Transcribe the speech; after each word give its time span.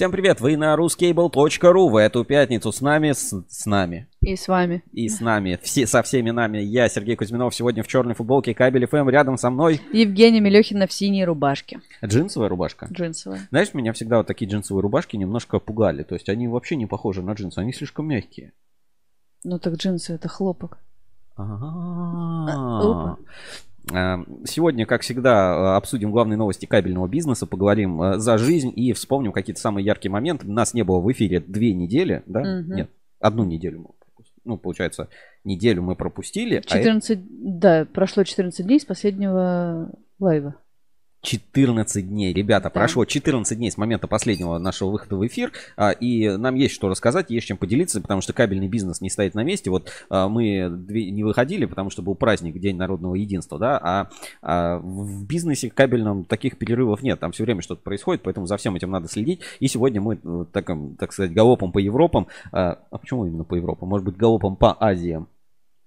Всем 0.00 0.12
привет, 0.12 0.40
вы 0.40 0.56
на 0.56 0.74
ruscable.ru 0.76 1.90
в 1.90 1.96
эту 1.96 2.24
пятницу 2.24 2.72
с 2.72 2.80
нами, 2.80 3.12
с, 3.12 3.34
с 3.46 3.66
нами. 3.66 4.08
И 4.22 4.34
с 4.34 4.48
вами. 4.48 4.82
И 4.92 5.10
с 5.10 5.20
нами, 5.20 5.58
все, 5.62 5.86
со 5.86 6.02
всеми 6.02 6.30
нами. 6.30 6.56
Я, 6.56 6.88
Сергей 6.88 7.16
Кузьминов, 7.16 7.54
сегодня 7.54 7.82
в 7.82 7.86
черной 7.86 8.14
футболке 8.14 8.54
Кабель 8.54 8.86
ФМ, 8.86 9.10
рядом 9.10 9.36
со 9.36 9.50
мной. 9.50 9.78
Евгения 9.92 10.40
Мелехина 10.40 10.86
в 10.86 10.92
синей 10.94 11.26
рубашке. 11.26 11.82
Джинсовая 12.02 12.48
рубашка? 12.48 12.88
Джинсовая. 12.90 13.46
Знаешь, 13.50 13.74
меня 13.74 13.92
всегда 13.92 14.16
вот 14.16 14.26
такие 14.26 14.50
джинсовые 14.50 14.80
рубашки 14.80 15.18
немножко 15.18 15.58
пугали. 15.58 16.02
То 16.02 16.14
есть 16.14 16.30
они 16.30 16.48
вообще 16.48 16.76
не 16.76 16.86
похожи 16.86 17.20
на 17.20 17.32
джинсы, 17.32 17.58
они 17.58 17.74
слишком 17.74 18.08
мягкие. 18.08 18.54
Ну 19.44 19.58
так 19.58 19.74
джинсы 19.74 20.14
это 20.14 20.28
хлопок. 20.28 20.78
А, 21.36 23.16
Сегодня, 23.88 24.86
как 24.86 25.02
всегда, 25.02 25.76
обсудим 25.76 26.10
главные 26.10 26.36
новости 26.36 26.66
кабельного 26.66 27.08
бизнеса, 27.08 27.46
поговорим 27.46 28.00
э, 28.02 28.18
за 28.18 28.38
жизнь 28.38 28.72
и 28.74 28.92
вспомним 28.92 29.32
какие-то 29.32 29.60
самые 29.60 29.84
яркие 29.84 30.12
моменты. 30.12 30.46
Нас 30.46 30.74
не 30.74 30.82
было 30.82 31.00
в 31.00 31.10
эфире 31.12 31.40
две 31.40 31.72
недели, 31.72 32.22
да? 32.26 32.40
Мгм. 32.40 32.74
Нет, 32.74 32.90
одну 33.18 33.44
неделю. 33.44 33.80
мы 33.80 33.88
пропустили. 33.98 34.40
Ну, 34.44 34.58
получается, 34.58 35.08
неделю 35.44 35.82
мы 35.82 35.96
пропустили. 35.96 36.56
а 36.56 36.60
14, 36.60 37.18
да, 37.58 37.86
прошло 37.92 38.22
14 38.22 38.64
дней 38.66 38.80
с 38.80 38.84
последнего 38.84 39.90
лайва. 40.18 40.56
14 41.22 42.08
дней. 42.08 42.32
Ребята, 42.32 42.64
Да. 42.64 42.70
прошло 42.70 43.04
14 43.04 43.58
дней 43.58 43.70
с 43.70 43.76
момента 43.76 44.06
последнего 44.08 44.58
нашего 44.58 44.90
выхода 44.90 45.16
в 45.16 45.26
эфир, 45.26 45.52
а, 45.76 45.90
и 45.90 46.28
нам 46.36 46.54
есть 46.54 46.74
что 46.74 46.88
рассказать, 46.88 47.30
есть 47.30 47.46
чем 47.46 47.56
поделиться, 47.56 48.00
потому 48.00 48.20
что 48.20 48.32
кабельный 48.32 48.68
бизнес 48.68 49.00
не 49.00 49.10
стоит 49.10 49.34
на 49.34 49.44
месте. 49.44 49.70
Вот 49.70 49.90
а, 50.08 50.28
мы 50.28 50.68
не 50.88 51.24
выходили, 51.24 51.66
потому 51.66 51.90
что 51.90 52.02
был 52.02 52.14
праздник, 52.14 52.58
День 52.60 52.76
народного 52.76 53.14
единства, 53.14 53.58
да, 53.58 53.78
а, 53.82 54.10
а 54.42 54.78
в 54.78 55.26
бизнесе 55.26 55.70
кабельном 55.70 56.24
таких 56.24 56.58
перерывов 56.58 57.02
нет, 57.02 57.20
там 57.20 57.32
все 57.32 57.44
время 57.44 57.62
что-то 57.62 57.82
происходит, 57.82 58.22
поэтому 58.22 58.46
за 58.46 58.56
всем 58.56 58.76
этим 58.76 58.90
надо 58.90 59.08
следить. 59.08 59.40
И 59.60 59.68
сегодня 59.68 60.00
мы, 60.00 60.18
э, 60.22 60.44
так, 60.52 60.70
так 60.98 61.12
сказать, 61.12 61.32
галопом 61.32 61.72
по 61.72 61.78
Европам, 61.78 62.26
а 62.52 62.76
почему 62.90 63.26
именно 63.26 63.44
по 63.44 63.54
Европам? 63.54 63.88
Может 63.88 64.04
быть, 64.04 64.16
галопом 64.16 64.56
по 64.56 64.76
Азиям? 64.78 65.28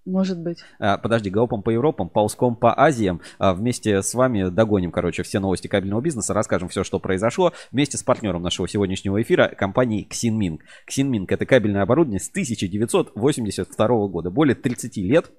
Может 0.06 0.40
быть. 0.40 0.60
А, 0.80 0.98
Подожди, 0.98 1.30
галопом 1.30 1.64
по 1.64 1.70
Европам, 1.70 2.10
ползком 2.10 2.56
по 2.56 2.74
Азиям. 2.74 3.22
А, 3.40 3.54
Вместе 3.54 4.02
с 4.02 4.14
вами 4.14 4.50
догоним, 4.50 4.92
короче, 4.92 5.24
все 5.24 5.40
новости 5.40 5.68
кабельного 5.68 6.02
бизнеса, 6.02 6.34
расскажем 6.34 6.68
все, 6.68 6.84
что 6.84 7.00
произошло. 7.00 7.54
Вместе 7.72 7.98
с 7.98 8.04
партнером 8.04 8.42
нашего 8.42 8.68
сегодняшнего 8.68 9.22
эфира, 9.22 9.48
компанией 9.48 10.08
Xinming. 10.10 10.60
Xinming 10.90 11.26
это 11.30 11.46
кабельное 11.46 11.84
оборудование 11.84 12.20
с 12.20 12.30
1982 12.30 14.08
года. 14.08 14.30
Более 14.30 14.56
30 14.56 14.98
лет 14.98 15.32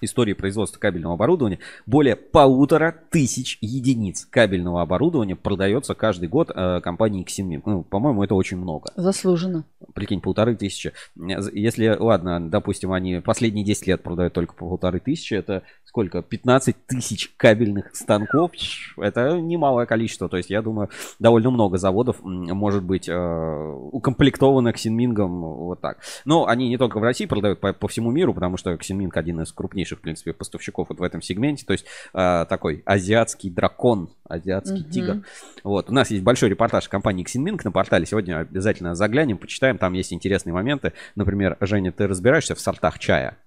истории 0.00 0.32
производства 0.34 0.78
кабельного 0.78 1.14
оборудования. 1.14 1.58
Более 1.86 2.16
полутора 2.16 2.94
тысяч 3.10 3.58
единиц 3.60 4.26
кабельного 4.26 4.82
оборудования 4.82 5.36
продается 5.36 5.94
каждый 5.94 6.28
год 6.28 6.50
э, 6.54 6.80
компанией 6.82 7.24
Xinming. 7.24 7.62
Ну, 7.64 7.82
по-моему, 7.82 8.22
это 8.22 8.34
очень 8.34 8.56
много 8.58 8.92
Заслуженно. 8.96 9.64
прикинь, 9.94 10.20
полторы 10.20 10.56
тысячи. 10.56 10.92
Если, 11.16 11.88
ладно, 11.88 12.50
допустим, 12.50 12.92
они 12.92 13.20
последние 13.20 13.64
10 13.64 13.86
лет 13.86 14.02
продают 14.02 14.32
только 14.32 14.54
по 14.54 14.68
полторы 14.68 15.00
тысячи, 15.00 15.34
это 15.34 15.62
сколько? 15.96 16.20
15 16.20 16.76
тысяч 16.86 17.32
кабельных 17.38 17.96
станков. 17.96 18.50
Это 18.98 19.40
немалое 19.40 19.86
количество. 19.86 20.28
То 20.28 20.36
есть, 20.36 20.50
я 20.50 20.60
думаю, 20.60 20.90
довольно 21.18 21.50
много 21.50 21.78
заводов 21.78 22.18
может 22.22 22.82
быть 22.84 23.08
э, 23.08 23.14
укомплектовано 23.92 24.74
Ксинмингом 24.74 25.40
вот 25.40 25.80
так. 25.80 26.00
Но 26.26 26.46
они 26.46 26.68
не 26.68 26.76
только 26.76 26.98
в 26.98 27.02
России 27.02 27.24
продают 27.24 27.60
по, 27.60 27.72
по 27.72 27.88
всему 27.88 28.10
миру, 28.10 28.34
потому 28.34 28.58
что 28.58 28.76
Ксинминг 28.76 29.16
один 29.16 29.40
из 29.40 29.52
крупнейших, 29.52 30.00
в 30.00 30.02
принципе, 30.02 30.34
поставщиков 30.34 30.90
вот 30.90 30.98
в 30.98 31.02
этом 31.02 31.22
сегменте. 31.22 31.64
То 31.64 31.72
есть, 31.72 31.86
э, 32.12 32.44
такой 32.46 32.82
азиатский 32.84 33.48
дракон, 33.48 34.10
азиатский 34.28 34.82
Мгм. 34.82 34.90
тигр. 34.90 35.22
Вот, 35.64 35.88
у 35.88 35.94
нас 35.94 36.10
есть 36.10 36.22
большой 36.22 36.50
репортаж 36.50 36.90
компании 36.90 37.24
Xinming 37.24 37.58
на 37.64 37.72
портале. 37.72 38.04
Сегодня 38.04 38.40
обязательно 38.40 38.94
заглянем, 38.94 39.38
почитаем. 39.38 39.78
Там 39.78 39.94
есть 39.94 40.12
интересные 40.12 40.52
моменты. 40.52 40.92
Например, 41.14 41.56
Женя, 41.62 41.90
ты 41.90 42.06
разбираешься 42.06 42.54
в 42.54 42.60
сортах 42.60 42.98
чая? 42.98 43.38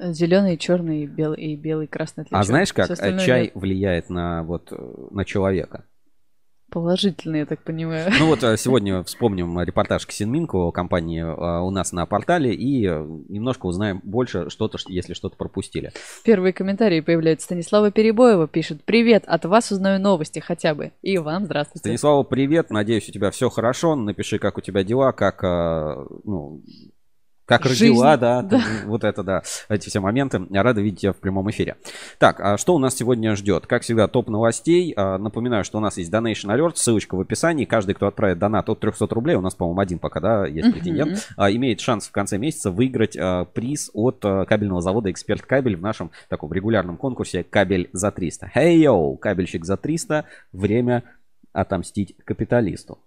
Зеленый, 0.00 0.56
черный, 0.56 1.06
белый 1.06 1.42
и 1.42 1.56
белый, 1.56 1.86
красный 1.86 2.22
отличие. 2.22 2.40
а 2.40 2.44
знаешь, 2.44 2.72
как 2.72 2.90
э, 2.90 3.18
чай 3.18 3.42
нет. 3.44 3.52
влияет 3.54 4.10
на, 4.10 4.42
вот, 4.42 4.72
э, 4.72 4.76
на 5.10 5.24
человека? 5.24 5.84
Положительно, 6.74 7.36
я 7.36 7.46
так 7.46 7.62
понимаю. 7.62 8.10
Ну 8.18 8.26
вот 8.26 8.42
э, 8.42 8.56
сегодня 8.58 9.04
вспомним 9.04 9.60
репортаж 9.60 10.08
о 10.52 10.72
компании 10.72 11.22
э, 11.22 11.60
у 11.62 11.70
нас 11.70 11.92
на 11.92 12.04
портале 12.04 12.52
и 12.52 12.84
э, 12.84 13.06
немножко 13.28 13.66
узнаем 13.66 14.00
больше, 14.02 14.50
что-то, 14.50 14.78
если 14.88 15.14
что-то 15.14 15.36
пропустили. 15.36 15.92
Первые 16.24 16.52
комментарии 16.52 17.00
появляются. 17.00 17.44
Станислава 17.44 17.92
Перебоева 17.92 18.48
пишет. 18.48 18.82
Привет, 18.84 19.22
от 19.28 19.44
вас 19.44 19.70
узнаю 19.70 20.00
новости 20.00 20.40
хотя 20.40 20.74
бы. 20.74 20.90
И 21.00 21.16
вам 21.18 21.44
здравствуйте. 21.44 21.78
Станислава, 21.78 22.24
привет. 22.24 22.70
Надеюсь, 22.70 23.08
у 23.08 23.12
тебя 23.12 23.30
все 23.30 23.50
хорошо. 23.50 23.94
Напиши, 23.94 24.40
как 24.40 24.58
у 24.58 24.60
тебя 24.60 24.82
дела, 24.82 25.12
как, 25.12 25.44
э, 25.44 26.06
ну, 26.24 26.60
как 27.46 27.64
Жизнь, 27.64 27.86
родила, 27.86 28.16
да, 28.16 28.42
да. 28.42 28.58
ты- 28.58 28.86
вот 28.86 29.04
это, 29.04 29.22
да, 29.22 29.42
эти 29.68 29.88
все 29.88 30.00
моменты. 30.00 30.40
Рада 30.50 30.80
видеть 30.80 31.00
тебя 31.00 31.12
в 31.12 31.16
прямом 31.16 31.50
эфире. 31.50 31.76
Так, 32.18 32.40
а 32.40 32.56
что 32.56 32.74
у 32.74 32.78
нас 32.78 32.94
сегодня 32.96 33.36
ждет? 33.36 33.66
Как 33.66 33.82
всегда, 33.82 34.08
топ 34.08 34.28
новостей. 34.28 34.94
А, 34.96 35.18
Напоминаю, 35.18 35.64
что 35.64 35.78
у 35.78 35.80
нас 35.80 35.98
есть 35.98 36.12
Donation 36.12 36.54
Alert, 36.56 36.76
ссылочка 36.76 37.14
в 37.16 37.20
описании. 37.20 37.64
Каждый, 37.64 37.94
кто 37.94 38.06
отправит 38.06 38.38
донат 38.38 38.68
от 38.68 38.80
300 38.80 39.06
рублей, 39.14 39.36
у 39.36 39.40
нас, 39.40 39.54
по-моему, 39.54 39.80
один 39.80 39.98
пока, 39.98 40.20
да, 40.20 40.46
есть 40.46 40.72
претендент, 40.72 41.28
а, 41.36 41.50
имеет 41.50 41.80
шанс 41.80 42.08
в 42.08 42.12
конце 42.12 42.38
месяца 42.38 42.70
выиграть 42.70 43.16
а, 43.16 43.44
приз 43.44 43.90
от 43.92 44.24
а, 44.24 44.44
кабельного 44.44 44.80
завода 44.80 45.10
«Эксперт 45.10 45.42
Кабель» 45.42 45.76
в 45.76 45.82
нашем 45.82 46.10
таком 46.28 46.52
регулярном 46.52 46.96
конкурсе 46.96 47.44
«Кабель 47.44 47.90
за 47.92 48.08
300». 48.08 48.48
Хей, 48.54 48.78
йоу, 48.80 49.16
кабельщик 49.16 49.64
за 49.64 49.76
300, 49.76 50.24
время 50.52 51.02
отомстить 51.52 52.16
капиталисту. 52.24 52.98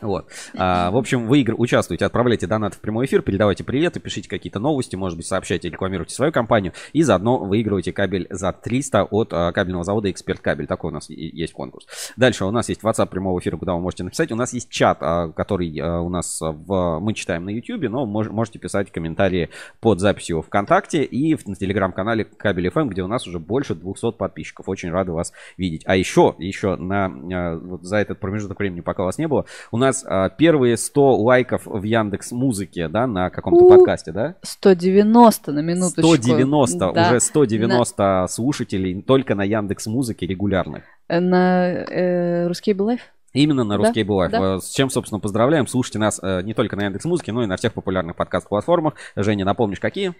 Вот. 0.00 0.28
А, 0.56 0.90
в 0.90 0.96
общем, 0.96 1.28
вы 1.28 1.40
игр- 1.42 1.54
участвуйте, 1.56 2.04
отправляйте 2.04 2.46
донат 2.48 2.74
в 2.74 2.80
прямой 2.80 3.06
эфир, 3.06 3.22
передавайте 3.22 3.62
приветы, 3.62 4.00
пишите 4.00 4.28
какие-то 4.28 4.58
новости, 4.58 4.96
может 4.96 5.16
быть, 5.16 5.26
сообщайте, 5.26 5.68
рекламируйте 5.70 6.14
свою 6.14 6.32
компанию 6.32 6.72
и 6.92 7.02
заодно 7.02 7.38
выигрывайте 7.38 7.92
кабель 7.92 8.26
за 8.30 8.52
300 8.52 9.04
от 9.04 9.32
а, 9.32 9.52
кабельного 9.52 9.84
завода 9.84 10.10
Эксперт 10.10 10.40
Кабель. 10.40 10.66
Такой 10.66 10.90
у 10.90 10.94
нас 10.94 11.08
и- 11.10 11.14
есть 11.14 11.52
конкурс. 11.52 11.86
Дальше 12.16 12.44
у 12.44 12.50
нас 12.50 12.68
есть 12.68 12.82
WhatsApp 12.82 13.06
прямого 13.08 13.38
эфира, 13.38 13.56
куда 13.56 13.74
вы 13.74 13.80
можете 13.80 14.02
написать. 14.02 14.32
У 14.32 14.36
нас 14.36 14.52
есть 14.52 14.68
чат, 14.68 14.98
а, 15.00 15.28
который 15.28 15.78
а, 15.78 16.00
у 16.00 16.08
нас 16.08 16.40
в, 16.40 16.98
мы 17.00 17.14
читаем 17.14 17.44
на 17.44 17.50
YouTube, 17.50 17.88
но 17.88 18.04
мож- 18.04 18.30
можете 18.30 18.58
писать 18.58 18.90
комментарии 18.90 19.50
под 19.80 20.00
записью 20.00 20.42
ВКонтакте 20.42 21.04
и 21.04 21.36
в 21.36 21.46
на 21.46 21.54
телеграм-канале 21.54 22.24
Кабель 22.24 22.68
ФМ, 22.70 22.88
где 22.88 23.02
у 23.02 23.06
нас 23.06 23.26
уже 23.28 23.38
больше 23.38 23.76
200 23.76 24.12
подписчиков. 24.12 24.68
Очень 24.68 24.90
рады 24.90 25.12
вас 25.12 25.32
видеть. 25.56 25.82
А 25.86 25.94
еще, 25.96 26.34
еще 26.38 26.74
на, 26.76 27.06
а, 27.06 27.56
вот 27.58 27.84
за 27.84 27.98
этот 27.98 28.18
промежуток 28.18 28.58
времени, 28.58 28.80
пока 28.80 29.04
вас 29.04 29.18
не 29.18 29.28
было, 29.28 29.46
у 29.70 29.76
нас 29.76 30.04
а, 30.06 30.28
первые 30.30 30.76
100 30.76 31.16
лайков 31.16 31.62
в 31.66 31.82
Яндекс 31.82 32.32
Музыке, 32.32 32.88
да, 32.88 33.06
на 33.06 33.30
каком-то 33.30 33.64
У. 33.64 33.68
подкасте, 33.68 34.12
да? 34.12 34.36
190 34.42 35.52
на 35.52 35.60
минуточку. 35.60 36.14
190, 36.16 36.92
Да. 36.92 37.08
уже 37.08 37.20
190 37.20 38.26
слушателей 38.28 39.02
только 39.02 39.34
на 39.34 39.42
Яндекс 39.44 39.86
Музыке 39.86 40.26
регулярных. 40.26 40.84
На 41.08 41.68
э, 41.68 42.46
RusCable 42.48 42.74
Live? 42.74 43.00
Именно 43.34 43.64
на 43.64 43.76
Да, 43.76 43.84
RusCable 43.84 44.02
Live. 44.04 44.30
да. 44.30 44.56
Э, 44.56 44.60
С 44.60 44.70
чем, 44.70 44.88
собственно, 44.90 45.20
поздравляем. 45.20 45.66
Слушайте 45.66 45.98
нас 45.98 46.18
э, 46.22 46.42
не 46.42 46.54
только 46.54 46.76
на 46.76 46.84
Яндекс 46.84 47.04
Музыке, 47.04 47.32
но 47.32 47.42
и 47.42 47.46
на 47.46 47.56
всех 47.56 47.74
популярных 47.74 48.16
подкаст-платформах. 48.16 48.94
Женя, 49.16 49.44
напомнишь, 49.44 49.80
какие? 49.80 50.14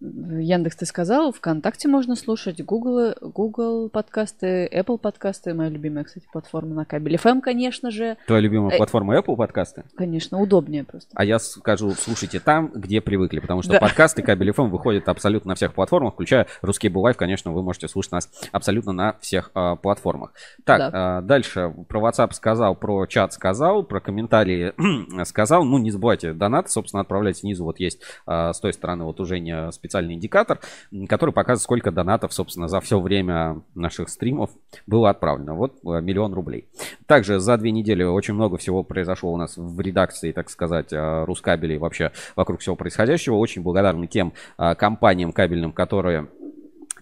Яндекс 0.00 0.76
ты 0.76 0.86
сказал, 0.86 1.32
ВКонтакте 1.32 1.86
можно 1.88 2.16
слушать, 2.16 2.62
Google, 2.62 3.14
Google 3.20 3.90
подкасты, 3.90 4.66
Apple 4.72 4.96
подкасты, 4.98 5.52
моя 5.52 5.68
любимая, 5.68 6.04
кстати, 6.04 6.26
платформа 6.32 6.74
на 6.74 6.84
Кабель.FM, 6.86 7.40
конечно 7.42 7.90
же, 7.90 8.16
Твоя 8.26 8.40
любимая 8.40 8.72
Э. 8.72 8.76
платформа 8.78 9.18
Apple 9.18 9.36
подкасты? 9.36 9.84
конечно, 9.96 10.40
удобнее 10.40 10.84
просто. 10.84 11.10
А 11.14 11.24
я 11.24 11.38
скажу, 11.38 11.90
слушайте 11.90 12.40
там, 12.40 12.68
где 12.74 13.00
привыкли, 13.02 13.40
потому 13.40 13.62
что 13.62 13.72
Да. 13.72 13.80
подкасты 13.80 14.22
Кабель 14.22 14.50
FM 14.50 14.68
выходят 14.70 15.08
абсолютно 15.08 15.50
на 15.50 15.54
всех 15.54 15.74
платформах, 15.74 16.14
включая 16.14 16.46
Русский 16.62 16.88
Life, 16.88 17.14
конечно, 17.14 17.52
вы 17.52 17.62
можете 17.62 17.86
слушать 17.88 18.12
нас 18.12 18.30
абсолютно 18.52 18.92
на 18.92 19.16
всех 19.20 19.50
а, 19.54 19.76
платформах. 19.76 20.32
Так, 20.64 20.90
а, 20.94 21.20
дальше 21.20 21.74
про 21.88 22.00
WhatsApp 22.00 22.32
сказал, 22.32 22.74
про 22.74 23.04
чат 23.06 23.32
сказал, 23.34 23.82
про 23.82 24.00
комментарии 24.00 24.72
сказал. 25.24 25.64
Ну, 25.64 25.76
не 25.78 25.90
забывайте, 25.90 26.32
донат, 26.32 26.70
собственно, 26.70 27.02
отправлять 27.02 27.38
снизу. 27.38 27.64
Вот 27.64 27.80
есть 27.80 28.00
а, 28.26 28.52
с 28.54 28.60
той 28.60 28.72
стороны 28.72 29.04
вот 29.04 29.20
уже 29.20 29.40
не 29.40 29.70
специальный 29.80 30.14
индикатор, 30.14 30.60
который 31.08 31.32
показывает, 31.32 31.62
сколько 31.62 31.90
донатов, 31.90 32.32
собственно, 32.32 32.68
за 32.68 32.80
все 32.80 33.00
время 33.00 33.62
наших 33.74 34.10
стримов 34.10 34.50
было 34.86 35.10
отправлено. 35.10 35.54
Вот 35.54 35.78
а, 35.84 36.00
миллион 36.00 36.34
рублей. 36.34 36.68
Также 37.06 37.40
за 37.40 37.56
две 37.56 37.70
недели 37.70 38.02
очень 38.02 38.34
много 38.34 38.58
всего 38.58 38.82
произошло 38.82 39.32
у 39.32 39.36
нас 39.36 39.56
в 39.56 39.80
редакции, 39.80 40.32
так 40.32 40.50
сказать, 40.50 40.92
а, 40.92 41.24
Рускабелей 41.24 41.78
вообще 41.78 42.12
вокруг 42.36 42.60
всего 42.60 42.76
происходящего. 42.76 43.36
Очень 43.36 43.62
благодарны 43.62 44.06
тем 44.06 44.34
а, 44.58 44.74
компаниям 44.74 45.32
кабельным, 45.32 45.72
которые 45.72 46.28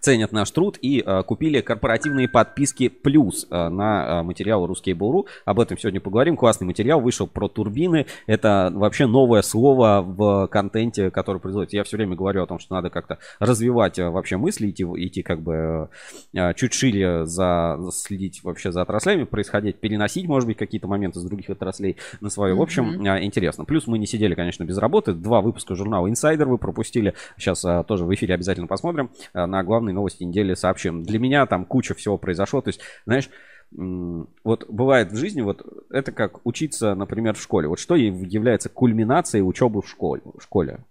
ценят 0.01 0.33
наш 0.33 0.51
труд 0.51 0.79
и 0.81 1.03
э, 1.05 1.23
купили 1.23 1.61
корпоративные 1.61 2.29
подписки 2.29 2.89
плюс 2.89 3.47
э, 3.51 3.69
на 3.69 4.21
э, 4.21 4.23
материал 4.23 4.67
Ruskable.ru. 4.67 5.27
Об 5.45 5.61
этом 5.61 5.79
сегодня 5.79 6.01
поговорим. 6.01 6.37
Классный 6.37 6.67
материал 6.67 7.01
вышел 7.01 7.27
про 7.27 7.49
турбины. 7.49 8.07
Это 8.27 8.71
вообще 8.73 9.07
новое 9.07 9.43
слово 9.43 10.03
в 10.07 10.49
контенте, 10.49 11.11
который 11.11 11.41
производится. 11.41 11.77
Я 11.77 11.85
все 11.85 11.97
время 11.97 12.17
говорю 12.17 12.43
о 12.43 12.47
том, 12.47 12.59
что 12.59 12.75
надо 12.75 12.91
как-то 12.91 13.19
развивать 13.39 13.99
э, 13.99 14.09
вообще 14.09 14.37
мысли, 14.37 14.71
идти, 14.71 14.85
идти 14.85 15.23
как 15.23 15.41
бы 15.41 15.91
э, 16.35 16.55
чуть 16.55 16.73
шире 16.73 17.27
за 17.27 17.79
следить 17.93 18.43
вообще 18.43 18.73
за 18.73 18.83
отраслями, 18.83 19.25
происходить, 19.25 19.81
переносить, 19.81 20.27
может 20.27 20.47
быть, 20.47 20.57
какие-то 20.57 20.89
моменты 20.89 21.21
с 21.21 21.25
других 21.25 21.51
отраслей 21.51 21.97
на 22.21 22.31
свое. 22.31 22.55
В 22.55 22.63
общем, 22.63 23.05
э, 23.05 23.25
интересно. 23.25 23.65
Плюс 23.65 23.87
мы 23.87 23.99
не 23.99 24.07
сидели, 24.07 24.35
конечно, 24.35 24.65
без 24.65 24.79
работы. 24.79 25.13
Два 25.13 25.41
выпуска 25.41 25.75
журнала 25.75 26.07
Insider 26.07 26.45
вы 26.45 26.59
пропустили. 26.59 27.15
Сейчас 27.37 27.65
э, 27.65 27.85
тоже 27.87 28.05
в 28.05 28.15
эфире 28.15 28.35
обязательно 28.35 28.67
посмотрим 28.67 29.11
э, 29.35 29.47
на 29.47 29.63
главные 29.89 29.95
новости 29.95 30.25
недели 30.25 30.55
сообщим. 30.55 31.03
Для 31.03 31.19
меня 31.19 31.47
там 31.47 31.65
куча 31.65 31.95
всего 31.95 32.19
произошло. 32.19 32.61
То 32.61 32.69
есть, 32.69 32.81
знаешь, 33.07 33.31
вот 33.71 34.67
бывает 34.69 35.13
в 35.13 35.17
жизни, 35.17 35.43
вот 35.43 35.63
это 35.91 36.13
как 36.13 36.47
учиться, 36.47 36.95
например, 36.95 37.35
в 37.35 37.43
школе. 37.43 37.69
Вот 37.69 37.79
что 37.79 37.97
является 37.97 38.69
кульминацией 38.69 39.43
учебы 39.43 39.83
в 39.83 39.89
школе? 39.89 40.23
В 40.25 40.43
школе? 40.43 40.85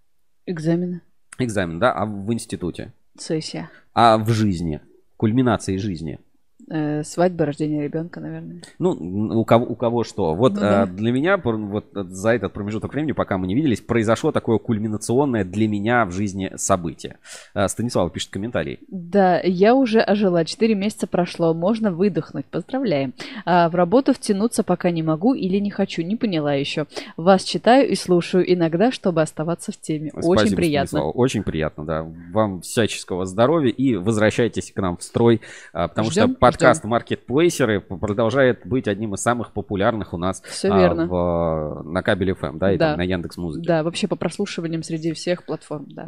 Экзамены. 0.46 1.02
Экзамен, 1.40 1.80
да? 1.80 1.94
А 1.94 2.06
в 2.06 2.32
институте? 2.34 2.94
Сессия. 3.18 3.70
А 3.94 4.18
в 4.18 4.30
жизни? 4.30 4.80
Кульминацией 5.18 5.80
жизни? 5.80 6.20
Э, 6.70 7.02
свадьба, 7.04 7.46
рождение 7.46 7.84
ребенка, 7.84 8.20
наверное. 8.20 8.62
Ну, 8.78 8.92
у 9.40 9.46
кого, 9.46 9.66
у 9.66 9.76
кого 9.76 10.04
что. 10.04 10.36
Вот 10.36 10.54
ну, 10.56 10.60
да. 10.60 10.84
э, 10.84 10.88
для 10.88 11.14
меня, 11.14 11.38
вот 11.38 11.86
за 11.94 12.32
этот 12.32 12.52
промежуток 12.52 12.92
времени, 12.94 13.14
пока 13.14 13.38
мы 13.38 13.48
не 13.48 13.56
виделись, 13.56 13.80
произошло 13.80 14.34
такое 14.34 14.58
кульминационное 14.58 15.46
для 15.46 15.70
меня 15.70 16.06
в 16.06 16.12
жизни 16.12 16.52
событие. 16.56 17.20
Э, 17.54 17.70
Станислав 17.70 18.12
пишет 18.12 18.32
комментарий. 18.32 18.80
Да, 18.90 19.40
я 19.40 19.76
уже 19.76 20.02
ожила. 20.02 20.44
Четыре 20.44 20.76
месяца 20.76 21.08
прошло. 21.08 21.54
Можно 21.54 21.92
выдохнуть. 21.92 22.46
Поздравляем. 22.48 23.14
А 23.46 23.70
в 23.70 23.76
работу 23.76 24.14
втянуться 24.14 24.64
пока 24.64 24.92
не 24.92 25.04
могу 25.04 25.34
или 25.34 25.60
не 25.60 25.72
хочу. 25.72 26.02
Не 26.02 26.18
поняла 26.18 26.54
еще. 26.54 26.86
Вас 27.16 27.46
читаю 27.46 27.88
и 27.88 27.96
слушаю 27.96 28.52
иногда, 28.52 28.92
чтобы 28.92 29.22
оставаться 29.22 29.72
в 29.72 29.78
теме. 29.78 30.10
Спасибо, 30.10 30.32
Очень 30.32 30.56
приятно. 30.58 30.88
Станислав. 30.88 31.16
Очень 31.16 31.44
приятно, 31.44 31.86
да. 31.86 32.06
Вам 32.34 32.60
всяческого 32.60 33.26
здоровья 33.26 33.72
и 33.72 33.96
возвращайтесь 33.96 34.74
к 34.74 34.82
нам 34.82 34.98
в 34.98 35.04
строй, 35.04 35.40
потому 35.72 36.12
Ждем, 36.12 36.32
что 36.32 36.40
подкаст 36.58 36.84
маркетплейсеры 36.84 37.80
продолжает 37.80 38.66
быть 38.66 38.88
одним 38.88 39.14
из 39.16 39.22
самых 39.22 39.54
популярных 39.54 40.14
у 40.14 40.18
нас 40.18 40.42
Все 40.42 40.70
а, 40.72 40.80
верно. 40.80 41.08
В, 41.08 41.84
на 41.84 42.02
кабеле 42.02 42.34
FM, 42.34 42.58
да, 42.58 42.74
и 42.74 42.78
да. 42.78 42.90
Там, 42.90 42.98
на 42.98 43.04
Яндекс 43.04 43.38
Музыке. 43.38 43.68
Да, 43.68 43.84
вообще 43.84 44.08
по 44.08 44.16
прослушиваниям 44.16 44.84
среди 44.84 45.14
всех 45.14 45.46
платформ, 45.46 45.86
да. 45.90 46.08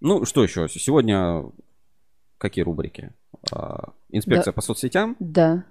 Ну, 0.00 0.24
что 0.24 0.42
еще? 0.42 0.68
Сегодня 0.68 1.44
какие 2.38 2.64
рубрики? 2.64 3.12
А, 3.52 3.92
инспекция 4.10 4.52
да. 4.52 4.56
по 4.56 4.60
соцсетям? 4.60 5.16
Да. 5.18 5.64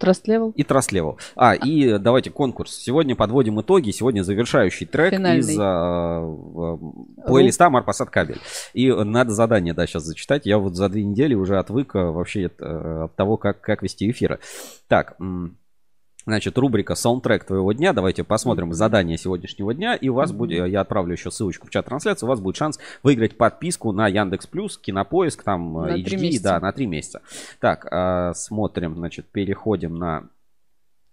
Level. 0.00 0.52
И 0.54 0.62
Level. 0.62 1.18
А, 1.36 1.54
и 1.54 1.98
давайте 1.98 2.30
конкурс. 2.30 2.74
Сегодня 2.74 3.16
подводим 3.16 3.60
итоги. 3.60 3.90
Сегодня 3.90 4.22
завершающий 4.22 4.86
трек 4.86 5.12
Финальный. 5.12 5.40
из 5.40 5.58
э, 5.58 7.26
плейлиста 7.26 7.70
Марпасад 7.70 8.10
Кабель. 8.10 8.40
И 8.72 8.90
надо 8.92 9.32
задание, 9.32 9.74
да, 9.74 9.86
сейчас 9.86 10.04
зачитать. 10.04 10.46
Я 10.46 10.58
вот 10.58 10.74
за 10.74 10.88
две 10.88 11.04
недели 11.04 11.34
уже 11.34 11.58
отвык 11.58 11.94
вообще 11.94 12.46
от, 12.46 12.60
от 12.60 13.14
того, 13.16 13.36
как, 13.36 13.60
как 13.60 13.82
вести 13.82 14.10
эфиры. 14.10 14.40
Так, 14.88 15.16
Значит, 16.26 16.58
рубрика 16.58 16.94
«Саундтрек 16.94 17.44
твоего 17.44 17.72
дня». 17.72 17.92
Давайте 17.92 18.24
посмотрим 18.24 18.72
задание 18.72 19.16
сегодняшнего 19.16 19.72
дня. 19.74 19.94
И 19.94 20.08
у 20.08 20.14
вас 20.14 20.32
будет, 20.32 20.68
я 20.68 20.82
отправлю 20.82 21.12
еще 21.12 21.30
ссылочку 21.30 21.66
в 21.66 21.70
чат 21.70 21.86
трансляции, 21.86 22.26
у 22.26 22.28
вас 22.28 22.40
будет 22.40 22.56
шанс 22.56 22.78
выиграть 23.02 23.36
подписку 23.36 23.92
на 23.92 24.06
Яндекс 24.08 24.46
Плюс, 24.46 24.76
Кинопоиск, 24.76 25.42
там 25.42 25.72
на 25.72 25.96
HD, 25.96 26.40
да, 26.42 26.60
на 26.60 26.72
три 26.72 26.86
месяца. 26.86 27.22
Так, 27.58 27.86
а, 27.90 28.32
смотрим, 28.34 28.96
значит, 28.96 29.26
переходим 29.26 29.96
на 29.96 30.24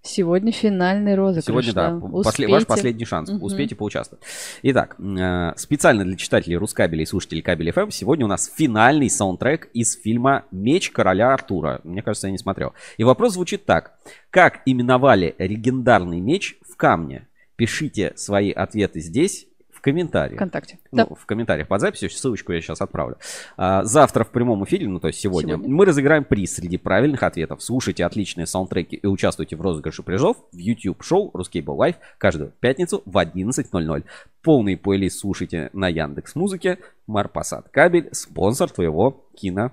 Сегодня 0.02 0.52
финальный 0.52 1.16
розыгрыш. 1.16 1.46
Сегодня, 1.46 1.74
да, 1.74 1.92
да. 1.92 2.00
После, 2.00 2.48
ваш 2.48 2.66
последний 2.66 3.06
шанс. 3.06 3.30
Угу. 3.30 3.46
Успейте 3.46 3.76
поучаствовать. 3.76 4.24
Итак, 4.64 4.96
э, 5.00 5.54
специально 5.58 6.06
для 6.06 6.16
читателей 6.16 6.56
Рускабеля 6.56 7.04
и 7.04 7.06
слушателей 7.06 7.42
Кабель 7.42 7.70
FM 7.70 7.92
сегодня 7.92 8.26
у 8.26 8.30
нас 8.30 8.52
финальный 8.56 9.10
саундтрек 9.10 9.70
из 9.74 9.96
фильма 9.96 10.46
«Меч 10.52 10.92
короля 10.92 11.34
Артура». 11.34 11.82
Мне 11.84 12.02
кажется, 12.02 12.28
я 12.28 12.32
не 12.32 12.38
смотрел. 12.38 12.74
И 12.98 13.04
вопрос 13.04 13.34
звучит 13.34 13.66
так. 13.66 13.98
Как 14.30 14.62
именовали 14.66 15.36
легендарный 15.38 16.22
меч 16.22 16.58
в 16.62 16.78
камне? 16.78 17.28
Пишите 17.56 18.14
свои 18.16 18.52
ответы 18.52 19.00
здесь 19.00 19.48
комментариях. 19.88 20.36
Вконтакте. 20.36 20.80
Ну, 20.92 21.08
да. 21.08 21.16
в 21.16 21.26
комментариях 21.26 21.70
под 21.70 21.80
записью. 21.80 22.10
Ссылочку 22.10 22.52
я 22.52 22.60
сейчас 22.60 22.82
отправлю. 22.82 23.18
А, 23.56 23.86
завтра 23.86 24.26
в 24.26 24.32
прямом 24.32 24.66
эфире, 24.66 24.88
ну 24.90 25.00
то 25.00 25.08
есть 25.08 25.20
сегодня, 25.20 25.54
сегодня, 25.56 25.74
мы 25.74 25.86
разыграем 25.86 26.26
приз 26.26 26.56
среди 26.56 26.78
правильных 26.78 27.24
ответов. 27.24 27.64
Слушайте 27.64 28.04
отличные 28.04 28.48
саундтреки 28.48 28.98
и 28.98 29.08
участвуйте 29.08 29.56
в 29.56 29.62
розыгрыше 29.62 30.04
призов 30.04 30.38
в 30.52 30.58
YouTube 30.58 31.02
шоу 31.04 31.32
Ruscable 31.34 31.78
Live 31.78 31.96
каждую 32.18 32.52
пятницу 32.60 33.02
в 33.06 33.18
11.00. 33.18 34.04
Полный 34.42 34.78
плейлист 34.78 35.20
слушайте 35.20 35.70
на 35.72 35.88
Яндекс 35.88 36.36
Музыке. 36.36 36.80
Марпасад 37.08 37.70
Кабель, 37.70 38.10
спонсор 38.12 38.70
твоего 38.70 39.26
кино 39.36 39.72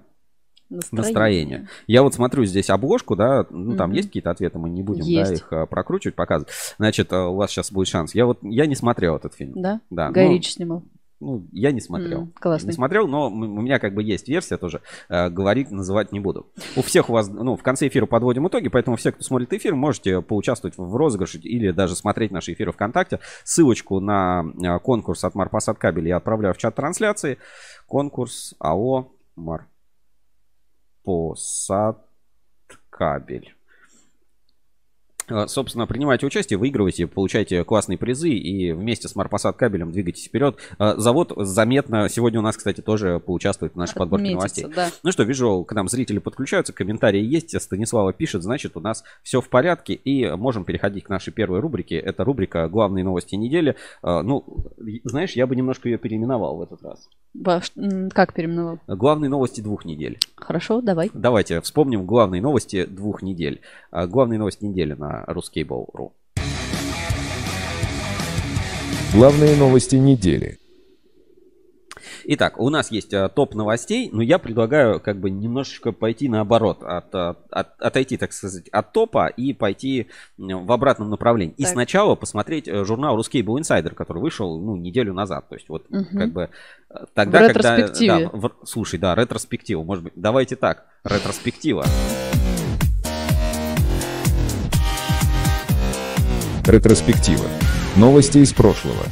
настроение. 0.75 1.07
настроение. 1.07 1.69
Я 1.87 2.03
вот 2.03 2.15
смотрю 2.15 2.45
здесь 2.45 2.71
обложку, 2.71 3.17
да, 3.17 3.47
ну 3.51 3.77
там 3.77 3.91
mm 3.91 3.95
есть 3.95 4.09
какие-то 4.09 4.31
ответы, 4.31 4.59
мы 4.59 4.71
не 4.71 4.83
будем 4.83 5.05
да, 5.05 5.33
их 5.33 5.53
а, 5.53 5.67
прокручивать, 5.67 6.17
показывать. 6.17 6.53
Значит, 6.79 7.13
а, 7.13 7.29
у 7.29 7.37
вас 7.37 7.51
сейчас 7.51 7.71
будет 7.71 7.87
шанс. 7.87 8.15
Я 8.15 8.27
вот 8.27 8.39
я 8.43 8.67
не 8.67 8.75
смотрел 8.75 9.17
этот 9.17 9.35
фильм. 9.35 9.53
Да? 9.55 9.81
Да. 9.91 10.11
Гай 10.11 10.29
ну, 10.29 10.43
снимал. 10.43 10.83
Ну, 11.21 11.47
я 11.53 11.71
не 11.71 11.81
смотрел. 11.81 12.25
Mm, 12.25 12.33
классный. 12.39 12.67
Не 12.69 12.73
смотрел, 12.73 13.09
но 13.09 13.29
у 13.29 13.31
меня 13.31 13.79
как 13.79 13.95
бы 13.95 14.03
есть 14.03 14.29
версия 14.29 14.59
тоже. 14.59 14.83
Э, 15.09 15.31
говорить, 15.31 15.71
называть 15.71 16.13
не 16.13 16.21
буду. 16.21 16.53
У 16.77 16.83
всех 16.83 17.09
у 17.09 17.13
вас, 17.13 17.29
ну, 17.29 17.57
в 17.57 17.63
конце 17.63 17.89
эфира 17.89 18.05
подводим 18.05 18.47
итоги, 18.49 18.69
поэтому 18.69 18.97
все, 18.97 19.13
кто 19.13 19.23
смотрит 19.23 19.53
эфир, 19.53 19.75
можете 19.75 20.21
поучаствовать 20.21 20.77
в 20.77 20.95
розыгрыше 20.95 21.39
или 21.39 21.71
даже 21.71 21.95
смотреть 21.95 22.31
наши 22.31 22.53
эфиры 22.53 22.73
ВКонтакте. 22.73 23.21
Ссылочку 23.45 24.01
на 24.01 24.45
конкурс 24.83 25.25
от 25.25 25.35
Марпасад 25.35 25.79
Кабель 25.79 26.09
я 26.09 26.17
отправляю 26.17 26.53
в 26.53 26.59
чат 26.59 26.75
трансляции. 26.75 27.39
Конкурс 27.87 28.55
АО 28.59 29.09
Мар 29.37 29.67
Посадкабель. 31.05 32.05
А, 33.47 33.64
собственно, 35.47 35.87
принимайте 35.87 36.27
участие, 36.27 36.59
выигрывайте, 36.59 37.07
получайте 37.07 37.65
классные 37.65 37.99
призы 37.99 38.31
и 38.31 38.73
вместе 38.73 39.09
с 39.09 39.15
Марпасад 39.15 39.57
кабелем 39.57 39.93
двигайтесь 39.93 40.27
вперед. 40.27 40.57
А, 40.79 40.97
завод 40.97 41.33
заметно 41.37 42.09
сегодня 42.09 42.41
у 42.41 42.43
нас, 42.43 42.57
кстати, 42.57 42.81
тоже 42.81 43.21
поучаствует 43.21 43.75
в 43.75 43.77
нашей 43.77 43.95
подборке 43.95 44.31
новостей. 44.31 44.67
Да. 44.75 44.91
Ну 45.03 45.13
что, 45.13 45.23
вижу, 45.23 45.65
к 45.65 45.73
нам 45.73 45.89
зрители 45.89 46.19
подключаются, 46.19 46.73
комментарии 46.73 47.23
есть. 47.23 47.61
Станислава 47.61 48.13
пишет, 48.13 48.43
значит, 48.43 48.77
у 48.77 48.81
нас 48.81 49.05
все 49.23 49.41
в 49.41 49.49
порядке 49.49 49.95
и 49.95 50.31
можем 50.31 50.65
переходить 50.65 51.05
к 51.05 51.09
нашей 51.09 51.33
первой 51.33 51.61
рубрике. 51.61 51.97
Это 51.97 52.25
рубрика 52.25 52.69
«Главные 52.69 53.05
новости 53.05 53.35
недели». 53.35 53.77
А, 54.03 54.23
ну, 54.23 54.45
знаешь, 55.05 55.33
я 55.33 55.47
бы 55.47 55.57
немножко 55.57 55.89
ее 55.89 55.99
переименовал 55.99 56.57
в 56.57 56.63
этот 56.63 56.83
раз. 56.83 57.09
Как 58.13 58.33
переименовал? 58.33 58.79
Главные 58.87 59.29
новости 59.29 59.61
двух 59.61 59.85
недель. 59.85 60.19
Хорошо, 60.37 60.81
давай. 60.81 61.11
Давайте 61.15 61.61
вспомним 61.61 62.07
главные 62.07 62.43
новости 62.43 62.85
двух 62.85 63.23
недель. 63.23 63.61
Главные 63.91 64.39
новости 64.39 64.65
недели 64.65 64.95
на 64.95 65.14
на 65.15 65.25
ruskable.ru. 65.33 66.13
Главные 69.13 69.57
новости 69.57 69.97
недели. 69.97 70.59
Итак, 72.27 72.59
у 72.59 72.71
нас 72.71 72.91
есть 72.91 73.13
а, 73.13 73.29
топ 73.29 73.55
новостей, 73.55 74.09
но 74.11 74.23
я 74.23 74.39
предлагаю 74.39 74.99
как 74.99 75.21
бы 75.21 75.31
немножечко 75.31 75.93
пойти 75.93 76.29
наоборот, 76.29 76.83
от, 76.83 77.15
от, 77.15 77.45
отойти, 77.51 78.17
так 78.17 78.33
сказать, 78.33 78.69
от 78.71 78.93
топа 78.93 79.27
и 79.29 79.53
пойти 79.53 80.09
в 80.39 80.73
обратном 80.73 81.11
направлении. 81.11 81.53
Так. 81.53 81.61
И 81.61 81.65
сначала 81.65 82.15
посмотреть 82.15 82.67
э, 82.67 82.85
журнал 82.85 83.19
Ruskable 83.19 83.61
Insider, 83.61 83.95
который 83.95 84.23
вышел 84.23 84.59
ну, 84.59 84.75
неделю 84.77 85.13
назад. 85.13 85.49
То 85.51 85.55
есть 85.55 85.69
вот 85.69 85.85
угу. 85.91 86.07
как 86.13 86.33
бы 86.33 86.51
э, 86.91 87.05
тогда, 87.13 87.41
в 87.41 87.49
ретроспективе. 87.49 88.11
когда... 88.11 88.31
Да, 88.31 88.39
в, 88.39 88.51
слушай, 88.65 88.99
да, 88.99 89.15
ретроспектива, 89.15 89.83
может 89.83 90.05
быть. 90.05 90.15
Давайте 90.17 90.57
так, 90.57 90.87
ретроспектива. 91.05 91.83
Ретроспектива. 91.83 92.24
Новости 97.97 98.39
из 98.39 98.53
прошлого. 98.53 99.05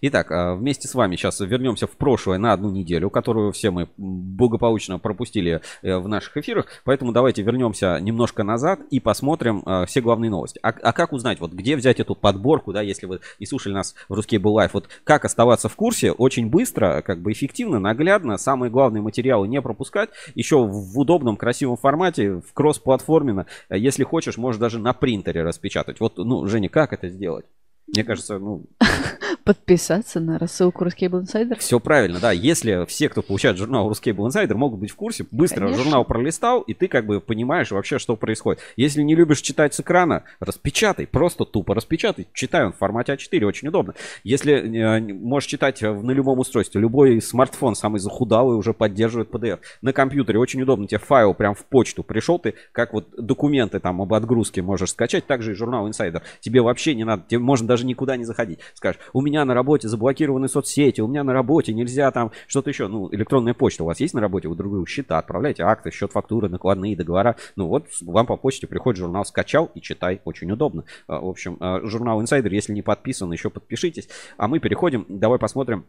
Итак, 0.00 0.30
а, 0.30 0.54
вместе 0.54 0.86
с 0.86 0.94
вами 0.94 1.16
сейчас 1.16 1.40
вернемся 1.40 1.86
в 1.86 1.96
прошлое 1.96 2.38
на 2.38 2.52
одну 2.52 2.70
неделю, 2.70 3.10
которую 3.10 3.52
все 3.52 3.70
мы 3.70 3.88
благополучно 3.96 4.98
пропустили 4.98 5.60
э, 5.82 5.96
в 5.98 6.06
наших 6.06 6.36
эфирах. 6.36 6.66
Поэтому 6.84 7.12
давайте 7.12 7.42
вернемся 7.42 7.98
немножко 8.00 8.44
назад 8.44 8.80
и 8.90 9.00
посмотрим 9.00 9.62
а, 9.66 9.86
все 9.86 10.00
главные 10.00 10.30
новости. 10.30 10.60
А, 10.62 10.68
а 10.68 10.92
как 10.92 11.12
узнать, 11.12 11.40
вот 11.40 11.52
где 11.52 11.76
взять 11.76 11.98
эту 12.00 12.14
подборку, 12.14 12.72
да, 12.72 12.80
если 12.80 13.06
вы 13.06 13.20
не 13.40 13.46
слушали 13.46 13.72
нас 13.72 13.94
в 14.08 14.14
Русский 14.14 14.38
был 14.38 14.54
лайф, 14.54 14.74
вот 14.74 14.88
как 15.04 15.24
оставаться 15.24 15.68
в 15.68 15.74
курсе 15.74 16.12
очень 16.12 16.48
быстро, 16.48 17.02
как 17.02 17.20
бы 17.20 17.32
эффективно, 17.32 17.80
наглядно, 17.80 18.38
самые 18.38 18.70
главные 18.70 19.02
материалы 19.02 19.48
не 19.48 19.60
пропускать, 19.60 20.10
еще 20.34 20.64
в 20.64 20.98
удобном, 20.98 21.36
красивом 21.36 21.76
формате, 21.76 22.40
в 22.40 22.52
кросс-платформенно, 22.52 23.46
если 23.70 24.04
хочешь, 24.04 24.36
можешь 24.36 24.60
даже 24.60 24.78
на 24.78 24.92
принтере 24.92 25.42
распечатать. 25.42 26.00
Вот, 26.00 26.18
ну, 26.18 26.46
Женя, 26.46 26.68
как 26.68 26.92
это 26.92 27.08
сделать? 27.08 27.46
Мне 27.92 28.04
кажется, 28.04 28.38
ну... 28.38 28.64
Подписаться 29.44 30.20
на 30.20 30.38
рассылку 30.38 30.84
Ruscable 30.84 31.22
Insider? 31.22 31.58
Все 31.58 31.80
правильно, 31.80 32.18
да. 32.20 32.32
Если 32.32 32.84
все, 32.86 33.08
кто 33.08 33.22
получает 33.22 33.56
журнал 33.56 33.90
Ruscable 33.90 34.28
Insider, 34.28 34.54
могут 34.54 34.80
быть 34.80 34.90
в 34.90 34.96
курсе, 34.96 35.24
быстро 35.30 35.60
Конечно. 35.64 35.84
журнал 35.84 36.04
пролистал, 36.04 36.60
и 36.60 36.74
ты 36.74 36.86
как 36.86 37.06
бы 37.06 37.20
понимаешь 37.20 37.70
вообще, 37.70 37.98
что 37.98 38.14
происходит. 38.16 38.60
Если 38.76 39.02
не 39.02 39.14
любишь 39.14 39.40
читать 39.40 39.72
с 39.72 39.80
экрана, 39.80 40.24
распечатай, 40.40 41.06
просто 41.06 41.46
тупо 41.46 41.74
распечатай. 41.74 42.26
Читай 42.34 42.66
он 42.66 42.72
в 42.72 42.76
формате 42.76 43.14
А4, 43.14 43.44
очень 43.44 43.68
удобно. 43.68 43.94
Если 44.22 44.52
э, 44.52 45.00
можешь 45.14 45.48
читать 45.48 45.80
в- 45.82 46.02
на 46.04 46.10
любом 46.10 46.38
устройстве, 46.40 46.80
любой 46.80 47.22
смартфон, 47.22 47.74
самый 47.74 48.00
захудалый, 48.00 48.56
уже 48.58 48.74
поддерживает 48.74 49.30
PDF. 49.30 49.60
На 49.80 49.94
компьютере 49.94 50.38
очень 50.38 50.60
удобно, 50.60 50.86
тебе 50.86 50.98
файл 50.98 51.32
прям 51.32 51.54
в 51.54 51.64
почту 51.64 52.02
пришел, 52.02 52.38
ты 52.38 52.54
как 52.72 52.92
вот 52.92 53.08
документы 53.16 53.80
там 53.80 54.02
об 54.02 54.12
отгрузке 54.12 54.60
можешь 54.60 54.90
скачать, 54.90 55.26
также 55.26 55.52
и 55.52 55.54
журнал 55.54 55.88
Insider. 55.88 56.20
Тебе 56.40 56.60
вообще 56.60 56.94
не 56.94 57.04
надо, 57.04 57.24
тебе 57.28 57.38
можно 57.38 57.66
даже 57.66 57.77
никуда 57.86 58.16
не 58.16 58.24
заходить. 58.24 58.60
Скажешь, 58.74 59.00
у 59.12 59.20
меня 59.20 59.44
на 59.44 59.54
работе 59.54 59.88
заблокированы 59.88 60.48
соцсети, 60.48 61.00
у 61.00 61.08
меня 61.08 61.24
на 61.24 61.32
работе 61.32 61.72
нельзя 61.72 62.10
там 62.10 62.32
что-то 62.46 62.70
еще. 62.70 62.88
Ну, 62.88 63.08
электронная 63.12 63.54
почта 63.54 63.84
у 63.84 63.86
вас 63.86 64.00
есть 64.00 64.14
на 64.14 64.20
работе, 64.20 64.48
вы 64.48 64.56
друг 64.56 64.72
другу 64.72 64.86
счета 64.86 65.18
отправляете, 65.18 65.62
акты, 65.62 65.90
счет 65.90 66.12
фактуры, 66.12 66.48
накладные 66.48 66.96
договора. 66.96 67.36
Ну 67.56 67.68
вот, 67.68 67.86
вам 68.00 68.26
по 68.26 68.36
почте 68.36 68.66
приходит 68.66 68.98
журнал, 68.98 69.24
скачал 69.24 69.70
и 69.74 69.80
читай, 69.80 70.20
очень 70.24 70.50
удобно. 70.50 70.84
А, 71.06 71.20
В 71.20 71.28
общем, 71.28 71.56
а, 71.60 71.80
журнал 71.84 72.22
Insider, 72.22 72.48
если 72.50 72.72
не 72.72 72.82
подписан, 72.82 73.32
еще 73.32 73.50
подпишитесь. 73.50 74.08
А 74.36 74.48
мы 74.48 74.58
переходим, 74.58 75.06
давай 75.08 75.38
посмотрим, 75.38 75.84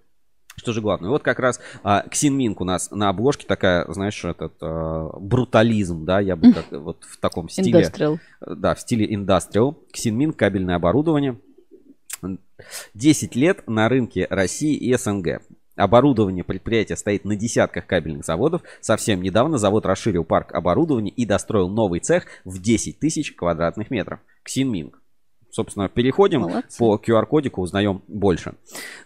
что 0.60 0.74
же 0.74 0.82
главное? 0.82 1.10
Вот 1.10 1.24
как 1.24 1.40
раз 1.40 1.62
а, 1.84 2.04
Ксинминг 2.10 2.60
у 2.60 2.66
нас 2.66 2.92
на 2.92 3.10
обложке 3.10 3.48
такая, 3.48 3.86
знаешь, 3.92 4.24
этот 4.26 4.54
а, 4.62 5.10
брутализм, 5.18 6.06
да, 6.06 6.20
я 6.20 6.36
бы 6.36 6.54
как, 6.54 6.72
вот 6.72 7.04
в 7.06 7.18
таком 7.18 7.48
стиле. 7.48 7.82
Industrial. 7.82 8.20
Да, 8.46 8.76
в 8.76 8.80
стиле 8.82 9.08
Industrial. 9.14 9.76
Ксинмин, 9.94 10.34
кабельное 10.34 10.76
оборудование. 10.76 11.40
10 12.94 13.36
лет 13.36 13.68
на 13.68 13.90
рынке 13.90 14.28
России 14.30 14.76
и 14.76 14.94
СНГ. 14.96 15.42
Оборудование 15.76 16.44
предприятия 16.44 16.98
стоит 16.98 17.24
на 17.24 17.38
десятках 17.38 17.86
кабельных 17.86 18.26
заводов. 18.26 18.64
Совсем 18.82 19.22
недавно 19.22 19.58
завод 19.58 19.86
расширил 19.86 20.26
парк 20.26 20.54
оборудования 20.54 21.12
и 21.12 21.26
достроил 21.26 21.70
новый 21.70 22.02
цех 22.02 22.26
в 22.44 22.62
10 22.62 23.00
тысяч 23.00 23.34
квадратных 23.34 23.90
метров. 23.90 24.20
Ксинминг. 24.44 24.99
Собственно, 25.52 25.90
переходим 25.90 26.42
Молодцы. 26.42 26.78
по 26.78 26.96
QR-кодику, 27.04 27.62
узнаем 27.62 28.02
больше. 28.08 28.54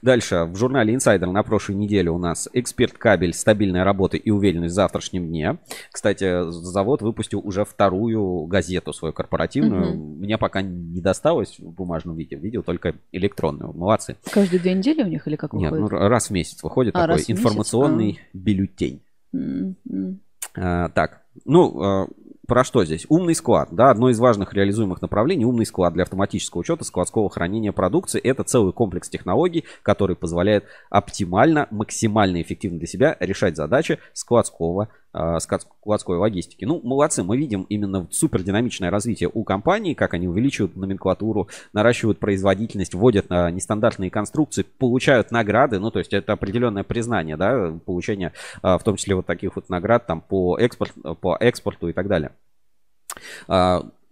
Дальше. 0.01 0.43
В 0.45 0.55
журнале 0.57 0.93
Insider 0.93 1.25
на 1.31 1.41
прошлой 1.43 1.75
неделе 1.75 2.09
у 2.11 2.17
нас 2.17 2.49
эксперт 2.53 2.93
кабель, 2.93 3.33
стабильная 3.33 3.83
работа 3.83 4.17
и 4.17 4.29
уверенность 4.29 4.73
в 4.73 4.75
завтрашнем 4.75 5.27
дне. 5.27 5.57
Кстати, 5.91 6.49
завод 6.51 7.01
выпустил 7.01 7.39
уже 7.43 7.63
вторую 7.63 8.45
газету 8.47 8.91
свою 8.93 9.13
корпоративную. 9.13 9.95
Мне 9.95 10.37
пока 10.37 10.61
не 10.61 10.99
досталось 11.01 11.57
в 11.59 11.69
бумажном 11.71 12.15
виде. 12.17 12.35
Видел 12.35 12.63
только 12.63 12.95
электронную. 13.11 13.71
Молодцы. 13.73 14.17
Каждые 14.31 14.59
две 14.59 14.73
недели 14.73 15.01
у 15.03 15.07
них 15.07 15.27
или 15.27 15.35
как 15.37 15.53
Нет, 15.53 15.71
ну, 15.71 15.83
выходит? 15.83 16.09
раз 16.09 16.27
в 16.27 16.31
месяц 16.31 16.61
выходит 16.61 16.95
А, 16.95 16.99
такой 17.01 17.15
месяц? 17.15 17.29
информационный 17.29 18.19
бюллетень. 18.33 19.01
М, 19.33 19.75
м. 19.89 20.19
А, 20.55 20.89
так, 20.89 21.21
ну, 21.45 21.81
а, 21.81 22.07
про 22.47 22.63
что 22.63 22.83
здесь? 22.83 23.05
Умный 23.09 23.35
склад, 23.35 23.69
да, 23.71 23.89
одно 23.89 24.09
из 24.09 24.19
важных 24.19 24.53
реализуемых 24.53 25.01
направлений. 25.01 25.45
Умный 25.45 25.65
склад 25.65 25.93
для 25.93 26.03
автоматического 26.03 26.59
учета 26.59 26.83
складского 26.83 27.29
хранения 27.29 27.71
продукции. 27.71 28.19
Это 28.19 28.43
целый 28.43 28.73
комплекс 28.73 29.09
технологий, 29.09 29.63
который 29.81 30.15
позволяет 30.15 30.65
оптимально, 30.89 31.67
максимально 31.71 32.41
эффективно 32.41 32.79
для 32.79 32.87
себя 32.87 33.17
решать 33.19 33.55
задачи 33.55 33.99
складского, 34.13 34.83
склад- 34.83 35.02
складской 35.39 36.17
логистики. 36.17 36.65
Ну, 36.65 36.81
молодцы, 36.83 37.23
мы 37.23 37.37
видим 37.37 37.63
именно 37.69 38.01
вот 38.01 38.13
супердинамичное 38.13 38.89
развитие 38.89 39.29
у 39.31 39.43
компаний, 39.43 39.95
как 39.95 40.13
они 40.13 40.27
увеличивают 40.27 40.75
номенклатуру, 40.75 41.49
наращивают 41.71 42.19
производительность, 42.19 42.95
вводят 42.95 43.27
а, 43.29 43.51
нестандартные 43.51 44.09
конструкции, 44.09 44.63
получают 44.63 45.31
награды, 45.31 45.79
ну, 45.79 45.91
то 45.91 45.99
есть 45.99 46.13
это 46.13 46.33
определенное 46.33 46.83
признание, 46.83 47.37
да, 47.37 47.73
получение, 47.85 48.33
а, 48.61 48.77
в 48.77 48.83
том 48.83 48.95
числе 48.95 49.15
вот 49.15 49.25
таких 49.25 49.55
вот 49.55 49.69
наград 49.69 50.07
там 50.07 50.21
по, 50.21 50.57
экспорт, 50.57 50.93
по 51.21 51.37
экспорту 51.39 51.89
и 51.89 51.93
так 51.93 52.07
далее. 52.07 52.31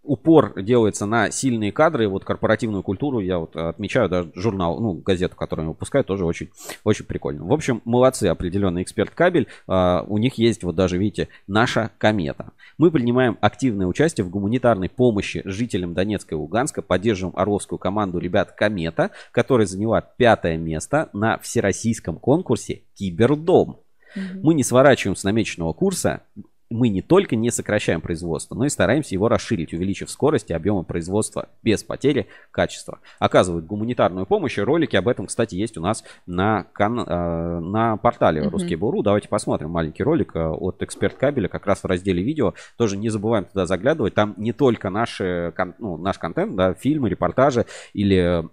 Упор 0.04 0.60
делается 0.62 1.06
на 1.06 1.30
сильные 1.30 1.72
кадры, 1.72 2.08
вот 2.08 2.26
корпоративную 2.26 2.82
культуру 2.82 3.20
я 3.20 3.38
вот 3.38 3.56
отмечаю, 3.56 4.10
даже 4.10 4.32
журнал, 4.34 4.80
ну, 4.80 4.94
газету, 4.94 5.36
которую 5.36 5.66
они 5.66 5.70
выпускают, 5.70 6.08
тоже 6.08 6.26
очень, 6.26 6.50
очень 6.84 7.06
прикольно. 7.06 7.46
В 7.46 7.54
общем, 7.54 7.82
молодцы, 7.86 8.26
определенный 8.26 8.82
эксперт 8.82 9.12
кабель. 9.12 9.48
А, 9.68 10.04
у 10.08 10.18
них 10.18 10.40
есть 10.40 10.64
вот 10.64 10.76
даже, 10.76 10.98
видите, 10.98 11.28
наша 11.48 11.92
комета. 12.00 12.52
Мы 12.80 12.90
принимаем 12.90 13.38
активное 13.42 13.86
участие 13.86 14.26
в 14.26 14.32
гуманитарной 14.32 14.90
помощи 14.90 15.44
жителям 15.46 15.94
Донецка 15.94 16.34
и 16.34 16.38
Луганска, 16.38 16.82
поддерживаем 16.82 17.38
орловскую 17.38 17.78
команду 17.78 18.18
ребят 18.18 18.54
Комета, 18.54 19.12
которая 19.32 19.68
заняла 19.68 20.02
пятое 20.02 20.58
место 20.58 21.10
на 21.14 21.38
всероссийском 21.38 22.18
конкурсе 22.18 22.84
Кибердом. 22.96 23.82
Мы 24.16 24.54
не 24.54 24.64
сворачиваем 24.64 25.16
с 25.16 25.24
намеченного 25.24 25.74
курса. 25.74 26.24
Мы 26.72 26.90
не 26.90 27.02
только 27.02 27.36
не 27.36 27.52
сокращаем 27.52 28.02
производство, 28.02 28.56
но 28.56 28.66
и 28.66 28.70
стараемся 28.70 29.14
его 29.14 29.28
расширить, 29.28 29.74
увеличив 29.74 30.10
скорость 30.10 30.50
и 30.50 30.54
объемы 30.54 30.84
производства 30.84 31.50
без 31.62 31.84
потери 31.84 32.28
качества. 32.52 33.00
Оказывают 33.20 33.66
гуманитарную 33.66 34.26
помощь. 34.26 34.58
и 34.58 34.62
Ролики 34.62 34.96
об 34.96 35.08
этом, 35.08 35.28
кстати, 35.28 35.56
есть 35.56 35.78
у 35.78 35.82
нас 35.82 36.04
на, 36.26 36.66
кан- 36.74 37.06
э, 37.06 37.60
на 37.60 37.98
портале. 37.98 38.42
Русский 38.48 38.76
Буру. 38.76 39.04
Давайте 39.04 39.28
посмотрим 39.28 39.70
маленький 39.70 40.04
ролик 40.04 40.36
э, 40.36 40.48
от 40.48 40.82
Эксперт 40.82 41.16
Кабеля, 41.16 41.48
как 41.50 41.68
раз 41.68 41.84
в 41.84 41.86
разделе 41.86 42.24
видео. 42.24 42.54
Тоже 42.78 42.98
не 42.98 43.10
забываем 43.10 43.46
туда 43.46 43.66
заглядывать. 43.66 44.14
Там 44.14 44.34
не 44.38 44.54
только 44.54 44.90
наши, 44.90 45.54
ну, 45.78 45.98
наш 45.98 46.18
контент, 46.18 46.56
да, 46.56 46.74
фильмы, 46.74 47.10
репортажи 47.10 47.66
или 47.94 48.48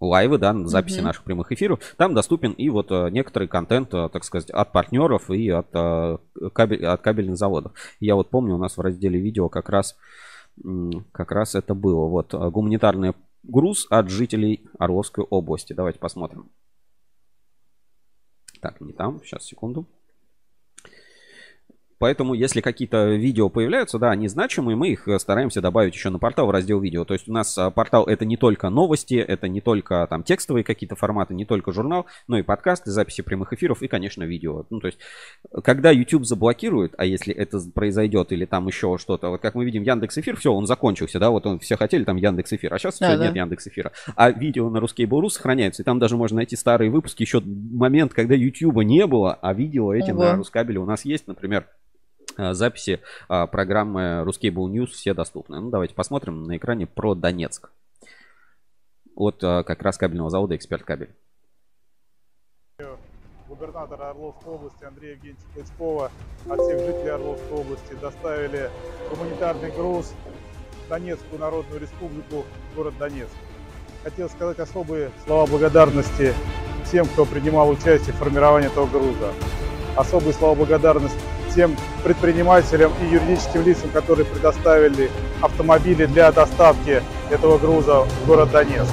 лайвы, 0.00 0.38
да, 0.38 0.54
записи 0.66 0.96
Мгм. 0.98 1.04
наших 1.06 1.24
прямых 1.24 1.52
эфиров, 1.52 1.80
там 1.96 2.14
доступен 2.14 2.52
и 2.52 2.68
вот 2.70 2.90
э, 2.90 3.08
некоторый 3.10 3.48
контент, 3.48 3.92
э, 3.94 4.08
так 4.12 4.24
сказать, 4.24 4.50
от 4.50 4.72
партнеров 4.72 5.30
и 5.30 5.48
от, 5.48 5.68
э, 5.74 6.18
кабель- 6.52 6.84
от 6.84 7.00
кабельных 7.02 7.36
заводов. 7.36 7.72
Я 8.00 8.14
вот 8.14 8.30
помню, 8.30 8.54
у 8.54 8.58
нас 8.58 8.76
в 8.76 8.80
разделе 8.80 9.20
видео 9.20 9.48
как 9.48 9.68
раз, 9.68 9.96
как 11.12 11.30
раз 11.32 11.54
это 11.54 11.74
было. 11.74 12.06
Вот 12.08 12.34
э, 12.34 12.50
гуманитарный 12.50 13.14
груз 13.42 13.86
от 13.90 14.08
жителей 14.10 14.66
Орловской 14.78 15.24
области. 15.24 15.72
Давайте 15.72 15.98
посмотрим. 15.98 16.50
Так, 18.60 18.80
не 18.80 18.92
там, 18.92 19.20
сейчас, 19.24 19.44
секунду. 19.44 19.86
Поэтому, 22.02 22.34
если 22.34 22.60
какие-то 22.60 23.10
видео 23.10 23.48
появляются, 23.48 23.96
да, 23.96 24.10
они 24.10 24.26
значимые, 24.26 24.74
мы 24.74 24.88
их 24.88 25.06
э, 25.06 25.20
стараемся 25.20 25.60
добавить 25.60 25.94
еще 25.94 26.10
на 26.10 26.18
портал 26.18 26.48
в 26.48 26.50
раздел 26.50 26.80
видео. 26.80 27.04
То 27.04 27.14
есть 27.14 27.28
у 27.28 27.32
нас 27.32 27.56
а, 27.56 27.70
портал 27.70 28.06
это 28.06 28.24
не 28.24 28.36
только 28.36 28.70
новости, 28.70 29.14
это 29.14 29.46
не 29.46 29.60
только 29.60 30.04
там 30.10 30.24
текстовые 30.24 30.64
какие-то 30.64 30.96
форматы, 30.96 31.32
не 31.32 31.44
только 31.44 31.70
журнал, 31.70 32.06
но 32.26 32.38
и 32.38 32.42
подкасты, 32.42 32.90
записи 32.90 33.22
прямых 33.22 33.52
эфиров 33.52 33.82
и, 33.82 33.86
конечно, 33.86 34.24
видео. 34.24 34.66
Ну, 34.70 34.80
то 34.80 34.88
есть, 34.88 34.98
когда 35.62 35.92
YouTube 35.92 36.24
заблокирует, 36.24 36.92
а 36.98 37.04
если 37.04 37.32
это 37.32 37.60
произойдет 37.72 38.32
или 38.32 38.46
там 38.46 38.66
еще 38.66 38.98
что-то, 38.98 39.28
вот 39.28 39.40
как 39.40 39.54
мы 39.54 39.64
видим 39.64 39.84
Яндекс 39.84 40.18
Эфир, 40.18 40.36
все, 40.36 40.52
он 40.52 40.66
закончился, 40.66 41.20
да, 41.20 41.30
вот 41.30 41.46
он 41.46 41.60
все 41.60 41.76
хотели 41.76 42.02
там 42.02 42.16
Яндекс 42.16 42.54
Эфир, 42.54 42.74
а 42.74 42.80
сейчас 42.80 42.98
Да, 42.98 43.10
все, 43.10 43.16
да. 43.16 43.26
нет 43.26 43.36
Яндекс 43.36 43.68
Эфира. 43.68 43.92
А 44.16 44.32
видео 44.32 44.68
на 44.70 44.80
русский 44.80 45.06
Буру 45.06 45.28
сохраняются, 45.28 45.82
и 45.82 45.84
там 45.84 46.00
даже 46.00 46.16
можно 46.16 46.38
найти 46.38 46.56
старые 46.56 46.90
выпуски, 46.90 47.22
еще 47.22 47.40
момент, 47.40 48.12
когда 48.12 48.34
YouTube 48.34 48.82
не 48.82 49.06
было, 49.06 49.34
а 49.34 49.54
видео 49.54 49.94
эти 49.94 50.10
Ого. 50.10 50.24
на 50.24 50.34
Рускабеле 50.34 50.80
у 50.80 50.84
нас 50.84 51.04
есть, 51.04 51.28
например, 51.28 51.68
а, 51.68 51.82
записи 52.36 53.00
а, 53.28 53.46
программы 53.46 54.24
Ruscable 54.26 54.66
News 54.70 54.88
все 54.88 55.14
доступны. 55.14 55.60
Ну, 55.60 55.70
давайте 55.70 55.94
посмотрим 55.94 56.44
на 56.44 56.56
экране 56.56 56.86
про 56.86 57.14
Донецк. 57.14 57.70
От 59.14 59.42
а, 59.42 59.62
как 59.62 59.82
раз 59.82 59.98
кабельного 59.98 60.30
завода 60.30 60.56
«Эксперт 60.56 60.84
Кабель». 60.84 61.14
губернатора 63.48 64.10
Орловской 64.10 64.50
области 64.50 64.82
Андрея 64.82 65.12
Евгеньевича 65.12 65.42
Клычкова 65.54 66.10
от 66.48 66.60
всех 66.60 66.80
жителей 66.80 67.10
Орловской 67.10 67.58
области 67.58 67.92
доставили 68.00 68.70
гуманитарный 69.10 69.70
груз 69.70 70.14
в 70.86 70.88
Донецкую 70.88 71.38
Народную 71.38 71.80
Республику, 71.80 72.44
город 72.74 72.94
Донецк. 72.98 73.34
Хотел 74.04 74.30
сказать 74.30 74.58
особые 74.58 75.10
слова 75.26 75.46
благодарности 75.46 76.34
тем, 76.90 77.06
кто 77.06 77.26
принимал 77.26 77.68
участие 77.68 78.14
в 78.14 78.16
формировании 78.16 78.70
этого 78.70 78.86
груза. 78.86 79.32
Особые 79.96 80.32
слова 80.32 80.54
благодарности 80.54 81.18
тем 81.54 81.76
предпринимателям 82.04 82.92
и 83.02 83.14
юридическим 83.14 83.62
лицам, 83.62 83.90
которые 83.90 84.26
предоставили 84.26 85.10
автомобили 85.40 86.06
для 86.06 86.32
доставки 86.32 87.02
этого 87.30 87.58
груза 87.58 88.00
в 88.00 88.26
город 88.26 88.50
Донецк. 88.50 88.92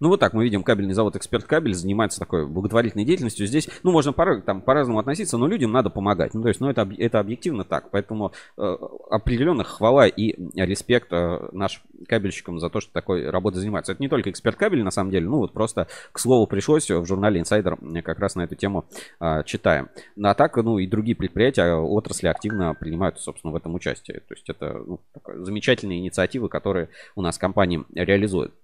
Ну 0.00 0.08
вот 0.08 0.18
так 0.18 0.32
мы 0.32 0.44
видим, 0.44 0.62
кабельный 0.62 0.94
завод 0.94 1.14
«Эксперт 1.16 1.44
Кабель» 1.44 1.74
занимается 1.74 2.18
такой 2.18 2.46
благотворительной 2.46 3.04
деятельностью. 3.04 3.46
Здесь, 3.46 3.68
ну, 3.82 3.92
можно 3.92 4.14
по, 4.14 4.40
там, 4.40 4.62
по-разному 4.62 4.98
относиться, 4.98 5.36
но 5.36 5.46
людям 5.46 5.72
надо 5.72 5.90
помогать. 5.90 6.32
Ну, 6.32 6.40
то 6.40 6.48
есть, 6.48 6.58
ну, 6.60 6.70
это, 6.70 6.90
это 6.98 7.20
объективно 7.20 7.64
так. 7.64 7.90
Поэтому 7.90 8.32
э, 8.56 8.76
определенно 9.10 9.62
хвала 9.62 10.06
и 10.06 10.34
респект 10.56 11.12
э, 11.12 11.50
нашим 11.52 11.82
кабельщикам 12.08 12.58
за 12.58 12.70
то, 12.70 12.80
что 12.80 12.90
такой 12.94 13.28
работой 13.28 13.58
занимаются. 13.58 13.92
Это 13.92 14.02
не 14.02 14.08
только 14.08 14.30
«Эксперт 14.30 14.56
Кабель», 14.56 14.82
на 14.82 14.90
самом 14.90 15.10
деле. 15.10 15.28
Ну, 15.28 15.36
вот 15.36 15.52
просто, 15.52 15.86
к 16.12 16.18
слову, 16.18 16.46
пришлось 16.46 16.90
в 16.90 17.04
журнале 17.04 17.38
«Инсайдер» 17.38 17.76
как 18.02 18.20
раз 18.20 18.36
на 18.36 18.42
эту 18.42 18.54
тему 18.54 18.86
э, 19.20 19.42
читаем. 19.44 19.90
А 20.22 20.32
так, 20.32 20.56
ну, 20.56 20.78
и 20.78 20.86
другие 20.86 21.14
предприятия, 21.14 21.74
отрасли 21.74 22.28
активно 22.28 22.72
принимают, 22.72 23.20
собственно, 23.20 23.52
в 23.52 23.56
этом 23.56 23.74
участие. 23.74 24.20
То 24.20 24.34
есть, 24.34 24.48
это 24.48 24.82
ну, 24.86 25.00
замечательные 25.44 25.98
инициативы, 25.98 26.48
которые 26.48 26.88
у 27.16 27.20
нас 27.20 27.36
компании 27.36 27.84
реализуют. 27.94 28.54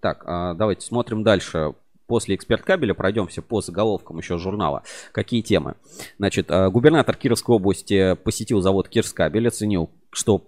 Так, 0.00 0.22
а, 0.26 0.54
давайте 0.54 0.86
смотрим 0.86 1.22
дальше. 1.22 1.74
После 2.06 2.34
эксперт 2.36 2.62
кабеля 2.62 2.94
пройдемся 2.94 3.42
по 3.42 3.60
заголовкам 3.60 4.18
еще 4.18 4.38
журнала. 4.38 4.82
Какие 5.12 5.42
темы? 5.42 5.74
Значит, 6.18 6.50
а, 6.50 6.70
губернатор 6.70 7.16
Кировской 7.16 7.56
области 7.56 8.14
посетил 8.16 8.60
завод 8.60 8.88
Кирскабель, 8.88 9.48
оценил, 9.48 9.90
что 10.10 10.46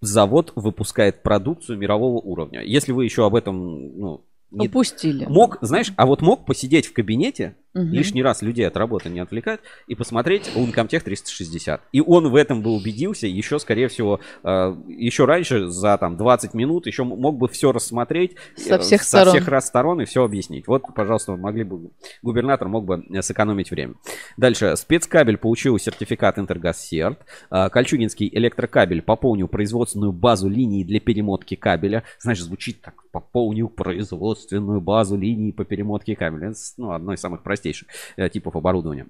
завод 0.00 0.52
выпускает 0.54 1.22
продукцию 1.22 1.78
мирового 1.78 2.20
уровня. 2.20 2.62
Если 2.62 2.92
вы 2.92 3.04
еще 3.04 3.26
об 3.26 3.34
этом 3.34 3.98
ну, 3.98 4.24
не... 4.50 4.68
Упустили. 4.68 5.24
Мог, 5.24 5.58
знаешь, 5.62 5.92
а 5.96 6.06
вот 6.06 6.20
мог 6.20 6.44
посидеть 6.44 6.86
в 6.86 6.92
кабинете 6.92 7.56
угу. 7.74 7.84
лишний 7.84 8.22
раз 8.22 8.42
людей 8.42 8.66
от 8.66 8.76
работы 8.76 9.08
не 9.08 9.20
отвлекать 9.20 9.60
и 9.86 9.94
посмотреть 9.94 10.50
Uncomtech 10.54 11.00
360. 11.00 11.82
И 11.92 12.00
он 12.00 12.28
в 12.30 12.36
этом 12.36 12.62
бы 12.62 12.70
убедился, 12.70 13.26
еще, 13.26 13.58
скорее 13.58 13.88
всего, 13.88 14.20
э, 14.42 14.76
еще 14.88 15.24
раньше, 15.24 15.68
за 15.68 15.96
там 15.98 16.16
20 16.16 16.54
минут, 16.54 16.86
еще 16.86 17.04
мог 17.04 17.38
бы 17.38 17.48
все 17.48 17.72
рассмотреть 17.72 18.36
со 18.56 18.78
всех, 18.78 19.02
со 19.02 19.24
всех 19.24 19.48
раз 19.48 19.66
сторон 19.66 20.00
и 20.00 20.04
все 20.04 20.24
объяснить. 20.24 20.66
Вот, 20.66 20.82
пожалуйста, 20.94 21.36
могли 21.36 21.64
бы, 21.64 21.90
губернатор 22.22 22.68
мог 22.68 22.84
бы 22.84 23.04
сэкономить 23.22 23.70
время. 23.70 23.94
Дальше. 24.36 24.76
Спецкабель 24.76 25.36
получил 25.36 25.78
сертификат 25.78 26.38
Интергаз-Серт. 26.38 27.18
Э, 27.50 27.68
Кольчугинский 27.70 28.28
электрокабель 28.32 29.02
пополнил 29.02 29.48
производственную 29.48 30.12
базу 30.12 30.48
линии 30.48 30.84
для 30.84 31.00
перемотки 31.00 31.54
кабеля. 31.54 32.04
Знаешь, 32.18 32.42
звучит 32.42 32.80
так, 32.80 32.94
пополнил 33.10 33.68
производственную 33.68 34.80
базу 34.80 35.16
линии 35.16 35.52
по 35.52 35.64
перемотке 35.64 36.16
кабеля. 36.16 36.50
Это, 36.50 36.58
ну, 36.76 36.92
одно 36.92 37.12
из 37.12 37.20
самых 37.20 37.42
простых 37.42 37.61
простейших 37.62 37.88
э, 38.16 38.28
типов 38.28 38.56
оборудования. 38.56 39.06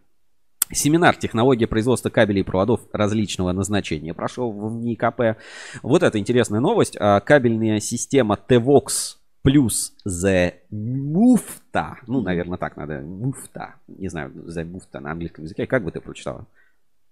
Семинар 0.70 1.16
«Технология 1.16 1.66
производства 1.66 2.08
кабелей 2.08 2.40
и 2.40 2.44
проводов 2.44 2.80
различного 2.92 3.52
назначения» 3.52 4.14
прошел 4.14 4.52
в 4.52 4.72
НИКП. 4.82 5.38
Вот 5.82 6.02
это 6.02 6.18
интересная 6.18 6.60
новость. 6.60 6.96
А, 6.98 7.20
кабельная 7.20 7.80
система 7.80 8.38
TVOX 8.48 9.16
плюс 9.42 9.92
The 10.08 10.54
Mufta. 10.70 11.96
Ну, 12.06 12.22
наверное, 12.22 12.58
так 12.58 12.76
надо. 12.76 13.00
Mufta. 13.00 13.72
Не 13.88 14.08
знаю, 14.08 14.30
The 14.30 14.64
Mufta 14.64 15.00
на 15.00 15.12
английском 15.12 15.44
языке. 15.44 15.66
Как 15.66 15.84
бы 15.84 15.90
ты 15.90 16.00
прочитала? 16.00 16.46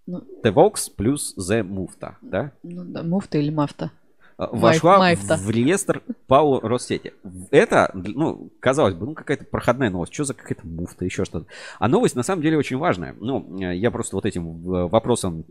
Ну, 0.07 0.23
TVOX 0.43 0.75
плюс 0.97 1.37
The 1.37 1.63
Mufta, 1.63 2.15
да? 2.23 2.53
Ну 2.63 2.85
да, 2.85 3.03
муфта 3.03 3.39
или 3.39 3.51
мафта. 3.51 3.91
Э, 4.41 4.47
вошла 4.53 4.99
Майфта. 4.99 5.37
в 5.37 5.51
реестр 5.51 6.03
ПАО 6.27 6.61
Россети. 6.61 7.13
Это, 7.51 7.91
ну, 7.93 8.51
казалось 8.59 8.95
бы, 8.95 9.07
ну, 9.07 9.15
какая-то 9.15 9.45
проходная 9.45 9.91
новость. 9.91 10.15
Что 10.15 10.25
за 10.25 10.35
какая-то 10.35 10.67
муфта, 10.67 11.05
еще 11.05 11.27
что-то. 11.27 11.47
А 11.79 11.89
новость, 11.89 12.17
на 12.17 12.23
самом 12.23 12.43
деле, 12.43 12.57
очень 12.57 12.79
важная. 12.79 13.15
Ну, 13.21 13.61
э, 13.61 13.77
я 13.77 13.91
просто 13.91 14.17
вот 14.17 14.25
этим 14.25 14.75
э, 14.75 14.89
вопросом 14.89 15.45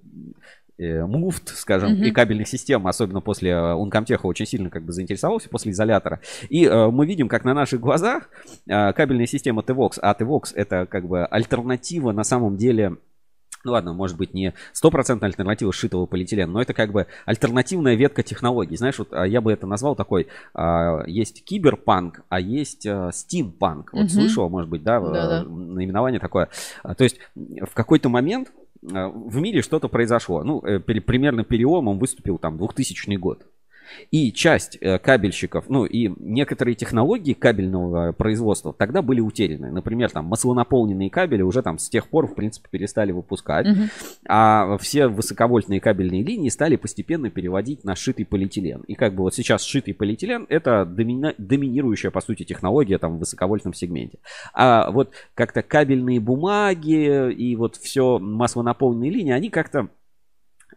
э, 0.80 1.06
муфт, 1.06 1.50
скажем, 1.50 1.94
mm-hmm. 1.94 2.08
и 2.08 2.12
кабельных 2.12 2.48
систем, 2.48 2.88
особенно 2.88 3.22
после 3.22 3.56
Ункомтеха, 3.56 4.26
очень 4.26 4.48
сильно 4.48 4.72
как 4.72 4.84
бы 4.84 4.92
заинтересовался 4.92 5.50
после 5.50 5.72
изолятора. 5.72 6.20
И 6.50 6.66
э, 6.66 6.88
мы 6.90 7.06
видим, 7.06 7.28
как 7.28 7.44
на 7.44 7.54
наших 7.54 7.80
глазах 7.80 8.30
э, 8.68 8.94
кабельная 8.94 9.28
система 9.28 9.62
TVOX, 9.62 10.00
а 10.02 10.16
TVOX 10.20 10.54
это 10.56 10.88
как 10.88 11.08
бы 11.08 11.26
альтернатива 11.26 12.12
на 12.12 12.24
самом 12.24 12.58
деле 12.58 12.98
ну 13.64 13.72
ладно, 13.72 13.94
может 13.94 14.18
быть 14.18 14.34
не 14.34 14.54
стопроцентная 14.74 15.30
альтернатива 15.30 15.74
сшитого 15.74 16.06
полиэтилена, 16.06 16.52
но 16.52 16.62
это 16.62 16.74
как 16.74 16.92
бы 16.92 17.08
альтернативная 17.26 17.96
ветка 17.96 18.24
технологий. 18.24 18.78
Знаешь, 18.78 19.00
вот 19.00 19.10
а, 19.12 19.26
я 19.26 19.42
бы 19.42 19.52
это 19.52 19.68
назвал 19.68 19.96
такой, 19.96 20.28
а, 20.54 21.04
есть 21.06 21.44
киберпанк, 21.44 22.22
а 22.30 22.40
есть 22.40 22.86
а, 22.88 23.12
стимпанк. 23.12 23.94
Вот 23.94 24.04
угу. 24.04 24.10
слышала, 24.10 24.48
может 24.48 24.70
быть, 24.70 24.84
да, 24.84 25.00
да, 25.00 25.28
да, 25.28 25.44
наименование 25.44 26.20
такое. 26.20 26.50
То 26.84 27.04
есть 27.04 27.18
в 27.36 27.74
какой-то 27.74 28.10
момент 28.10 28.50
в 28.82 29.36
мире 29.38 29.62
что-то 29.62 29.90
произошло. 29.90 30.44
Ну, 30.44 30.62
э, 30.62 30.80
примерно 30.80 31.44
переломом 31.44 32.00
выступил 32.00 32.38
там 32.38 32.58
2000 32.58 33.16
год. 33.18 33.46
И 34.12 34.32
часть 34.32 34.78
э, 34.82 35.00
кабельщиков, 35.00 35.66
ну 35.70 35.86
и 35.86 36.12
некоторые 36.20 36.76
технологии 36.76 37.34
кабельного 37.34 38.12
производства 38.12 38.74
тогда 38.74 39.02
были 39.02 39.20
утеряны. 39.20 39.72
Например, 39.72 40.10
там 40.10 40.26
маслонаполненные 40.26 41.10
кабели 41.10 41.42
уже 41.42 41.62
там 41.62 41.80
с 41.80 41.90
тех 41.90 42.08
пор, 42.08 42.28
в 42.28 42.36
принципе, 42.36 42.68
перестали 42.70 43.12
выпускать. 43.12 43.68
Угу. 43.68 43.82
А 44.28 44.78
все 44.78 45.08
высоковольтные 45.08 45.80
кабельные 45.80 46.24
линии 46.24 46.50
стали 46.50 46.76
постепенно 46.76 47.30
переводить 47.30 47.84
на 47.84 47.96
сшитый 47.96 48.26
полиэтилен. 48.26 48.82
И 48.82 48.96
как 48.96 49.14
бы 49.16 49.24
вот 49.24 49.36
сейчас 49.36 49.64
сшитый 49.64 49.94
полиэтилен 49.94 50.46
это 50.50 50.86
домина- 50.86 51.36
доминирующая, 51.38 52.12
по 52.12 52.22
сути, 52.22 52.44
технология 52.44 52.98
там 52.98 53.18
в 53.18 53.20
высоковольтном 53.20 53.74
сегменте. 53.74 54.20
А 54.54 54.92
вот 54.92 55.12
как-то 55.36 55.62
кабельные 55.62 56.20
бумаги 56.20 57.32
и 57.32 57.56
вот 57.56 57.76
все 57.76 58.20
маслонаполненные 58.20 59.12
линии, 59.12 59.32
они 59.32 59.50
как-то 59.50 59.90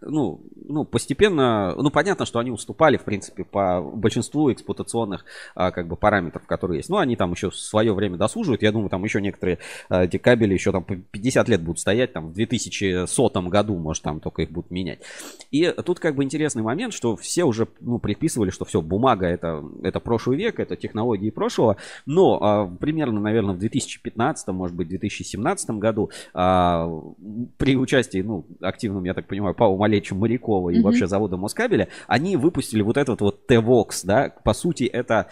ну, 0.04 0.40
ну, 0.68 0.84
постепенно, 0.84 1.74
ну, 1.76 1.90
понятно, 1.90 2.26
что 2.26 2.38
они 2.38 2.50
уступали, 2.50 2.96
в 2.96 3.04
принципе, 3.04 3.44
по 3.44 3.80
большинству 3.82 4.52
эксплуатационных, 4.52 5.24
а, 5.54 5.70
как 5.70 5.86
бы, 5.88 5.96
параметров, 5.96 6.46
которые 6.46 6.78
есть. 6.78 6.88
Ну, 6.88 6.98
они 6.98 7.16
там 7.16 7.32
еще 7.32 7.50
свое 7.50 7.92
время 7.92 8.16
досуживают. 8.16 8.62
Я 8.62 8.72
думаю, 8.72 8.90
там 8.90 9.04
еще 9.04 9.20
некоторые 9.20 9.58
а, 9.88 10.04
эти 10.04 10.16
кабели 10.16 10.54
еще 10.54 10.72
там 10.72 10.84
по 10.84 10.96
50 10.96 11.48
лет 11.48 11.62
будут 11.62 11.80
стоять, 11.80 12.12
там, 12.12 12.28
в 12.28 12.32
2100 12.34 13.42
году, 13.42 13.76
может, 13.76 14.02
там 14.02 14.20
только 14.20 14.42
их 14.42 14.50
будут 14.50 14.70
менять. 14.70 15.00
И 15.50 15.66
тут, 15.84 16.00
как 16.00 16.14
бы, 16.14 16.24
интересный 16.24 16.62
момент, 16.62 16.94
что 16.94 17.16
все 17.16 17.44
уже, 17.44 17.68
ну, 17.80 17.98
предписывали, 17.98 18.50
что 18.50 18.64
все, 18.64 18.80
бумага 18.80 19.26
это, 19.26 19.64
это 19.82 20.00
прошлый 20.00 20.36
век, 20.36 20.60
это 20.60 20.76
технологии 20.76 21.30
прошлого, 21.30 21.76
но 22.06 22.38
а, 22.40 22.66
примерно, 22.66 23.20
наверное, 23.20 23.54
в 23.54 23.58
2015, 23.58 24.48
может 24.48 24.76
быть, 24.76 24.88
2017 24.88 25.70
году 25.70 26.10
а, 26.34 26.88
при 27.56 27.76
участии, 27.76 28.22
ну, 28.22 28.44
активном, 28.60 29.04
я 29.04 29.14
так 29.14 29.26
понимаю, 29.26 29.54
Павла 29.54 29.76
Малечи 29.92 30.14
Морякова 30.14 30.70
и 30.70 30.78
mm-hmm. 30.78 30.82
вообще 30.82 31.06
завода 31.06 31.36
Москабеля, 31.36 31.88
они 32.06 32.36
выпустили 32.36 32.82
вот 32.82 32.96
этот 32.96 33.20
вот 33.20 33.46
T-Vox, 33.46 34.02
да, 34.04 34.30
по 34.44 34.54
сути 34.54 34.84
это 34.84 35.28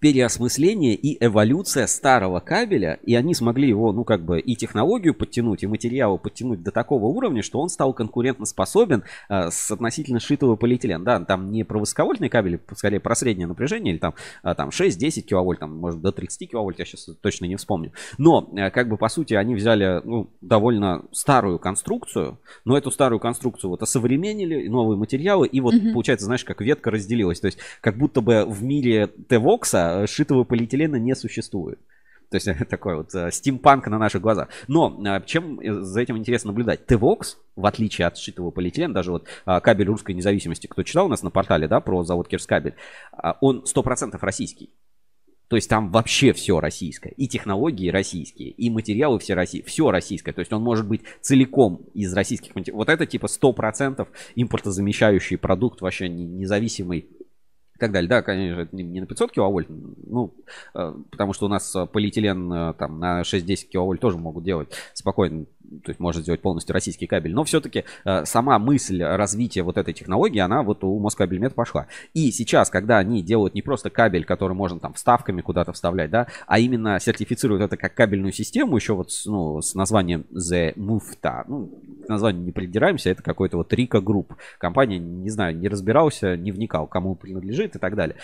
переосмысление 0.00 0.94
и 0.94 1.24
эволюция 1.24 1.86
старого 1.86 2.40
кабеля, 2.40 2.98
и 3.04 3.14
они 3.14 3.34
смогли 3.34 3.68
его, 3.68 3.92
ну, 3.92 4.04
как 4.04 4.24
бы, 4.24 4.40
и 4.40 4.56
технологию 4.56 5.14
подтянуть, 5.14 5.62
и 5.62 5.66
материалы 5.66 6.18
подтянуть 6.18 6.62
до 6.62 6.70
такого 6.70 7.06
уровня, 7.06 7.42
что 7.42 7.60
он 7.60 7.68
стал 7.68 7.92
конкурентоспособен 7.92 9.04
э, 9.28 9.50
с 9.50 9.70
относительно 9.70 10.20
шитого 10.20 10.56
полиэтилена. 10.56 11.04
Да, 11.04 11.20
там 11.20 11.52
не 11.52 11.64
про 11.64 11.78
высоковольтные 11.78 12.30
кабели, 12.30 12.60
скорее 12.74 13.00
про 13.00 13.14
среднее 13.14 13.46
напряжение, 13.46 13.92
или 13.92 13.98
там, 13.98 14.14
э, 14.42 14.54
там 14.54 14.70
6-10 14.70 15.22
киловольт, 15.22 15.60
там, 15.60 15.76
может, 15.76 16.00
до 16.00 16.12
30 16.12 16.50
киловольт, 16.50 16.78
я 16.78 16.84
сейчас 16.84 17.08
точно 17.20 17.44
не 17.44 17.56
вспомню. 17.56 17.92
Но, 18.18 18.48
э, 18.56 18.70
как 18.70 18.88
бы, 18.88 18.96
по 18.96 19.08
сути, 19.08 19.34
они 19.34 19.54
взяли, 19.54 20.00
ну, 20.04 20.30
довольно 20.40 21.04
старую 21.12 21.58
конструкцию, 21.58 22.38
но 22.64 22.76
эту 22.76 22.90
старую 22.90 23.20
конструкцию 23.20 23.70
вот 23.70 23.82
осовременили, 23.82 24.68
новые 24.68 24.98
материалы, 24.98 25.46
и 25.46 25.60
вот, 25.60 25.74
mm-hmm. 25.74 25.92
получается, 25.92 26.26
знаешь, 26.26 26.44
как 26.44 26.60
ветка 26.60 26.90
разделилась. 26.90 27.40
То 27.40 27.46
есть, 27.46 27.58
как 27.80 27.96
будто 27.96 28.20
бы 28.20 28.44
в 28.46 28.62
мире 28.64 29.06
T-Vox 29.06 29.75
Э, 29.76 30.06
шитого 30.06 30.44
полиэтилена 30.44 30.96
не 30.96 31.14
существует. 31.14 31.78
То 32.30 32.36
есть 32.36 32.48
такой 32.68 32.96
вот 32.96 33.14
э, 33.14 33.30
стимпанк 33.30 33.86
на 33.88 33.98
наших 33.98 34.22
глазах. 34.22 34.48
Но 34.68 35.00
э, 35.04 35.22
чем 35.26 35.60
за 35.62 36.00
этим 36.00 36.16
интересно 36.16 36.48
наблюдать? 36.48 36.86
Твокс, 36.86 37.38
в 37.54 37.66
отличие 37.66 38.06
от 38.06 38.16
сшитого 38.16 38.50
полиэтилена, 38.50 38.94
даже 38.94 39.12
вот 39.12 39.26
кабель 39.44 39.86
русской 39.86 40.12
независимости, 40.12 40.66
кто 40.66 40.82
читал 40.82 41.06
у 41.06 41.08
нас 41.08 41.22
на 41.22 41.30
портале, 41.30 41.68
да, 41.68 41.80
про 41.80 42.02
завод 42.04 42.28
Кирскабель, 42.28 42.74
он 43.40 43.64
100% 43.64 44.18
российский. 44.20 44.70
То 45.48 45.54
есть 45.54 45.70
там 45.70 45.92
вообще 45.92 46.32
все 46.32 46.58
российское. 46.58 47.10
И 47.10 47.28
технологии 47.28 47.88
российские, 47.88 48.50
и 48.50 48.68
материалы 48.68 49.20
все 49.20 49.34
российские. 49.34 49.70
Все 49.70 49.90
российское. 49.92 50.32
То 50.32 50.40
есть 50.40 50.52
он 50.52 50.62
может 50.62 50.88
быть 50.88 51.02
целиком 51.20 51.82
из 51.94 52.12
российских 52.12 52.56
материалов. 52.56 52.78
Вот 52.78 52.88
это 52.88 53.06
типа 53.06 53.26
100% 53.26 54.08
импортозамещающий 54.34 55.38
продукт, 55.38 55.82
вообще 55.82 56.08
независимый 56.08 57.08
и 57.76 57.78
так 57.78 57.92
далее. 57.92 58.08
Да, 58.08 58.22
конечно, 58.22 58.68
не 58.72 59.00
на 59.00 59.06
500 59.06 59.32
киловольт, 59.32 59.68
ну, 59.68 60.34
э, 60.74 60.94
потому 61.10 61.34
что 61.34 61.46
у 61.46 61.48
нас 61.48 61.76
полиэтилен 61.92 62.52
э, 62.52 62.74
там 62.74 62.98
на 62.98 63.20
6-10 63.20 63.68
киловольт 63.68 64.00
тоже 64.00 64.16
могут 64.16 64.44
делать 64.44 64.68
спокойно. 64.94 65.44
То 65.84 65.90
есть 65.90 66.00
можно 66.00 66.22
сделать 66.22 66.40
полностью 66.40 66.72
российский 66.72 67.06
кабель. 67.06 67.34
Но 67.34 67.44
все-таки 67.44 67.84
э, 68.04 68.24
сама 68.24 68.58
мысль 68.58 69.02
развития 69.02 69.62
вот 69.62 69.78
этой 69.78 69.94
технологии, 69.94 70.38
она 70.38 70.62
вот 70.62 70.84
у 70.84 70.98
Москабельмет 70.98 71.54
пошла. 71.54 71.86
И 72.14 72.30
сейчас, 72.30 72.70
когда 72.70 72.98
они 72.98 73.22
делают 73.22 73.54
не 73.54 73.62
просто 73.62 73.90
кабель, 73.90 74.24
который 74.24 74.54
можно 74.54 74.78
там 74.80 74.94
вставками 74.94 75.40
куда-то 75.40 75.72
вставлять, 75.72 76.10
да, 76.10 76.26
а 76.46 76.58
именно 76.58 76.98
сертифицируют 77.00 77.62
это 77.62 77.76
как 77.76 77.94
кабельную 77.94 78.32
систему, 78.32 78.76
еще 78.76 78.94
вот 78.94 79.10
ну, 79.26 79.60
с 79.60 79.74
названием 79.74 80.24
The 80.32 80.74
Mufta. 80.74 81.44
Ну, 81.46 81.70
к 82.06 82.32
не 82.32 82.52
придираемся, 82.52 83.10
это 83.10 83.22
какой-то 83.22 83.56
вот 83.56 83.72
Рика 83.72 84.00
Групп. 84.00 84.34
Компания, 84.58 84.98
не 84.98 85.30
знаю, 85.30 85.56
не 85.56 85.68
разбирался, 85.68 86.36
не 86.36 86.52
вникал, 86.52 86.86
кому 86.86 87.14
принадлежит 87.14 87.76
и 87.76 87.78
так 87.78 87.96
далее. 87.96 88.16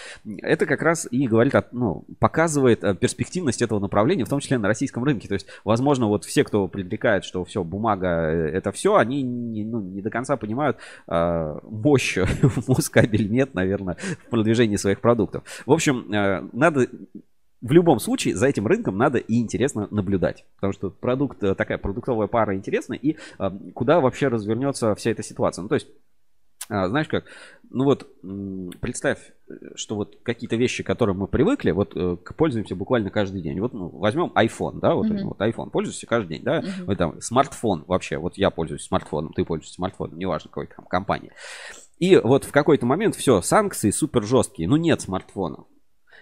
Это 0.42 0.66
как 0.66 0.82
раз 0.82 1.06
и 1.10 1.26
говорит, 1.26 1.54
ну, 1.72 2.04
показывает 2.18 2.84
э, 2.84 2.94
перспективность 2.94 3.62
этого 3.62 3.80
направления, 3.80 4.24
в 4.24 4.28
том 4.28 4.40
числе 4.40 4.58
на 4.58 4.68
российском 4.68 5.04
рынке. 5.04 5.28
То 5.28 5.34
есть, 5.34 5.46
возможно, 5.64 6.06
вот 6.06 6.24
все, 6.24 6.44
кто 6.44 6.68
предрекает, 6.68 7.24
что 7.32 7.44
все, 7.44 7.64
бумага 7.64 8.08
э, 8.30 8.50
это 8.50 8.72
все, 8.72 8.96
они 8.96 9.22
не, 9.22 9.64
ну, 9.64 9.80
не 9.80 10.02
до 10.02 10.10
конца 10.10 10.36
понимают 10.36 10.76
э, 11.08 11.58
мощь 11.62 12.18
Москабельмет, 12.68 13.54
наверное, 13.54 13.96
в 14.26 14.30
продвижении 14.30 14.76
своих 14.76 15.00
продуктов. 15.00 15.42
В 15.64 15.72
общем, 15.72 16.12
э, 16.12 16.46
надо 16.52 16.88
в 17.62 17.72
любом 17.72 18.00
случае 18.00 18.36
за 18.36 18.48
этим 18.48 18.66
рынком 18.66 18.98
надо 18.98 19.18
и 19.18 19.38
интересно 19.38 19.88
наблюдать, 19.90 20.44
потому 20.56 20.74
что 20.74 20.90
продукт, 20.90 21.42
э, 21.42 21.54
такая 21.54 21.78
продуктовая 21.78 22.26
пара 22.26 22.54
интересна, 22.54 22.92
и 22.92 23.16
э, 23.38 23.50
куда 23.74 24.00
вообще 24.00 24.28
развернется 24.28 24.94
вся 24.94 25.10
эта 25.10 25.22
ситуация. 25.22 25.62
Ну, 25.62 25.68
то 25.68 25.76
есть, 25.76 25.88
э, 26.68 26.88
знаешь 26.88 27.08
как, 27.08 27.24
ну 27.70 27.84
вот 27.84 28.08
представь, 28.80 29.32
что 29.74 29.96
вот 29.96 30.18
какие-то 30.22 30.56
вещи, 30.56 30.82
к 30.82 30.86
которым 30.86 31.18
мы 31.18 31.28
привыкли, 31.28 31.70
вот 31.70 31.92
э, 31.96 32.16
пользуемся 32.36 32.76
буквально 32.76 33.10
каждый 33.10 33.42
день. 33.42 33.60
Вот 33.60 33.72
ну, 33.72 33.88
возьмем 33.88 34.32
iPhone, 34.34 34.80
да, 34.80 34.94
вот, 34.94 35.06
mm-hmm. 35.06 35.24
вот 35.24 35.40
iPhone, 35.40 35.70
пользуешься 35.70 36.06
каждый 36.06 36.36
день, 36.36 36.44
да, 36.44 36.60
mm-hmm. 36.60 36.84
вот, 36.86 36.98
там, 36.98 37.20
смартфон 37.20 37.84
вообще, 37.86 38.18
вот 38.18 38.36
я 38.36 38.50
пользуюсь 38.50 38.82
смартфоном, 38.82 39.32
ты 39.32 39.44
пользуешься 39.44 39.74
смартфоном, 39.74 40.18
неважно 40.18 40.48
какой 40.48 40.66
там 40.66 40.84
компании. 40.86 41.32
И 41.98 42.16
вот 42.16 42.44
в 42.44 42.52
какой-то 42.52 42.84
момент 42.84 43.14
все, 43.14 43.40
санкции 43.42 43.90
супер 43.90 44.24
жесткие, 44.24 44.68
ну 44.68 44.76
нет 44.76 45.00
смартфонов. 45.00 45.66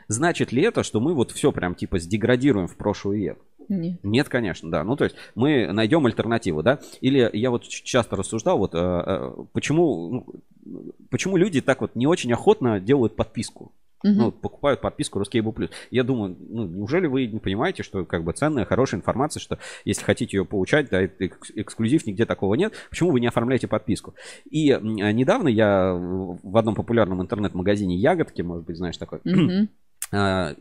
Значит 0.09 0.53
ли 0.53 0.63
это, 0.63 0.83
что 0.83 1.01
мы 1.01 1.15
вот 1.15 1.31
все 1.31 1.53
прям 1.53 1.75
типа 1.75 1.99
сдеградируем 1.99 2.67
в 2.67 2.77
прошлый 2.77 3.21
век? 3.21 3.39
Нет. 3.71 4.01
Нет, 4.03 4.29
конечно, 4.29 4.71
да. 4.71 4.85
Ну, 4.85 4.97
то 4.97 5.05
есть 5.05 5.17
мы 5.35 5.73
найдем 5.73 6.05
альтернативу, 6.05 6.63
да. 6.63 6.81
Или 7.01 7.31
я 7.33 7.51
вот 7.51 7.67
часто 7.69 8.17
рассуждал, 8.17 8.59
вот 8.59 8.75
э, 8.75 8.79
э, 8.79 9.33
почему, 9.53 10.11
ну, 10.11 10.87
почему 11.09 11.37
люди 11.37 11.61
так 11.61 11.81
вот 11.81 11.95
не 11.95 12.07
очень 12.07 12.33
охотно 12.33 12.81
делают 12.81 13.17
подписку. 13.17 13.73
Ну, 14.03 14.33
покупают 14.33 14.81
подписку 14.81 15.21
Ruskable 15.21 15.53
Plus. 15.53 15.71
Я 15.91 16.05
думаю, 16.05 16.35
ну, 16.41 16.67
неужели 16.67 17.07
вы 17.07 17.27
не 17.27 17.39
понимаете, 17.39 17.83
что 17.83 18.07
как 18.07 18.25
бы 18.25 18.33
ценная, 18.33 18.65
хорошая 18.65 18.99
информация, 18.99 19.41
что 19.41 19.59
если 19.85 20.03
хотите 20.05 20.39
ее 20.39 20.47
получать, 20.47 20.89
да, 20.89 21.05
эксклюзив, 21.05 22.07
нигде 22.07 22.25
такого 22.25 22.55
нет, 22.55 22.73
почему 22.89 23.11
вы 23.11 23.21
не 23.21 23.27
оформляете 23.27 23.69
подписку? 23.69 24.15
И 24.51 24.69
недавно 24.81 25.49
я 25.49 25.93
в 25.93 26.57
одном 26.57 26.75
популярном 26.75 27.21
интернет-магазине 27.21 27.95
Ягодки, 27.97 28.41
может 28.41 28.65
быть, 28.65 28.77
знаешь 28.77 28.97
такой. 28.97 29.21
А, 30.13 30.57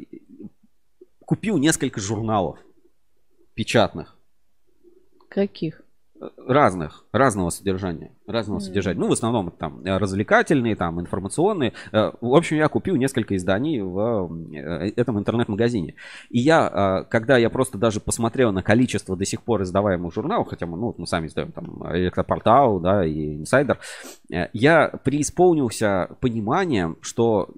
купил 1.26 1.58
несколько 1.58 2.00
журналов 2.00 2.60
печатных. 3.60 4.16
Каких? 5.28 5.82
Разных, 6.48 7.06
разного 7.12 7.50
содержания, 7.50 8.12
разного 8.26 8.60
mm. 8.60 8.62
содержания. 8.62 9.00
Ну, 9.00 9.08
в 9.10 9.12
основном 9.12 9.52
там 9.52 9.84
развлекательные, 9.84 10.78
там 10.78 11.02
информационные. 11.02 11.74
Э, 11.92 12.12
в 12.22 12.36
общем, 12.36 12.56
я 12.56 12.70
купил 12.70 12.96
несколько 12.96 13.36
изданий 13.36 13.82
в 13.82 14.30
э, 14.54 14.94
этом 14.96 15.20
интернет-магазине. 15.20 15.96
И 16.30 16.40
я, 16.40 17.06
когда 17.10 17.38
я 17.38 17.50
просто 17.50 17.78
даже 17.78 18.00
посмотрел 18.00 18.54
на 18.54 18.64
количество 18.64 19.18
до 19.18 19.26
сих 19.26 19.42
пор 19.42 19.64
издаваемых 19.64 20.14
журналов, 20.14 20.48
хотя 20.48 20.66
мы, 20.66 20.78
ну, 20.78 20.96
мы 20.98 21.06
сами 21.06 21.28
издаем 21.28 21.52
там 21.52 21.84
Электропортал, 21.94 22.80
да, 22.80 23.06
и 23.06 23.36
Инсайдер, 23.42 23.80
э, 24.32 24.48
я 24.54 24.88
преисполнился 25.04 26.16
пониманием, 26.22 26.98
что 27.02 27.50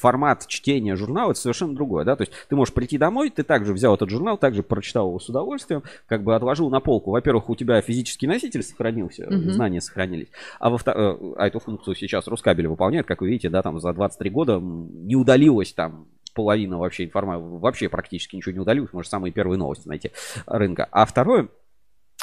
формат 0.00 0.46
чтения 0.46 0.96
журнала 0.96 1.32
это 1.32 1.40
совершенно 1.40 1.74
другое, 1.74 2.04
да, 2.04 2.16
то 2.16 2.22
есть 2.22 2.32
ты 2.48 2.56
можешь 2.56 2.74
прийти 2.74 2.98
домой, 2.98 3.30
ты 3.30 3.42
также 3.42 3.72
взял 3.72 3.94
этот 3.94 4.10
журнал, 4.10 4.38
также 4.38 4.62
прочитал 4.62 5.08
его 5.08 5.20
с 5.20 5.28
удовольствием, 5.28 5.82
как 6.06 6.22
бы 6.22 6.34
отложил 6.34 6.70
на 6.70 6.80
полку. 6.80 7.10
Во-первых, 7.10 7.48
у 7.50 7.56
тебя 7.56 7.80
физический 7.80 8.26
носитель 8.26 8.62
сохранился, 8.62 9.24
mm-hmm. 9.24 9.50
знания 9.50 9.80
сохранились, 9.80 10.28
а, 10.58 10.70
во 10.70 10.76
э, 10.76 11.34
а 11.36 11.46
эту 11.46 11.60
функцию 11.60 11.94
сейчас 11.94 12.26
Рускабель 12.26 12.66
выполняет, 12.66 13.06
как 13.06 13.20
вы 13.20 13.28
видите, 13.28 13.50
да, 13.50 13.62
там 13.62 13.78
за 13.80 13.92
23 13.92 14.30
года 14.30 14.58
не 14.60 15.16
удалилось 15.16 15.72
там 15.72 16.06
половина 16.34 16.78
вообще 16.78 17.04
информации, 17.04 17.58
вообще 17.58 17.88
практически 17.88 18.36
ничего 18.36 18.52
не 18.52 18.60
удалилось, 18.60 18.92
может 18.92 19.10
самые 19.10 19.32
первые 19.32 19.58
новости 19.58 19.88
найти 19.88 20.12
рынка. 20.46 20.88
А 20.90 21.04
второе, 21.04 21.48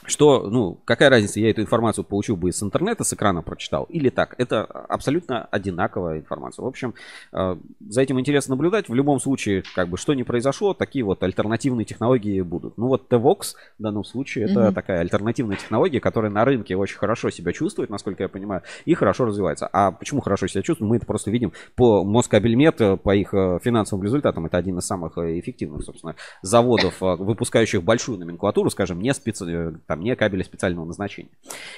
что, 0.05 0.47
ну, 0.49 0.79
какая 0.86 1.10
разница, 1.10 1.39
я 1.39 1.49
эту 1.49 1.62
информацию 1.62 2.05
получил 2.05 2.38
бы 2.38 2.49
из 2.49 2.62
интернета, 2.62 3.03
с 3.03 3.13
экрана 3.13 3.41
прочитал, 3.41 3.86
или 3.86 4.10
так. 4.10 4.36
Это 4.38 4.63
абсолютно 4.63 5.45
одинаковая 5.45 6.19
информация. 6.19 6.63
В 6.63 6.67
общем, 6.67 6.93
э, 7.33 7.57
за 7.88 8.01
этим 8.01 8.19
интересно 8.19 8.55
наблюдать. 8.55 8.89
В 8.89 8.93
любом 8.93 9.19
случае, 9.19 9.63
как 9.75 9.89
бы, 9.89 9.97
что 9.97 10.13
ни 10.13 10.23
произошло, 10.23 10.73
такие 10.73 11.03
вот 11.03 11.23
альтернативные 11.23 11.86
технологии 11.86 12.41
будут. 12.41 12.77
Ну, 12.77 12.88
вот 12.88 13.12
TVOX 13.12 13.55
в 13.79 13.81
данном 13.81 14.03
случае 14.03 14.45
это 14.45 14.60
mm-hmm. 14.60 14.73
такая 14.73 14.99
альтернативная 14.99 15.57
технология, 15.57 15.99
которая 15.99 16.31
на 16.31 16.45
рынке 16.45 16.77
очень 16.77 16.97
хорошо 16.97 17.31
себя 17.31 17.51
чувствует, 17.51 17.89
насколько 17.89 18.23
я 18.23 18.29
понимаю, 18.29 18.62
и 18.86 18.93
хорошо 18.93 19.25
развивается. 19.25 19.67
А 19.67 19.91
почему 19.91 20.21
хорошо 20.21 20.47
себя 20.47 20.62
чувствует? 20.62 20.89
Мы 20.89 20.97
это 20.97 21.07
просто 21.07 21.31
видим 21.31 21.53
по 21.75 22.03
Москабельмет, 22.03 22.79
э, 22.81 22.97
по 22.97 23.15
их 23.15 23.33
э, 23.33 23.60
финансовым 23.63 24.03
результатам. 24.03 24.45
Это 24.45 24.57
один 24.57 24.77
из 24.77 24.86
самых 24.86 25.17
эффективных, 25.17 25.83
собственно, 25.83 26.15
заводов, 26.43 27.01
выпускающих 27.01 27.83
большую 27.83 28.19
номенклатуру, 28.19 28.69
скажем, 28.69 29.01
не 29.01 29.12
специ 29.13 29.73
там 29.88 30.02
не 30.02 30.15
кабели 30.15 30.43
специального 30.43 30.86
назначения. 30.86 31.32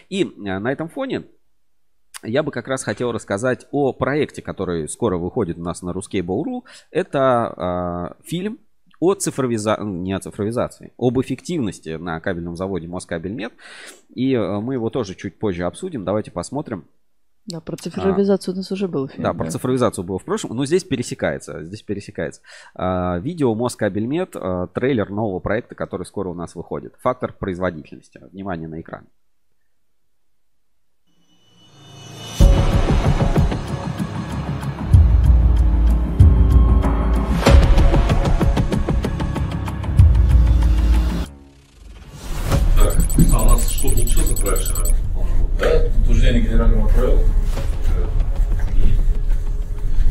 И 0.10 0.24
э, 0.24 0.60
на 0.60 0.72
этом 0.72 0.90
фоне 0.90 1.24
я 2.24 2.44
бы 2.44 2.52
как 2.52 2.68
раз 2.68 2.84
хотел 2.84 3.12
рассказать 3.12 3.68
о 3.72 3.94
проекте, 3.94 4.42
который 4.42 4.90
скоро 4.90 5.18
выходит 5.18 5.58
у 5.58 5.62
нас 5.62 5.82
на 5.82 5.92
Ruskable.ru. 5.92 6.64
Это 6.92 8.18
э, 8.20 8.24
фильм 8.28 8.60
о 9.00 9.14
цифровизации, 9.14 9.84
не 9.86 10.14
о 10.14 10.20
цифровизации, 10.20 10.92
об 10.98 11.20
эффективности 11.22 11.96
на 11.96 12.20
кабельном 12.20 12.56
заводе 12.58 12.88
Москабельмет. 12.88 13.54
И 14.14 14.34
э, 14.34 14.60
мы 14.60 14.74
его 14.74 14.90
тоже 14.90 15.16
чуть 15.16 15.40
позже 15.40 15.64
обсудим. 15.64 16.04
Давайте 16.04 16.32
посмотрим. 16.32 16.86
Да, 17.50 17.62
про 17.62 17.78
цифровизацию 17.78 18.52
а, 18.52 18.54
у 18.54 18.58
нас 18.58 18.72
уже 18.72 18.88
был 18.88 19.08
фильм. 19.08 19.24
Да, 19.24 19.34
про 19.34 19.50
цифровизацию 19.50 20.06
было 20.06 20.20
в 20.20 20.24
прошлом, 20.24 20.56
но 20.56 20.66
здесь 20.66 20.84
пересекается, 20.84 21.64
здесь 21.64 21.82
пересекается. 21.82 22.42
А, 22.76 23.18
видео 23.18 23.56
Москабельмет, 23.56 24.36
а, 24.36 24.68
трейлер 24.68 25.10
нового 25.10 25.40
проекта, 25.40 25.74
который 25.74 26.06
скоро 26.06 26.30
у 26.30 26.36
нас 26.36 26.54
выходит. 26.54 26.94
Фактор 27.00 27.34
производительности. 27.34 28.22
Внимание 28.32 28.68
на 28.68 28.82
экран. 28.82 29.08
А 43.34 43.42
у 43.42 43.46
нас 43.46 43.70
что 43.70 43.90
получилось 43.90 44.40
дальше? 44.40 45.09
Да, 45.60 45.68
утверждение 46.02 46.42
генерального 46.42 46.88
правила. 46.88 47.20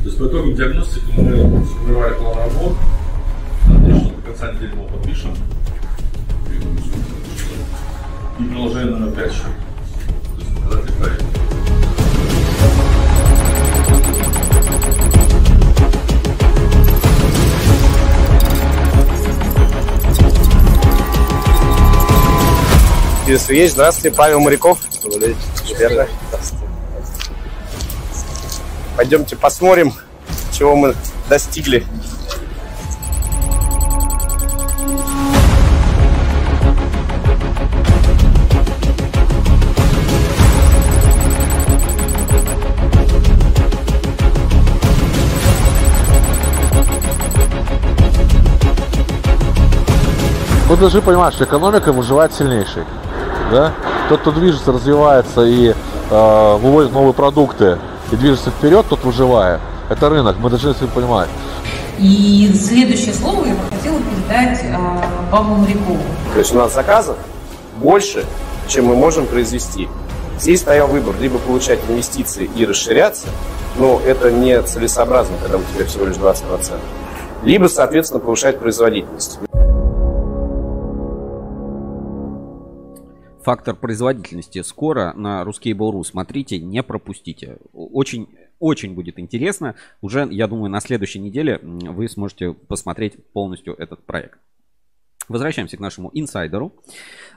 То 0.02 0.04
есть 0.04 0.18
по 0.18 0.26
итогам 0.26 0.54
диагностики 0.54 1.10
мы 1.16 1.64
сформировали 1.64 2.14
план 2.14 2.36
работ. 2.36 2.76
Надеюсь, 3.66 4.02
что 4.02 4.14
до 4.16 4.22
конца 4.22 4.52
недели 4.52 4.74
мы 4.74 4.84
подпишем. 4.88 5.34
И 8.38 8.42
приложение 8.44 8.94
номер 8.94 9.12
5 9.14 9.32
еще. 9.32 9.42
То 9.42 9.48
есть 10.38 10.54
показатель 10.54 10.92
проекта. 10.92 11.37
Если 23.28 23.56
есть, 23.56 23.74
здравствуйте, 23.74 24.16
Павел 24.16 24.40
Моряков. 24.40 24.78
Верно. 25.78 26.08
Пойдемте 28.96 29.36
посмотрим, 29.36 29.92
чего 30.50 30.74
мы 30.74 30.94
достигли. 31.28 31.84
Должны 50.80 51.02
понимать, 51.02 51.34
что 51.34 51.44
экономика 51.44 51.92
выживает 51.92 52.32
сильнейший. 52.32 52.84
Да? 53.50 53.72
Тот, 54.08 54.20
кто 54.20 54.32
движется, 54.32 54.72
развивается 54.72 55.42
и 55.44 55.74
э, 56.10 56.56
выводит 56.60 56.92
новые 56.92 57.14
продукты 57.14 57.78
и 58.12 58.16
движется 58.16 58.50
вперед, 58.50 58.86
тот 58.88 59.04
выживает. 59.04 59.60
Это 59.88 60.08
рынок, 60.08 60.36
мы 60.38 60.50
должны 60.50 60.70
это 60.70 60.86
понимать. 60.86 61.28
И 61.98 62.52
следующее 62.54 63.14
слово 63.14 63.46
я 63.46 63.54
бы 63.54 63.60
хотела 63.70 63.98
передать 64.00 64.60
э, 64.62 64.76
Павлу 65.30 65.56
Морякову. 65.56 65.98
То 66.32 66.38
есть 66.38 66.54
у 66.54 66.58
нас 66.58 66.74
заказов 66.74 67.16
больше, 67.78 68.24
чем 68.68 68.86
мы 68.86 68.96
можем 68.96 69.26
произвести. 69.26 69.88
Здесь 70.38 70.60
стоял 70.60 70.86
выбор 70.86 71.16
либо 71.20 71.38
получать 71.38 71.80
инвестиции 71.88 72.48
и 72.54 72.64
расширяться, 72.64 73.26
но 73.76 74.00
это 74.06 74.30
не 74.30 74.62
целесообразно, 74.62 75.36
когда 75.42 75.58
у 75.58 75.62
тебя 75.74 75.84
всего 75.86 76.06
лишь 76.06 76.16
20%, 76.16 76.78
либо, 77.44 77.66
соответственно, 77.66 78.20
повышать 78.20 78.60
производительность. 78.60 79.40
Фактор 83.48 83.74
производительности 83.76 84.60
скоро 84.60 85.14
на 85.14 85.40
Ruskable.ru. 85.40 86.04
Смотрите, 86.04 86.58
не 86.58 86.82
пропустите. 86.82 87.56
Очень 87.72 88.28
очень 88.58 88.94
будет 88.94 89.18
интересно. 89.18 89.74
Уже, 90.02 90.28
я 90.30 90.46
думаю, 90.48 90.70
на 90.70 90.80
следующей 90.80 91.18
неделе 91.18 91.58
вы 91.62 92.10
сможете 92.10 92.52
посмотреть 92.52 93.16
полностью 93.32 93.74
этот 93.74 94.04
проект. 94.04 94.38
Возвращаемся 95.28 95.78
к 95.78 95.80
нашему 95.80 96.10
инсайдеру. 96.12 96.74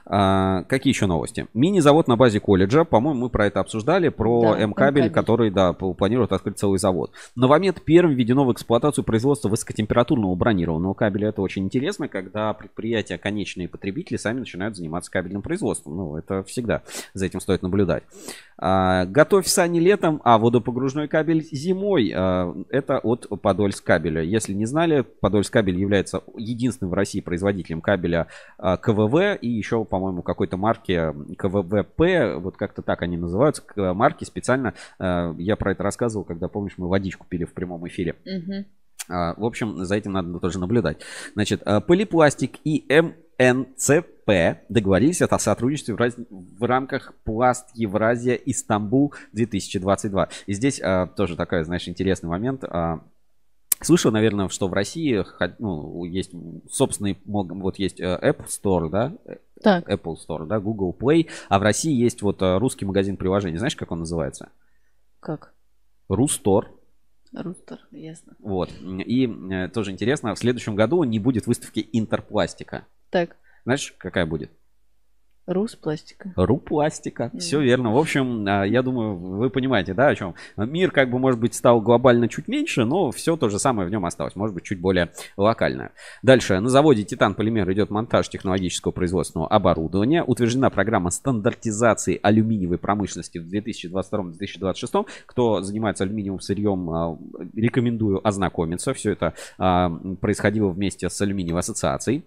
А, 0.04 0.62
какие 0.64 0.92
еще 0.92 1.06
новости? 1.06 1.46
Мини-завод 1.54 2.08
на 2.08 2.16
базе 2.16 2.40
колледжа. 2.40 2.84
По-моему, 2.84 3.20
мы 3.20 3.28
про 3.30 3.46
это 3.46 3.60
обсуждали. 3.60 4.08
Про 4.08 4.54
Да, 4.54 4.60
М-кабель, 4.60 5.10
который, 5.10 5.50
да, 5.50 5.72
планирует 5.72 6.32
открыть 6.32 6.58
целый 6.58 6.78
завод. 6.78 7.12
Новомет 7.36 7.82
первым 7.84 8.14
введено 8.14 8.44
в 8.44 8.52
эксплуатацию 8.52 9.04
производства 9.04 9.48
высокотемпературного 9.48 10.34
бронированного 10.34 10.94
кабеля. 10.94 11.28
Это 11.28 11.42
очень 11.42 11.64
интересно, 11.64 12.08
когда 12.08 12.52
предприятия, 12.52 13.18
конечные 13.18 13.68
потребители, 13.68 14.16
сами 14.16 14.40
начинают 14.40 14.76
заниматься 14.76 15.10
кабельным 15.10 15.42
производством. 15.42 15.96
Ну, 15.96 16.16
это 16.16 16.42
всегда 16.44 16.82
за 17.14 17.26
этим 17.26 17.40
стоит 17.40 17.62
наблюдать. 17.62 18.02
А, 18.58 19.06
готовь 19.06 19.46
сани 19.46 19.80
летом, 19.80 20.20
а 20.24 20.38
водопогружной 20.38 21.08
кабель 21.08 21.46
зимой. 21.50 22.12
А, 22.14 22.54
это 22.70 22.98
от 22.98 23.28
Подольск 23.40 23.84
кабеля. 23.84 24.22
Если 24.22 24.52
не 24.52 24.66
знали, 24.66 25.04
Подольск 25.20 25.52
кабель 25.52 25.78
является 25.78 26.22
единственным 26.36 26.90
в 26.90 26.94
России 26.94 27.20
производителем 27.20 27.80
кабеля 27.80 28.28
а, 28.58 28.76
КВВ 28.76 29.38
и 29.40 29.48
еще, 29.48 29.84
по-моему, 29.92 30.22
какой-то 30.22 30.56
марки 30.56 31.12
КВВП, 31.36 32.36
вот 32.38 32.56
как-то 32.56 32.80
так 32.80 33.02
они 33.02 33.18
называются, 33.18 33.60
к- 33.62 33.92
марки 33.92 34.24
специально. 34.24 34.72
а, 34.98 35.34
Я 35.36 35.56
про 35.56 35.72
это 35.72 35.82
рассказывал, 35.82 36.24
когда, 36.24 36.48
помнишь, 36.48 36.78
мы 36.78 36.88
водичку 36.88 37.26
пили 37.28 37.44
в 37.44 37.52
прямом 37.52 37.86
эфире. 37.88 38.16
А, 39.10 39.34
В 39.36 39.44
общем, 39.44 39.84
за 39.84 39.94
этим 39.96 40.12
надо 40.12 40.38
тоже 40.38 40.58
наблюдать. 40.58 41.02
Значит, 41.34 41.62
Полипластик 41.86 42.52
и 42.64 42.86
МНЦП 43.38 44.60
договорились 44.68 45.20
о 45.22 45.38
сотрудничестве 45.38 45.94
в, 45.94 45.98
раз- 45.98 46.16
в 46.30 46.64
рамках 46.64 47.12
Пласт 47.24 47.68
Евразия 47.74 48.34
Истамбул 48.34 49.12
2022. 49.32 50.28
И 50.46 50.52
здесь 50.54 50.80
а, 50.82 51.06
тоже 51.06 51.36
такой, 51.36 51.64
знаешь, 51.64 51.86
интересный 51.88 52.28
момент. 52.30 52.64
А, 52.64 53.00
Слышал, 53.82 54.10
наверное, 54.10 54.48
что 54.48 54.68
в 54.68 54.72
России 54.72 55.24
ну, 55.58 56.04
есть 56.04 56.32
собственный, 56.70 57.18
вот 57.24 57.78
есть 57.78 58.00
э, 58.00 58.18
App 58.22 58.46
Store, 58.46 58.88
да, 58.88 59.12
Так, 59.62 59.88
Apple 59.88 60.16
Store, 60.16 60.46
да, 60.46 60.60
Google 60.60 60.96
Play, 60.98 61.28
а 61.48 61.58
в 61.58 61.62
России 61.62 61.92
есть 61.92 62.22
вот 62.22 62.42
э, 62.42 62.58
русский 62.58 62.84
магазин 62.84 63.16
приложений. 63.16 63.58
Знаешь, 63.58 63.76
как 63.76 63.90
он 63.90 64.00
называется? 64.00 64.50
как? 65.22 65.54
Рустор. 66.08 66.70
Рустер, 67.32 67.78
ясно. 67.92 68.34
Вот. 68.40 68.70
И 68.82 69.26
э, 69.26 69.68
тоже 69.68 69.92
интересно, 69.92 70.34
в 70.34 70.38
следующем 70.38 70.74
году 70.74 71.02
не 71.04 71.18
будет 71.18 71.46
выставки 71.46 71.88
Интерпластика. 71.92 72.86
Так, 73.08 73.36
Знаешь, 73.64 73.94
какая 73.96 74.26
будет? 74.26 74.50
Рус 75.46 75.74
пластика. 75.74 76.32
Рупластика. 76.36 77.24
Мгм. 77.32 77.38
Все 77.40 77.60
верно. 77.60 77.92
В 77.92 77.98
общем, 77.98 78.46
а, 78.46 78.64
я 78.64 78.82
думаю, 78.82 79.16
вы 79.16 79.50
понимаете, 79.50 79.92
да, 79.92 80.08
о 80.08 80.14
чем. 80.14 80.34
Мир, 80.56 80.92
как 80.92 81.10
бы, 81.10 81.18
может 81.18 81.40
быть, 81.40 81.54
стал 81.54 81.80
глобально 81.80 82.28
чуть 82.28 82.46
меньше, 82.46 82.84
но 82.84 83.10
все 83.10 83.36
то 83.36 83.48
же 83.48 83.58
самое 83.58 83.88
в 83.88 83.90
нем 83.90 84.04
осталось. 84.04 84.36
Может 84.36 84.54
быть, 84.54 84.64
чуть 84.64 84.80
более 84.80 85.10
локальное. 85.36 85.92
Дальше. 86.22 86.60
На 86.60 86.68
заводе 86.68 87.02
Титан 87.02 87.34
Полимер 87.34 87.70
идет 87.72 87.90
монтаж 87.90 88.28
технологического 88.28 88.92
производственного 88.92 89.48
оборудования. 89.48 90.22
Утверждена 90.22 90.70
программа 90.70 91.10
стандартизации 91.10 92.20
алюминиевой 92.22 92.78
промышленности 92.78 93.38
в 93.38 93.52
2022-2026. 93.52 95.06
Кто 95.26 95.60
занимается 95.62 96.04
алюминиевым 96.04 96.40
сырьем, 96.40 96.90
а, 96.90 97.18
рекомендую 97.54 98.26
ознакомиться. 98.26 98.94
Все 98.94 99.10
это 99.10 99.34
а, 99.58 99.90
происходило 100.20 100.68
вместе 100.68 101.10
с 101.10 101.20
алюминиевой 101.20 101.60
ассоциацией. 101.60 102.22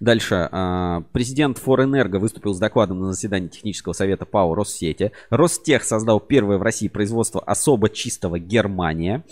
Дальше. 0.00 0.48
а, 0.50 1.02
Президент 1.12 1.58
Форэнерго 1.58 2.18
выступил 2.18 2.54
с 2.54 2.58
докладом 2.58 3.00
на 3.00 3.12
заседании 3.12 3.48
технического 3.48 3.92
совета 3.92 4.24
ПАО 4.24 4.54
Россети. 4.54 5.12
Ростех 5.30 5.84
создал 5.84 6.20
первое 6.20 6.58
в 6.58 6.62
России 6.62 6.88
производство 6.88 7.40
особо 7.40 7.88
чистого 7.88 8.38
Германия. 8.38 9.24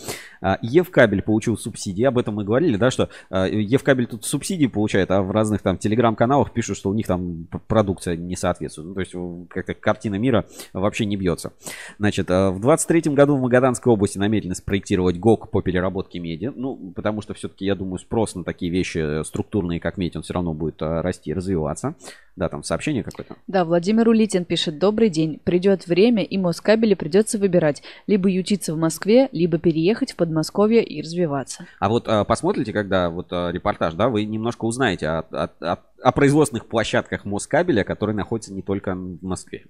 А, 0.45 0.59
Евкабель 0.61 1.23
получил 1.23 1.57
субсидии. 1.57 2.03
Об 2.03 2.19
этом 2.19 2.35
мы 2.35 2.43
говорили, 2.43 2.77
да, 2.77 2.91
что 2.91 3.09
а, 3.31 3.47
Евкабель 3.47 4.05
тут 4.05 4.25
субсидии 4.25 4.67
получает, 4.67 5.09
а 5.09 5.23
в 5.23 5.31
разных 5.31 5.63
там 5.63 5.79
телеграм-каналах 5.79 6.53
пишут, 6.53 6.77
что 6.77 6.91
у 6.91 6.93
них 6.93 7.07
там 7.07 7.47
продукция 7.67 8.15
не 8.15 8.35
соответствует. 8.35 8.89
Ну, 8.89 8.93
то 8.93 8.99
есть 8.99 9.15
как-то 9.49 9.73
картина 9.73 10.15
мира 10.15 10.45
вообще 10.71 11.07
не 11.07 11.17
бьется. 11.17 11.53
Значит, 11.97 12.29
а, 12.29 12.51
в 12.51 12.59
23 12.59 13.15
году 13.15 13.37
в 13.37 13.41
Магаданской 13.41 13.91
области 13.91 14.19
намерены 14.19 14.53
спроектировать 14.53 15.17
ГОК 15.17 15.49
по 15.49 15.63
переработке 15.63 16.19
меди. 16.19 16.51
Ну, 16.55 16.93
потому 16.95 17.23
что 17.23 17.33
все-таки, 17.33 17.65
я 17.65 17.73
думаю, 17.73 17.97
спрос 17.97 18.35
на 18.35 18.43
такие 18.43 18.71
вещи 18.71 19.23
структурные, 19.23 19.79
как 19.79 19.97
медь, 19.97 20.15
он 20.15 20.21
все 20.21 20.35
равно 20.35 20.53
будет 20.53 20.79
расти 20.79 21.33
развиваться. 21.33 21.95
Да, 22.35 22.49
там 22.49 22.63
сообщение 22.63 23.01
какое-то. 23.03 23.37
Да, 23.47 23.63
Владимир 23.63 24.09
Улитин 24.09 24.43
пишет, 24.43 24.77
добрый 24.77 25.09
день. 25.09 25.39
Придет 25.43 25.87
время, 25.87 26.21
и 26.23 26.37
Москабели 26.37 26.93
придется 26.93 27.37
выбирать. 27.37 27.81
Либо 28.07 28.29
ютиться 28.29 28.73
в 28.73 28.77
Москве, 28.77 29.29
либо 29.31 29.57
переехать 29.57 30.11
в 30.11 30.15
Подмосковье 30.17 30.83
и 30.83 31.01
развиваться. 31.01 31.65
А 31.79 31.87
вот 31.87 32.07
а, 32.09 32.25
посмотрите, 32.25 32.73
когда 32.73 33.09
вот 33.09 33.27
а, 33.31 33.51
репортаж, 33.51 33.93
да, 33.93 34.09
вы 34.09 34.25
немножко 34.25 34.65
узнаете 34.65 35.07
о, 35.07 35.19
о- 35.31 35.49
о- 35.61 35.77
о 36.01 36.11
производственных 36.11 36.65
площадках 36.67 37.23
Москабеля, 37.23 37.83
которые 37.85 38.15
находятся 38.15 38.53
не 38.53 38.61
только 38.61 38.95
в 38.95 39.23
Москве. 39.23 39.65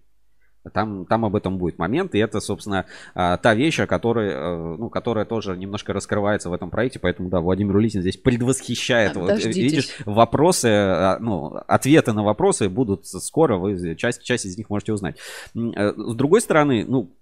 Там, 0.73 1.05
там 1.05 1.25
об 1.25 1.35
этом 1.35 1.57
будет 1.57 1.77
момент, 1.77 2.15
и 2.15 2.19
это, 2.19 2.39
собственно, 2.39 2.85
а, 3.13 3.37
та 3.37 3.53
вещь, 3.53 3.79
о 3.79 3.87
которой, 3.87 4.29
э, 4.31 4.75
ну, 4.77 4.89
которая 4.89 5.25
тоже 5.25 5.55
немножко 5.55 5.93
раскрывается 5.93 6.49
в 6.49 6.53
этом 6.53 6.69
проекте, 6.69 6.99
поэтому, 6.99 7.29
да, 7.29 7.39
Владимир 7.39 7.75
Улитин 7.75 8.01
здесь 8.01 8.17
предвосхищает. 8.17 9.15
Вот, 9.15 9.27
Дождитесь. 9.27 9.55
видишь, 9.55 9.89
вопросы, 10.05 10.67
а, 10.67 11.17
ну, 11.19 11.53
ответы 11.67 12.13
на 12.13 12.23
вопросы 12.23 12.69
будут 12.69 13.05
скоро, 13.05 13.57
вы 13.57 13.95
часть, 13.95 14.23
часть 14.23 14.45
из 14.45 14.57
них 14.57 14.69
можете 14.69 14.93
узнать. 14.93 15.17
Э, 15.55 15.93
С 15.95 16.15
другой 16.15 16.41
стороны, 16.41 16.85
ну, 16.87 17.15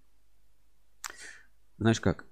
знаешь 1.77 1.99
как, 1.99 2.25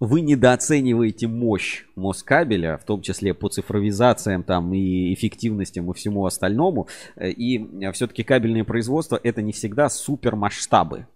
вы 0.00 0.22
недооцениваете 0.22 1.28
мощь 1.28 1.84
Москабеля, 1.94 2.78
в 2.78 2.84
том 2.84 3.02
числе 3.02 3.34
по 3.34 3.48
цифровизациям 3.50 4.42
там 4.42 4.72
и 4.72 5.12
эффективностям 5.12 5.90
и 5.90 5.94
всему 5.94 6.24
остальному. 6.24 6.88
Э, 7.16 7.30
И 7.30 7.92
все-таки 7.92 8.24
кабельное 8.24 8.64
производство 8.64 9.20
это 9.22 9.42
не 9.42 9.52
всегда 9.52 9.90
супер 9.90 10.36
масштабы. 10.36 11.06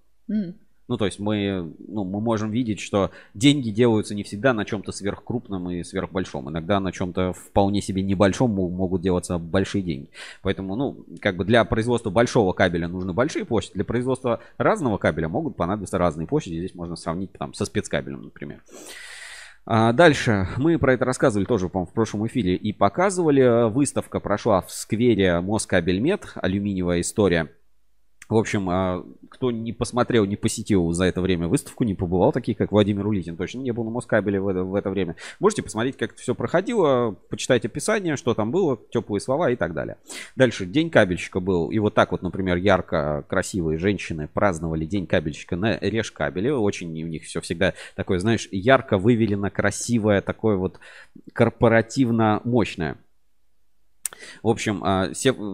Ну, 0.87 0.99
то 0.99 1.07
есть 1.07 1.19
мы, 1.19 1.73
ну, 1.89 2.05
мы 2.05 2.21
можем 2.21 2.51
видеть, 2.51 2.81
что 2.81 3.11
деньги 3.33 3.71
делаются 3.71 4.15
не 4.15 4.23
всегда 4.23 4.53
на 4.53 4.65
чем-то 4.65 4.93
сверхкрупном 4.93 5.71
и 5.71 5.83
сверхбольшом. 5.83 6.51
Иногда 6.51 6.79
на 6.79 6.93
чем-то 6.93 7.33
вполне 7.33 7.81
себе 7.81 8.03
небольшом 8.03 8.51
мо- 8.51 8.69
могут 8.69 9.01
делаться 9.01 9.39
большие 9.39 9.83
деньги. 9.83 10.11
Поэтому, 10.43 10.77
ну, 10.77 11.05
как 11.21 11.37
бы 11.37 11.45
для 11.45 11.65
производства 11.65 12.11
большого 12.11 12.53
кабеля 12.53 12.89
нужны 12.89 13.15
большие 13.15 13.47
площади. 13.47 13.75
Для 13.75 13.85
производства 13.85 14.41
разного 14.59 14.99
кабеля 14.99 15.29
могут 15.29 15.57
понадобиться 15.57 15.97
разные 15.97 16.27
площади. 16.27 16.57
Здесь 16.57 16.75
можно 16.75 16.97
сравнить 16.97 17.33
там 17.33 17.55
со 17.55 17.65
спецкабелем, 17.65 18.23
например. 18.25 18.63
А, 19.67 19.95
Дальше. 19.95 20.49
Мы 20.59 20.79
про 20.79 20.93
это 20.93 21.07
рассказывали 21.07 21.47
тоже, 21.47 21.71
по-моему, 21.71 21.91
в 21.91 21.95
прошлом 21.95 22.27
эфире 22.27 22.57
и 22.57 22.73
показывали. 22.75 23.71
Выставка 23.71 24.21
прошла 24.21 24.61
в 24.61 24.71
сквере 24.71 25.41
Москабельмет. 25.41 26.33
Алюминиевая 26.35 27.01
история. 27.01 27.51
В 28.29 28.37
общем, 28.37 28.69
а, 28.71 29.05
кто 29.29 29.51
не 29.51 29.73
посмотрел, 29.73 30.25
не 30.25 30.37
посетил 30.37 30.93
за 30.93 31.05
это 31.05 31.21
время 31.21 31.49
выставку, 31.49 31.85
не 31.85 31.95
побывал, 31.95 32.33
такие 32.33 32.55
как 32.55 32.73
Владимир 32.73 33.07
Улитин, 33.07 33.37
точно 33.37 33.61
не 33.61 33.73
был 33.73 33.85
на 33.85 33.91
Москабеле 33.91 34.41
в 34.41 34.49
это, 34.49 34.65
в 34.65 34.75
это 34.75 34.91
время, 34.91 35.17
можете 35.41 35.63
посмотреть, 35.63 35.97
как 35.97 36.13
это 36.13 36.21
все 36.21 36.35
проходило, 36.35 37.17
почитать 37.29 37.65
описание, 37.65 38.17
что 38.17 38.35
там 38.35 38.51
было, 38.51 38.79
теплые 38.91 39.21
слова 39.21 39.51
и 39.51 39.57
так 39.57 39.75
далее. 39.75 39.97
Дальше, 40.37 40.67
День 40.67 40.91
кабельщика 40.91 41.41
был, 41.41 41.71
и 41.71 41.79
вот 41.79 41.95
так 41.95 42.13
вот, 42.13 42.23
например, 42.23 42.57
ярко 42.57 43.25
красивые 43.29 43.79
женщины 43.79 44.29
праздновали 44.33 44.85
День 44.85 45.07
кабельщика 45.07 45.57
на 45.57 45.79
Решкабеле, 45.79 46.55
очень 46.55 46.91
у 47.03 47.07
них 47.07 47.25
все 47.25 47.41
всегда 47.41 47.75
такое, 47.95 48.19
знаешь, 48.19 48.49
ярко 48.51 48.99
вывелено, 48.99 49.51
красивое, 49.51 50.21
такое 50.21 50.57
вот 50.57 50.79
корпоративно 51.33 52.41
мощное. 52.45 52.97
В 54.43 54.49
общем, 54.49 54.81
а, 54.85 55.09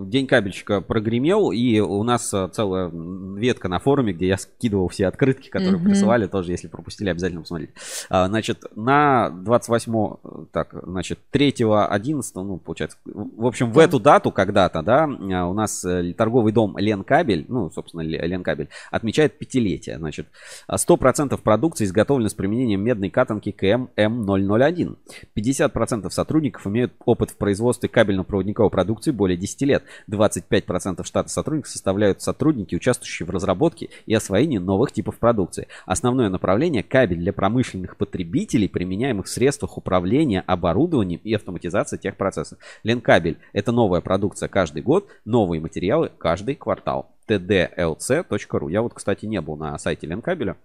день 0.07 0.27
кабельщика 0.27 0.81
прогремел, 0.81 1.51
и 1.53 1.79
у 1.81 2.03
нас 2.03 2.33
а, 2.35 2.49
целая 2.49 2.91
ветка 2.91 3.69
на 3.69 3.79
форуме, 3.79 4.13
где 4.13 4.29
я 4.29 4.37
скидывал 4.37 4.89
все 4.89 5.07
открытки, 5.07 5.49
которые 5.49 5.79
Мгм. 5.79 5.87
присылали, 5.91 6.27
тоже, 6.27 6.53
если 6.53 6.69
пропустили, 6.69 7.09
обязательно 7.09 7.43
посмотрите. 7.43 7.73
А, 8.09 8.27
Значит, 8.29 8.65
на 8.77 9.31
28 9.31 10.47
так, 10.53 10.75
значит, 10.85 11.19
3-11, 11.33 12.23
ну, 12.43 12.59
получается, 12.59 12.99
в 13.05 13.47
общем, 13.47 13.73
в 13.73 13.79
эту 13.79 13.99
дату 13.99 14.31
когда-то, 14.31 14.83
да, 14.83 15.07
у 15.07 15.53
нас 15.55 15.85
э, 15.85 16.13
торговый 16.17 16.53
дом 16.53 16.77
Ленкабель, 16.79 17.47
ну, 17.49 17.71
собственно, 17.71 18.03
Ле- 18.03 18.21
Ленкабель, 18.27 18.69
отмечает 18.91 19.39
пятилетие. 19.39 19.99
Значит, 19.99 20.27
а 20.67 20.77
100% 20.77 21.37
продукции 21.43 21.85
изготовлено 21.85 22.29
с 22.29 22.35
применением 22.35 22.83
медной 22.83 23.11
катанки 23.11 23.51
КМ 23.53 23.89
М001. 23.97 24.97
50% 25.35 26.11
сотрудников 26.11 26.67
имеют 26.67 26.93
опыт 27.05 27.31
в 27.31 27.37
производстве 27.37 27.89
кабельно-проводниковой 27.89 28.60
продукции 28.69 29.11
более 29.11 29.39
10 29.39 29.63
лет. 29.63 29.85
25% 30.11 31.05
штата 31.05 31.29
сотрудников 31.29 31.71
составляют 31.71 32.21
сотрудники, 32.21 32.75
участвующие 32.75 33.27
в 33.27 33.31
разработке 33.31 33.89
и 34.07 34.15
освоении 34.15 34.59
новых 34.59 34.93
типов 34.93 35.19
продукции. 35.19 35.69
Основное 35.87 36.29
направление– 36.29 36.83
кабель 36.85 37.19
для 37.19 37.33
промышленных 37.33 37.97
потребителей, 37.97 38.69
применяемых 38.69 39.27
в 39.27 39.31
средствах 39.31 39.79
управления 39.79 40.41
оборудованием 40.47 41.21
и 41.25 41.33
автоматизации 41.33 41.97
техпроцессов. 41.97 42.59
Ленкабель– 42.83 43.39
это 43.53 43.73
новая 43.73 44.01
продукция 44.01 44.49
каждый 44.49 44.83
год, 44.83 45.09
новые 45.25 45.61
материалы 45.61 46.11
каждый 46.19 46.57
квартал. 46.57 47.15
tdlc.ru. 47.29 48.71
Я 48.71 48.83
вот, 48.83 48.95
кстати, 48.95 49.27
не 49.27 49.41
был 49.41 49.57
на 49.57 49.79
сайте 49.79 50.07
Ленкабеля. 50.07 50.57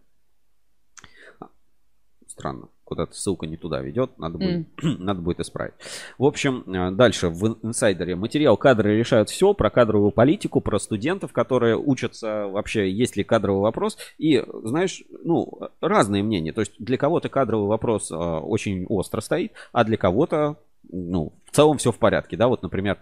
Странно. 2.28 2.68
Куда-то 2.86 3.16
ссылка 3.16 3.48
не 3.48 3.58
туда 3.58 3.82
ведет. 3.82 4.18
Надо 4.18 4.38
будет, 4.38 4.68
надо 5.00 5.22
будет 5.22 5.40
исправить. 5.40 5.74
В 6.18 6.26
общем, 6.26 6.64
э, 6.68 6.92
дальше 6.92 7.30
в 7.30 7.58
инсайдере. 7.64 8.16
Материал 8.16 8.58
«Кадры 8.58 8.98
решают 8.98 9.30
все» 9.30 9.54
про 9.54 9.70
кадровую 9.70 10.12
политику, 10.12 10.62
про 10.62 10.80
студентов, 10.80 11.34
которые 11.34 11.78
учатся 11.78 12.48
вообще, 12.48 12.90
есть 12.90 13.18
ли 13.18 13.24
кадровый 13.24 13.64
вопрос. 13.64 13.98
И, 14.18 14.44
знаешь, 14.64 15.04
ну, 15.24 15.52
разные 15.82 16.24
мнения. 16.24 16.54
То 16.54 16.62
есть 16.62 16.74
для 16.80 16.98
кого-то 16.98 17.28
кадровый 17.28 17.68
вопрос 17.68 18.12
э, 18.12 18.16
очень 18.16 18.86
остро 18.86 19.22
стоит, 19.22 19.54
а 19.72 19.84
для 19.84 19.98
кого-то, 19.98 20.58
ну, 20.90 21.34
в 21.46 21.56
целом 21.56 21.78
все 21.80 21.92
в 21.92 21.98
порядке. 21.98 22.38
Да, 22.38 22.48
вот, 22.48 22.62
например, 22.62 23.00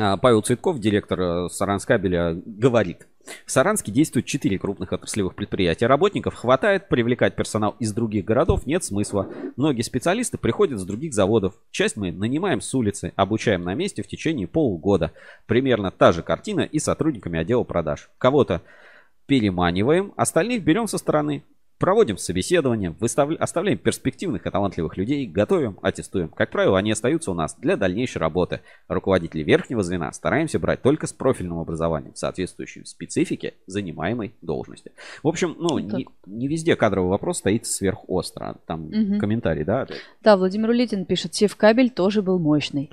Павел 0.00 0.42
Цветков, 0.42 0.78
директор 0.78 1.20
э, 1.20 1.48
Саранскабеля, 1.50 2.40
говорит. 2.46 3.06
В 3.44 3.50
Саранске 3.50 3.92
действуют 3.92 4.26
четыре 4.26 4.58
крупных 4.58 4.92
отраслевых 4.92 5.34
предприятия. 5.34 5.86
Работников 5.86 6.34
хватает, 6.34 6.88
привлекать 6.88 7.36
персонал 7.36 7.76
из 7.78 7.92
других 7.92 8.24
городов 8.24 8.66
нет 8.66 8.82
смысла. 8.82 9.28
Многие 9.56 9.82
специалисты 9.82 10.38
приходят 10.38 10.80
с 10.80 10.84
других 10.84 11.12
заводов. 11.12 11.54
Часть 11.70 11.96
мы 11.96 12.12
нанимаем 12.12 12.60
с 12.60 12.74
улицы, 12.74 13.12
обучаем 13.16 13.62
на 13.62 13.74
месте 13.74 14.02
в 14.02 14.08
течение 14.08 14.46
полугода. 14.46 15.12
Примерно 15.46 15.90
та 15.90 16.12
же 16.12 16.22
картина 16.22 16.60
и 16.62 16.78
сотрудниками 16.78 17.38
отдела 17.38 17.64
продаж. 17.64 18.08
Кого-то 18.18 18.62
переманиваем, 19.26 20.12
остальных 20.16 20.64
берем 20.64 20.88
со 20.88 20.98
стороны. 20.98 21.44
Проводим 21.80 22.18
собеседование, 22.18 22.90
выстав- 23.00 23.34
оставляем 23.38 23.78
перспективных 23.78 24.46
и 24.46 24.50
талантливых 24.50 24.98
людей, 24.98 25.26
готовим, 25.26 25.78
аттестуем. 25.80 26.28
Как 26.28 26.50
правило, 26.50 26.76
они 26.78 26.90
остаются 26.92 27.30
у 27.30 27.34
нас 27.34 27.56
для 27.58 27.78
дальнейшей 27.78 28.18
работы. 28.18 28.60
Руководители 28.86 29.42
верхнего 29.42 29.82
звена 29.82 30.12
стараемся 30.12 30.58
брать 30.58 30.82
только 30.82 31.06
с 31.06 31.14
профильным 31.14 31.58
образованием, 31.58 32.14
соответствующим 32.14 32.84
специфике 32.84 33.54
занимаемой 33.66 34.34
должности. 34.42 34.92
В 35.22 35.28
общем, 35.28 35.56
ну, 35.58 35.68
Вот 35.70 35.80
не, 35.84 36.06
не 36.26 36.48
везде 36.48 36.76
кадровый 36.76 37.08
вопрос 37.08 37.38
стоит 37.38 37.64
сверхостро. 37.64 38.58
Там 38.66 38.82
Мгм. 38.90 39.18
комментарий, 39.18 39.64
да, 39.64 39.86
Да, 40.20 40.36
Владимир 40.36 40.68
Улитин 40.68 41.06
пишет, 41.06 41.34
севкабель 41.34 41.88
тоже 41.88 42.20
был 42.20 42.38
мощный. 42.38 42.90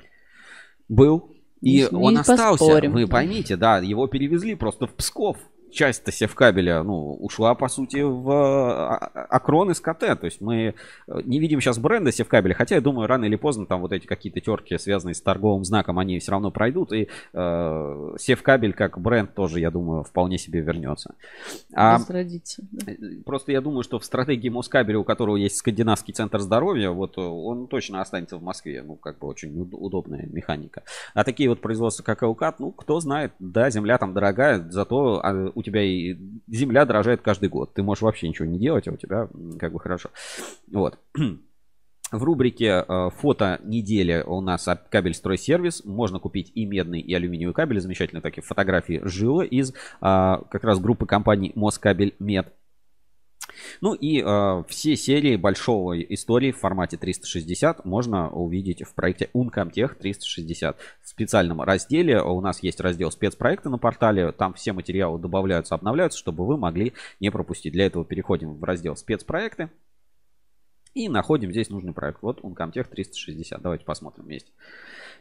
был. 0.88 1.30
И 1.60 1.80
Не- 1.80 1.88
он 1.88 2.12
не 2.14 2.20
остался, 2.20 2.50
поспорим. 2.64 2.92
вы 2.92 3.06
поймите, 3.06 3.56
да, 3.56 3.78
его 3.80 4.06
перевезли 4.06 4.54
просто 4.54 4.86
в 4.86 4.94
Псков. 4.94 5.36
Часть-то 5.70 6.12
севкабеля, 6.12 6.82
ну, 6.82 7.14
ушла, 7.14 7.54
по 7.54 7.68
сути, 7.68 8.00
в 8.00 8.30
а, 8.30 8.96
а, 8.96 9.24
Акрон 9.30 9.70
и 9.70 9.74
СКТ. 9.74 10.00
То 10.00 10.24
есть 10.24 10.40
мы 10.40 10.74
э, 11.06 11.20
не 11.24 11.38
видим 11.38 11.60
сейчас 11.60 11.78
бренда 11.78 12.12
севкабеля, 12.12 12.54
хотя 12.54 12.76
я 12.76 12.80
думаю, 12.80 13.06
рано 13.06 13.24
или 13.24 13.36
поздно 13.36 13.66
там 13.66 13.80
вот 13.80 13.92
эти 13.92 14.06
какие-то 14.06 14.40
терки, 14.40 14.76
связанные 14.78 15.14
с 15.14 15.20
торговым 15.20 15.64
знаком, 15.64 15.98
они 15.98 16.18
все 16.18 16.32
равно 16.32 16.50
пройдут. 16.50 16.92
И 16.92 17.08
э, 17.32 18.14
севкабель 18.18 18.72
как 18.72 18.98
бренд 18.98 19.34
тоже, 19.34 19.60
я 19.60 19.70
думаю, 19.70 20.04
вполне 20.04 20.38
себе 20.38 20.60
вернется. 20.60 21.14
А 21.74 21.98
да. 21.98 22.04
Э, 22.86 22.94
Просто 23.24 23.52
я 23.52 23.60
думаю, 23.60 23.82
что 23.82 23.98
в 23.98 24.04
стратегии 24.04 24.48
Москабеля, 24.48 24.98
у 24.98 25.04
которого 25.04 25.36
есть 25.36 25.56
скандинавский 25.56 26.14
центр 26.14 26.40
здоровья, 26.40 26.90
вот 26.90 27.18
э, 27.18 27.20
он 27.20 27.66
точно 27.68 28.00
останется 28.00 28.36
в 28.36 28.42
Москве. 28.42 28.82
Ну, 28.82 28.96
как 28.96 29.18
бы 29.18 29.26
очень 29.26 29.54
уд- 29.60 29.74
удобная 29.74 30.26
механика. 30.26 30.82
А 31.14 31.24
такие 31.24 31.48
вот 31.48 31.60
производства, 31.60 32.02
как 32.02 32.22
Элкат, 32.22 32.60
ну, 32.60 32.72
кто 32.72 33.00
знает, 33.00 33.32
да, 33.38 33.70
земля 33.70 33.98
там 33.98 34.14
дорогая, 34.14 34.66
зато 34.70 35.20
а, 35.22 35.52
у 35.58 35.62
тебя 35.64 35.82
и 35.82 36.16
земля 36.46 36.84
дорожает 36.84 37.20
каждый 37.20 37.48
год. 37.48 37.74
Ты 37.74 37.82
можешь 37.82 38.02
вообще 38.02 38.28
ничего 38.28 38.46
не 38.46 38.60
делать, 38.60 38.86
а 38.86 38.92
у 38.92 38.96
тебя 38.96 39.28
как 39.58 39.72
бы 39.72 39.80
хорошо. 39.80 40.10
Вот. 40.72 40.98
В 42.12 42.22
рубрике 42.22 42.84
э, 42.88 43.10
фото 43.16 43.60
недели 43.64 44.22
у 44.24 44.40
нас 44.40 44.68
кабель 44.88 45.14
стройсервис. 45.14 45.84
Можно 45.84 46.20
купить 46.20 46.52
и 46.54 46.64
медный, 46.64 47.00
и 47.00 47.12
алюминиевый 47.12 47.54
кабель. 47.54 47.80
Замечательные 47.80 48.22
такие 48.22 48.42
фотографии 48.42 49.00
жила 49.04 49.44
из 49.44 49.74
а, 50.00 50.42
как 50.50 50.62
раз 50.64 50.78
группы 50.78 51.06
компаний 51.06 51.52
Москабель 51.54 52.14
Мед. 52.18 52.54
Ну 53.80 53.94
и 53.94 54.22
э, 54.24 54.64
все 54.68 54.96
серии 54.96 55.36
большого 55.36 56.00
истории 56.00 56.52
в 56.52 56.58
формате 56.58 56.96
360 56.96 57.84
можно 57.84 58.30
увидеть 58.30 58.82
в 58.82 58.94
проекте 58.94 59.30
Uncomtech 59.34 59.96
360. 59.98 60.76
В 61.02 61.08
специальном 61.08 61.62
разделе 61.62 62.22
у 62.22 62.40
нас 62.40 62.62
есть 62.62 62.80
раздел 62.80 63.10
спецпроекты 63.10 63.68
на 63.68 63.78
портале. 63.78 64.32
Там 64.32 64.54
все 64.54 64.72
материалы 64.72 65.18
добавляются, 65.18 65.74
обновляются, 65.74 66.18
чтобы 66.18 66.46
вы 66.46 66.56
могли 66.56 66.92
не 67.20 67.30
пропустить. 67.30 67.72
Для 67.72 67.86
этого 67.86 68.04
переходим 68.04 68.54
в 68.54 68.64
раздел 68.64 68.96
спецпроекты. 68.96 69.70
И 70.94 71.08
находим 71.08 71.50
здесь 71.50 71.70
нужный 71.70 71.92
проект. 71.92 72.22
Вот 72.22 72.40
Uncomtech 72.40 72.88
360. 72.88 73.60
Давайте 73.60 73.84
посмотрим 73.84 74.24
вместе. 74.24 74.50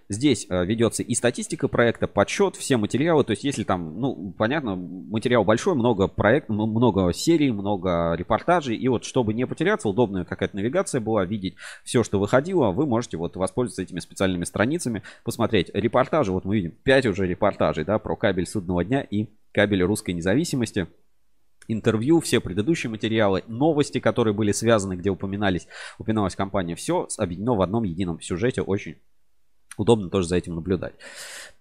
Здесь 0.09 0.47
э, 0.49 0.65
ведется 0.65 1.03
и 1.03 1.13
статистика 1.15 1.67
проекта, 1.67 2.07
подсчет, 2.07 2.55
все 2.55 2.77
материалы. 2.77 3.25
То 3.25 3.31
есть, 3.31 3.43
если 3.43 3.63
там, 3.63 3.99
ну, 3.99 4.33
понятно, 4.37 4.77
материал 4.77 5.43
большой, 5.43 5.75
много 5.75 6.07
проектов, 6.07 6.55
много 6.55 7.11
серий, 7.13 7.51
много 7.51 8.13
репортажей. 8.15 8.77
И 8.77 8.87
вот, 8.87 9.03
чтобы 9.03 9.33
не 9.33 9.45
потеряться, 9.45 9.89
удобная 9.89 10.23
какая-то 10.23 10.55
навигация 10.55 11.01
была, 11.01 11.25
видеть 11.25 11.55
все, 11.83 12.03
что 12.03 12.19
выходило, 12.19 12.71
вы 12.71 12.85
можете 12.85 13.17
вот 13.17 13.35
воспользоваться 13.35 13.81
этими 13.81 13.99
специальными 13.99 14.45
страницами, 14.45 15.03
посмотреть 15.25 15.69
репортажи. 15.73 16.31
Вот 16.31 16.45
мы 16.45 16.55
видим 16.55 16.71
5 16.83 17.07
уже 17.07 17.27
репортажей, 17.27 17.83
да, 17.83 17.99
про 17.99 18.15
кабель 18.15 18.47
судного 18.47 18.85
дня 18.85 19.01
и 19.01 19.27
кабель 19.51 19.83
русской 19.83 20.11
независимости 20.11 20.87
интервью, 21.67 22.19
все 22.19 22.39
предыдущие 22.39 22.89
материалы, 22.89 23.43
новости, 23.47 23.99
которые 23.99 24.33
были 24.33 24.51
связаны, 24.51 24.95
где 24.95 25.09
упоминались, 25.09 25.67
упоминалась 25.97 26.35
компания, 26.35 26.75
все 26.75 27.07
объединено 27.17 27.55
в 27.55 27.61
одном 27.61 27.83
едином 27.83 28.21
сюжете, 28.21 28.61
очень 28.61 28.97
удобно 29.77 30.09
тоже 30.09 30.27
за 30.27 30.37
этим 30.37 30.55
наблюдать. 30.55 30.95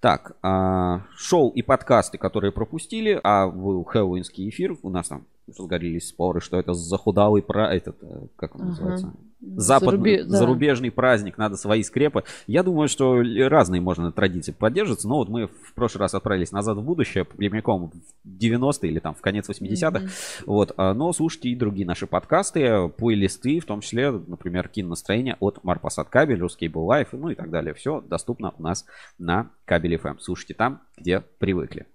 Так, 0.00 0.36
а, 0.42 1.04
шоу 1.16 1.50
и 1.50 1.62
подкасты, 1.62 2.18
которые 2.18 2.52
пропустили, 2.52 3.20
а 3.22 3.48
был 3.48 3.84
хэллоуинский 3.84 4.48
эфир, 4.48 4.76
у 4.82 4.90
нас 4.90 5.08
там 5.08 5.26
разгорелись 5.46 6.08
споры, 6.08 6.40
что 6.40 6.58
это 6.58 6.72
захудалый 6.74 7.42
про 7.42 7.72
этот, 7.74 7.96
э, 8.02 8.26
как 8.36 8.54
он 8.54 8.62
Ага. 8.62 8.70
называется, 8.70 9.12
Западный, 9.38 10.16
Заруби- 10.16 10.24
да. 10.24 10.38
зарубежный 10.38 10.90
праздник, 10.90 11.36
надо 11.36 11.56
свои 11.56 11.82
скрепы. 11.82 12.24
Я 12.46 12.62
думаю, 12.62 12.88
что 12.88 13.20
разные 13.48 13.82
можно 13.82 14.10
традиции 14.10 14.50
поддерживаться, 14.50 15.06
но 15.08 15.16
вот 15.18 15.28
мы 15.28 15.46
в 15.46 15.74
прошлый 15.74 16.00
раз 16.00 16.14
отправились 16.14 16.52
назад 16.52 16.78
в 16.78 16.82
будущее, 16.82 17.24
прямиком 17.24 17.92
в 18.24 18.26
90-е 18.26 18.90
или 18.90 18.98
там 18.98 19.14
в 19.14 19.20
конец 19.20 19.48
80-х. 19.48 20.00
Мгм. 20.04 20.10
Вот, 20.46 20.72
а, 20.78 20.94
но 20.94 21.12
слушайте 21.12 21.50
и 21.50 21.54
другие 21.54 21.86
наши 21.86 22.06
подкасты, 22.06 22.88
плейлисты, 22.88 23.60
в 23.60 23.66
том 23.66 23.82
числе, 23.82 24.10
например, 24.10 24.68
кинонастроение 24.68 25.36
от 25.38 25.62
Марпосадкабель, 25.62 26.40
RusCable 26.40 26.86
Live, 26.86 27.08
ну 27.12 27.28
и 27.28 27.34
так 27.34 27.50
далее. 27.50 27.74
Все 27.74 28.00
доступно 28.00 28.52
у 28.58 28.62
нас 28.62 28.86
на 29.18 29.50
Кабель 29.66 29.94
FM. 29.96 30.16
Слушайте 30.18 30.54
там, 30.54 30.80
где 30.96 31.20
привыкли. 31.38 31.86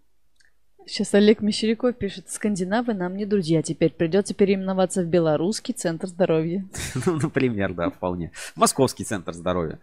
Сейчас 0.91 1.13
Олег 1.13 1.41
Мещеряков 1.41 1.95
пишет, 1.95 2.29
скандинавы 2.29 2.93
нам 2.93 3.15
не 3.15 3.25
друзья, 3.25 3.61
теперь 3.61 3.93
придется 3.93 4.33
переименоваться 4.33 5.03
в 5.03 5.05
Белорусский 5.05 5.73
центр 5.73 6.07
здоровья. 6.07 6.67
Ну, 7.05 7.13
например, 7.13 7.73
да, 7.73 7.89
вполне. 7.89 8.33
Московский 8.57 9.05
центр 9.05 9.31
здоровья. 9.31 9.79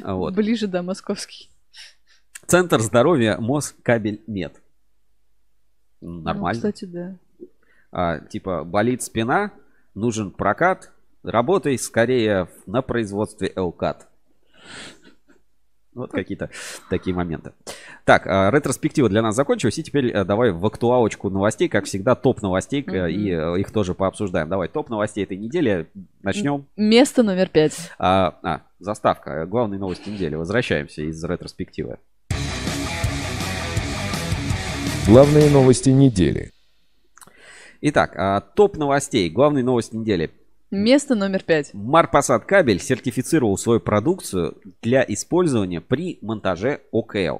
Вот. 0.00 0.34
Ближе, 0.34 0.66
да, 0.66 0.82
московский. 0.82 1.50
Центр 2.46 2.80
здоровья 2.80 3.36
Москабель 3.36 4.22
Мед. 4.26 4.62
Ну, 6.00 6.22
Нормально. 6.22 6.58
кстати, 6.58 6.86
да. 6.86 7.18
А, 7.92 8.20
типа, 8.20 8.64
болит 8.64 9.02
спина, 9.02 9.52
нужен 9.94 10.30
прокат, 10.30 10.90
работай 11.22 11.76
скорее 11.76 12.48
на 12.64 12.80
производстве 12.80 13.52
Элкат. 13.54 14.08
Вот 15.96 16.12
какие-то 16.12 16.50
такие 16.90 17.16
моменты. 17.16 17.52
Так, 18.04 18.26
а, 18.26 18.50
ретроспектива 18.50 19.08
для 19.08 19.22
нас 19.22 19.34
закончилась. 19.34 19.78
И 19.78 19.82
теперь 19.82 20.12
а, 20.12 20.24
давай 20.24 20.52
в 20.52 20.64
актуалочку 20.66 21.30
новостей. 21.30 21.68
Как 21.68 21.86
всегда, 21.86 22.14
топ 22.14 22.42
новостей. 22.42 22.84
Мгм. 22.86 23.06
И 23.06 23.30
а, 23.32 23.54
их 23.54 23.70
тоже 23.70 23.94
пообсуждаем. 23.94 24.48
Давай, 24.48 24.68
топ 24.68 24.90
новостей 24.90 25.24
этой 25.24 25.38
недели. 25.38 25.88
Начнем. 26.22 26.66
Место 26.76 27.22
номер 27.22 27.48
пять. 27.48 27.90
А, 27.98 28.38
а, 28.42 28.60
заставка. 28.78 29.46
Главные 29.46 29.80
новости 29.80 30.10
недели. 30.10 30.34
Возвращаемся 30.34 31.02
из 31.02 31.24
ретроспективы. 31.24 31.96
Главные 35.06 35.50
новости 35.50 35.88
недели. 35.88 36.50
Итак, 37.80 38.12
а, 38.16 38.40
топ 38.40 38.76
новостей. 38.76 39.30
Главные 39.30 39.64
новости 39.64 39.96
недели. 39.96 40.30
Место 40.70 41.14
номер 41.14 41.42
пять. 41.44 41.70
Марпасад 41.74 42.44
кабель 42.44 42.80
сертифицировал 42.80 43.56
свою 43.56 43.80
продукцию 43.80 44.56
для 44.82 45.04
использования 45.06 45.80
при 45.80 46.18
монтаже 46.22 46.80
ОКЛ. 46.90 47.38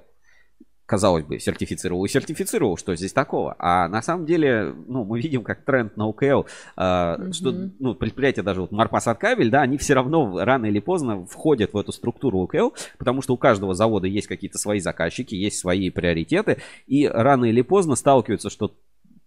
Казалось 0.86 1.24
бы, 1.24 1.40
сертифицировал 1.40 2.04
и 2.04 2.08
сертифицировал, 2.08 2.76
что 2.76 2.94
здесь 2.94 3.12
такого. 3.12 3.56
А 3.58 3.88
на 3.88 4.02
самом 4.02 4.24
деле, 4.24 4.72
ну, 4.86 5.04
мы 5.04 5.20
видим 5.20 5.42
как 5.42 5.64
тренд 5.64 5.96
на 5.96 6.06
ОКЛ, 6.06 6.44
э, 6.76 7.16
Мгм. 7.18 7.32
что 7.32 7.52
ну, 7.80 7.96
предприятия 7.96 8.42
даже 8.44 8.60
вот 8.60 8.70
Марпасад 8.70 9.18
кабель, 9.18 9.50
да, 9.50 9.62
они 9.62 9.78
все 9.78 9.94
равно 9.94 10.44
рано 10.44 10.66
или 10.66 10.78
поздно 10.78 11.26
входят 11.26 11.72
в 11.72 11.78
эту 11.78 11.90
структуру 11.90 12.38
ОКЛ, 12.44 12.76
потому 12.98 13.20
что 13.20 13.34
у 13.34 13.36
каждого 13.36 13.74
завода 13.74 14.06
есть 14.06 14.28
какие-то 14.28 14.58
свои 14.58 14.78
заказчики, 14.78 15.34
есть 15.34 15.58
свои 15.58 15.90
приоритеты, 15.90 16.58
и 16.86 17.08
рано 17.08 17.46
или 17.46 17.62
поздно 17.62 17.96
сталкиваются, 17.96 18.48
что 18.48 18.72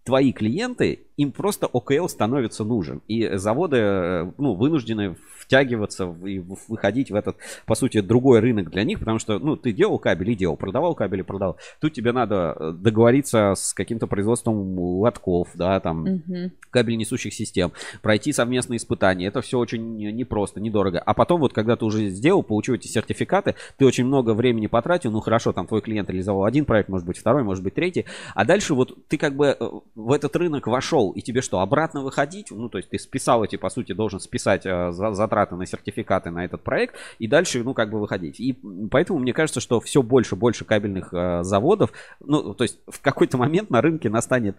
твои 0.02 0.32
клиенты, 0.32 1.08
им 1.20 1.32
просто 1.32 1.66
ОКЛ 1.66 2.06
становится 2.08 2.64
нужен. 2.64 3.02
И 3.06 3.36
заводы 3.36 3.76
э, 3.76 4.32
ну, 4.38 4.54
вынуждены 4.54 5.16
втягиваться 5.38 6.04
и 6.24 6.38
выходить 6.68 7.10
в 7.10 7.14
этот, 7.14 7.36
по 7.66 7.74
сути, 7.74 8.00
другой 8.00 8.40
рынок 8.40 8.70
для 8.70 8.84
них, 8.84 9.00
потому 9.00 9.18
что, 9.18 9.38
ну, 9.38 9.56
ты 9.56 9.72
делал 9.72 9.98
кабель 9.98 10.30
и 10.30 10.34
делал, 10.34 10.56
продавал 10.56 10.94
кабель 10.94 11.20
и 11.20 11.22
продавал. 11.22 11.56
Тут 11.80 11.92
тебе 11.92 12.12
надо 12.12 12.56
э, 12.58 12.72
договориться 12.72 13.54
с 13.54 13.74
каким-то 13.74 14.06
производством 14.06 14.78
лотков, 14.78 15.48
да, 15.54 15.78
там, 15.80 16.04
Мгм. 16.04 16.52
кабель 16.70 16.96
несущих 16.96 17.34
систем, 17.34 17.72
пройти 18.00 18.32
совместные 18.32 18.78
испытания. 18.78 19.26
Это 19.26 19.42
все 19.42 19.58
очень 19.58 19.96
не- 19.96 20.12
непросто, 20.12 20.60
недорого. 20.60 21.00
А 21.00 21.12
потом, 21.12 21.40
вот 21.40 21.52
когда 21.52 21.76
ты 21.76 21.84
уже 21.84 22.08
сделал, 22.08 22.42
получил 22.42 22.76
эти 22.76 22.86
сертификаты, 22.86 23.56
ты 23.76 23.84
очень 23.84 24.06
много 24.06 24.32
времени 24.34 24.68
потратил. 24.68 25.10
Ну 25.10 25.20
хорошо, 25.20 25.52
там 25.52 25.66
твой 25.66 25.82
клиент 25.82 26.08
реализовал 26.08 26.44
один 26.44 26.64
проект, 26.64 26.88
может 26.88 27.06
быть 27.06 27.18
второй, 27.18 27.42
может 27.42 27.62
быть 27.62 27.74
третий. 27.74 28.06
А 28.34 28.44
дальше 28.44 28.74
вот 28.74 28.96
ты 29.08 29.18
как 29.18 29.34
бы 29.34 29.46
э, 29.58 29.70
в 29.94 30.12
этот 30.12 30.34
рынок 30.36 30.66
вошел, 30.66 31.09
и 31.12 31.22
тебе 31.22 31.40
что, 31.42 31.60
обратно 31.60 32.02
выходить? 32.02 32.50
Ну, 32.50 32.68
то 32.68 32.78
есть 32.78 32.90
ты 32.90 32.98
списал 32.98 33.44
эти, 33.44 33.56
по 33.56 33.70
сути, 33.70 33.92
должен 33.92 34.20
списать 34.20 34.66
э, 34.66 34.92
за- 34.92 35.12
затраты 35.12 35.56
на 35.56 35.66
сертификаты 35.66 36.30
на 36.30 36.44
этот 36.44 36.62
проект, 36.62 36.96
и 37.18 37.26
дальше, 37.26 37.62
ну, 37.62 37.74
как 37.74 37.90
бы 37.90 38.00
выходить. 38.00 38.40
И 38.40 38.58
поэтому 38.90 39.18
мне 39.18 39.32
кажется, 39.32 39.60
что 39.60 39.80
все 39.80 40.02
больше 40.02 40.34
и 40.34 40.38
больше 40.38 40.64
кабельных 40.64 41.12
э, 41.12 41.42
заводов, 41.42 41.92
ну, 42.20 42.54
то 42.54 42.64
есть 42.64 42.78
в 42.86 43.00
какой-то 43.00 43.36
момент 43.36 43.70
на 43.70 43.80
рынке 43.80 44.08
настанет 44.08 44.56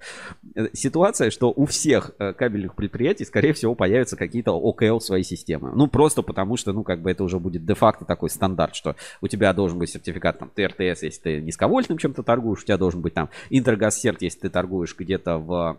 э, 0.56 0.68
ситуация, 0.74 1.30
что 1.32 1.52
у 1.56 1.66
всех 1.66 2.12
э, 2.20 2.34
кабельных 2.34 2.76
предприятий, 2.76 3.26
скорее 3.26 3.54
всего, 3.54 3.76
появятся 3.76 4.16
какие-то 4.16 4.52
ОКЛ 4.52 5.00
своей 5.00 5.24
системы. 5.24 5.72
Ну, 5.76 5.88
просто 5.88 6.22
потому 6.22 6.58
что, 6.58 6.74
ну, 6.74 6.84
как 6.84 7.02
бы 7.02 7.12
это 7.12 7.24
уже 7.24 7.40
будет 7.40 7.66
де-факто 7.66 8.06
такой 8.06 8.30
стандарт, 8.30 8.76
что 8.76 8.96
у 9.22 9.28
тебя 9.28 9.54
должен 9.54 9.80
быть 9.80 9.90
сертификат 9.90 10.40
там 10.40 10.50
ТРТС, 10.50 11.04
если 11.04 11.22
ты 11.22 11.42
низковольтным 11.42 11.98
чем-то 11.98 12.24
торгуешь, 12.24 12.62
у 12.62 12.66
тебя 12.66 12.78
должен 12.78 13.02
быть 13.02 13.14
там 13.14 13.30
Интергазсерт, 13.50 14.22
если 14.22 14.40
ты 14.40 14.50
торгуешь 14.50 14.96
где-то 14.98 15.38
в 15.38 15.78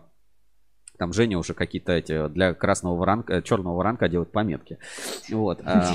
там 1.03 1.11
Женя 1.11 1.37
уже 1.37 1.53
какие-то 1.53 1.91
эти 1.91 2.29
для 2.29 2.53
красного 2.53 2.95
воранка, 2.95 3.41
черного 3.41 3.75
воранка 3.75 4.07
делает 4.07 4.31
пометки. 4.31 4.77
Вот. 5.29 5.59
а, 5.65 5.93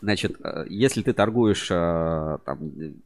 Значит, 0.00 0.36
э, 0.42 0.64
если 0.68 1.02
ты 1.02 1.12
торгуешь 1.12 1.68
э, 1.70 2.38
там, 2.44 2.58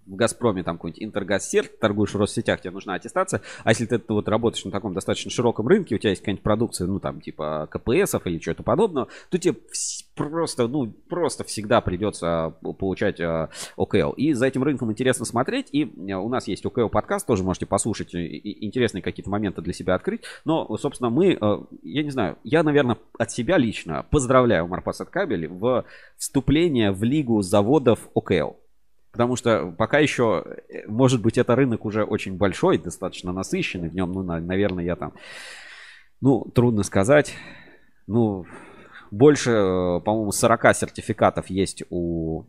в 0.07 0.15
Газпроме, 0.15 0.63
там 0.63 0.77
какой-нибудь 0.77 1.03
Интергазсерт, 1.03 1.79
торгуешь 1.79 2.15
в 2.15 2.21
Россетях, 2.21 2.61
тебе 2.61 2.71
нужна 2.71 2.95
аттестация. 2.95 3.43
А 3.65 3.71
если 3.71 3.87
ты 3.87 4.01
вот 4.09 4.29
работаешь 4.29 4.65
на 4.65 4.71
таком 4.71 4.95
достаточно 4.95 5.31
широком 5.31 5.69
рынке, 5.69 5.95
у 5.95 5.99
тебя 5.99 6.11
есть 6.11 6.23
какая-нибудь 6.23 6.43
продукция, 6.43 6.87
ну 6.87 7.01
там 7.01 7.21
типа 7.21 7.69
КПСов 7.71 8.27
или 8.27 8.39
чего-то 8.39 8.63
подобного, 8.63 9.09
то 9.31 9.39
тебе 9.39 9.57
просто, 10.15 10.69
ну 10.69 10.93
просто 11.09 11.45
всегда 11.45 11.81
придется 11.81 12.55
получать 12.79 13.21
э, 13.21 13.49
ОКЛ. 13.77 14.13
И 14.13 14.33
за 14.33 14.47
этим 14.47 14.63
рынком 14.63 14.91
интересно 14.91 15.25
смотреть. 15.25 15.69
И 15.73 15.83
э, 15.85 16.15
у 16.15 16.29
нас 16.29 16.49
есть 16.49 16.65
ОКЛ 16.65 16.89
подкаст, 16.89 17.27
тоже 17.27 17.43
можете 17.43 17.67
послушать, 17.67 18.15
интересные 18.15 19.03
какие-то 19.03 19.31
моменты 19.31 19.61
для 19.61 19.73
себя 19.73 19.95
открыть. 19.95 20.23
Но, 20.45 20.77
собственно, 20.79 21.06
мы, 21.11 21.39
э, 21.41 21.59
я 21.83 22.03
не 22.03 22.11
знаю, 22.11 22.37
я, 22.45 22.63
наверное, 22.63 22.99
от 23.19 23.31
себя 23.31 23.59
лично 23.59 24.05
поздравляю 24.11 24.67
Марпасад 24.67 25.11
Кабель 25.11 25.49
в 25.49 25.85
вступление 26.17 26.93
в 26.93 27.03
лигу 27.03 27.43
заводов 27.43 28.09
ОКЛ. 28.15 28.57
Потому 29.13 29.37
что 29.37 29.75
пока 29.79 29.99
еще, 29.99 30.45
э, 30.69 30.87
может 30.89 31.23
быть, 31.23 31.39
это 31.39 31.57
рынок 31.57 31.85
уже 31.85 32.05
очень 32.05 32.37
большой, 32.37 32.79
достаточно 32.79 33.33
насыщенный 33.33 33.89
в 33.89 33.95
нем, 33.95 34.13
ну, 34.13 34.23
на- 34.23 34.41
наверное, 34.41 34.85
я 34.85 34.97
там, 34.97 35.15
ну, 36.21 36.45
трудно 36.55 36.83
сказать, 36.83 37.35
ну, 38.07 38.45
больше, 39.11 39.51
э, 39.51 40.01
по-моему, 40.01 40.33
40 40.33 40.75
сертификатов 40.75 41.49
есть 41.49 41.83
у 41.91 42.45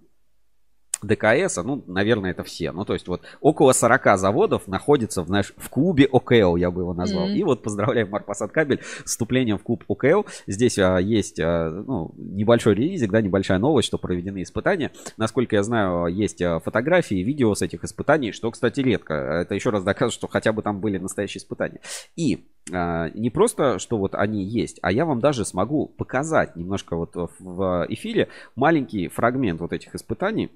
ДКС, 1.02 1.58
ну, 1.58 1.84
наверное, 1.88 2.32
это 2.32 2.44
все. 2.44 2.72
Ну, 2.72 2.86
то 2.86 2.94
есть 2.94 3.08
вот 3.08 3.22
около 3.42 3.74
40 3.74 4.18
заводов 4.18 4.68
находится 4.68 5.22
в, 5.24 5.30
наш, 5.30 5.54
в 5.58 5.70
клубе 5.70 6.06
ОКЛ, 6.06 6.56
я 6.56 6.72
бы 6.72 6.82
его 6.82 6.94
назвал. 6.94 7.26
Мгм. 7.28 7.36
И 7.36 7.44
вот 7.44 7.64
поздравляем 7.64 8.10
Марпасад 8.10 8.52
Кабель 8.52 8.82
с 9.06 9.12
вступлением 9.12 9.58
в 9.58 9.64
клуб 9.64 9.84
ОКЛ. 9.88 10.26
Здесь 10.48 10.78
а, 10.80 10.98
есть 10.98 11.40
а, 11.40 11.70
ну, 11.70 12.12
небольшой 12.18 12.76
релизик, 12.76 13.12
да, 13.12 13.22
небольшая 13.22 13.60
новость, 13.60 13.88
что 13.88 13.98
проведены 13.98 14.44
испытания. 14.44 14.92
Насколько 15.18 15.56
я 15.56 15.64
знаю, 15.64 16.08
есть 16.08 16.42
а, 16.42 16.60
фотографии, 16.60 17.16
видео 17.16 17.54
с 17.54 17.62
этих 17.62 17.84
испытаний, 17.84 18.32
что, 18.32 18.50
кстати, 18.52 18.80
редко. 18.80 19.14
Это 19.14 19.56
еще 19.56 19.70
раз 19.70 19.84
доказывает, 19.84 20.14
что 20.14 20.28
хотя 20.28 20.54
бы 20.54 20.62
там 20.62 20.80
были 20.80 20.98
настоящие 20.98 21.40
испытания. 21.40 21.80
И 22.16 22.46
а, 22.72 23.10
не 23.12 23.30
просто, 23.30 23.80
что 23.80 23.98
вот 23.98 24.16
они 24.16 24.44
есть, 24.44 24.80
а 24.82 24.92
я 24.92 25.06
вам 25.06 25.20
даже 25.20 25.46
смогу 25.46 25.88
показать 25.88 26.56
немножко 26.56 26.96
вот 26.96 27.16
в- 27.16 27.30
в 27.40 27.86
эфире 27.90 28.30
маленький 28.56 29.08
фрагмент 29.08 29.62
вот 29.62 29.74
этих 29.74 29.96
испытаний, 29.96 30.52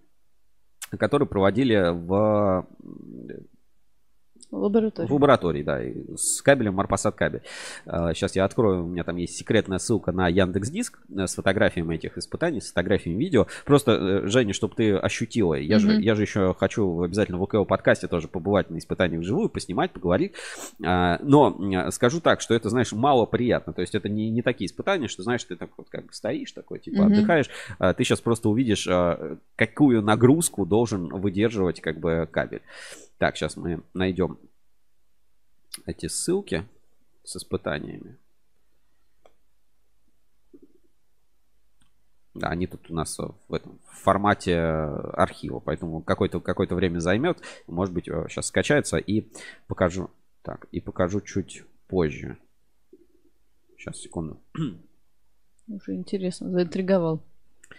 которые 0.98 1.28
проводили 1.28 1.92
в, 1.94 2.68
Лаборатория. 4.52 5.08
в 5.08 5.14
лаборатории, 5.14 5.64
да, 5.64 5.80
с 6.18 6.42
кабелем 6.42 6.76
Марпасад 6.76 7.16
кабель. 7.16 7.42
Сейчас 7.86 8.36
я 8.36 8.46
открою, 8.46 8.84
у 8.84 8.88
меня 8.88 9.04
там 9.04 9.16
есть 9.16 9.36
секретная 9.38 9.78
ссылка 9.78 10.12
на 10.12 10.28
Яндекс 10.28 10.70
Диск 10.70 11.00
э, 11.16 11.26
с 11.26 11.36
фотографиями 11.36 11.96
этих 11.96 12.18
испытаний, 12.18 12.60
с 12.62 12.68
фотографиями 12.70 13.18
видео. 13.20 13.48
Просто, 13.66 13.92
э, 13.92 14.28
Женя, 14.28 14.54
чтобы 14.54 14.76
ты 14.76 14.96
ощутила, 14.96 15.54
я, 15.56 15.80
же, 15.80 15.94
Мгм. 15.94 16.02
я 16.02 16.16
же 16.16 16.22
еще 16.24 16.54
хочу 16.54 17.02
обязательно 17.02 17.38
в 17.38 17.44
ОКО 17.44 17.64
подкасте 17.64 18.08
тоже 18.08 18.28
побывать 18.28 18.70
на 18.70 18.78
испытаниях 18.78 19.22
вживую, 19.22 19.50
поснимать, 19.50 19.92
поговорить. 19.92 20.34
А, 20.84 21.20
Но 21.24 21.90
скажу 21.92 22.20
так, 22.20 22.42
что 22.42 22.54
это, 22.54 22.70
знаешь, 22.70 22.92
мало 22.92 23.26
приятно. 23.26 23.74
То 23.74 23.82
есть 23.82 23.96
это 23.96 24.10
не, 24.10 24.30
не 24.30 24.42
такие 24.42 24.68
испытания, 24.68 25.08
что, 25.08 25.24
знаешь, 25.24 25.44
ты 25.44 25.56
так 25.56 25.70
вот 25.78 25.88
как 25.90 26.06
бы 26.08 26.14
стоишь 26.14 26.52
такой, 26.52 26.80
типа 26.80 27.04
Мгм. 27.04 27.14
отдыхаешь. 27.14 27.50
А 27.80 27.94
Ты 27.94 28.04
сейчас 28.04 28.20
просто 28.22 28.50
увидишь, 28.50 28.88
а, 28.90 29.38
какую 29.56 30.02
нагрузку 30.02 30.66
должен 30.66 31.08
выдерживать 31.08 31.80
как 31.82 32.00
бы 32.00 32.28
кабель. 32.32 32.62
Так, 33.22 33.38
сейчас 33.38 33.56
мы 33.56 33.84
найдем 33.94 34.40
эти 35.86 36.08
ссылки 36.08 36.68
с 37.24 37.36
испытаниями. 37.36 38.18
Да, 42.34 42.48
они 42.48 42.66
тут 42.66 42.90
у 42.90 42.96
нас 42.96 43.16
в 43.20 43.54
этом 43.54 43.78
в 43.86 44.00
формате 44.00 44.58
архива, 44.58 45.60
поэтому 45.60 46.02
какое-то 46.02 46.40
какое 46.40 46.66
время 46.70 46.98
займет. 46.98 47.38
Может 47.68 47.94
быть, 47.94 48.06
сейчас 48.06 48.48
скачается 48.48 48.98
и 48.98 49.32
покажу. 49.68 50.10
Так, 50.42 50.66
и 50.72 50.82
покажу 50.82 51.22
чуть 51.22 51.64
позже. 51.90 52.40
Сейчас, 53.78 53.98
секунду. 53.98 54.42
Уже 55.68 55.94
интересно, 55.94 56.50
заинтриговал. 56.50 57.22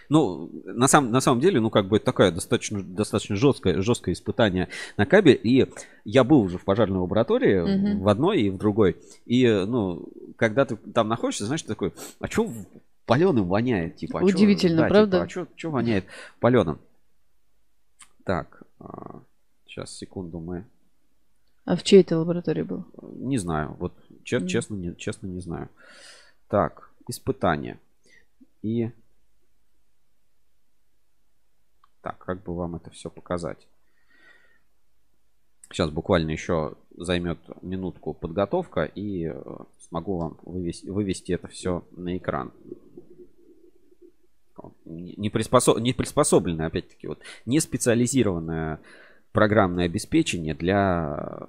Ну, 0.08 0.50
на 0.64 0.88
самом, 0.88 1.10
на 1.12 1.20
самом 1.20 1.40
деле, 1.40 1.60
ну, 1.60 1.70
как 1.70 1.86
бы 1.88 1.96
это 1.96 2.06
такое 2.06 2.30
достаточно, 2.30 2.82
достаточно 2.82 3.36
жесткое, 3.36 3.80
жесткое 3.82 4.14
испытание 4.14 4.68
на 4.96 5.06
кабель. 5.06 5.40
И 5.42 5.66
я 6.04 6.24
был 6.24 6.40
уже 6.40 6.58
в 6.58 6.64
пожарной 6.64 6.98
лаборатории 7.00 7.60
Мгм. 7.60 8.00
в 8.02 8.08
одной 8.08 8.42
и 8.42 8.50
в 8.50 8.58
другой. 8.58 8.96
И, 9.26 9.46
ну, 9.66 10.08
когда 10.36 10.64
ты 10.64 10.76
там 10.76 11.08
находишься, 11.08 11.46
знаешь, 11.46 11.62
ты 11.62 11.68
такой, 11.68 11.92
а 12.20 12.26
что 12.26 12.50
паленым 13.06 13.46
воняет? 13.46 13.96
Типа, 13.96 14.18
а 14.20 14.22
чё- 14.22 14.28
Удивительно, 14.28 14.82
да, 14.82 14.88
правда? 14.88 15.26
Типа, 15.26 15.42
а 15.42 15.58
что 15.58 15.70
воняет 15.70 16.04
паленым? 16.40 16.78
Так, 18.24 18.62
сейчас, 19.66 19.96
секунду, 19.96 20.38
мы... 20.40 20.64
А 21.64 21.76
в 21.76 21.82
чьей 21.84 22.00
это 22.00 22.18
лаборатории 22.18 22.62
был? 22.62 22.84
Не 23.02 23.38
знаю, 23.38 23.76
вот 23.78 23.92
честно, 24.24 24.74
не, 24.74 24.96
честно 24.96 25.28
не 25.28 25.40
знаю. 25.40 25.68
Так, 26.48 26.90
испытание. 27.08 27.78
И... 28.62 28.90
Так, 32.02 32.18
как 32.18 32.42
бы 32.42 32.54
вам 32.54 32.76
это 32.76 32.90
все 32.90 33.08
показать? 33.10 33.66
Сейчас 35.70 35.90
буквально 35.90 36.32
еще 36.32 36.74
займет 36.96 37.38
минутку 37.62 38.12
подготовка 38.12 38.84
и 38.84 39.26
э, 39.26 39.42
смогу 39.78 40.18
вам 40.18 40.38
вывести, 40.42 40.86
вывести 40.86 41.32
это 41.32 41.48
все 41.48 41.86
на 41.92 42.18
экран. 42.18 42.52
Не, 44.84 45.14
не 45.16 45.30
приспосо- 45.30 45.80
не 45.80 45.94
приспособленное, 45.94 46.66
опять-таки, 46.66 47.06
вот, 47.06 47.20
не 47.46 47.58
специализированное 47.58 48.80
программное 49.32 49.86
обеспечение 49.86 50.54
для 50.54 51.48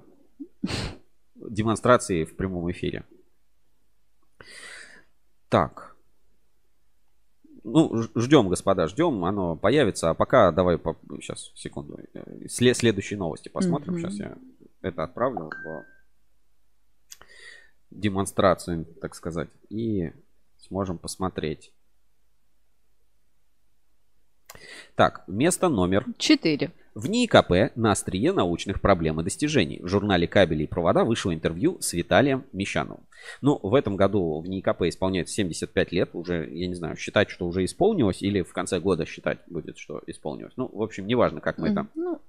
демонстрации 1.34 2.24
в 2.24 2.34
прямом 2.36 2.70
эфире. 2.70 3.04
Так. 5.48 5.93
Ну, 7.64 8.02
ждем, 8.14 8.48
господа, 8.48 8.86
ждем, 8.88 9.24
оно 9.24 9.56
появится. 9.56 10.10
А 10.10 10.14
пока 10.14 10.52
давай 10.52 10.76
по... 10.76 10.96
сейчас, 11.20 11.50
секунду. 11.54 11.98
э, 12.12 12.46
сле- 12.46 12.74
следующие 12.74 13.18
новости 13.18 13.48
посмотрим. 13.48 13.94
Мгм. 13.94 14.02
Сейчас 14.02 14.14
я 14.18 14.36
это 14.82 15.02
отправлю 15.02 15.50
в 15.64 15.84
демонстрацию, 17.90 18.84
так 19.00 19.14
сказать. 19.14 19.48
И 19.70 20.12
сможем 20.58 20.98
посмотреть. 20.98 21.72
Так, 24.94 25.24
место 25.26 25.68
номер 25.68 26.04
Четыре. 26.18 26.70
В 26.94 27.08
НИИКП 27.08 27.74
на 27.74 27.90
острие 27.90 28.32
научных 28.32 28.80
проблем 28.80 29.20
и 29.20 29.24
достижений. 29.24 29.80
В 29.82 29.88
журнале 29.88 30.28
«Кабели 30.28 30.62
и 30.62 30.66
провода» 30.68 31.02
вышло 31.02 31.34
интервью 31.34 31.78
с 31.80 31.92
Виталием 31.92 32.44
Мещановым. 32.52 33.04
Ну, 33.40 33.58
в 33.60 33.74
этом 33.74 33.96
году 33.96 34.40
в 34.40 34.46
НИИКП 34.46 34.82
исполняется 34.82 35.34
75 35.34 35.90
лет. 35.90 36.10
Уже, 36.12 36.48
я 36.48 36.68
не 36.68 36.74
знаю, 36.74 36.96
считать, 36.96 37.30
что 37.30 37.48
уже 37.48 37.64
исполнилось, 37.64 38.22
или 38.22 38.42
в 38.42 38.52
конце 38.52 38.78
года 38.78 39.06
считать 39.06 39.38
будет, 39.48 39.76
что 39.76 40.02
исполнилось. 40.06 40.52
Ну, 40.56 40.70
в 40.72 40.82
общем, 40.82 41.08
неважно, 41.08 41.40
как 41.40 41.58
мы 41.58 41.70
это 41.70 41.88
Ну, 41.96 42.20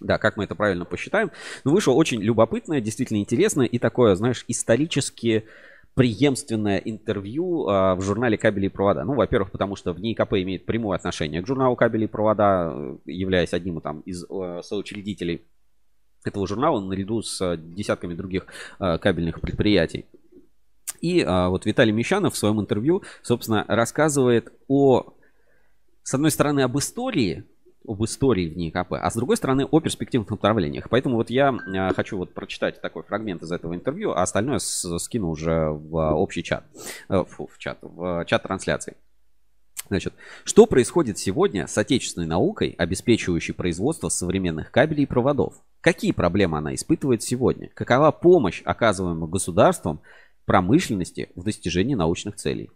да, 0.00 0.18
как 0.18 0.36
мы 0.36 0.44
это 0.44 0.54
правильно 0.54 0.84
посчитаем. 0.84 1.30
Но 1.64 1.72
вышло 1.72 1.92
очень 1.92 2.20
любопытное, 2.20 2.82
действительно 2.82 3.18
интересное 3.18 3.66
и 3.66 3.78
такое, 3.78 4.14
знаешь, 4.14 4.44
исторически 4.46 5.46
преемственное 5.94 6.78
интервью 6.78 7.68
а, 7.68 7.94
в 7.94 8.00
журнале 8.02 8.38
«Кабели 8.38 8.66
и 8.66 8.70
провода». 8.70 9.04
Ну, 9.04 9.14
во-первых, 9.14 9.50
потому 9.50 9.76
что 9.76 9.92
в 9.92 10.00
НИИКП 10.00 10.32
имеет 10.34 10.64
прямое 10.64 10.96
отношение 10.96 11.42
к 11.42 11.46
журналу 11.46 11.76
«Кабели 11.76 12.04
и 12.04 12.08
провода», 12.08 12.72
э, 12.74 12.96
являясь 13.04 13.52
одним 13.52 13.80
там, 13.80 14.00
из 14.00 14.24
э, 14.24 14.60
соучредителей 14.62 15.42
этого 16.24 16.46
журнала 16.46 16.80
наряду 16.80 17.20
с 17.22 17.40
э, 17.42 17.56
десятками 17.58 18.14
других 18.14 18.46
кабельных 18.78 19.40
предприятий. 19.40 20.06
И 21.00 21.20
а, 21.20 21.48
вот 21.48 21.66
Виталий 21.66 21.92
Мещанов 21.92 22.34
в 22.34 22.36
своем 22.36 22.60
интервью, 22.60 23.02
собственно, 23.22 23.64
рассказывает 23.68 24.52
о, 24.68 25.14
с 26.04 26.14
одной 26.14 26.30
стороны, 26.30 26.60
об 26.60 26.78
истории, 26.78 27.44
об 27.86 28.04
истории 28.04 28.48
в 28.48 28.56
НИИКП, 28.56 28.94
а 28.94 29.10
с 29.10 29.14
другой 29.14 29.36
стороны 29.36 29.64
о 29.64 29.80
перспективных 29.80 30.30
направлениях. 30.30 30.88
Поэтому 30.90 31.16
вот 31.16 31.30
я 31.30 31.48
а, 31.48 31.92
хочу 31.94 32.16
вот 32.18 32.34
прочитать 32.34 32.80
такой 32.80 33.02
фрагмент 33.02 33.42
из 33.42 33.52
этого 33.52 33.74
интервью, 33.74 34.12
а 34.12 34.22
остальное 34.22 34.58
скину 34.58 35.30
уже 35.30 35.68
в 35.70 36.14
общий 36.14 36.42
чат, 36.42 36.64
Э, 37.08 37.24
фу, 37.24 37.46
в 37.46 37.58
чат, 37.58 37.78
в 37.82 38.24
чат 38.26 38.42
трансляции. 38.42 38.96
Значит, 39.88 40.14
что 40.44 40.66
происходит 40.66 41.18
сегодня 41.18 41.66
с 41.66 41.76
отечественной 41.76 42.26
наукой, 42.26 42.74
обеспечивающей 42.78 43.52
производство 43.52 44.08
современных 44.08 44.70
кабелей 44.70 45.02
и 45.02 45.06
проводов? 45.06 45.54
Какие 45.80 46.12
проблемы 46.12 46.58
она 46.58 46.74
испытывает 46.74 47.22
сегодня? 47.22 47.68
Какова 47.74 48.10
помощь, 48.10 48.62
оказываемая 48.64 49.28
государством 49.28 50.00
промышленности 50.46 51.30
в 51.34 51.42
достижении 51.42 51.94
научных 51.94 52.36
целей? 52.36 52.70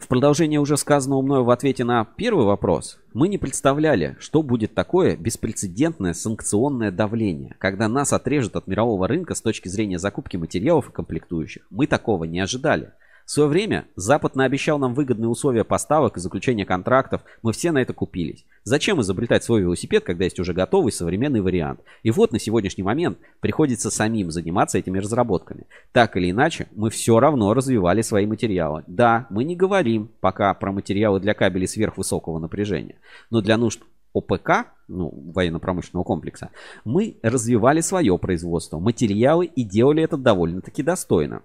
В 0.00 0.08
продолжение 0.08 0.58
уже 0.58 0.78
сказанного 0.78 1.20
мною 1.20 1.44
в 1.44 1.50
ответе 1.50 1.84
на 1.84 2.04
первый 2.04 2.46
вопрос, 2.46 2.98
мы 3.12 3.28
не 3.28 3.36
представляли, 3.36 4.16
что 4.18 4.42
будет 4.42 4.74
такое 4.74 5.14
беспрецедентное 5.14 6.14
санкционное 6.14 6.90
давление, 6.90 7.54
когда 7.58 7.86
нас 7.86 8.14
отрежут 8.14 8.56
от 8.56 8.66
мирового 8.66 9.06
рынка 9.06 9.34
с 9.34 9.42
точки 9.42 9.68
зрения 9.68 9.98
закупки 9.98 10.38
материалов 10.38 10.88
и 10.88 10.92
комплектующих. 10.92 11.66
Мы 11.68 11.86
такого 11.86 12.24
не 12.24 12.40
ожидали. 12.40 12.92
В 13.30 13.32
свое 13.32 13.48
время 13.48 13.86
Запад 13.94 14.34
наобещал 14.34 14.80
нам 14.80 14.92
выгодные 14.92 15.28
условия 15.28 15.62
поставок 15.62 16.16
и 16.16 16.20
заключения 16.20 16.66
контрактов. 16.66 17.22
Мы 17.42 17.52
все 17.52 17.70
на 17.70 17.78
это 17.78 17.92
купились. 17.92 18.44
Зачем 18.64 19.00
изобретать 19.00 19.44
свой 19.44 19.60
велосипед, 19.60 20.02
когда 20.02 20.24
есть 20.24 20.40
уже 20.40 20.52
готовый 20.52 20.90
современный 20.90 21.40
вариант? 21.40 21.78
И 22.02 22.10
вот 22.10 22.32
на 22.32 22.40
сегодняшний 22.40 22.82
момент 22.82 23.18
приходится 23.38 23.88
самим 23.88 24.32
заниматься 24.32 24.78
этими 24.78 24.98
разработками. 24.98 25.68
Так 25.92 26.16
или 26.16 26.32
иначе, 26.32 26.66
мы 26.74 26.90
все 26.90 27.20
равно 27.20 27.54
развивали 27.54 28.02
свои 28.02 28.26
материалы. 28.26 28.82
Да, 28.88 29.28
мы 29.30 29.44
не 29.44 29.54
говорим 29.54 30.10
пока 30.20 30.52
про 30.52 30.72
материалы 30.72 31.20
для 31.20 31.34
кабелей 31.34 31.68
сверхвысокого 31.68 32.40
напряжения. 32.40 32.96
Но 33.30 33.42
для 33.42 33.56
нужд 33.56 33.80
ОПК, 34.12 34.66
ну, 34.88 35.08
военно-промышленного 35.32 36.02
комплекса, 36.02 36.50
мы 36.84 37.18
развивали 37.22 37.80
свое 37.80 38.18
производство, 38.18 38.80
материалы 38.80 39.44
и 39.46 39.62
делали 39.62 40.02
это 40.02 40.16
довольно-таки 40.16 40.82
достойно. 40.82 41.42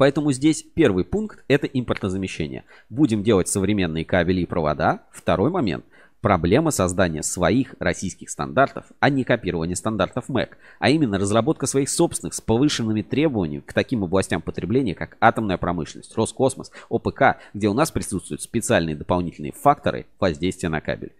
Поэтому 0.00 0.32
здесь 0.32 0.62
первый 0.62 1.04
пункт– 1.04 1.44
это 1.48 1.66
импортозамещение. 1.66 2.64
Будем 2.88 3.22
делать 3.22 3.48
современные 3.48 4.06
кабели 4.06 4.40
и 4.40 4.46
провода. 4.46 5.02
Второй 5.12 5.50
момент– 5.50 5.84
проблема 6.22 6.70
создания 6.70 7.22
своих 7.22 7.74
российских 7.80 8.30
стандартов, 8.30 8.86
а 8.98 9.10
не 9.10 9.24
копирование 9.24 9.76
стандартов 9.76 10.30
МЭК, 10.30 10.56
а 10.78 10.88
именно 10.88 11.18
разработка 11.18 11.66
своих 11.66 11.90
собственных 11.90 12.32
с 12.32 12.40
повышенными 12.40 13.02
требованиями 13.02 13.60
к 13.60 13.74
таким 13.74 14.02
областям 14.02 14.40
потребления, 14.40 14.94
как 14.94 15.18
атомная 15.20 15.58
промышленность, 15.58 16.16
Роскосмос, 16.16 16.72
ОПК, 16.88 17.36
где 17.52 17.68
у 17.68 17.74
нас 17.74 17.90
присутствуют 17.90 18.40
специальные 18.40 18.96
дополнительные 18.96 19.52
факторы 19.52 20.06
воздействия 20.18 20.70
на 20.70 20.80
кабель. 20.80 21.12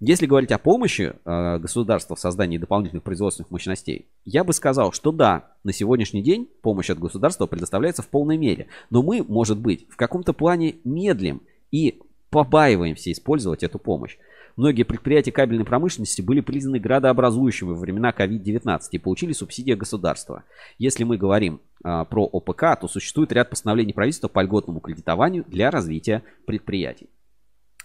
Если 0.00 0.26
говорить 0.26 0.52
о 0.52 0.58
помощи 0.58 1.14
э, 1.24 1.58
государства 1.58 2.16
в 2.16 2.20
создании 2.20 2.58
дополнительных 2.58 3.02
производственных 3.02 3.50
мощностей, 3.50 4.06
я 4.24 4.44
бы 4.44 4.52
сказал, 4.52 4.92
что 4.92 5.12
да, 5.12 5.50
на 5.64 5.72
сегодняшний 5.72 6.22
день 6.22 6.48
помощь 6.62 6.90
от 6.90 6.98
государства 6.98 7.46
предоставляется 7.46 8.02
в 8.02 8.08
полной 8.08 8.36
мере. 8.36 8.66
Но 8.90 9.02
мы, 9.02 9.24
может 9.26 9.58
быть, 9.58 9.86
в 9.88 9.96
каком-то 9.96 10.32
плане 10.32 10.76
медлим 10.84 11.42
и 11.70 12.00
побаиваемся 12.30 13.12
использовать 13.12 13.62
эту 13.62 13.78
помощь. 13.78 14.16
Многие 14.56 14.82
предприятия 14.82 15.32
кабельной 15.32 15.64
промышленности 15.64 16.20
были 16.20 16.40
признаны 16.40 16.78
градообразующими 16.78 17.70
во 17.70 17.74
времена 17.74 18.10
COVID-19 18.10 18.80
и 18.90 18.98
получили 18.98 19.32
субсидии 19.32 19.72
государства. 19.72 20.44
Если 20.78 21.04
мы 21.04 21.16
говорим 21.16 21.60
а, 21.82 22.04
про 22.04 22.24
ОПК, 22.24 22.78
то 22.80 22.88
существует 22.88 23.32
ряд 23.32 23.48
постановлений 23.48 23.92
правительства 23.92 24.28
по 24.28 24.40
льготному 24.42 24.80
кредитованию 24.80 25.44
для 25.48 25.70
развития 25.70 26.22
предприятий. 26.46 27.08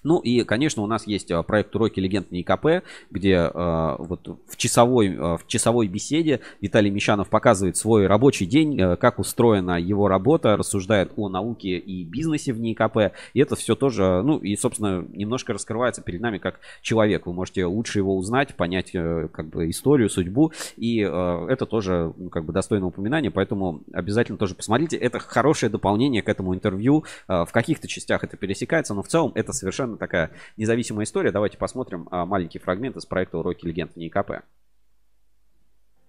Ну 0.04 0.20
и, 0.20 0.44
конечно, 0.44 0.84
у 0.84 0.88
нас 0.88 1.08
есть 1.08 1.32
а, 1.32 1.44
проект 1.44 1.76
«Уроки 1.76 2.00
легенд 2.00 2.32
НИКП», 2.32 2.84
где 3.12 3.38
а, 3.38 3.96
вот 4.00 4.28
в 4.48 4.58
часовой, 4.58 5.16
а, 5.18 5.38
в 5.38 5.48
часовой 5.48 5.88
беседе 5.88 6.42
Виталий 6.62 6.90
Мещанов 6.90 7.30
показывает 7.30 7.78
свой 7.78 8.08
рабочий 8.08 8.46
день, 8.46 8.80
а, 8.82 8.96
как 8.96 9.20
устроена 9.20 9.80
его 9.80 10.08
работа, 10.08 10.58
рассуждает 10.58 11.12
о 11.16 11.30
науке 11.30 11.78
и 11.78 12.04
бизнесе 12.04 12.54
в 12.54 12.60
НИКП. 12.60 13.14
И 13.34 13.40
это 13.40 13.56
все 13.56 13.76
тоже, 13.76 14.22
ну 14.24 14.38
и, 14.38 14.56
собственно, 14.56 15.06
немножко 15.14 15.54
раскрывается 15.54 16.02
перед 16.02 16.22
нами 16.22 16.38
как 16.38 16.60
человек. 16.82 17.26
Вы 17.26 17.34
можете 17.34 17.66
лучше 17.66 18.00
его 18.00 18.16
узнать, 18.18 18.56
понять 18.56 18.92
э, 18.94 19.28
как 19.32 19.48
бы 19.48 19.70
историю, 19.70 20.10
судьбу. 20.10 20.52
И 20.76 21.02
э, 21.02 21.48
это 21.50 21.66
тоже 21.66 22.14
ну, 22.18 22.30
как 22.30 22.46
бы 22.46 22.54
достойно 22.54 22.88
упоминания, 22.88 23.32
поэтому 23.32 23.82
обязательно 23.94 24.38
тоже 24.38 24.56
посмотрите. 24.56 24.98
Это 24.98 25.20
хорошее 25.20 25.70
дополнение 25.70 26.22
к 26.22 26.30
этому 26.30 26.54
интервью. 26.54 27.06
Э, 27.28 27.46
В 27.46 27.52
каких-то 27.52 27.88
частях 27.88 28.24
это 28.24 28.38
пересекается, 28.38 28.94
но 28.94 29.04
в 29.04 29.08
целом 29.08 29.32
это 29.36 29.54
совершенно 29.54 29.87
такая 29.96 30.32
независимая 30.58 31.06
история. 31.06 31.32
Давайте 31.32 31.58
посмотрим 31.58 32.10
а, 32.12 32.26
маленький 32.26 32.60
фрагмент 32.60 32.98
из 32.98 33.06
проекта 33.06 33.38
«Уроки 33.38 33.66
легенд 33.66 33.94
в 33.94 33.98
НИКП». 33.98 34.44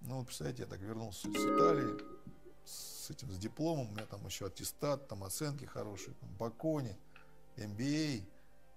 Ну, 0.01 0.17
вот, 0.17 0.25
представляете, 0.25 0.63
я 0.63 0.67
так 0.67 0.79
вернулся 0.79 1.29
с 1.29 1.35
Италии, 1.35 1.97
с 2.65 3.09
этим, 3.09 3.31
с 3.31 3.37
дипломом, 3.37 3.89
у 3.89 3.91
меня 3.91 4.05
там 4.05 4.25
еще 4.25 4.47
аттестат, 4.47 5.07
там 5.07 5.23
оценки 5.23 5.65
хорошие, 5.65 6.13
там 6.15 6.29
Бакони, 6.37 6.97
MBA. 7.57 8.23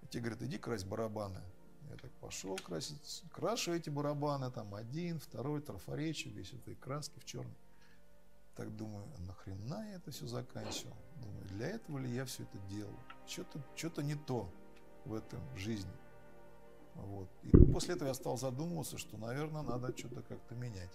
И 0.01 0.07
те 0.09 0.19
говорят, 0.19 0.41
иди 0.41 0.57
крась 0.57 0.83
барабаны. 0.83 1.41
Я 1.89 1.97
так 1.97 2.11
пошел 2.13 2.55
красить, 2.57 3.23
крашу 3.31 3.73
эти 3.73 3.89
барабаны, 3.89 4.49
там 4.51 4.73
один, 4.73 5.19
второй, 5.19 5.61
трафаретчик, 5.61 6.33
весь 6.33 6.53
этой 6.53 6.75
краске 6.75 7.19
в 7.19 7.25
черной. 7.25 7.53
Так 8.55 8.75
думаю, 8.75 9.05
а 9.17 9.21
нахрена 9.21 9.89
я 9.89 9.95
это 9.95 10.11
все 10.11 10.27
заканчивал? 10.27 10.95
Думаю, 11.21 11.45
для 11.49 11.69
этого 11.69 11.97
ли 11.97 12.09
я 12.09 12.25
все 12.25 12.43
это 12.43 12.57
делал? 12.69 12.95
Что-то 13.27 13.63
что 13.75 14.01
не 14.01 14.15
то 14.15 14.51
в 15.05 15.13
этом 15.13 15.41
жизни. 15.55 15.91
Вот. 16.95 17.27
И 17.43 17.49
после 17.71 17.95
этого 17.95 18.07
я 18.07 18.13
стал 18.13 18.37
задумываться, 18.37 18.97
что, 18.97 19.17
наверное, 19.17 19.63
надо 19.63 19.97
что-то 19.97 20.21
как-то 20.21 20.55
менять. 20.55 20.91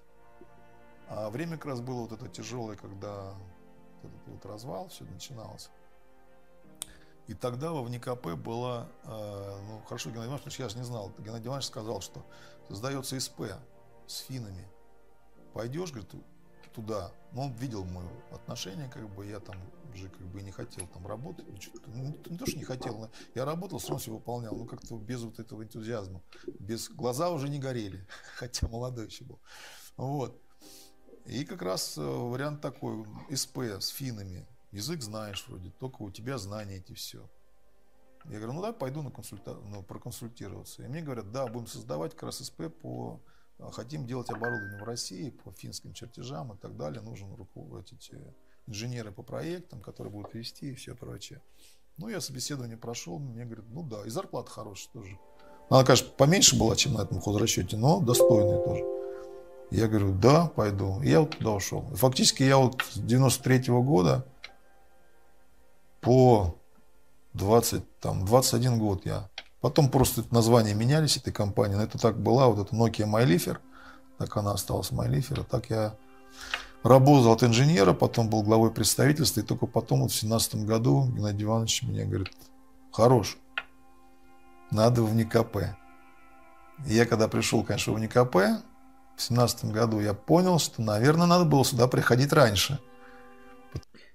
А 1.08 1.30
время 1.30 1.56
как 1.56 1.66
раз 1.66 1.80
было 1.80 2.02
вот 2.02 2.12
это 2.12 2.28
тяжелое, 2.28 2.76
когда 2.76 3.34
вот 4.02 4.12
этот 4.12 4.28
вот 4.28 4.46
развал, 4.46 4.88
все 4.88 5.04
начиналось. 5.04 5.70
И 7.26 7.34
тогда 7.34 7.72
во 7.72 7.82
ВНИКП 7.82 8.34
была, 8.36 8.88
э, 9.04 9.60
ну 9.66 9.82
хорошо, 9.86 10.10
Геннадий 10.10 10.30
Иванович, 10.30 10.58
я 10.58 10.68
же 10.68 10.78
не 10.78 10.84
знал, 10.84 11.12
Геннадий 11.18 11.46
Иванович 11.48 11.66
сказал, 11.66 12.00
что 12.00 12.24
создается 12.68 13.18
СП 13.20 13.42
с 14.06 14.18
финами. 14.20 14.66
Пойдешь, 15.52 15.90
говорит, 15.90 16.10
туда. 16.72 17.12
Но 17.32 17.42
он 17.42 17.52
видел 17.52 17.84
мое 17.84 18.08
отношение, 18.30 18.88
как 18.88 19.08
бы 19.14 19.26
я 19.26 19.40
там 19.40 19.56
уже 19.92 20.08
как 20.08 20.26
бы 20.28 20.42
не 20.42 20.50
хотел 20.50 20.86
там 20.88 21.06
работать. 21.06 21.46
Ну, 21.86 22.16
не 22.26 22.38
то, 22.38 22.46
что 22.46 22.56
не 22.56 22.64
хотел, 22.64 22.98
но 22.98 23.10
я 23.34 23.44
работал, 23.44 23.78
равно 23.78 23.98
все 23.98 24.12
выполнял. 24.12 24.54
Ну, 24.54 24.66
как-то 24.66 24.96
без 24.96 25.22
вот 25.22 25.38
этого 25.38 25.62
энтузиазма. 25.62 26.22
Без 26.58 26.88
глаза 26.88 27.30
уже 27.30 27.48
не 27.48 27.58
горели, 27.58 28.06
хотя 28.36 28.68
молодой 28.68 29.06
еще 29.06 29.24
был. 29.24 29.38
Вот. 29.96 30.40
И 31.26 31.44
как 31.44 31.60
раз 31.62 31.98
э, 31.98 32.00
вариант 32.00 32.62
такой, 32.62 33.04
СП 33.34 33.58
с 33.58 33.88
финами. 33.88 34.46
Язык 34.70 35.02
знаешь 35.02 35.46
вроде, 35.48 35.70
только 35.70 36.02
у 36.02 36.10
тебя 36.10 36.38
знания 36.38 36.76
эти 36.76 36.92
все. 36.92 37.28
Я 38.24 38.38
говорю, 38.38 38.54
ну 38.54 38.62
да, 38.62 38.72
пойду 38.72 39.02
на 39.02 39.10
консульта... 39.10 39.54
ну, 39.54 39.82
проконсультироваться. 39.82 40.82
И 40.82 40.88
мне 40.88 41.02
говорят, 41.02 41.30
да, 41.30 41.46
будем 41.46 41.66
создавать 41.66 42.12
как 42.12 42.24
раз 42.24 42.38
СП 42.38 42.64
по... 42.80 43.20
Хотим 43.72 44.06
делать 44.06 44.30
оборудование 44.30 44.80
в 44.80 44.84
России 44.84 45.30
по 45.30 45.50
финским 45.52 45.92
чертежам 45.92 46.52
и 46.52 46.56
так 46.56 46.76
далее. 46.76 47.00
Нужен 47.02 47.34
руководить 47.34 48.12
инженеры 48.66 49.10
по 49.10 49.22
проектам, 49.22 49.80
которые 49.80 50.12
будут 50.12 50.34
вести 50.34 50.70
и 50.70 50.74
все 50.74 50.94
прочее. 50.94 51.40
Ну, 51.96 52.08
я 52.08 52.20
собеседование 52.20 52.76
прошел, 52.76 53.18
мне 53.18 53.44
говорят, 53.44 53.64
ну 53.70 53.82
да, 53.82 54.06
и 54.06 54.10
зарплата 54.10 54.50
хорошая 54.50 54.92
тоже. 54.92 55.18
Она, 55.68 55.84
конечно, 55.84 56.08
поменьше 56.16 56.56
была, 56.56 56.76
чем 56.76 56.94
на 56.94 57.02
этом 57.02 57.20
хозрасчете, 57.20 57.76
но 57.76 58.00
достойная 58.00 58.62
тоже. 58.62 58.84
Я 59.70 59.88
говорю, 59.88 60.14
да, 60.14 60.46
пойду. 60.46 61.02
И 61.02 61.10
я 61.10 61.20
вот 61.20 61.36
туда 61.36 61.50
ушел. 61.50 61.90
И 61.92 61.96
фактически 61.96 62.42
я 62.42 62.56
вот 62.56 62.82
с 62.90 62.98
93 62.98 63.68
-го 63.68 63.82
года 63.82 64.24
по 66.00 66.54
20, 67.34 67.82
там, 68.00 68.24
21 68.24 68.78
год 68.78 69.04
я. 69.04 69.28
Потом 69.60 69.90
просто 69.90 70.22
названия 70.30 70.74
менялись 70.74 71.16
этой 71.16 71.32
компании. 71.32 71.74
Но 71.74 71.82
это 71.82 71.98
так 71.98 72.20
была, 72.20 72.48
вот 72.48 72.66
эта 72.66 72.76
Nokia 72.76 73.06
MyLifer. 73.06 73.58
Так 74.18 74.36
она 74.36 74.52
осталась 74.52 74.92
MyLifer. 74.92 75.40
А 75.40 75.44
так 75.44 75.70
я 75.70 75.96
работал 76.82 77.32
от 77.32 77.42
инженера, 77.42 77.92
потом 77.92 78.30
был 78.30 78.42
главой 78.42 78.70
представительства. 78.72 79.40
И 79.40 79.44
только 79.44 79.66
потом, 79.66 80.02
вот 80.02 80.12
в 80.12 80.14
17 80.14 80.64
году, 80.64 81.06
Геннадий 81.06 81.44
Иванович 81.44 81.82
мне 81.82 82.04
говорит, 82.04 82.32
хорош, 82.92 83.36
надо 84.70 85.02
в 85.02 85.14
НИКП. 85.14 85.56
И 86.86 86.94
я 86.94 87.06
когда 87.06 87.26
пришел, 87.26 87.64
конечно, 87.64 87.92
в 87.92 87.98
НИКП, 87.98 88.36
в 89.16 89.22
17 89.22 89.64
году 89.66 89.98
я 89.98 90.14
понял, 90.14 90.60
что, 90.60 90.80
наверное, 90.80 91.26
надо 91.26 91.44
было 91.44 91.64
сюда 91.64 91.88
приходить 91.88 92.32
раньше. 92.32 92.78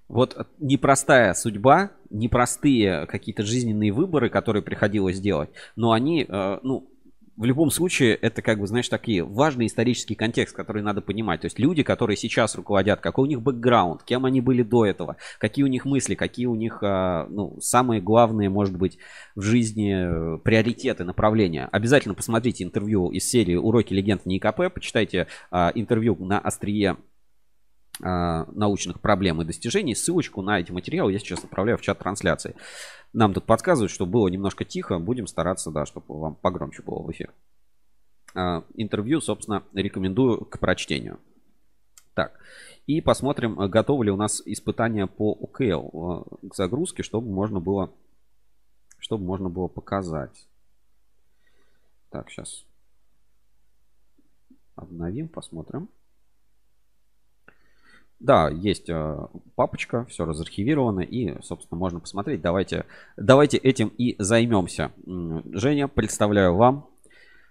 Вот 0.08 0.36
непростая 0.58 1.34
судьба, 1.34 1.90
непростые 2.14 3.06
какие-то 3.06 3.42
жизненные 3.42 3.92
выборы, 3.92 4.30
которые 4.30 4.62
приходилось 4.62 5.20
делать, 5.20 5.50
но 5.76 5.92
они, 5.92 6.24
э, 6.28 6.58
ну, 6.62 6.88
в 7.36 7.44
любом 7.44 7.72
случае, 7.72 8.14
это 8.14 8.42
как 8.42 8.60
бы, 8.60 8.66
знаешь, 8.68 8.88
такие 8.88 9.24
важный 9.24 9.66
исторический 9.66 10.14
контекст, 10.14 10.54
который 10.54 10.82
надо 10.82 11.00
понимать. 11.00 11.40
То 11.40 11.46
есть 11.46 11.58
люди, 11.58 11.82
которые 11.82 12.16
сейчас 12.16 12.54
руководят, 12.54 13.00
какой 13.00 13.24
у 13.24 13.28
них 13.28 13.42
бэкграунд, 13.42 14.04
кем 14.04 14.24
они 14.24 14.40
были 14.40 14.62
до 14.62 14.86
этого, 14.86 15.16
какие 15.40 15.64
у 15.64 15.68
них 15.68 15.84
мысли, 15.84 16.14
какие 16.14 16.46
у 16.46 16.54
них, 16.54 16.78
э, 16.82 17.26
ну, 17.28 17.58
самые 17.60 18.00
главные, 18.00 18.50
может 18.50 18.78
быть, 18.78 18.98
в 19.34 19.42
жизни 19.42 20.36
э, 20.36 20.38
приоритеты, 20.38 21.02
направления. 21.02 21.68
Обязательно 21.72 22.14
посмотрите 22.14 22.62
интервью 22.62 23.10
из 23.10 23.28
серии 23.28 23.56
«Уроки 23.56 23.92
легенд 23.92 24.24
НИКП», 24.24 24.72
почитайте 24.72 25.26
интервью 25.50 26.16
на 26.24 26.38
острие 26.38 26.96
научных 28.00 29.00
проблем 29.00 29.40
и 29.40 29.44
достижений. 29.44 29.94
Ссылочку 29.94 30.42
на 30.42 30.58
эти 30.58 30.72
материалы 30.72 31.12
я 31.12 31.18
сейчас 31.18 31.44
отправляю 31.44 31.78
в 31.78 31.80
чат 31.80 32.00
трансляции. 32.00 32.56
Нам 33.12 33.32
тут 33.32 33.44
подсказывают, 33.44 33.92
что 33.92 34.04
было 34.04 34.26
немножко 34.26 34.64
тихо. 34.64 34.98
Будем 34.98 35.28
стараться, 35.28 35.70
да, 35.70 35.86
чтобы 35.86 36.18
вам 36.18 36.34
погромче 36.34 36.82
было 36.82 37.00
в 37.00 37.10
эфир. 37.12 37.32
А, 38.34 38.64
интервью, 38.74 39.20
собственно, 39.20 39.62
рекомендую 39.72 40.44
к 40.44 40.58
прочтению. 40.58 41.20
Так, 42.14 42.38
и 42.86 43.00
посмотрим, 43.00 43.54
готовы 43.70 44.06
ли 44.06 44.10
у 44.10 44.16
нас 44.16 44.42
испытания 44.44 45.06
по 45.06 45.32
УКЛ 45.32 45.88
а, 45.92 46.24
к 46.48 46.54
загрузке, 46.54 47.04
чтобы 47.04 47.30
можно 47.30 47.60
было, 47.60 47.92
чтобы 48.98 49.24
можно 49.24 49.48
было 49.48 49.68
показать. 49.68 50.48
Так, 52.10 52.30
сейчас 52.30 52.64
обновим, 54.74 55.28
посмотрим. 55.28 55.88
Да, 58.24 58.48
есть 58.48 58.88
э, 58.88 59.18
папочка, 59.54 60.06
все 60.06 60.24
разархивировано 60.24 61.00
и, 61.00 61.42
собственно, 61.42 61.78
можно 61.78 62.00
посмотреть. 62.00 62.40
Давайте, 62.40 62.86
давайте 63.18 63.58
этим 63.58 63.88
и 63.98 64.16
займемся. 64.18 64.92
Женя, 65.52 65.88
представляю 65.88 66.54
вам 66.54 66.88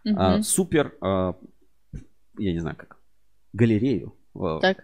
угу. 0.03 0.41
супер, 0.41 0.95
э, 0.99 1.33
я 2.39 2.53
не 2.53 2.57
знаю 2.57 2.75
как, 2.75 2.97
галерею. 3.53 4.15
Так. 4.33 4.83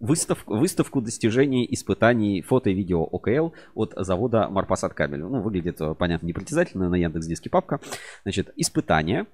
Выставку, 0.00 0.54
выставку 0.54 1.00
достижений 1.00 1.66
испытаний 1.70 2.42
фото 2.42 2.68
и 2.68 2.74
видео 2.74 3.02
ОКЛ 3.02 3.54
от 3.74 3.94
завода 3.96 4.50
Марпасад 4.50 4.92
Кабель. 4.92 5.20
Ну, 5.20 5.40
выглядит, 5.40 5.80
понятно, 5.96 6.26
непритязательно 6.26 6.90
на 6.90 6.96
Яндекс 6.96 7.26
Диске 7.26 7.48
папка. 7.48 7.80
Значит, 8.24 8.52
испытания 8.56 9.26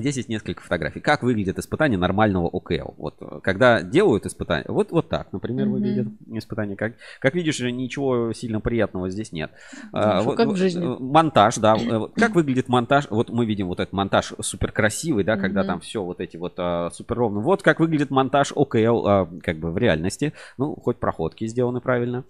Здесь 0.00 0.16
есть 0.16 0.28
несколько 0.28 0.62
фотографий. 0.62 1.00
Как 1.00 1.22
выглядит 1.22 1.58
испытание 1.58 1.98
нормального 1.98 2.48
ОКЛ? 2.48 2.94
Вот, 2.96 3.16
э, 3.20 3.40
когда 3.42 3.82
делают 3.82 4.26
испытание, 4.26 4.64
вот, 4.68 4.90
вот 4.90 5.08
так, 5.08 5.32
например, 5.32 5.66
mm-hmm. 5.66 5.70
выглядит 5.70 6.08
испытание. 6.28 6.76
Как, 6.76 6.94
как 7.18 7.34
видишь, 7.34 7.60
ничего 7.60 8.32
сильно 8.32 8.60
приятного 8.60 9.10
здесь 9.10 9.32
нет. 9.32 9.50
Ну, 9.92 9.98
а, 9.98 10.22
вот, 10.22 10.36
как 10.36 10.48
в 10.48 10.56
жизни. 10.56 10.84
Э, 10.84 10.98
монтаж, 10.98 11.56
да. 11.56 11.76
Э, 11.76 12.08
как 12.16 12.34
выглядит 12.34 12.68
монтаж? 12.68 13.08
Вот 13.10 13.30
мы 13.30 13.44
видим 13.44 13.68
вот 13.68 13.80
этот 13.80 13.92
монтаж 13.92 14.32
супер 14.40 14.72
красивый, 14.72 15.24
да, 15.24 15.34
mm-hmm. 15.34 15.40
когда 15.40 15.64
там 15.64 15.80
все 15.80 16.02
вот 16.02 16.20
эти 16.20 16.36
вот 16.36 16.54
а, 16.56 16.90
супер 16.90 17.16
ровно. 17.16 17.40
Вот 17.40 17.62
как 17.62 17.80
выглядит 17.80 18.10
монтаж 18.10 18.52
ОКЛ 18.54 19.06
а, 19.06 19.28
как 19.42 19.58
бы 19.58 19.70
в 19.70 19.78
реальности. 19.78 20.32
Ну, 20.56 20.74
хоть 20.76 20.96
проходки 20.96 21.46
сделаны 21.46 21.80
правильно. 21.80 22.24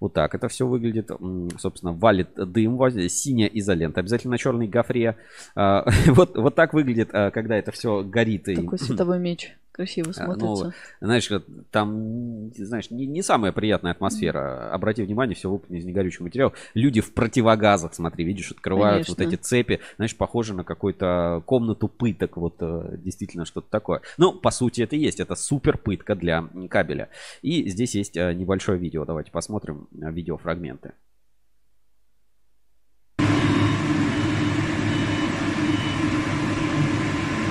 Вот 0.00 0.12
так 0.12 0.34
это 0.34 0.48
все 0.48 0.66
выглядит. 0.66 1.10
Собственно, 1.58 1.92
валит 1.92 2.28
дым, 2.36 2.78
синяя 3.08 3.48
изолента. 3.48 4.00
Обязательно 4.00 4.32
на 4.32 4.38
черной 4.38 4.68
гофре. 4.68 5.16
А, 5.54 5.84
вот, 6.06 6.36
вот 6.36 6.54
так 6.54 6.74
выглядит 6.74 7.10
когда 7.32 7.56
это 7.56 7.72
все 7.72 8.02
горит. 8.02 8.44
Такой 8.44 8.78
и... 8.78 8.82
световой 8.82 9.18
меч 9.18 9.56
красиво 9.76 10.10
э, 10.10 10.12
смотрится. 10.12 10.74
Ну, 11.00 11.06
знаешь, 11.06 11.30
там, 11.70 12.50
знаешь, 12.54 12.90
не, 12.90 13.06
не 13.06 13.22
самая 13.22 13.52
приятная 13.52 13.92
атмосфера. 13.92 14.72
Обрати 14.72 15.02
внимание, 15.02 15.36
все 15.36 15.50
выполнено 15.50 15.80
из 15.80 15.84
негорючего 15.84 16.24
материала. 16.24 16.52
Люди 16.74 17.00
в 17.00 17.12
противогазах, 17.12 17.94
смотри, 17.94 18.24
видишь, 18.24 18.50
открывают 18.50 19.06
Конечно. 19.06 19.14
вот 19.24 19.32
эти 19.32 19.40
цепи. 19.40 19.80
Знаешь, 19.96 20.16
похоже 20.16 20.54
на 20.54 20.64
какую-то 20.64 21.42
комнату 21.44 21.88
пыток. 21.88 22.38
Вот 22.38 22.56
э, 22.60 22.96
действительно 22.96 23.44
что-то 23.44 23.68
такое. 23.70 24.00
Ну, 24.16 24.32
по 24.32 24.50
сути, 24.50 24.80
это 24.80 24.96
и 24.96 24.98
есть. 24.98 25.20
Это 25.20 25.34
супер 25.34 25.76
пытка 25.76 26.14
для 26.14 26.48
кабеля. 26.70 27.10
И 27.42 27.68
здесь 27.68 27.94
есть 27.94 28.16
небольшое 28.16 28.78
видео. 28.78 29.04
Давайте 29.04 29.30
посмотрим 29.30 29.88
видеофрагменты. 29.92 30.92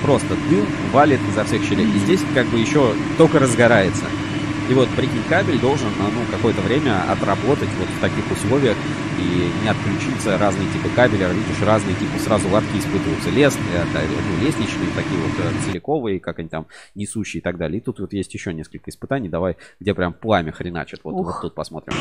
Просто 0.06 0.36
дым 0.48 0.64
валит 0.92 1.20
изо 1.28 1.44
всех 1.44 1.62
щелей. 1.64 1.84
И 1.84 1.98
здесь 1.98 2.20
как 2.32 2.46
бы 2.46 2.58
еще 2.60 2.94
только 3.18 3.40
разгорается. 3.40 4.04
И 4.70 4.74
вот, 4.74 4.88
прикинь, 4.90 5.22
кабель 5.28 5.60
должен 5.60 5.88
ну, 5.98 6.22
какое-то 6.30 6.60
время 6.60 7.10
отработать 7.10 7.68
вот 7.78 7.88
в 7.88 8.00
таких 8.00 8.24
условиях 8.32 8.76
и 9.18 9.50
не 9.62 9.68
отключиться 9.68 10.38
разные 10.38 10.66
типы 10.72 10.88
кабеля. 10.94 11.28
Видишь, 11.28 11.62
разные 11.62 11.94
типы 11.94 12.18
сразу 12.18 12.48
лотки 12.48 12.76
испытываются. 12.76 13.30
Лес, 13.30 13.56
это, 13.74 14.02
ну, 14.02 14.44
лестничные, 14.44 14.88
такие 14.96 15.20
вот 15.20 15.32
э, 15.38 15.64
целиковые, 15.64 16.20
как 16.20 16.40
они 16.40 16.48
там 16.48 16.66
несущие 16.94 17.40
и 17.40 17.42
так 17.42 17.58
далее. 17.58 17.78
И 17.78 17.80
тут 17.80 18.00
вот 18.00 18.12
есть 18.12 18.32
еще 18.34 18.52
несколько 18.54 18.90
испытаний. 18.90 19.28
Давай, 19.28 19.56
где 19.78 19.94
прям 19.94 20.12
пламя 20.12 20.52
хреначит. 20.52 21.00
Вот, 21.04 21.14
вот 21.14 21.40
тут 21.42 21.54
посмотрим. 21.54 21.94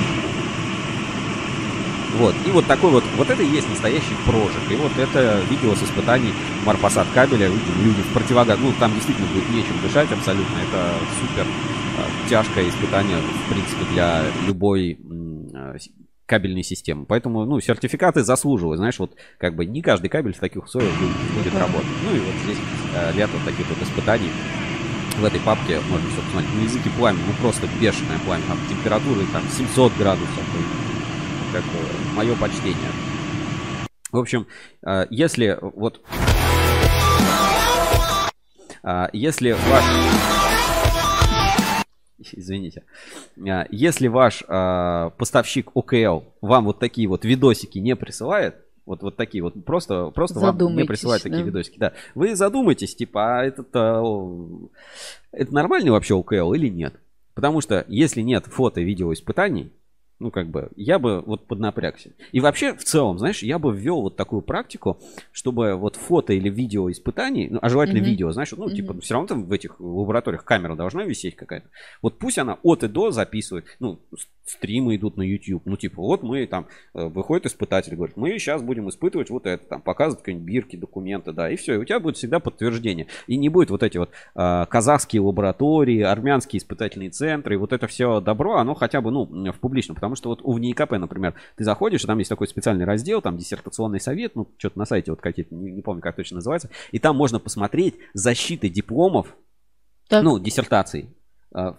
Вот. 2.17 2.35
И 2.45 2.51
вот 2.51 2.65
такой 2.65 2.91
вот, 2.91 3.03
вот 3.17 3.29
это 3.29 3.43
и 3.43 3.47
есть 3.47 3.69
настоящий 3.69 4.15
прожиг. 4.25 4.71
И 4.71 4.75
вот 4.75 4.91
это 4.97 5.41
видео 5.49 5.75
с 5.75 5.83
испытаний 5.83 6.33
Марпасад 6.65 7.07
кабеля. 7.13 7.49
Люди 7.49 8.01
в 8.01 8.13
противогаз. 8.13 8.57
Ну, 8.59 8.71
там 8.79 8.93
действительно 8.93 9.27
будет 9.27 9.49
нечем 9.49 9.75
дышать 9.81 10.11
абсолютно. 10.11 10.55
Это 10.67 10.93
супер 11.19 11.45
э, 11.45 12.29
тяжкое 12.29 12.69
испытание, 12.69 13.17
в 13.17 13.51
принципе, 13.51 13.83
для 13.91 14.23
любой 14.47 14.97
э, 14.97 15.77
кабельной 16.25 16.63
системы. 16.63 17.05
Поэтому, 17.05 17.45
ну, 17.45 17.59
сертификаты 17.59 18.23
заслуживают. 18.23 18.77
Знаешь, 18.77 18.97
вот 18.97 19.11
как 19.37 19.55
бы 19.55 19.65
не 19.65 19.81
каждый 19.81 20.09
кабель 20.09 20.33
в 20.33 20.39
таких 20.39 20.63
условиях 20.63 20.93
будет, 20.97 21.43
будет 21.43 21.59
работать. 21.59 21.85
Ну 22.03 22.15
и 22.15 22.19
вот 22.19 22.35
здесь 22.45 22.57
э, 22.95 23.11
ряд 23.17 23.29
вот 23.31 23.43
таких 23.43 23.67
вот 23.67 23.81
испытаний 23.81 24.29
в 25.17 25.23
этой 25.23 25.39
папке 25.41 25.79
можно 25.89 26.09
все 26.09 26.21
посмотреть. 26.21 26.55
На 26.55 26.63
языке 26.63 26.89
пламя, 26.97 27.19
ну 27.27 27.33
просто 27.41 27.67
бешеное 27.79 28.19
пламя. 28.25 28.43
Там 28.47 28.57
температуры 28.69 29.25
там 29.33 29.43
700 29.49 29.93
градусов 29.97 30.43
как 31.55 31.63
бы 31.63 32.15
мое 32.15 32.35
почтение. 32.35 32.89
В 34.11 34.17
общем, 34.17 34.45
э, 34.85 35.05
если 35.09 35.57
вот... 35.61 36.01
Э, 38.83 39.07
если 39.13 39.53
ваш... 39.53 39.83
Извините. 42.33 42.83
Э, 43.37 43.65
если 43.69 44.07
ваш 44.07 44.43
поставщик 45.17 45.71
ОКЛ 45.73 46.23
вам 46.41 46.65
вот 46.65 46.79
такие 46.79 47.07
вот 47.07 47.23
видосики 47.23 47.79
не 47.79 47.95
присылает, 47.95 48.55
вот, 48.85 49.01
вот 49.01 49.15
такие 49.15 49.41
вот, 49.41 49.53
просто, 49.63 50.09
просто 50.09 50.39
вам 50.39 50.57
не 50.75 50.83
присылают 50.83 51.23
такие 51.23 51.39
да? 51.41 51.45
видосики. 51.45 51.79
Да. 51.79 51.93
Вы 52.15 52.35
задумайтесь, 52.35 52.95
типа, 52.95 53.39
а 53.39 53.45
этот, 53.45 53.69
это 53.69 55.53
нормальный 55.53 55.91
вообще 55.91 56.15
ОКЛ 56.15 56.53
или 56.53 56.67
нет? 56.67 56.95
Потому 57.33 57.61
что 57.61 57.85
если 57.87 58.21
нет 58.21 58.45
фото 58.45 58.81
видео 58.81 59.11
испытаний, 59.13 59.71
ну, 60.19 60.31
как 60.31 60.49
бы, 60.49 60.69
я 60.75 60.97
бы 60.97 61.21
вот 61.21 61.45
поднапрягся. 61.47 62.11
И 62.31 62.39
вообще, 62.39 62.73
в 62.73 62.83
целом, 62.83 63.19
знаешь, 63.19 63.43
я 63.43 63.59
бы 63.59 63.75
ввел 63.75 64.01
вот 64.01 64.15
такую 64.15 64.41
практику, 64.41 64.99
чтобы 65.31 65.75
вот 65.75 65.97
фото 65.97 66.33
или 66.33 66.49
видео 66.49 66.89
испытаний, 66.89 67.49
ну, 67.51 67.59
а 67.61 67.69
желательно 67.69 67.97
mm-hmm. 67.97 68.09
видео, 68.09 68.31
знаешь, 68.31 68.51
ну, 68.51 68.67
mm-hmm. 68.67 68.75
типа, 68.75 68.99
все 69.01 69.13
равно 69.13 69.27
там 69.27 69.45
в 69.45 69.51
этих 69.51 69.79
лабораториях 69.79 70.45
камера 70.45 70.75
должна 70.75 71.03
висеть 71.03 71.35
какая-то. 71.35 71.67
Вот 72.01 72.17
пусть 72.17 72.37
она 72.37 72.57
от 72.63 72.83
и 72.83 72.87
до 72.87 73.11
записывает, 73.11 73.65
ну, 73.79 73.99
стримы 74.45 74.95
идут 74.95 75.17
на 75.17 75.23
YouTube, 75.23 75.63
ну, 75.65 75.75
типа, 75.75 76.01
вот 76.01 76.23
мы 76.23 76.45
там, 76.47 76.67
э, 76.93 77.05
выходит 77.07 77.47
испытатель, 77.47 77.95
говорит, 77.95 78.15
мы 78.15 78.37
сейчас 78.37 78.61
будем 78.61 78.87
испытывать 78.89 79.29
вот 79.29 79.45
это, 79.45 79.65
там, 79.65 79.81
показывать 79.81 80.23
какие-нибудь 80.23 80.47
бирки, 80.47 80.75
документы, 80.75 81.31
да, 81.31 81.49
и 81.49 81.55
все, 81.55 81.75
и 81.75 81.77
у 81.77 81.85
тебя 81.85 81.99
будет 81.99 82.17
всегда 82.17 82.39
подтверждение. 82.39 83.07
И 83.27 83.37
не 83.37 83.49
будет 83.49 83.71
вот 83.71 83.83
эти 83.83 83.97
вот 83.97 84.11
э, 84.35 84.65
казахские 84.69 85.21
лаборатории, 85.21 86.01
армянские 86.01 86.59
испытательные 86.59 87.09
центры, 87.09 87.55
и 87.55 87.57
вот 87.57 87.73
это 87.73 87.87
все 87.87 88.21
добро, 88.21 88.57
оно 88.57 88.75
хотя 88.75 89.01
бы, 89.01 89.11
ну, 89.11 89.25
в 89.51 89.59
публичном, 89.59 89.95
Потому 89.95 90.15
что 90.15 90.29
вот 90.29 90.41
у 90.43 90.53
ВНИКП, 90.53 90.91
например, 90.93 91.33
ты 91.55 91.63
заходишь, 91.63 92.03
и 92.03 92.07
там 92.07 92.17
есть 92.19 92.29
такой 92.29 92.47
специальный 92.47 92.85
раздел, 92.85 93.21
там 93.21 93.37
диссертационный 93.37 93.99
совет, 93.99 94.35
ну, 94.35 94.47
что-то 94.57 94.77
на 94.77 94.85
сайте 94.85 95.11
вот 95.11 95.21
какие-то, 95.21 95.55
не, 95.55 95.71
не 95.71 95.81
помню, 95.81 96.01
как 96.01 96.15
точно 96.15 96.35
называется. 96.35 96.69
И 96.91 96.99
там 96.99 97.15
можно 97.15 97.39
посмотреть 97.39 97.95
защиты 98.13 98.69
дипломов, 98.69 99.35
так. 100.07 100.23
ну, 100.23 100.37
диссертаций 100.37 101.09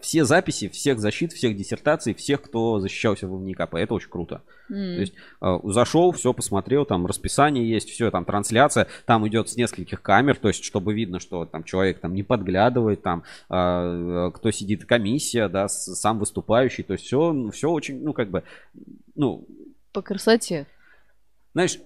все 0.01 0.25
записи, 0.25 0.69
всех 0.69 0.99
защит, 0.99 1.33
всех 1.33 1.57
диссертаций, 1.57 2.15
всех, 2.15 2.43
кто 2.43 2.81
защищался 2.81 3.27
в 3.29 3.43
НИКАП. 3.43 3.75
Это 3.75 3.95
очень 3.95 4.09
круто. 4.09 4.43
М. 4.71 4.95
То 4.95 5.01
есть 5.01 5.13
а, 5.41 5.61
зашел, 5.65 6.13
все 6.13 6.33
посмотрел, 6.33 6.85
там 6.87 7.07
расписание 7.07 7.69
есть, 7.69 7.91
все, 7.91 8.11
там 8.11 8.25
трансляция, 8.25 8.87
там 9.05 9.27
идет 9.29 9.49
с 9.49 9.57
нескольких 9.57 10.01
камер, 10.03 10.37
то 10.37 10.49
есть 10.49 10.65
чтобы 10.65 10.95
видно, 10.95 11.21
что 11.21 11.45
там 11.45 11.63
человек 11.63 12.01
там 12.01 12.15
не 12.15 12.23
подглядывает, 12.23 13.03
там 13.03 13.23
а, 13.49 14.31
кто 14.31 14.51
сидит, 14.51 14.85
комиссия, 14.87 15.49
да, 15.49 15.69
с- 15.69 15.95
сам 15.95 16.19
выступающий, 16.19 16.83
то 16.83 16.95
есть 16.95 17.05
все, 17.05 17.51
все 17.53 17.71
очень, 17.71 18.03
ну 18.03 18.13
как 18.13 18.31
бы, 18.31 18.43
ну 19.15 19.47
По 19.93 20.03
красоте. 20.03 20.67
знаешь, 21.53 21.79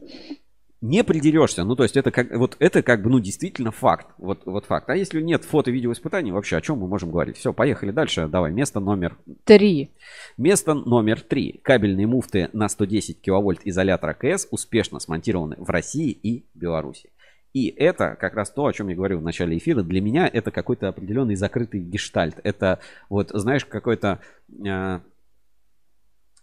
не 0.81 1.05
придерешься. 1.05 1.64
Ну, 1.64 1.76
то 1.76 1.83
есть 1.83 1.97
это 1.97 2.11
как, 2.11 2.35
вот 2.35 2.57
это 2.59 2.83
как 2.83 3.03
бы, 3.03 3.11
ну, 3.11 3.20
действительно 3.20 3.70
факт. 3.70 4.07
Вот, 4.18 4.47
вот 4.47 4.64
факт. 4.64 4.89
А 4.89 4.97
если 4.97 5.20
нет 5.20 5.45
фото-видео 5.45 5.93
испытаний, 5.93 6.33
вообще 6.33 6.57
о 6.57 6.61
чем 6.61 6.78
мы 6.78 6.89
можем 6.89 7.11
говорить? 7.11 7.37
Все, 7.37 7.53
поехали 7.53 7.91
дальше. 7.91 8.28
Давай, 8.28 8.51
место 8.53 8.81
номер 8.81 9.16
Три. 9.45 9.91
Место 10.39 10.74
номер 10.74 11.20
три. 11.20 11.61
Кабельные 11.62 12.07
муфты 12.07 12.49
на 12.53 12.68
110 12.68 13.20
киловольт 13.20 13.61
изолятора 13.64 14.14
КС 14.14 14.49
успешно 14.51 15.01
смонтированы 15.01 15.57
в 15.59 15.68
России 15.68 16.11
и 16.11 16.45
Беларуси. 16.55 17.11
И 17.53 17.66
это 17.68 18.16
как 18.18 18.35
раз 18.35 18.51
то, 18.51 18.64
о 18.64 18.72
чем 18.72 18.89
я 18.89 18.95
говорил 18.95 19.18
в 19.18 19.24
начале 19.24 19.59
эфира. 19.59 19.83
Для 19.83 20.01
меня 20.01 20.31
это 20.33 20.51
какой-то 20.51 20.89
определенный 20.89 21.35
закрытый 21.35 21.81
гештальт. 21.81 22.39
Это 22.45 22.78
вот, 23.09 23.31
знаешь, 23.35 23.64
какой-то 23.64 24.20
э, 24.64 25.01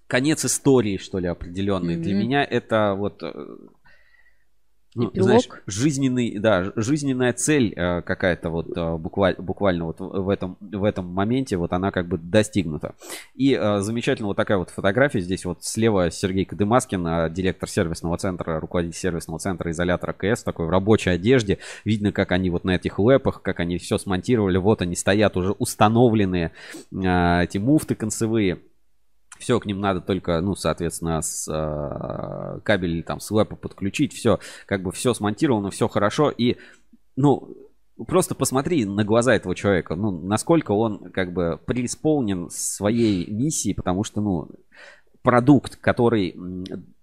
конец 0.07 0.45
истории, 0.45 0.97
что 0.97 1.19
ли, 1.19 1.27
определенный. 1.27 1.95
Для 1.95 2.13
Мгм. 2.13 2.23
меня 2.23 2.43
это 2.43 2.93
вот... 2.95 3.23
ну, 4.97 5.09
Эпилог. 5.09 5.25
знаешь, 5.25 5.49
жизненный, 5.65 6.37
да, 6.39 6.71
жизненная 6.75 7.33
цель 7.33 7.73
э, 7.75 8.01
какая-то 8.01 8.49
вот 8.49 8.75
э, 8.75 8.97
букваль- 8.97 9.41
буквально 9.41 9.85
вот 9.85 9.99
в 9.99 10.27
в 10.27 10.29
этом, 10.29 10.57
в 10.59 10.83
этом 10.83 11.05
моменте 11.05 11.55
вот 11.55 11.71
она 11.71 11.91
как 11.91 12.07
бы 12.07 12.17
достигнута. 12.17 12.95
И 13.35 13.53
э, 13.53 13.79
замечательно 13.79 14.27
вот 14.27 14.37
такая 14.37 14.57
вот 14.57 14.71
фотография. 14.71 15.21
Здесь 15.21 15.45
вот 15.45 15.63
слева 15.63 16.11
Сергей 16.11 16.45
Кадымаскин, 16.45 17.07
э, 17.07 17.29
директор 17.29 17.69
сервисного 17.69 18.17
центра, 18.17 18.59
руководитель 18.59 18.97
сервисного 18.97 19.39
центра 19.39 19.71
изолятора 19.71 20.13
КС, 20.13 20.43
такой 20.43 20.65
в 20.65 20.69
рабочей 20.69 21.11
одежде. 21.11 21.59
Видно, 21.85 22.11
как 22.11 22.31
они 22.31 22.49
вот 22.49 22.65
на 22.65 22.75
этих 22.75 22.99
лэпах, 22.99 23.41
как 23.41 23.59
они 23.59 23.77
все 23.77 23.97
смонтировали. 23.97 24.57
Вот 24.57 24.81
они 24.81 24.95
стоят 24.95 25.37
уже 25.37 25.51
установленные, 25.51 26.51
э, 26.91 27.43
эти 27.43 27.57
муфты 27.57 27.95
концевые. 27.95 28.59
Все, 29.39 29.59
к 29.59 29.65
ним 29.65 29.79
надо 29.79 30.01
только, 30.01 30.41
ну, 30.41 30.55
соответственно, 30.55 31.21
с 31.21 31.47
э, 31.47 32.59
кабель 32.63 33.03
там 33.03 33.19
с 33.19 33.31
лэпа 33.31 33.55
подключить. 33.55 34.13
Все, 34.13 34.39
как 34.65 34.83
бы 34.83 34.91
все 34.91 35.13
смонтировано, 35.13 35.71
все 35.71 35.87
хорошо. 35.87 36.29
И, 36.29 36.57
ну, 37.15 37.55
просто 38.05 38.35
посмотри 38.35 38.85
на 38.85 39.03
глаза 39.03 39.35
этого 39.35 39.55
человека, 39.55 39.95
ну, 39.95 40.11
насколько 40.11 40.71
он 40.71 41.11
как 41.11 41.33
бы 41.33 41.59
преисполнен 41.65 42.49
своей 42.49 43.29
миссией, 43.29 43.73
потому 43.73 44.03
что, 44.03 44.21
ну, 44.21 44.49
продукт, 45.21 45.75
который, 45.75 46.35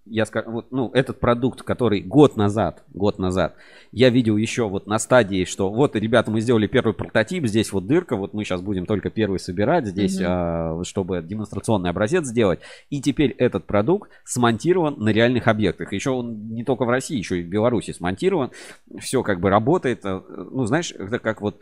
я 0.05 0.25
скажу, 0.25 0.51
вот, 0.51 0.67
ну, 0.71 0.91
этот 0.93 1.19
продукт, 1.19 1.63
который 1.63 2.01
год 2.01 2.37
назад, 2.37 2.83
год 2.93 3.17
назад, 3.17 3.55
я 3.91 4.09
видел 4.09 4.37
еще 4.37 4.67
вот 4.67 4.87
на 4.87 4.99
стадии, 4.99 5.45
что 5.45 5.69
вот, 5.69 5.95
ребята, 5.95 6.29
мы 6.29 6.41
сделали 6.41 6.67
первый 6.67 6.93
прототип, 6.93 7.45
здесь 7.47 7.71
вот 7.73 7.87
дырка, 7.87 8.15
вот 8.15 8.33
мы 8.33 8.43
сейчас 8.43 8.61
будем 8.61 8.85
только 8.85 9.09
первый 9.09 9.39
собирать, 9.39 9.87
здесь, 9.87 10.17
Мгм. 10.19 10.25
а, 10.27 10.81
чтобы 10.83 11.23
демонстрационный 11.23 11.89
образец 11.89 12.25
сделать, 12.25 12.59
и 12.89 13.01
теперь 13.01 13.31
этот 13.31 13.65
продукт 13.65 14.11
смонтирован 14.23 14.95
на 14.97 15.09
реальных 15.09 15.47
объектах. 15.47 15.91
Еще 15.93 16.11
он 16.11 16.49
не 16.49 16.63
только 16.63 16.85
в 16.85 16.89
России, 16.89 17.17
еще 17.17 17.39
и 17.39 17.43
в 17.43 17.47
Беларуси 17.47 17.91
смонтирован, 17.91 18.51
все 18.99 19.23
как 19.23 19.39
бы 19.39 19.49
работает, 19.49 20.05
э, 20.05 20.21
ну, 20.51 20.65
знаешь, 20.65 20.91
это 20.91 21.19
как 21.19 21.41
вот 21.41 21.59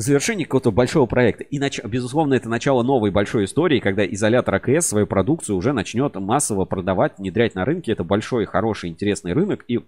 завершение 0.00 0.46
какого-то 0.46 0.70
большого 0.72 1.06
проекта. 1.06 1.44
И, 1.44 1.58
нач- 1.58 1.86
безусловно, 1.86 2.34
это 2.34 2.48
начало 2.48 2.82
новой 2.82 3.10
большой 3.10 3.44
истории, 3.44 3.80
когда 3.80 4.04
изолятор 4.06 4.54
АКС 4.54 4.88
свою 4.88 5.06
продукцию 5.06 5.56
уже 5.56 5.72
начнет 5.72 6.14
массово 6.16 6.64
продавать, 6.64 7.18
внедрять 7.18 7.54
на 7.54 7.64
рынке. 7.64 7.92
Это 7.92 8.04
большой, 8.04 8.46
хороший, 8.46 8.90
интересный 8.90 9.32
рынок. 9.32 9.64
И 9.68 9.80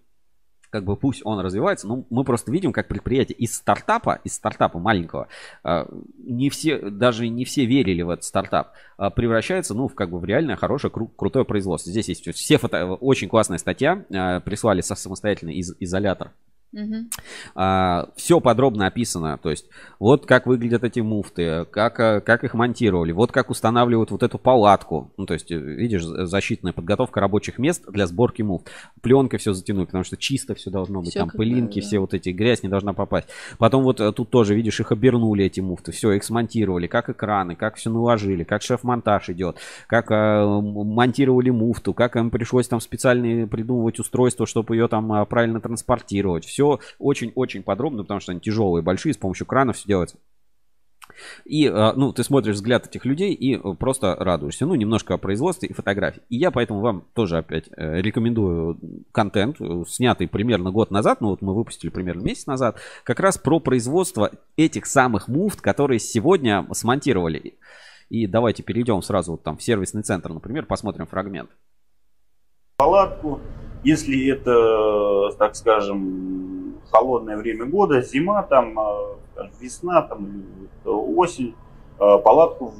как 0.70 0.84
бы 0.84 0.96
пусть 0.96 1.20
он 1.24 1.38
развивается, 1.40 1.86
но 1.86 2.06
мы 2.08 2.24
просто 2.24 2.50
видим, 2.50 2.72
как 2.72 2.88
предприятие 2.88 3.36
из 3.36 3.54
стартапа, 3.54 4.20
из 4.24 4.34
стартапа 4.34 4.78
маленького, 4.78 5.28
а, 5.62 5.86
не 6.18 6.48
все, 6.48 6.78
даже 6.78 7.28
не 7.28 7.44
все 7.44 7.66
верили 7.66 8.00
в 8.00 8.08
этот 8.08 8.24
стартап, 8.24 8.72
а, 8.96 9.10
превращается, 9.10 9.74
ну, 9.74 9.88
в 9.88 9.94
как 9.94 10.08
бы 10.08 10.18
в 10.18 10.24
реальное, 10.24 10.56
хорошее, 10.56 10.90
кру- 10.90 11.10
крутое 11.14 11.44
производство. 11.44 11.92
Здесь 11.92 12.08
есть 12.08 12.26
все 12.34 12.56
фото, 12.56 12.94
очень 12.94 13.28
классная 13.28 13.58
статья, 13.58 14.02
а, 14.14 14.40
прислали 14.40 14.80
самостоятельно 14.80 15.50
из 15.50 15.74
изолятор 15.78 16.32
Мгм. 16.72 17.10
все 18.16 18.40
подробно 18.40 18.86
описано. 18.86 19.38
То 19.42 19.50
есть, 19.50 19.66
вот 19.98 20.26
как 20.26 20.46
выглядят 20.46 20.84
эти 20.84 21.00
муфты, 21.00 21.64
как, 21.66 22.00
э, 22.00 22.20
как 22.20 22.44
их 22.44 22.54
монтировали, 22.54 23.12
вот 23.12 23.32
как 23.32 23.50
устанавливают 23.50 24.10
вот 24.10 24.22
эту 24.22 24.38
палатку. 24.38 25.12
Ну, 25.16 25.26
то 25.26 25.34
есть, 25.34 25.50
э, 25.50 25.56
видишь, 25.56 26.02
защитная 26.02 26.72
подготовка 26.72 27.20
рабочих 27.20 27.58
мест 27.58 27.84
для 27.88 28.06
сборки 28.06 28.42
муфт. 28.42 28.70
Пленкой 29.00 29.38
все 29.38 29.52
затянули, 29.52 29.86
потому 29.86 30.04
что 30.04 30.16
чисто 30.16 30.54
все 30.54 30.70
должно 30.70 31.00
быть. 31.00 31.10
Всё 31.10 31.20
Там 31.20 31.30
пылинки, 31.30 31.80
да. 31.80 31.86
все 31.86 31.98
вот 31.98 32.14
эти, 32.14 32.30
грязь 32.30 32.62
не 32.62 32.68
должна 32.68 32.92
попасть. 32.92 33.28
Потом 33.58 33.82
вот 33.84 34.00
э, 34.00 34.12
тут 34.12 34.30
тоже, 34.30 34.54
видишь, 34.54 34.80
их 34.80 34.92
обернули, 34.92 35.44
эти 35.44 35.60
муфты. 35.60 35.92
Все, 35.92 36.12
их 36.12 36.24
смонтировали, 36.24 36.86
как 36.86 37.10
экраны, 37.10 37.54
как 37.54 37.76
все 37.76 37.90
наложили, 37.90 38.44
как 38.44 38.62
шеф-монтаж 38.62 39.30
идет, 39.30 39.58
как 39.86 40.10
э, 40.10 40.44
монтировали 40.44 41.50
муфту, 41.50 41.94
как 41.94 42.16
им 42.16 42.30
пришлось 42.30 42.68
там 42.68 42.80
специальные 42.80 43.46
придумывать 43.46 43.98
устройства, 43.98 44.46
чтобы 44.46 44.76
ее 44.76 44.88
там 44.88 45.12
а, 45.12 45.24
правильно 45.24 45.60
транспортировать. 45.60 46.44
Все 46.44 46.61
очень-очень 46.98 47.62
подробно, 47.62 48.02
потому 48.02 48.20
что 48.20 48.32
они 48.32 48.40
тяжелые, 48.40 48.82
большие, 48.82 49.14
с 49.14 49.18
помощью 49.18 49.46
крана 49.46 49.72
все 49.72 49.86
делается. 49.86 50.18
И, 51.44 51.66
э, 51.66 51.92
ну, 51.94 52.12
ты 52.12 52.22
смотришь 52.24 52.54
взгляд 52.54 52.86
этих 52.86 53.04
людей 53.04 53.34
и 53.34 53.56
э, 53.56 53.74
просто 53.74 54.14
радуешься. 54.14 54.66
Ну, 54.66 54.74
немножко 54.74 55.14
о 55.14 55.18
производстве 55.18 55.68
и 55.68 55.72
фотографии. 55.72 56.22
И 56.28 56.36
я 56.36 56.50
поэтому 56.50 56.80
вам 56.80 57.04
тоже 57.14 57.38
опять 57.38 57.68
э, 57.76 58.00
рекомендую 58.00 58.78
контент, 59.12 59.58
снятый 59.88 60.28
примерно 60.28 60.70
год 60.70 60.90
назад, 60.90 61.20
ну, 61.20 61.28
вот 61.28 61.42
мы 61.42 61.54
выпустили 61.54 61.90
примерно 61.90 62.22
месяц 62.22 62.46
назад, 62.46 62.78
как 63.04 63.20
раз 63.20 63.38
про 63.38 63.60
производство 63.60 64.30
этих 64.56 64.86
самых 64.86 65.28
муфт, 65.28 65.60
которые 65.60 65.98
сегодня 65.98 66.66
смонтировали. 66.72 67.58
И 68.08 68.26
давайте 68.26 68.62
перейдем 68.62 69.00
сразу 69.02 69.32
вот 69.32 69.42
там 69.42 69.56
в 69.56 69.62
сервисный 69.62 70.02
центр, 70.02 70.32
например, 70.32 70.66
посмотрим 70.66 71.06
фрагмент. 71.06 71.50
палатку. 72.76 73.40
Если 73.84 74.30
это, 74.30 75.36
так 75.38 75.56
скажем, 75.56 76.74
холодное 76.90 77.36
время 77.36 77.64
года, 77.64 78.02
зима, 78.02 78.42
там, 78.42 78.78
э, 78.78 79.14
скажем, 79.32 79.52
весна, 79.60 80.02
там, 80.02 80.44
вот 80.84 81.18
осень, 81.18 81.54
э, 81.98 82.18
палатку 82.22 82.72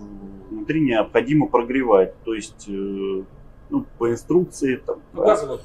внутри 0.51 0.81
необходимо 0.81 1.47
прогревать. 1.49 2.15
То 2.25 2.35
есть, 2.35 2.69
э, 2.69 3.23
ну, 3.71 3.87
по 3.99 4.11
инструкции, 4.11 4.77
там, 4.77 5.01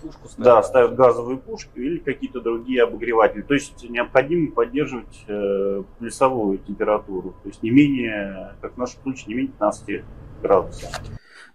пушку 0.02 0.28
да, 0.38 0.64
ставят 0.64 0.96
газовые 0.96 1.38
пушки 1.38 1.78
или 1.78 1.98
какие-то 1.98 2.40
другие 2.40 2.84
обогреватели. 2.84 3.42
То 3.42 3.54
есть 3.54 3.88
необходимо 3.90 4.52
поддерживать 4.52 5.26
э, 5.28 5.84
плюсовую 6.00 6.58
температуру. 6.60 7.36
То 7.44 7.50
есть 7.50 7.62
не 7.62 7.70
менее, 7.70 8.56
как 8.62 8.76
в 8.76 8.78
нашем 8.78 9.02
случае, 9.02 9.26
не 9.28 9.34
менее 9.36 9.52
15 9.52 10.04
градусов. 10.42 10.90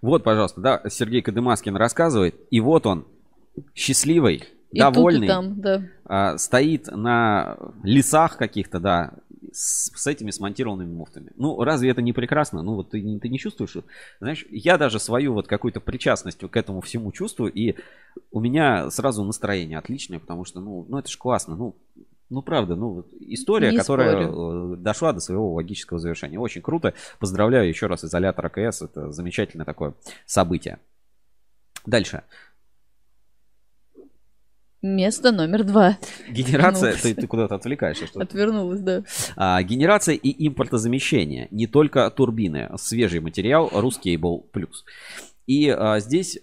Вот, 0.03 0.25
пожалуйста, 0.25 0.61
да, 0.61 0.83
Сергей 0.89 1.23
Кадымаскин 1.23 1.77
рассказывает. 1.77 2.35
И 2.51 2.61
вот 2.61 2.87
он, 2.87 3.07
счастливый, 3.75 4.45
И 4.71 4.79
довольный, 4.79 5.27
и 5.27 5.29
там, 5.29 5.61
да. 5.61 5.83
а, 6.05 6.39
стоит 6.39 6.87
на 6.87 7.59
лесах 7.83 8.37
каких-то, 8.37 8.81
да, 8.81 9.15
с, 9.53 9.91
с 9.95 10.07
этими 10.07 10.31
смонтированными 10.31 10.93
муфтами. 10.95 11.33
Ну, 11.37 11.63
разве 11.63 11.91
это 11.91 12.01
не 12.01 12.13
прекрасно? 12.13 12.63
Ну, 12.63 12.75
вот 12.75 12.91
ты, 12.91 13.03
не- 13.03 13.19
ты 13.21 13.29
не 13.29 13.39
чувствуешь, 13.39 13.71
что- 13.71 13.85
знаешь, 14.21 14.47
я 14.51 14.79
даже 14.79 14.99
свою 14.99 15.35
вот 15.35 15.47
какую-то 15.47 15.81
причастность 15.81 16.39
к 16.39 16.57
этому 16.57 16.81
всему 16.81 17.13
чувствую, 17.13 17.53
и 17.53 17.77
у 18.31 18.41
меня 18.41 18.91
сразу 18.91 19.25
настроение 19.25 19.79
отличное, 19.79 20.19
потому 20.19 20.45
что, 20.45 20.61
ну, 20.61 20.87
ну 20.89 20.99
это 20.99 21.09
же 21.11 21.19
классно, 21.19 21.55
ну, 21.57 21.77
ну, 22.31 22.41
правда, 22.41 22.77
ну, 22.77 22.95
вот 22.95 23.13
история, 23.21 23.73
Не 23.73 23.77
которая 23.77 24.27
э, 24.27 24.77
дошла 24.79 25.13
до 25.13 25.21
своего 25.21 25.53
логического 25.53 25.99
завершения. 26.01 26.39
Очень 26.41 26.63
круто. 26.63 26.95
Поздравляю 27.19 27.69
еще 27.69 27.89
раз 27.89 28.05
изолятор 28.05 28.47
АКС. 28.47 28.81
Это 28.81 29.13
замечательное 29.13 29.67
такое 29.67 29.93
событие. 30.25 30.79
Дальше. 31.85 32.23
Место 34.83 35.31
номер 35.31 35.63
два. 35.63 35.97
Генерация, 36.29 36.95
ты, 36.95 37.15
ты 37.15 37.27
куда-то 37.29 37.55
отвлекаешься. 37.55 38.07
Что 38.09 38.21
Отвернулась, 38.21 38.81
да. 38.81 39.05
а, 39.37 39.63
генерация 39.63 40.17
и 40.17 40.49
импортозамещение. 40.49 41.47
Не 41.53 41.69
только 41.69 42.11
турбины. 42.11 42.69
Свежий 42.79 43.21
материал 43.21 43.69
Ruscable 43.73 44.43
Plus. 44.53 44.83
И 45.47 45.69
а, 45.69 46.01
здесь... 46.01 46.41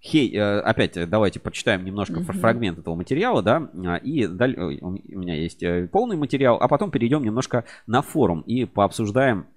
Хей, 0.00 0.32
э, 0.36 0.60
опять 0.60 0.92
давайте 1.10 1.40
прочитаем 1.40 1.84
немножко 1.84 2.20
Мгм. 2.20 2.32
фрагмент 2.34 2.78
этого 2.78 2.94
материала, 2.94 3.42
да, 3.42 3.68
а, 3.84 3.96
и 3.96 4.28
даль- 4.28 4.56
у 4.56 4.92
меня 5.18 5.34
есть 5.34 5.64
э, 5.64 5.88
полный 5.90 6.16
материал, 6.16 6.58
а 6.60 6.68
потом 6.68 6.92
перейдем 6.92 7.24
немножко 7.24 7.64
на 7.88 8.02
форум 8.02 8.42
и 8.42 8.66
пообсуждаем, 8.66 9.48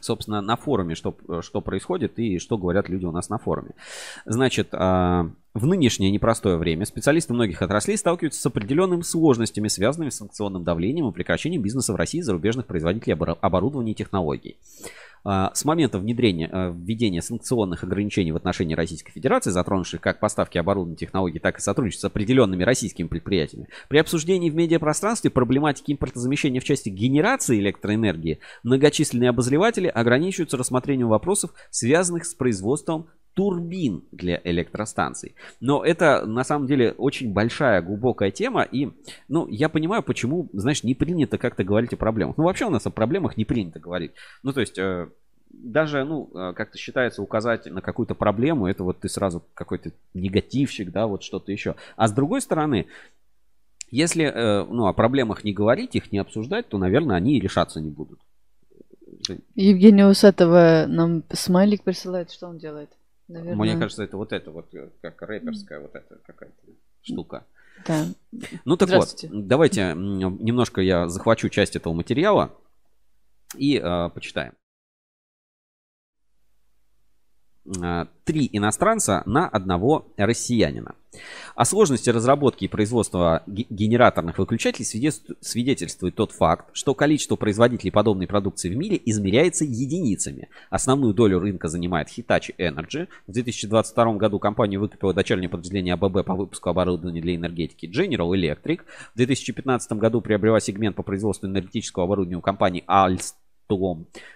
собственно, 0.00 0.40
на 0.40 0.56
форуме, 0.56 0.96
что, 0.96 1.16
что 1.42 1.60
происходит 1.60 2.18
и 2.18 2.40
что 2.40 2.58
говорят 2.58 2.88
люди 2.88 3.04
у 3.04 3.12
нас 3.12 3.28
на 3.28 3.38
форуме. 3.38 3.70
Значит, 4.24 4.70
а, 4.72 5.30
в 5.54 5.66
нынешнее 5.66 6.10
непростое 6.10 6.56
время 6.56 6.84
специалисты 6.84 7.32
многих 7.32 7.62
отраслей 7.62 7.96
сталкиваются 7.96 8.40
с 8.40 8.46
определенными 8.46 9.02
сложностями, 9.02 9.68
связанными 9.68 10.10
с 10.10 10.16
санкционным 10.16 10.64
давлением 10.64 11.08
и 11.08 11.12
прекращением 11.12 11.62
бизнеса 11.62 11.92
в 11.92 11.96
России 11.96 12.20
зарубежных 12.20 12.66
производителей 12.66 13.14
обор- 13.14 13.38
оборудования 13.40 13.92
и 13.92 13.94
технологий. 13.94 14.56
А, 15.24 15.50
С 15.54 15.64
момента 15.64 15.98
внедрения, 15.98 16.48
э, 16.50 16.72
введения 16.72 17.22
санкционных 17.22 17.82
ограничений 17.82 18.30
в 18.30 18.36
отношении 18.36 18.74
Российской 18.74 19.12
Федерации, 19.12 19.50
затронувших 19.50 20.00
как 20.00 20.20
поставки 20.20 20.58
оборудования 20.58 20.96
технологий, 20.96 21.38
так 21.38 21.58
и 21.58 21.60
сотрудничество 21.60 22.08
с 22.08 22.10
определенными 22.10 22.62
российскими 22.62 23.08
предприятиями, 23.08 23.68
при 23.88 23.98
обсуждении 23.98 24.50
в 24.50 24.54
медиапространстве 24.54 25.30
проблематики 25.30 25.92
импортозамещения 25.92 26.60
в 26.60 26.64
части 26.64 26.88
генерации 26.88 27.58
электроэнергии 27.58 28.38
многочисленные 28.62 29.30
обозреватели 29.30 29.88
ограничиваются 29.88 30.56
рассмотрением 30.56 31.08
вопросов, 31.08 31.52
связанных 31.70 32.24
с 32.24 32.34
производством 32.34 33.08
турбин 33.38 34.02
для 34.10 34.40
электростанций. 34.42 35.36
Но 35.60 35.84
это 35.84 36.26
на 36.26 36.42
самом 36.42 36.66
деле 36.66 36.90
очень 36.98 37.32
большая, 37.32 37.80
глубокая 37.82 38.32
тема. 38.32 38.62
И, 38.62 38.88
ну, 39.28 39.46
я 39.46 39.68
понимаю, 39.68 40.02
почему, 40.02 40.48
знаешь, 40.52 40.82
не 40.82 40.96
принято 40.96 41.38
как-то 41.38 41.62
говорить 41.62 41.92
о 41.92 41.96
проблемах. 41.96 42.36
Ну, 42.36 42.42
вообще 42.42 42.64
у 42.64 42.70
нас 42.70 42.84
о 42.86 42.90
проблемах 42.90 43.36
не 43.36 43.44
принято 43.44 43.78
говорить. 43.78 44.10
Ну, 44.42 44.52
то 44.52 44.60
есть, 44.60 44.76
э, 44.76 45.06
даже, 45.50 46.02
ну, 46.02 46.28
э, 46.34 46.52
как-то 46.52 46.78
считается 46.78 47.22
указать 47.22 47.66
на 47.66 47.80
какую-то 47.80 48.16
проблему, 48.16 48.66
это 48.66 48.82
вот 48.82 48.98
ты 48.98 49.08
сразу 49.08 49.44
какой-то 49.54 49.92
негативщик, 50.14 50.90
да, 50.90 51.06
вот 51.06 51.22
что-то 51.22 51.52
еще. 51.52 51.76
А 51.94 52.08
с 52.08 52.12
другой 52.12 52.40
стороны, 52.40 52.86
если, 53.92 54.24
э, 54.24 54.64
ну, 54.64 54.86
о 54.86 54.92
проблемах 54.92 55.44
не 55.44 55.52
говорить, 55.52 55.94
их 55.94 56.10
не 56.10 56.18
обсуждать, 56.18 56.68
то, 56.70 56.76
наверное, 56.76 57.14
они 57.14 57.36
и 57.36 57.40
решаться 57.40 57.80
не 57.80 57.90
будут. 57.90 58.18
Евгений 59.54 60.02
Усатова 60.02 60.86
нам 60.88 61.22
смайлик 61.30 61.84
присылает, 61.84 62.32
что 62.32 62.48
он 62.48 62.58
делает? 62.58 62.90
Наверное. 63.28 63.56
Мне 63.56 63.78
кажется, 63.78 64.02
это 64.02 64.16
вот 64.16 64.32
это 64.32 64.50
вот, 64.50 64.74
э, 64.74 64.90
как 65.02 65.20
рэперская 65.22 65.80
вот 65.80 65.94
эта 65.94 66.16
какая-то 66.26 66.72
штука. 67.02 67.46
Да. 67.86 68.06
Ну 68.64 68.76
так 68.76 68.90
вот, 68.90 69.24
давайте 69.30 69.94
немножко 69.94 70.80
я 70.80 71.08
захвачу 71.08 71.48
часть 71.48 71.76
этого 71.76 71.92
материала 71.92 72.54
и 73.54 73.78
э, 73.78 74.10
почитаем. 74.14 74.52
Э, 74.52 74.54
Три 78.24 78.48
иностранца 78.52 79.22
на 79.26 79.48
одного 79.48 80.06
россиянина. 80.16 80.94
О 81.54 81.64
сложности 81.64 82.10
разработки 82.10 82.64
и 82.64 82.68
производства 82.68 83.42
ге- 83.46 83.66
генераторных 83.68 84.38
выключателей 84.38 84.84
свидетельству- 84.84 85.36
свидетельствует 85.40 86.14
тот 86.14 86.32
факт, 86.32 86.66
что 86.72 86.94
количество 86.94 87.36
производителей 87.36 87.90
подобной 87.90 88.26
продукции 88.26 88.70
в 88.70 88.76
мире 88.76 89.00
измеряется 89.04 89.64
единицами. 89.64 90.48
Основную 90.70 91.14
долю 91.14 91.40
рынка 91.40 91.68
занимает 91.68 92.08
Hitachi 92.08 92.54
Energy. 92.58 93.08
В 93.26 93.32
2022 93.32 94.14
году 94.16 94.38
компания 94.38 94.78
выкупила 94.78 95.12
дочернее 95.12 95.48
подразделение 95.48 95.94
АББ 95.94 96.24
по 96.24 96.34
выпуску 96.34 96.70
оборудования 96.70 97.20
для 97.20 97.34
энергетики 97.34 97.86
General 97.86 98.30
Electric. 98.30 98.80
В 99.14 99.16
2015 99.16 99.92
году 99.92 100.20
приобрела 100.20 100.60
сегмент 100.60 100.96
по 100.96 101.02
производству 101.02 101.46
энергетического 101.46 102.04
оборудования 102.04 102.38
у 102.38 102.42
компании 102.42 102.84
Alstom. 102.86 103.34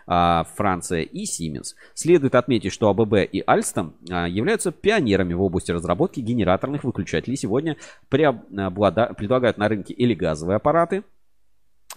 А, 0.06 0.44
Франция 0.56 1.02
и 1.02 1.24
Siemens. 1.24 1.74
Следует 1.94 2.34
отметить, 2.34 2.72
что 2.72 2.88
АББ 2.88 3.14
и 3.32 3.42
Alstom 3.42 3.92
а, 4.10 4.28
являются 4.28 4.72
пионерами 4.72 5.34
в 5.34 5.42
области 5.42 5.70
разработки 5.70 6.20
генераторных 6.20 6.84
выключателей. 6.84 7.36
Сегодня 7.36 7.76
преоблада- 8.10 9.14
предлагают 9.14 9.58
на 9.58 9.68
рынке 9.68 9.94
или 9.94 10.14
газовые 10.14 10.56
аппараты, 10.56 11.04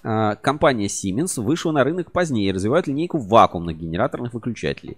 а, 0.03 0.35
Компания 0.35 0.85
Siemens 0.85 1.41
вышла 1.41 1.71
на 1.71 1.83
рынок 1.83 2.11
позднее 2.11 2.49
и 2.49 2.51
развивает 2.51 2.87
линейку 2.87 3.17
вакуумных 3.17 3.77
генераторных 3.77 4.33
выключателей. 4.33 4.97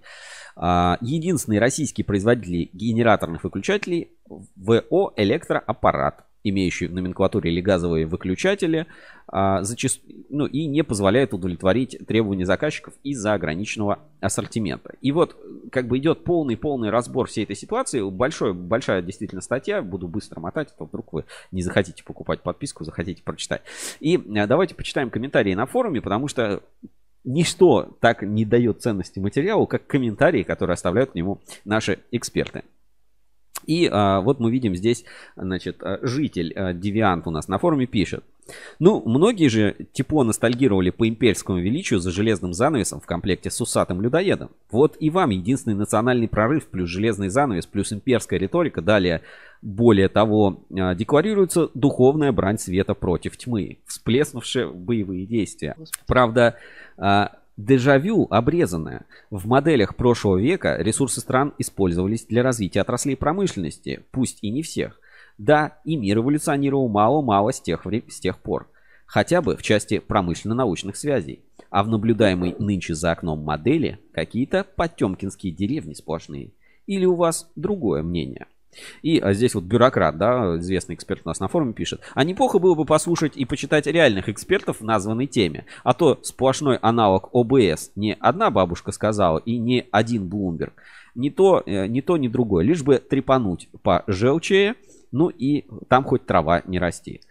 А, 0.54 0.98
Единственный 1.00 1.58
российский 1.58 2.02
производитель 2.02 2.68
генераторных 2.72 3.44
выключателей 3.44 4.12
ВО 4.28 5.12
«Электроаппарат», 5.16 6.27
имеющий 6.44 6.86
в 6.86 6.94
номенклатуре 6.94 7.50
или 7.50 7.60
газовые 7.60 8.06
выключатели, 8.06 8.86
а, 9.26 9.62
зачаст- 9.62 10.00
ну, 10.30 10.46
и 10.46 10.66
не 10.66 10.82
позволяет 10.82 11.34
удовлетворить 11.34 11.98
требования 12.06 12.46
заказчиков 12.46 12.94
из-за 13.02 13.34
ограниченного 13.34 13.98
ассортимента. 14.20 14.94
И 15.00 15.12
вот 15.12 15.36
как 15.70 15.86
бы 15.88 15.98
идет 15.98 16.24
полный-полный 16.24 16.90
разбор 16.90 17.26
всей 17.28 17.44
этой 17.44 17.56
ситуации. 17.56 18.00
Большой, 18.08 18.54
большая 18.54 19.02
действительно 19.02 19.42
статья. 19.42 19.82
Буду 19.82 20.08
быстро 20.08 20.40
мотать, 20.40 20.68
а 20.74 20.78
то 20.78 20.84
вдруг 20.86 21.12
вы 21.12 21.24
не 21.52 21.62
захотите 21.62 22.02
покупать 22.04 22.42
подписку, 22.42 22.84
захотите 22.84 23.22
прочитать. 23.22 23.62
И 24.00 24.16
а, 24.16 24.46
давайте 24.46 24.74
почитаем 24.74 25.10
комментарии 25.10 25.54
на 25.54 25.66
форуме, 25.66 26.00
потому 26.00 26.28
что 26.28 26.62
ничто 27.24 27.96
так 28.00 28.22
не 28.22 28.44
дает 28.44 28.80
ценности 28.80 29.18
материалу, 29.18 29.66
как 29.66 29.86
комментарии, 29.86 30.42
которые 30.42 30.74
оставляют 30.74 31.10
к 31.10 31.14
нему 31.14 31.40
наши 31.64 31.98
эксперты. 32.10 32.62
И 33.66 33.88
а, 33.90 34.20
вот 34.20 34.40
мы 34.40 34.50
видим 34.50 34.74
здесь, 34.74 35.04
значит, 35.36 35.82
а, 35.82 35.98
житель 36.02 36.52
а, 36.54 36.72
Девиант 36.72 37.26
у 37.26 37.30
нас 37.30 37.48
на 37.48 37.58
форуме 37.58 37.86
пишет. 37.86 38.24
Ну, 38.78 39.02
многие 39.04 39.48
же 39.48 39.76
тепло 39.92 40.24
ностальгировали 40.24 40.90
по 40.90 41.08
имперскому 41.08 41.58
величию 41.58 42.00
за 42.00 42.10
железным 42.10 42.54
занавесом 42.54 43.00
в 43.00 43.06
комплекте 43.06 43.50
с 43.50 43.60
усатым 43.60 44.00
людоедом. 44.00 44.50
Вот 44.70 44.96
и 44.98 45.10
вам 45.10 45.30
единственный 45.30 45.74
национальный 45.74 46.28
прорыв 46.28 46.66
плюс 46.68 46.88
железный 46.88 47.28
занавес 47.28 47.66
плюс 47.66 47.92
имперская 47.92 48.38
риторика. 48.38 48.80
Далее, 48.80 49.22
более 49.60 50.08
того, 50.08 50.60
а, 50.70 50.94
декларируется 50.94 51.70
духовная 51.74 52.32
брань 52.32 52.58
света 52.58 52.94
против 52.94 53.36
тьмы, 53.36 53.78
всплеснувшая 53.86 54.68
в 54.68 54.76
боевые 54.76 55.26
действия. 55.26 55.76
Правда, 56.06 56.56
а, 56.96 57.32
Дежавю 57.58 58.28
обрезанное. 58.30 59.06
В 59.30 59.48
моделях 59.48 59.96
прошлого 59.96 60.36
века 60.36 60.76
ресурсы 60.78 61.20
стран 61.20 61.54
использовались 61.58 62.24
для 62.24 62.44
развития 62.44 62.82
отраслей 62.82 63.16
промышленности, 63.16 64.04
пусть 64.12 64.38
и 64.42 64.50
не 64.50 64.62
всех. 64.62 65.00
Да, 65.38 65.80
и 65.84 65.96
мир 65.96 66.18
эволюционировал 66.18 66.88
мало-мало 66.88 67.52
с 67.52 67.60
тех, 67.60 67.84
с 68.08 68.20
тех 68.20 68.38
пор. 68.38 68.70
Хотя 69.06 69.42
бы 69.42 69.56
в 69.56 69.62
части 69.64 69.98
промышленно-научных 69.98 70.94
связей. 70.94 71.42
А 71.68 71.82
в 71.82 71.88
наблюдаемой 71.88 72.54
нынче 72.60 72.94
за 72.94 73.10
окном 73.10 73.40
модели 73.40 73.98
какие-то 74.12 74.64
потемкинские 74.76 75.52
деревни 75.52 75.94
сплошные. 75.94 76.52
Или 76.86 77.06
у 77.06 77.16
вас 77.16 77.50
другое 77.56 78.04
мнение? 78.04 78.46
И 79.02 79.18
а, 79.18 79.32
здесь 79.32 79.54
вот 79.54 79.64
бюрократ, 79.64 80.18
да, 80.18 80.56
известный 80.58 80.94
эксперт 80.94 81.22
у 81.24 81.28
нас 81.28 81.40
на 81.40 81.48
форуме 81.48 81.72
пишет. 81.72 82.00
А 82.14 82.24
неплохо 82.24 82.58
было 82.58 82.74
бы 82.74 82.84
послушать 82.84 83.36
и 83.36 83.44
почитать 83.44 83.86
реальных 83.86 84.28
экспертов 84.28 84.80
в 84.80 84.84
названной 84.84 85.26
теме. 85.26 85.66
А 85.84 85.94
то 85.94 86.20
сплошной 86.22 86.76
аналог 86.76 87.30
ОБС 87.32 87.92
не 87.96 88.16
одна 88.18 88.50
бабушка 88.50 88.92
сказала 88.92 89.38
и 89.38 89.58
не 89.58 89.86
один 89.90 90.28
Блумберг. 90.28 90.74
Не 91.14 91.30
то, 91.30 91.62
э, 91.64 91.86
не 91.86 92.02
то, 92.02 92.16
ни 92.16 92.28
другое. 92.28 92.64
Лишь 92.64 92.82
бы 92.82 92.98
трепануть 92.98 93.68
по 93.82 94.04
желчее, 94.06 94.76
ну 95.10 95.28
и 95.28 95.64
там 95.88 96.04
хоть 96.04 96.26
трава 96.26 96.62
не 96.66 96.78
расти. 96.78 97.22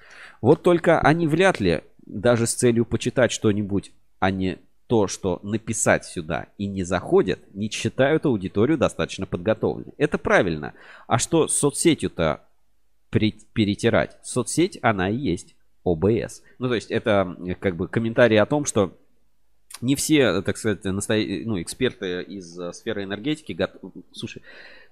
Вот 0.41 0.63
только 0.63 0.99
они 0.99 1.27
вряд 1.27 1.59
ли 1.59 1.83
даже 2.05 2.47
с 2.47 2.53
целью 2.53 2.85
почитать 2.85 3.31
что-нибудь, 3.31 3.91
а 4.19 4.31
не 4.31 4.57
то, 4.88 5.07
что 5.07 5.39
написать 5.43 6.05
сюда 6.05 6.47
и 6.57 6.65
не 6.65 6.83
заходят, 6.83 7.39
не 7.53 7.69
считают 7.69 8.25
аудиторию 8.25 8.77
достаточно 8.77 9.25
подготовленной. 9.25 9.93
Это 9.97 10.17
правильно. 10.17 10.73
А 11.07 11.17
что 11.19 11.47
с 11.47 11.57
соцсетью-то 11.57 12.41
перетирать? 13.09 14.17
Соцсеть, 14.23 14.79
она 14.81 15.09
и 15.09 15.15
есть 15.15 15.55
ОБС. 15.83 16.41
Ну, 16.59 16.69
то 16.69 16.75
есть 16.75 16.89
это 16.89 17.35
как 17.59 17.75
бы 17.75 17.88
комментарий 17.88 18.39
о 18.39 18.45
том, 18.45 18.65
что 18.65 18.97
не 19.81 19.95
все, 19.95 20.41
так 20.41 20.57
сказать, 20.57 20.83
настоя- 20.85 21.45
ну, 21.45 21.61
эксперты 21.61 22.23
из 22.23 22.57
э, 22.59 22.73
сферы 22.73 23.03
энергетики 23.03 23.51
готовы... 23.51 23.91
Слушай, 24.11 24.41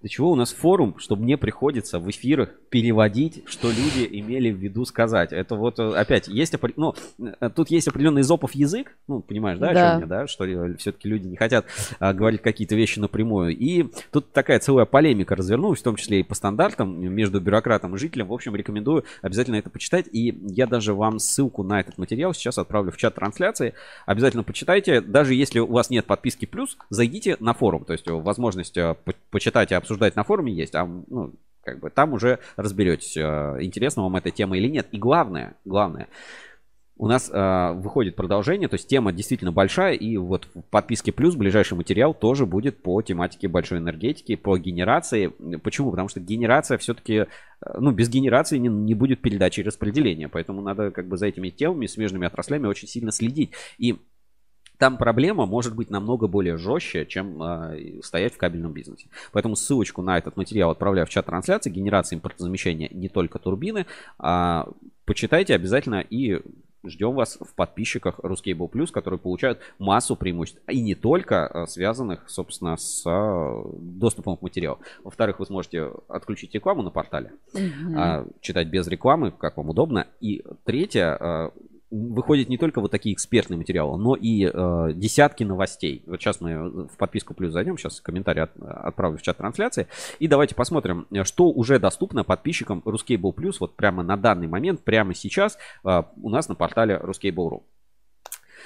для 0.05 0.09
чего 0.11 0.29
у 0.33 0.35
нас 0.35 0.53
форум, 0.53 0.99
чтобы 0.99 1.23
мне 1.23 1.35
приходится 1.35 1.97
в 1.97 2.07
эфирах 2.11 2.49
переводить, 2.69 3.41
что 3.47 3.69
люди 3.69 4.07
имели 4.19 4.51
в 4.51 4.57
виду 4.57 4.85
сказать? 4.85 5.33
Это 5.33 5.55
вот 5.55 5.79
э, 5.79 5.93
опять 5.95 6.27
есть, 6.27 6.53
ну, 6.75 6.93
э, 7.17 7.49
тут 7.49 7.71
есть 7.71 7.87
определенный 7.87 8.21
изопов 8.21 8.53
язык, 8.53 8.95
ну, 9.07 9.21
понимаешь, 9.21 9.57
да, 9.57 9.69
о 9.69 9.73
Да. 9.73 9.91
чем 9.93 10.01
я, 10.01 10.05
да, 10.05 10.27
что 10.27 10.45
все-таки 10.77 11.09
люди 11.09 11.25
не 11.25 11.37
хотят 11.37 11.65
а, 11.99 12.13
говорить 12.13 12.43
какие-то 12.43 12.75
вещи 12.75 12.99
напрямую. 12.99 13.57
И 13.57 13.85
тут 14.11 14.31
такая 14.31 14.59
целая 14.59 14.85
полемика 14.85 15.35
развернулась, 15.35 15.79
в 15.79 15.83
том 15.83 15.95
числе 15.95 16.19
и 16.19 16.23
по 16.23 16.35
стандартам 16.35 17.01
между 17.01 17.41
бюрократом 17.41 17.95
и 17.95 17.97
жителем. 17.97 18.27
В 18.27 18.33
общем, 18.33 18.55
рекомендую 18.55 19.05
обязательно 19.23 19.55
это 19.55 19.71
почитать. 19.71 20.05
И 20.11 20.37
я 20.49 20.67
даже 20.67 20.93
вам 20.93 21.17
ссылку 21.17 21.63
на 21.63 21.79
этот 21.79 21.97
материал 21.97 22.31
сейчас 22.35 22.59
отправлю 22.59 22.91
в 22.91 22.97
чат 22.97 23.15
трансляции. 23.15 23.73
Обязательно 24.05 24.43
почитайте. 24.43 25.01
Даже 25.01 25.33
если 25.33 25.57
у 25.57 25.65
вас 25.71 25.89
нет 25.89 26.05
подписки 26.05 26.45
плюс, 26.45 26.77
зайдите 26.91 27.37
на 27.39 27.55
форум. 27.55 27.85
То 27.85 27.93
есть 27.93 28.07
э, 28.07 28.13
возможность 28.13 28.77
э, 28.77 28.93
по- 29.03 29.15
почитать 29.31 29.71
и 29.71 29.73
обсуждать 29.73 29.94
на 30.15 30.23
форуме 30.23 30.53
есть. 30.53 30.75
А 30.75 30.85
ну, 30.85 31.33
как 31.65 31.79
бы 31.79 31.89
там 31.89 32.13
уже 32.13 32.39
разберетесь, 32.55 33.17
э, 33.17 33.57
интересна 33.61 34.03
вам 34.03 34.15
эта 34.15 34.31
тема 34.31 34.57
или 34.57 34.67
нет. 34.67 34.87
И 34.91 34.97
главное, 34.97 35.55
главное, 35.65 36.07
у 36.97 37.07
нас 37.07 37.29
э, 37.29 37.73
выходит 37.73 38.15
продолжение, 38.15 38.69
то 38.69 38.75
есть 38.75 38.87
тема 38.87 39.11
действительно 39.11 39.51
большая, 39.51 39.95
и 39.95 40.15
вот 40.15 40.47
в 40.53 40.61
подписке 40.61 41.11
плюс 41.11 41.35
ближайший 41.35 41.73
материал 41.73 42.13
тоже 42.13 42.45
будет 42.45 42.81
по 42.81 43.01
тематике 43.01 43.49
большой 43.49 43.79
энергетики, 43.79 44.35
по 44.35 44.57
генерации. 44.57 45.27
Почему? 45.61 45.91
Потому 45.91 46.07
что 46.07 46.21
генерация 46.21 46.77
все-таки, 46.77 47.25
ну, 47.77 47.91
без 47.91 48.07
генерации 48.07 48.59
не, 48.59 48.69
не 48.69 48.93
будет 48.93 49.21
передачи 49.21 49.59
и 49.59 49.63
распределения, 49.63 50.29
поэтому 50.29 50.61
надо 50.61 50.91
как 50.91 51.09
бы 51.09 51.17
за 51.17 51.27
этими 51.27 51.49
темами, 51.49 51.87
смежными 51.87 52.27
отраслями 52.27 52.67
очень 52.67 52.87
сильно 52.87 53.11
следить. 53.11 53.51
И 53.77 53.97
Там 54.77 54.97
проблема 54.97 55.45
может 55.45 55.75
быть 55.75 55.89
намного 55.89 56.27
более 56.27 56.57
жестче, 56.57 57.05
чем 57.05 57.41
э, 57.41 58.01
стоять 58.03 58.33
в 58.33 58.37
кабельном 58.37 58.73
бизнесе. 58.73 59.07
Поэтому 59.31 59.55
ссылочку 59.55 60.01
на 60.01 60.17
этот 60.17 60.37
материал 60.37 60.71
отправляю 60.71 61.07
в 61.07 61.09
чат 61.09 61.25
трансляции. 61.25 61.69
Генерация 61.69 62.17
импортозамещения 62.17 62.89
не 62.91 63.09
только 63.09 63.39
турбины. 63.39 63.85
А, 64.19 64.67
почитайте 65.05 65.55
обязательно 65.55 66.01
и 66.01 66.41
ждем 66.87 67.15
вас 67.15 67.37
в 67.41 67.55
подписчиках 67.55 68.19
Ruscable 68.19 68.69
Plus, 68.69 68.91
которые 68.91 69.19
получают 69.19 69.59
массу 69.79 70.15
преимуществ. 70.15 70.61
И 70.69 70.81
не 70.81 70.93
только 70.93 71.49
э, 71.51 71.65
связанных, 71.67 72.29
собственно, 72.29 72.77
с 72.77 73.03
э, 73.05 73.63
доступом 73.79 74.37
к 74.37 74.41
материалу. 74.41 74.79
Во-вторых, 75.03 75.39
вы 75.39 75.45
сможете 75.45 75.89
отключить 76.07 76.53
рекламу 76.53 76.83
на 76.83 76.91
портале, 76.91 77.31
Мгм. 77.53 78.31
читать 78.41 78.67
без 78.67 78.87
рекламы, 78.87 79.31
как 79.31 79.57
вам 79.57 79.69
удобно. 79.69 80.07
И 80.19 80.43
третье, 80.63 81.51
э, 81.91 81.95
выходят 81.95 82.49
не 82.49 82.57
только 82.57 82.81
вот 82.81 82.91
такие 82.91 83.13
экспертные 83.13 83.57
материалы, 83.57 83.97
но 83.97 84.15
и 84.15 84.45
э, 84.45 84.93
десятки 84.93 85.43
новостей. 85.43 86.03
Вот 86.05 86.21
сейчас 86.21 86.41
мы 86.41 86.87
в 86.87 86.97
подписку 86.97 87.33
плюс 87.33 87.53
зайдем, 87.53 87.77
сейчас 87.77 88.01
комментарий 88.01 88.43
от- 88.43 88.57
отправлю 88.59 89.17
в 89.17 89.21
чат 89.21 89.37
трансляции. 89.37 89.87
И 90.19 90.27
давайте 90.27 90.55
посмотрим, 90.55 91.07
э, 91.11 91.23
что 91.23 91.49
уже 91.49 91.79
доступно 91.79 92.23
подписчикам 92.23 92.81
Ruscable 92.85 93.33
Plus 93.33 93.55
вот 93.59 93.75
прямо 93.75 94.03
на 94.03 94.17
данный 94.17 94.47
момент, 94.47 94.81
прямо 94.83 95.13
сейчас 95.13 95.57
э, 95.83 96.03
у 96.21 96.29
нас 96.29 96.49
на 96.49 96.55
портале 96.55 96.99
Ruscable.ru. 97.03 97.63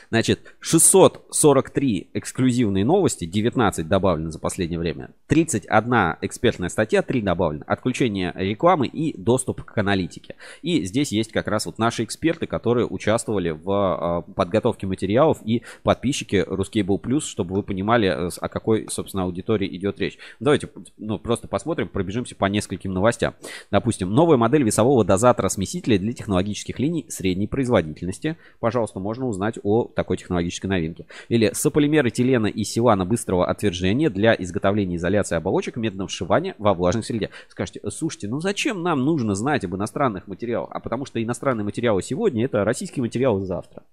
Значит, 0.09 0.55
643 0.59 2.09
эксклюзивные 2.13 2.85
новости, 2.85 3.25
19 3.25 3.87
добавлено 3.87 4.31
за 4.31 4.39
последнее 4.39 4.79
время, 4.79 5.11
31 5.27 6.17
экспертная 6.21 6.69
статья, 6.69 7.01
3 7.01 7.21
добавлено, 7.21 7.63
отключение 7.67 8.33
рекламы 8.35 8.87
и 8.87 9.17
доступ 9.17 9.63
к 9.63 9.77
аналитике. 9.77 10.35
И 10.61 10.83
здесь 10.85 11.11
есть 11.11 11.31
как 11.31 11.47
раз 11.47 11.65
вот 11.65 11.77
наши 11.77 12.03
эксперты, 12.03 12.47
которые 12.47 12.87
участвовали 12.87 13.51
в 13.51 14.25
э, 14.27 14.33
подготовке 14.33 14.87
материалов 14.87 15.39
и 15.43 15.63
подписчики 15.83 16.45
Ruscable 16.47 16.99
Plus, 16.99 17.21
чтобы 17.21 17.55
вы 17.55 17.63
понимали, 17.63 18.07
э, 18.07 18.29
о 18.39 18.49
какой, 18.49 18.87
собственно, 18.89 19.23
аудитории 19.23 19.75
идет 19.75 19.99
речь. 19.99 20.17
Давайте 20.39 20.69
ну, 20.97 21.19
просто 21.19 21.47
посмотрим, 21.47 21.87
пробежимся 21.87 22.35
по 22.35 22.45
нескольким 22.45 22.93
новостям. 22.93 23.35
Допустим, 23.71 24.11
новая 24.11 24.37
модель 24.37 24.63
весового 24.63 25.03
дозатора 25.05 25.49
смесителя 25.49 25.97
для 25.97 26.13
технологических 26.13 26.79
линий 26.79 27.05
средней 27.09 27.47
производительности. 27.47 28.37
Пожалуйста, 28.59 28.99
можно 28.99 29.27
узнать 29.27 29.59
о 29.63 29.88
такой 29.93 30.17
технологической 30.17 30.69
новинке. 30.69 31.05
Или 31.27 31.51
сополимеры 31.53 32.09
телена 32.09 32.47
и 32.47 32.63
силана 32.63 33.05
быстрого 33.05 33.47
отвержения 33.47 34.09
для 34.09 34.33
изготовления 34.33 34.95
изоляции 34.97 35.35
оболочек 35.35 35.75
методом 35.75 36.07
вшивания 36.07 36.55
во 36.57 36.73
влажной 36.73 37.03
среде. 37.03 37.29
Скажете, 37.47 37.81
слушайте, 37.89 38.27
ну 38.27 38.39
зачем 38.39 38.83
нам 38.83 39.03
нужно 39.03 39.35
знать 39.35 39.63
об 39.63 39.75
иностранных 39.75 40.27
материалах? 40.27 40.69
А 40.71 40.79
потому 40.79 41.05
что 41.05 41.21
иностранные 41.21 41.63
материалы 41.65 42.01
сегодня 42.01 42.45
это 42.45 42.63
российские 42.63 43.03
материалы 43.03 43.45
завтра. 43.45 43.83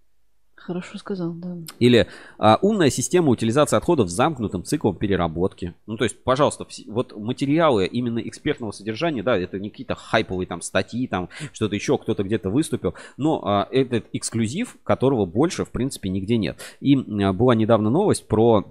Хорошо 0.66 0.98
сказал, 0.98 1.32
да. 1.32 1.56
Или 1.78 2.08
а, 2.38 2.58
умная 2.60 2.90
система 2.90 3.28
утилизации 3.28 3.76
отходов 3.76 4.08
с 4.10 4.12
замкнутым 4.12 4.64
циклом 4.64 4.96
переработки. 4.96 5.74
Ну, 5.86 5.96
то 5.96 6.02
есть, 6.02 6.20
пожалуйста, 6.24 6.66
вот 6.88 7.16
материалы 7.16 7.86
именно 7.86 8.18
экспертного 8.18 8.72
содержания, 8.72 9.22
да, 9.22 9.38
это 9.38 9.60
не 9.60 9.70
какие-то 9.70 9.94
хайповые 9.94 10.48
там 10.48 10.62
статьи, 10.62 11.06
там 11.06 11.28
что-то 11.52 11.76
еще, 11.76 11.96
кто-то 11.98 12.24
где-то 12.24 12.50
выступил, 12.50 12.94
но 13.16 13.40
а, 13.44 13.68
этот 13.70 14.06
эксклюзив, 14.12 14.76
которого 14.82 15.24
больше, 15.24 15.64
в 15.64 15.70
принципе, 15.70 16.08
нигде 16.08 16.36
нет. 16.36 16.58
И 16.80 16.96
а, 16.96 17.32
была 17.32 17.54
недавно 17.54 17.88
новость 17.88 18.26
про 18.26 18.64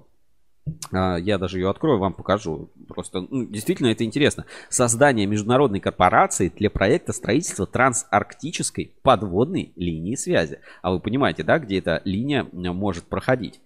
я 0.91 1.37
даже 1.37 1.59
ее 1.59 1.69
открою, 1.69 1.99
вам 1.99 2.13
покажу. 2.13 2.69
Просто 2.87 3.21
ну, 3.21 3.45
действительно 3.45 3.87
это 3.87 4.03
интересно. 4.03 4.45
Создание 4.69 5.25
международной 5.27 5.79
корпорации 5.79 6.51
для 6.55 6.69
проекта 6.69 7.13
строительства 7.13 7.67
трансарктической 7.67 8.93
подводной 9.01 9.73
линии 9.75 10.15
связи. 10.15 10.59
А 10.81 10.91
вы 10.91 10.99
понимаете, 10.99 11.43
да, 11.43 11.59
где 11.59 11.79
эта 11.79 12.01
линия 12.03 12.47
м, 12.51 12.75
может 12.75 13.05
проходить? 13.05 13.61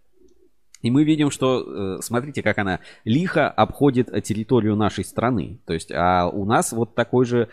И 0.82 0.92
мы 0.92 1.04
видим, 1.04 1.30
что, 1.30 1.98
э, 1.98 2.02
смотрите, 2.02 2.42
как 2.42 2.58
она 2.58 2.80
лихо 3.04 3.50
обходит 3.50 4.10
э, 4.10 4.22
территорию 4.22 4.76
нашей 4.76 5.04
страны. 5.04 5.60
То 5.66 5.74
есть, 5.74 5.92
а 5.92 6.30
у 6.30 6.46
нас 6.46 6.72
вот 6.72 6.96
такой 6.96 7.26
же 7.26 7.50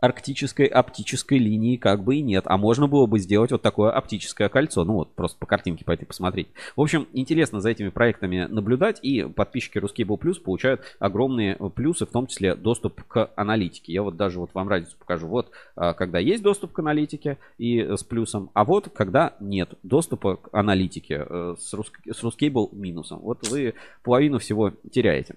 арктической 0.00 0.66
оптической 0.66 1.38
линии 1.38 1.76
как 1.76 2.04
бы 2.04 2.16
и 2.16 2.22
нет. 2.22 2.44
А 2.46 2.56
можно 2.56 2.86
было 2.86 3.06
бы 3.06 3.18
сделать 3.18 3.52
вот 3.52 3.62
такое 3.62 3.90
оптическое 3.90 4.48
кольцо. 4.48 4.84
Ну 4.84 4.94
вот, 4.94 5.14
просто 5.14 5.38
по 5.38 5.46
картинке 5.46 5.84
пойти 5.84 6.04
посмотреть. 6.04 6.48
В 6.76 6.80
общем, 6.80 7.08
интересно 7.12 7.60
за 7.60 7.70
этими 7.70 7.88
проектами 7.88 8.46
наблюдать. 8.48 8.98
И 9.02 9.22
подписчики 9.22 9.78
Ruscable 9.78 10.18
Plus 10.18 10.40
получают 10.40 10.82
огромные 10.98 11.56
плюсы, 11.74 12.06
в 12.06 12.10
том 12.10 12.26
числе 12.26 12.54
доступ 12.54 13.02
к 13.04 13.30
аналитике. 13.36 13.92
Я 13.92 14.02
вот 14.02 14.16
даже 14.16 14.38
вот 14.38 14.50
вам 14.54 14.68
разницу 14.68 14.96
покажу. 14.98 15.26
Вот, 15.28 15.50
а, 15.74 15.94
когда 15.94 16.18
есть 16.18 16.42
доступ 16.42 16.72
к 16.72 16.78
аналитике 16.78 17.38
и 17.58 17.80
э, 17.80 17.96
с 17.96 18.04
плюсом, 18.04 18.50
а 18.54 18.64
вот 18.64 18.90
когда 18.90 19.34
нет 19.40 19.74
доступа 19.82 20.36
к 20.36 20.48
аналитике 20.52 21.26
э, 21.28 21.54
с, 21.58 21.74
Rus- 21.74 21.90
с 22.06 22.72
минусом. 22.72 23.20
Вот 23.20 23.48
вы 23.48 23.74
половину 24.02 24.38
всего 24.38 24.72
теряете. 24.90 25.36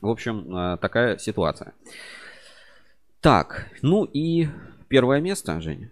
В 0.00 0.08
общем, 0.08 0.56
э, 0.56 0.76
такая 0.78 1.18
ситуация. 1.18 1.74
Так, 3.20 3.68
ну 3.82 4.04
и 4.04 4.48
первое 4.88 5.20
место, 5.20 5.60
Женя. 5.60 5.90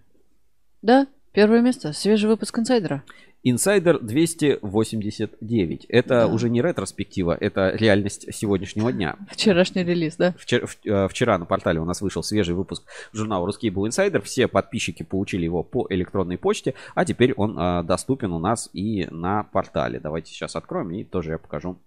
Да, 0.81 1.07
первое 1.31 1.61
место. 1.61 1.93
Свежий 1.93 2.27
выпуск 2.29 2.57
инсайдера. 2.57 3.03
Инсайдер 3.43 3.99
289. 3.99 5.85
Это 5.87 6.07
Да. 6.09 6.27
уже 6.27 6.49
не 6.49 6.61
ретроспектива, 6.61 7.37
это 7.39 7.69
реальность 7.69 8.33
сегодняшнего 8.33 8.91
дня. 8.91 9.15
Вчерашний 9.31 9.83
релиз, 9.83 10.17
да? 10.17 10.33
Вчера, 10.37 10.67
э, 10.83 11.07
вчера 11.07 11.37
на 11.37 11.45
портале 11.45 11.79
у 11.79 11.85
нас 11.85 12.01
вышел 12.01 12.21
свежий 12.21 12.53
выпуск 12.55 12.83
журнала 13.13 13.45
«Русский 13.45 13.69
был 13.69 13.87
инсайдер». 13.87 14.21
Все 14.23 14.47
подписчики 14.49 15.03
получили 15.03 15.45
его 15.45 15.63
по 15.63 15.87
электронной 15.89 16.37
почте, 16.37 16.73
а 16.95 17.05
теперь 17.05 17.33
он 17.33 17.57
э, 17.57 17.83
доступен 17.83 18.33
у 18.33 18.39
нас 18.39 18.69
и 18.73 19.05
на 19.09 19.43
портале. 19.43 19.99
Давайте 20.01 20.33
сейчас 20.33 20.57
откроем 20.57 20.91
и 20.91 21.05
тоже 21.05 21.31
я 21.31 21.37
покажу 21.37 21.79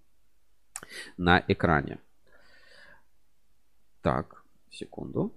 на 1.17 1.43
экране. 1.47 1.99
Так, 4.01 4.42
секунду. 4.73 5.33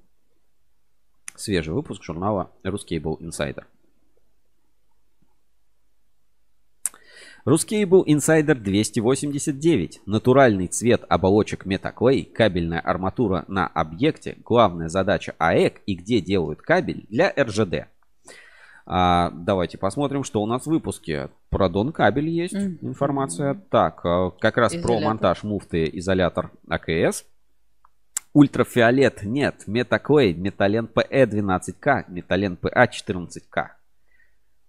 Свежий 1.34 1.74
выпуск 1.74 2.03
журнала 2.03 2.51
«Русский 2.64 2.99
был 2.99 3.18
инсайдер». 3.20 3.66
Ruscable 7.47 8.05
Insider 8.07 8.57
289. 8.57 10.01
Натуральный 10.07 10.66
цвет 10.66 11.05
оболочек 11.09 11.64
Metaclay, 11.64 12.24
кабельная 12.24 12.80
арматура 12.80 13.45
на 13.47 13.68
объекте, 13.68 14.37
главная 14.45 14.89
задача 14.89 15.37
АЭК 15.39 15.80
и 15.87 15.95
где 15.95 16.20
делают 16.20 16.61
кабель 16.61 17.07
для 17.09 17.32
РЖД. 17.39 17.87
А, 18.84 19.30
давайте 19.30 19.78
посмотрим, 19.78 20.24
что 20.24 20.43
у 20.43 20.47
нас 20.47 20.62
в 20.62 20.66
выпуске. 20.66 21.30
Про 21.49 21.68
Дон 21.68 21.93
кабель 21.93 22.28
есть 22.28 22.55
информация. 22.55 23.55
Так, 23.70 24.05
а, 24.05 24.30
как 24.30 24.57
раз 24.57 24.72
про 24.72 24.80
Изолятор. 24.80 25.05
монтаж 25.05 25.43
муфты 25.45 25.89
изолятор 25.93 26.51
АКС. 26.68 27.26
Ультрафиолет 28.37 29.22
нет. 29.22 29.62
Метаклей, 29.66 30.34
металлен 30.34 30.89
ПЭ 30.89 31.24
12К, 31.24 32.05
металлен 32.09 32.59
ПА 32.59 32.84
14К. 32.87 33.68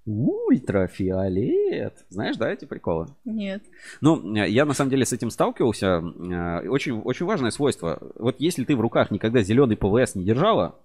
Ультрафиолет. 0.05 1.93
Знаешь, 2.07 2.37
да, 2.37 2.49
эти 2.49 2.63
приколы? 2.63 3.07
Нет. 3.25 3.61
Ну, 3.99 4.37
э, 4.37 4.47
я 4.49 4.63
на 4.65 4.71
самом 4.73 4.89
деле 4.89 5.03
с 5.05 5.11
этим 5.11 5.29
сталкивался. 5.29 6.01
Э, 6.01 6.67
Очень, 6.69 7.01
очень 7.01 7.25
важное 7.25 7.51
свойство. 7.51 7.99
Вот 8.15 8.37
если 8.39 8.63
ты 8.63 8.73
в 8.73 8.79
руках 8.79 9.11
никогда 9.11 9.41
зеленый 9.41 9.75
ПВС 9.75 10.15
не 10.15 10.23
держала, 10.23 10.79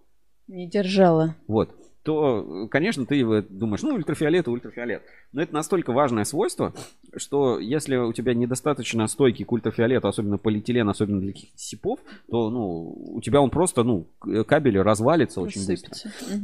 Не 0.49 0.67
держала. 0.69 1.37
вот, 1.47 1.71
то, 2.03 2.65
э, 2.65 2.69
конечно, 2.69 3.07
ты 3.07 3.43
думаешь, 3.43 3.83
ну, 3.83 3.95
ультрафиолет, 3.95 4.49
ультрафиолет. 4.49 5.03
Но 5.33 5.43
это 5.43 5.55
настолько 5.55 5.93
важное 5.93 6.25
свойство, 6.25 6.75
что 7.17 7.59
если 7.59 7.97
у 7.97 8.13
тебя 8.13 8.35
недостаточно 8.35 9.07
стойкий 9.07 9.45
к 9.45 9.53
ультрафиолету, 9.53 10.09
особенно 10.09 10.39
полиэтилен, 10.39 10.89
особенно 10.89 11.21
для 11.21 11.33
каких-то 11.33 11.59
сипов, 11.59 12.01
то, 12.31 12.51
ну, 12.51 13.15
у 13.15 13.21
тебя 13.21 13.41
он 13.41 13.51
просто, 13.51 13.83
ну, 13.85 14.07
кабель 14.47 14.81
развалится 14.81 15.41
очень 15.41 15.67
быстро. 15.67 15.95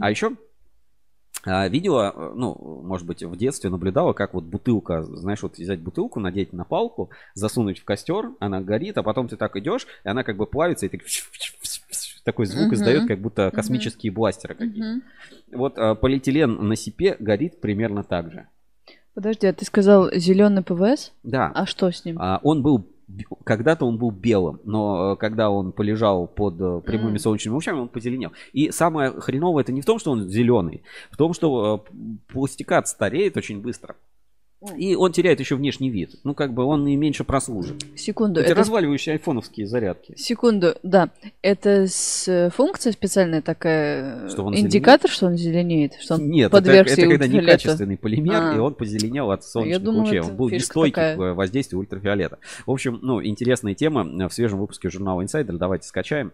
А 0.00 0.10
еще 0.10 0.32
а, 1.44 1.68
видела, 1.68 2.12
э, 2.14 2.32
ну, 2.34 2.82
может 2.84 3.06
быть, 3.06 3.22
в 3.22 3.36
детстве 3.36 3.70
наблюдала, 3.70 4.12
как 4.12 4.34
вот 4.34 4.44
бутылка, 4.44 5.04
знаешь, 5.04 5.42
вот 5.42 5.56
взять 5.56 5.80
бутылку, 5.80 6.20
надеть 6.20 6.52
на 6.52 6.64
палку, 6.64 7.10
засунуть 7.34 7.78
в 7.78 7.84
костер, 7.84 8.32
она 8.40 8.60
горит, 8.60 8.98
а 8.98 9.02
потом 9.02 9.28
ты 9.28 9.36
так 9.36 9.56
идешь, 9.56 9.86
и 10.04 10.08
она 10.08 10.24
как 10.24 10.36
бы 10.36 10.46
плавится, 10.46 10.86
и 10.86 10.88
так 10.88 11.02
такой 12.28 12.44
звук 12.44 12.66
Мгм. 12.66 12.74
издает, 12.74 13.08
как 13.08 13.20
будто 13.20 13.50
космические 13.50 14.12
бластеры 14.12 14.54
какие-то. 14.54 14.88
Мгм. 14.90 15.02
Вот 15.52 15.78
а, 15.78 15.94
полиэтилен 15.94 16.68
на 16.68 16.76
сипе 16.76 17.16
горит 17.18 17.58
примерно 17.62 18.04
так 18.04 18.30
же. 18.30 18.46
Подожди, 19.14 19.46
а 19.46 19.52
ты 19.54 19.64
сказал 19.64 20.10
зеленый 20.14 20.62
ПВС? 20.62 21.12
Да. 21.22 21.50
А 21.54 21.64
что 21.64 21.90
с 21.90 22.04
ним? 22.04 22.18
А, 22.20 22.40
он 22.42 22.62
был 22.62 22.86
когда-то 23.44 23.86
он 23.86 23.96
был 23.96 24.10
белым, 24.10 24.60
но 24.64 25.12
э, 25.12 25.16
когда 25.16 25.48
он 25.48 25.72
полежал 25.72 26.26
под 26.26 26.60
э, 26.60 26.82
прямыми 26.84 27.12
М. 27.12 27.18
солнечными 27.18 27.54
лучами, 27.54 27.78
он 27.78 27.88
позеленел. 27.88 28.32
И 28.52 28.70
самое 28.70 29.12
хреновое 29.12 29.62
это 29.62 29.72
не 29.72 29.80
в 29.80 29.86
том, 29.86 29.98
что 29.98 30.10
он 30.10 30.28
зеленый, 30.28 30.82
в 31.10 31.16
том, 31.16 31.32
что 31.32 31.86
пластикат 32.30 32.86
стареет 32.86 33.38
очень 33.38 33.62
быстро. 33.62 33.96
И 34.76 34.96
он 34.96 35.12
теряет 35.12 35.38
еще 35.38 35.54
внешний 35.54 35.88
вид. 35.88 36.16
Ну, 36.24 36.34
как 36.34 36.52
бы 36.52 36.64
он 36.64 36.84
и 36.88 36.96
меньше 36.96 37.22
прослужит. 37.22 37.80
Секунду. 37.96 38.40
Эти 38.40 38.48
это- 38.48 38.60
разваливающие 38.60 39.12
айфоновские 39.12 39.68
зарядки. 39.68 40.14
Секунду, 40.16 40.74
да. 40.82 41.10
Это 41.42 41.86
с 41.86 42.26
э, 42.26 42.50
функция 42.50 42.92
специальная 42.92 43.40
такая, 43.40 44.28
Что 44.28 44.44
он 44.44 44.56
индикатор, 44.56 45.08
что 45.10 45.26
он 45.26 45.36
зеленеет, 45.36 45.94
что 46.00 46.14
он 46.14 46.28
Нет, 46.28 46.52
это, 46.52 46.72
это 46.72 46.96
когда 47.08 47.28
некачественный 47.28 47.96
полимер, 47.96 48.34
А. 48.34 48.56
и 48.56 48.58
он 48.58 48.74
позеленел 48.74 49.30
от 49.30 49.44
солнечных 49.44 49.82
думала, 49.82 50.02
лучей. 50.02 50.20
Он 50.20 50.36
был 50.36 50.48
нестойкий 50.48 51.14
к 51.14 51.34
воздействию 51.34 51.78
ультрафиолета. 51.78 52.38
В 52.66 52.72
общем, 52.72 52.98
ну, 53.00 53.22
интересная 53.24 53.74
тема 53.74 54.04
э, 54.24 54.28
в 54.28 54.34
свежем 54.34 54.58
выпуске 54.58 54.90
журнала 54.90 55.22
Insider. 55.22 55.52
Давайте 55.52 55.86
скачаем. 55.86 56.32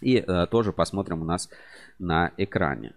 И 0.00 0.16
э, 0.16 0.46
тоже 0.50 0.72
посмотрим 0.72 1.22
у 1.22 1.24
нас 1.24 1.48
на 2.00 2.32
экране. 2.36 2.94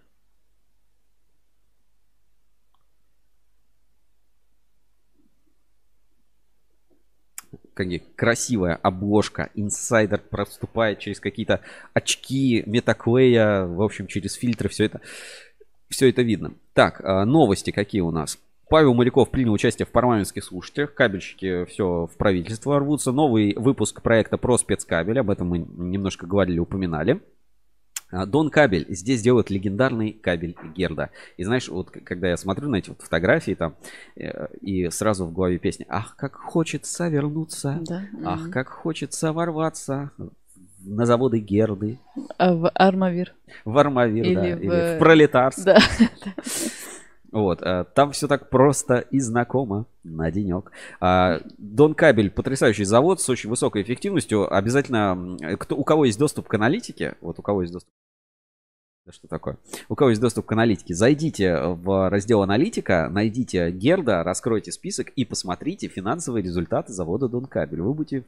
Какие 7.74 8.02
красивая 8.16 8.74
обложка. 8.76 9.50
Инсайдер 9.54 10.20
проступает 10.20 10.98
через 10.98 11.20
какие-то 11.20 11.60
очки 11.94 12.62
метаклея, 12.66 13.64
в 13.64 13.82
общем, 13.82 14.06
через 14.06 14.34
фильтры. 14.34 14.68
Все 14.68 14.84
это, 14.84 15.00
все 15.88 16.08
это 16.08 16.22
видно. 16.22 16.54
Так, 16.74 17.00
а, 17.04 17.24
новости 17.24 17.70
какие 17.70 18.00
у 18.00 18.10
нас? 18.10 18.38
Павел 18.68 18.94
Моряков 18.94 19.30
принял 19.30 19.52
участие 19.52 19.86
в 19.86 19.92
парламентских 19.92 20.42
слушателях. 20.42 20.94
Кабельщики 20.94 21.64
все 21.66 22.06
в 22.06 22.16
правительство 22.16 22.78
рвутся. 22.78 23.12
Новый 23.12 23.54
выпуск 23.56 24.02
проекта 24.02 24.38
про 24.38 24.58
спецкабель. 24.58 25.20
Об 25.20 25.30
этом 25.30 25.48
мы 25.48 25.58
немножко 25.58 26.26
говорили, 26.26 26.58
упоминали. 26.58 27.20
А, 28.16 28.24
Дон 28.24 28.48
Кабель 28.48 28.86
здесь 28.88 29.20
делает 29.20 29.50
легендарный 29.50 30.12
кабель 30.12 30.56
Герда. 30.74 31.10
И 31.36 31.44
знаешь, 31.44 31.68
вот 31.68 31.90
когда 31.90 32.28
я 32.30 32.36
смотрю 32.38 32.68
на 32.70 32.76
эти 32.76 32.88
вот 32.88 33.02
фотографии 33.02 33.52
там, 33.52 33.74
э, 34.16 34.46
и 34.62 34.88
сразу 34.88 35.26
в 35.26 35.32
голове 35.34 35.58
песня 35.58 35.84
«Ах, 35.90 36.16
как 36.16 36.36
хочется 36.36 37.08
вернуться, 37.08 37.78
Да. 37.82 38.04
ах, 38.24 38.48
как 38.50 38.68
хочется 38.68 39.34
ворваться 39.34 40.12
на 40.82 41.04
заводы 41.04 41.40
Герды, 41.40 41.98
А 42.38 42.54
в 42.54 42.70
Армавир. 42.70 43.34
в 43.66 43.76
Армавир, 43.76 44.24
да, 44.34 44.46
Или 44.48 44.54
в- 44.54 44.60
или 44.62 44.96
в 44.96 44.98
Пролетарск». 44.98 45.64
Да. 45.66 45.78
Вот, 47.32 47.58
а, 47.60 47.84
там 47.84 48.12
все 48.12 48.28
так 48.28 48.48
просто 48.48 48.98
и 48.98 49.18
знакомо 49.20 49.84
на 50.04 50.30
денек. 50.30 50.70
А, 51.00 51.40
Дон 51.58 51.94
Кабель 51.94 52.30
потрясающий 52.30 52.84
завод 52.84 53.20
с 53.20 53.28
очень 53.28 53.50
высокой 53.50 53.82
эффективностью. 53.82 54.50
Обязательно, 54.54 55.36
кто, 55.58 55.76
у 55.76 55.84
кого 55.84 56.06
есть 56.06 56.18
доступ 56.18 56.48
к 56.48 56.54
аналитике, 56.54 57.16
вот 57.20 57.38
у 57.38 57.42
кого 57.42 57.60
есть 57.62 57.74
доступ 57.74 57.90
да 59.06 59.12
что 59.12 59.28
такое? 59.28 59.56
У 59.88 59.94
кого 59.94 60.10
есть 60.10 60.20
доступ 60.20 60.46
к 60.46 60.52
аналитике, 60.52 60.92
зайдите 60.92 61.56
в 61.60 62.10
раздел 62.10 62.42
аналитика, 62.42 63.08
найдите 63.08 63.70
Герда, 63.70 64.24
раскройте 64.24 64.72
список 64.72 65.10
и 65.10 65.24
посмотрите 65.24 65.86
финансовые 65.86 66.42
результаты 66.42 66.92
завода 66.92 67.28
Дон 67.28 67.46
Кабель. 67.46 67.82
Вы 67.82 67.94
будете 67.94 68.24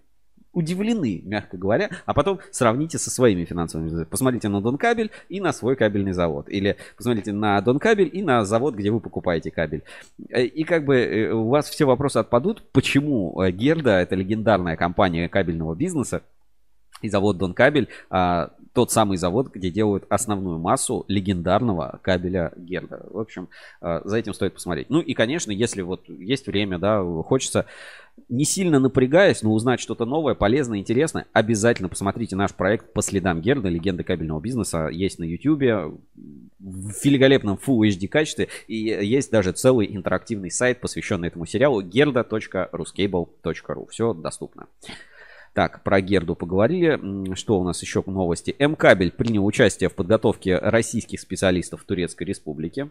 удивлены, 0.52 1.20
мягко 1.24 1.56
говоря, 1.56 1.90
а 2.06 2.14
потом 2.14 2.38
сравните 2.52 2.96
со 2.98 3.10
своими 3.10 3.44
финансовыми 3.44 3.86
результатами. 3.86 4.10
Посмотрите 4.10 4.48
на 4.48 4.60
Дон 4.60 4.78
Кабель 4.78 5.10
и 5.28 5.40
на 5.40 5.52
свой 5.52 5.74
кабельный 5.74 6.12
завод. 6.12 6.48
Или 6.48 6.76
посмотрите 6.96 7.32
на 7.32 7.60
Дон 7.60 7.80
Кабель 7.80 8.10
и 8.12 8.22
на 8.22 8.44
завод, 8.44 8.74
где 8.74 8.90
вы 8.90 9.00
покупаете 9.00 9.50
кабель. 9.50 9.82
Э, 10.30 10.44
И 10.44 10.62
как 10.62 10.84
бы 10.84 10.96
э, 10.96 11.32
у 11.32 11.48
вас 11.48 11.68
все 11.68 11.86
вопросы 11.86 12.18
отпадут, 12.18 12.62
почему 12.72 13.40
э, 13.42 13.50
Герда, 13.50 14.00
это 14.00 14.14
легендарная 14.14 14.76
компания 14.76 15.28
кабельного 15.28 15.74
бизнеса, 15.74 16.22
и 17.02 17.08
завод 17.08 17.38
Дон 17.38 17.54
Кабель, 17.54 17.88
а, 18.10 18.50
тот 18.72 18.92
самый 18.92 19.16
завод, 19.16 19.48
где 19.52 19.70
делают 19.70 20.04
основную 20.08 20.58
массу 20.58 21.04
легендарного 21.08 21.98
кабеля 22.02 22.52
Герда. 22.56 23.06
В 23.10 23.18
общем, 23.18 23.48
а, 23.80 24.02
за 24.04 24.18
этим 24.18 24.34
стоит 24.34 24.54
посмотреть. 24.54 24.90
Ну 24.90 25.00
и, 25.00 25.14
конечно, 25.14 25.50
если 25.50 25.82
вот 25.82 26.08
есть 26.08 26.46
время, 26.46 26.78
да, 26.78 27.02
хочется 27.22 27.66
не 28.28 28.44
сильно 28.44 28.78
напрягаясь, 28.78 29.42
но 29.42 29.52
узнать 29.52 29.80
что-то 29.80 30.04
новое, 30.04 30.34
полезное, 30.34 30.78
интересное, 30.78 31.26
обязательно 31.32 31.88
посмотрите 31.88 32.36
наш 32.36 32.54
проект 32.54 32.92
по 32.92 33.02
следам 33.02 33.40
Герда, 33.40 33.68
легенда 33.68 34.04
кабельного 34.04 34.40
бизнеса. 34.40 34.88
Есть 34.88 35.18
на 35.18 35.24
YouTube 35.24 35.98
в 36.58 37.04
великолепном 37.04 37.58
Full 37.64 37.88
HD 37.88 38.08
качестве. 38.08 38.48
И 38.66 38.76
есть 38.76 39.30
даже 39.30 39.52
целый 39.52 39.94
интерактивный 39.94 40.50
сайт, 40.50 40.80
посвященный 40.80 41.28
этому 41.28 41.46
сериалу 41.46 41.82
gerda.ruscable.ru. 41.82 43.88
Все 43.90 44.14
доступно. 44.14 44.66
Так, 45.54 45.82
про 45.82 46.00
Герду 46.00 46.34
поговорили. 46.34 47.34
Что 47.34 47.58
у 47.58 47.64
нас 47.64 47.82
еще 47.82 48.02
новости? 48.06 48.54
М-кабель 48.58 49.10
принял 49.10 49.44
участие 49.44 49.88
в 49.88 49.94
подготовке 49.94 50.58
российских 50.58 51.20
специалистов 51.20 51.82
в 51.82 51.84
Турецкой 51.84 52.24
Республике. 52.24 52.90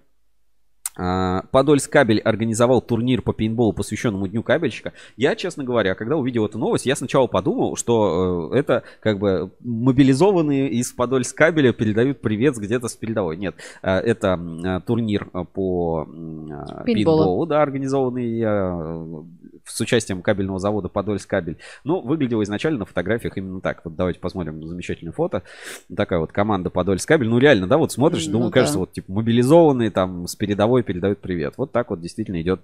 А, 0.99 1.43
Подольск 1.51 1.91
кабель 1.91 2.19
организовал 2.19 2.81
турнир 2.81 3.21
по 3.21 3.31
пейнтболу, 3.31 3.71
посвященному 3.71 4.27
Дню 4.27 4.41
кабельщика. 4.41 4.93
Я, 5.15 5.35
честно 5.35 5.63
говоря, 5.63 5.93
когда 5.93 6.15
увидел 6.15 6.45
эту 6.45 6.57
новость, 6.57 6.87
я 6.87 6.95
сначала 6.95 7.27
подумал, 7.27 7.75
что 7.75 8.49
э, 8.51 8.57
это 8.57 8.83
как 8.99 9.19
бы 9.19 9.51
мобилизованные 9.59 10.69
из 10.69 10.91
Подольск 10.91 11.37
кабеля 11.37 11.71
передают 11.71 12.21
привет 12.21 12.55
где-то 12.55 12.87
с 12.87 12.95
передовой. 12.95 13.37
Нет, 13.37 13.55
э, 13.83 13.91
это 13.91 14.39
э, 14.39 14.79
турнир 14.87 15.25
по 15.53 16.05
Пейнтболу. 16.05 16.83
пейнтболу, 16.83 17.45
да, 17.45 17.61
организованный 17.61 19.27
с 19.67 19.79
участием 19.81 20.21
кабельного 20.21 20.59
завода 20.59 20.89
Подольск 20.89 21.29
кабель. 21.29 21.57
Ну, 21.83 22.01
выглядело 22.01 22.43
изначально 22.43 22.79
на 22.79 22.85
фотографиях 22.85 23.37
именно 23.37 23.61
так. 23.61 23.81
Вот 23.83 23.95
давайте 23.95 24.19
посмотрим 24.19 24.65
замечательное 24.65 25.13
фото. 25.13 25.43
Такая 25.95 26.19
вот 26.19 26.31
команда 26.31 26.69
Подольск 26.69 27.07
кабель. 27.07 27.27
Ну, 27.27 27.37
реально, 27.37 27.67
да, 27.67 27.77
вот 27.77 27.91
смотришь, 27.91 28.25
Ну 28.27 28.33
думаю, 28.33 28.49
да. 28.49 28.55
кажется, 28.55 28.79
вот 28.79 28.93
типа 28.93 29.11
мобилизованные 29.11 29.91
там 29.91 30.27
с 30.27 30.35
передовой 30.35 30.83
передают 30.83 31.19
привет. 31.19 31.55
Вот 31.57 31.71
так 31.71 31.89
вот 31.89 32.01
действительно 32.01 32.41
идет, 32.41 32.61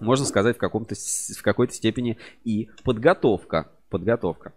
можно 0.00 0.26
сказать, 0.26 0.56
в, 0.56 0.58
каком-то, 0.58 0.94
в 0.94 1.42
какой-то 1.42 1.74
степени 1.74 2.18
и 2.44 2.70
подготовка. 2.84 3.68
Подготовка. 3.90 4.52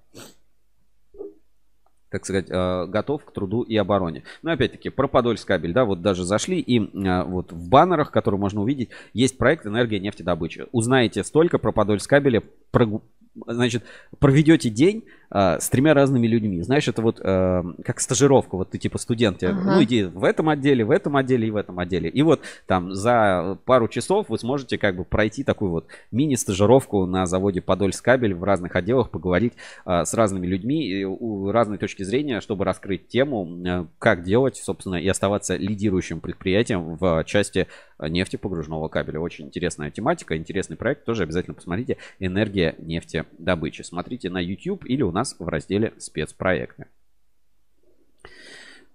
Так 2.12 2.26
сказать, 2.26 2.48
э, 2.50 2.86
готов 2.88 3.24
к 3.24 3.32
труду 3.32 3.62
и 3.62 3.78
обороне. 3.78 4.24
Но 4.42 4.52
опять-таки, 4.52 4.90
про 4.90 5.08
Подольск 5.08 5.48
кабель, 5.48 5.72
да, 5.72 5.86
вот 5.86 6.02
даже 6.02 6.26
зашли, 6.26 6.60
и 6.60 6.80
э, 6.80 7.24
вот 7.24 7.54
в 7.54 7.70
баннерах, 7.70 8.12
которые 8.12 8.40
можно 8.40 8.62
увидеть, 8.62 8.90
есть 9.14 9.38
проект 9.38 9.66
«Энергия 9.66 10.00
нефтедобычи». 10.00 10.66
Узнаете 10.74 11.24
столько 11.24 11.58
про 11.58 11.72
Подольск 11.72 12.10
кабеля, 12.10 12.44
прогу- 12.74 13.02
значит, 13.48 13.84
проведете 14.20 14.70
день 14.70 15.06
э, 15.32 15.60
с 15.60 15.70
тремя 15.70 15.94
разными 15.94 16.28
людьми. 16.28 16.62
Знаешь, 16.62 16.88
это 16.88 17.02
вот 17.02 17.20
э, 17.24 17.64
как 17.84 18.00
стажировка, 18.00 18.58
вот 18.58 18.72
ты 18.72 18.78
типа 18.78 18.98
студент, 18.98 19.42
Ага. 19.44 19.76
ну 19.76 19.84
иди 19.84 20.04
в 20.04 20.24
этом 20.24 20.50
отделе, 20.50 20.84
в 20.84 20.92
этом 20.92 21.18
отделе 21.18 21.48
и 21.48 21.52
в 21.52 21.56
этом 21.56 21.80
отделе. 21.80 22.10
И 22.10 22.22
вот 22.22 22.42
там 22.68 22.94
за 22.94 23.58
пару 23.66 23.88
часов 23.88 24.30
вы 24.30 24.38
сможете 24.38 24.78
как 24.78 24.96
бы 24.96 25.04
пройти 25.04 25.44
такую 25.44 25.72
вот 25.72 25.88
мини-стажировку 26.12 27.06
на 27.06 27.26
заводе 27.26 27.62
Подольск 27.62 28.04
кабель 28.04 28.34
в 28.34 28.44
разных 28.44 28.76
отделах, 28.76 29.10
поговорить 29.10 29.54
э, 29.86 30.06
с 30.06 30.14
разными 30.14 30.48
людьми 30.48 30.86
и 30.86 31.04
у 31.04 31.52
разной 31.52 31.78
точки 31.78 32.04
зрения, 32.04 32.42
чтобы 32.42 32.66
раскрыть 32.66 33.08
тему, 33.08 33.48
э, 33.66 33.86
как 34.00 34.24
делать, 34.24 34.58
собственно, 34.58 34.96
и 34.96 35.08
оставаться 35.08 35.56
лидирующим 35.56 36.20
предприятием 36.20 36.96
в 36.96 37.24
части 37.26 37.68
нефтепогружного 38.00 38.88
кабеля. 38.88 39.20
Очень 39.20 39.46
интересная 39.46 39.92
тематика, 39.92 40.36
интересный 40.36 40.76
проект. 40.76 41.06
Тоже 41.06 41.24
обязательно 41.24 41.54
посмотрите 41.54 41.98
«Энергия 42.20 42.76
нефтедобычи». 42.80 43.84
Смотрите 43.84 44.30
на 44.30 44.40
YouTube 44.40 44.86
или 44.86 45.04
у 45.04 45.12
нас 45.12 45.21
в 45.40 45.48
разделе 45.48 45.94
«Спецпроекты». 46.00 46.88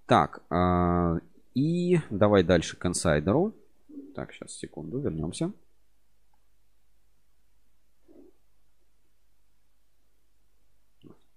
Так, 0.06 0.42
а, 0.50 1.18
и 1.54 1.98
давай 2.10 2.44
дальше 2.44 2.76
к 2.76 2.86
инсайдеру. 2.86 3.54
Так, 4.14 4.32
сейчас, 4.32 4.52
секунду, 4.52 4.98
вернемся. 4.98 5.52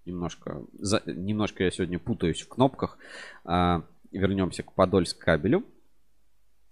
Немножко, 0.05 0.63
за- 0.73 1.03
немножко 1.05 1.63
я 1.63 1.71
сегодня 1.71 1.99
путаюсь 1.99 2.41
в 2.41 2.47
кнопках. 2.49 2.97
А, 3.43 3.83
вернемся 4.11 4.63
к 4.63 4.73
Подольск 4.73 5.17
кабелю. 5.17 5.63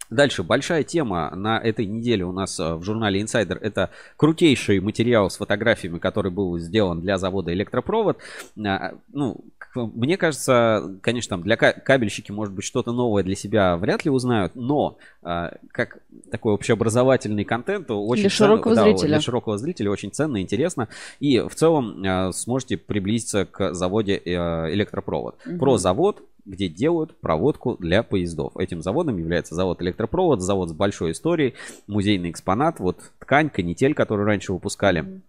Дальше 0.09 0.43
большая 0.43 0.83
тема 0.83 1.31
на 1.35 1.59
этой 1.59 1.85
неделе 1.85 2.23
у 2.25 2.31
нас 2.31 2.59
э, 2.59 2.75
в 2.75 2.83
журнале 2.83 3.21
Insider. 3.21 3.57
Это 3.59 3.89
крутейший 4.15 4.79
материал 4.79 5.29
с 5.29 5.37
фотографиями, 5.37 5.97
который 5.97 6.31
был 6.31 6.57
сделан 6.59 7.01
для 7.01 7.17
завода 7.17 7.53
Электропровод. 7.53 8.17
А, 8.65 8.93
Ну, 9.13 9.37
к- 9.57 9.75
мне 9.75 10.17
кажется, 10.17 10.97
конечно, 11.01 11.31
там 11.37 11.43
для 11.43 11.57
ка- 11.57 11.73
кабельщики, 11.73 12.31
может 12.31 12.53
быть, 12.53 12.63
что-то 12.65 12.91
новое 12.93 13.23
для 13.23 13.35
себя 13.35 13.75
вряд 13.77 14.05
ли 14.05 14.11
узнают, 14.11 14.53
но 14.55 14.97
а, 15.23 15.53
как 15.71 15.97
такой 16.31 16.53
общеобразовательный 16.53 17.43
контент 17.43 17.91
очень 17.91 18.21
Для 18.23 18.29
ценно- 18.29 18.47
широкого 18.47 18.75
да, 18.75 18.83
зрителя. 18.83 19.07
для 19.07 19.21
широкого 19.21 19.57
зрителя 19.57 19.91
очень 19.91 20.11
ценно, 20.11 20.41
интересно. 20.41 20.87
И 21.19 21.39
в 21.39 21.53
целом 21.53 22.01
а, 22.05 22.31
сможете 22.31 22.77
приблизиться 22.77 23.45
к 23.45 23.73
заводе 23.73 24.15
э, 24.23 24.73
Электропровод. 24.73 25.35
Мгм. 25.45 25.59
Про 25.59 25.77
завод, 25.77 26.21
где 26.47 26.67
делают 26.67 27.19
проводку 27.19 27.77
для 27.77 28.03
поездов. 28.03 28.55
Этим 28.57 28.81
заводом 28.81 29.17
является 29.17 29.55
завод 29.55 29.81
Электропровод, 29.81 30.41
завод 30.41 30.69
с 30.69 30.73
большой 30.73 31.11
историей, 31.11 31.53
музейный 31.87 32.31
экспонат, 32.31 32.79
вот 32.79 33.11
ткань, 33.19 33.49
канитель, 33.49 33.93
которую 33.93 34.25
раньше 34.25 34.53
выпускали. 34.53 35.21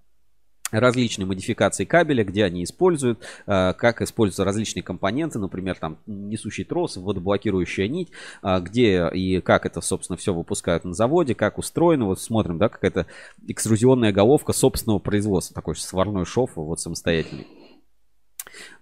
различные 0.71 1.25
модификации 1.25 1.87
кабеля, 1.87 2.25
где 2.25 2.45
они 2.45 2.62
используют, 2.62 3.21
э, 3.47 3.73
как 3.73 4.03
используются 4.03 4.45
различные 4.45 4.83
компоненты, 4.83 5.39
например, 5.39 5.77
там 5.77 5.97
несущий 6.07 6.64
трос, 6.64 6.99
водоблокирующая 6.99 7.89
нить, 7.89 8.11
э, 8.43 8.61
где 8.61 9.09
и 9.09 9.41
как 9.41 9.64
это, 9.64 9.81
собственно, 9.81 10.19
все 10.19 10.35
выпускают 10.35 10.85
на 10.85 10.93
заводе, 10.93 11.35
как 11.35 11.57
устроено. 11.57 12.05
Вот 12.05 12.21
смотрим, 12.21 12.59
да, 12.59 12.69
какая-то 12.69 13.07
экструзионная 13.47 14.12
головка 14.12 14.53
собственного 14.53 14.99
производства, 14.99 15.55
такой 15.55 15.75
сварной 15.75 16.27
шов, 16.27 16.51
вот 16.57 16.81
самостоятельный. 16.81 17.47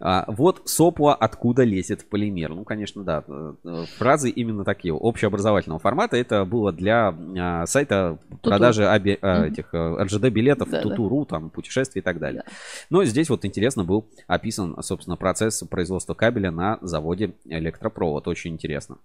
А, 0.00 0.24
вот 0.28 0.62
сопла 0.66 1.14
откуда 1.14 1.64
лезет 1.64 2.02
в 2.02 2.06
полимер. 2.06 2.50
Ну, 2.50 2.64
конечно, 2.64 3.04
да. 3.04 3.24
э, 3.26 3.84
Фразы 3.98 4.30
именно 4.30 4.64
такие, 4.64 4.92
общеобразовательного 4.94 5.78
формата. 5.78 6.16
Это 6.16 6.44
было 6.44 6.72
для 6.72 7.14
а, 7.38 7.66
сайта 7.66 8.18
продажи 8.42 8.84
аби- 8.84 9.18
Мгм. 9.22 9.42
этих 9.44 9.68
а, 9.72 10.02
РЖД-билетов, 10.04 10.70
Да, 10.70 10.82
да. 10.82 10.88
Тутуру, 10.88 11.24
там, 11.24 11.50
путешествий 11.50 12.00
и 12.00 12.02
так 12.04 12.18
далее. 12.18 12.44
Но 12.90 13.04
здесь 13.04 13.28
вот 13.30 13.44
интересно 13.44 13.84
был 13.84 14.06
описан, 14.26 14.76
собственно, 14.82 15.16
процесс 15.16 15.62
производства 15.62 16.14
кабеля 16.14 16.50
на 16.50 16.78
заводе 16.82 17.34
электропровод. 17.44 18.28
Очень 18.28 18.52
интересно. 18.52 18.98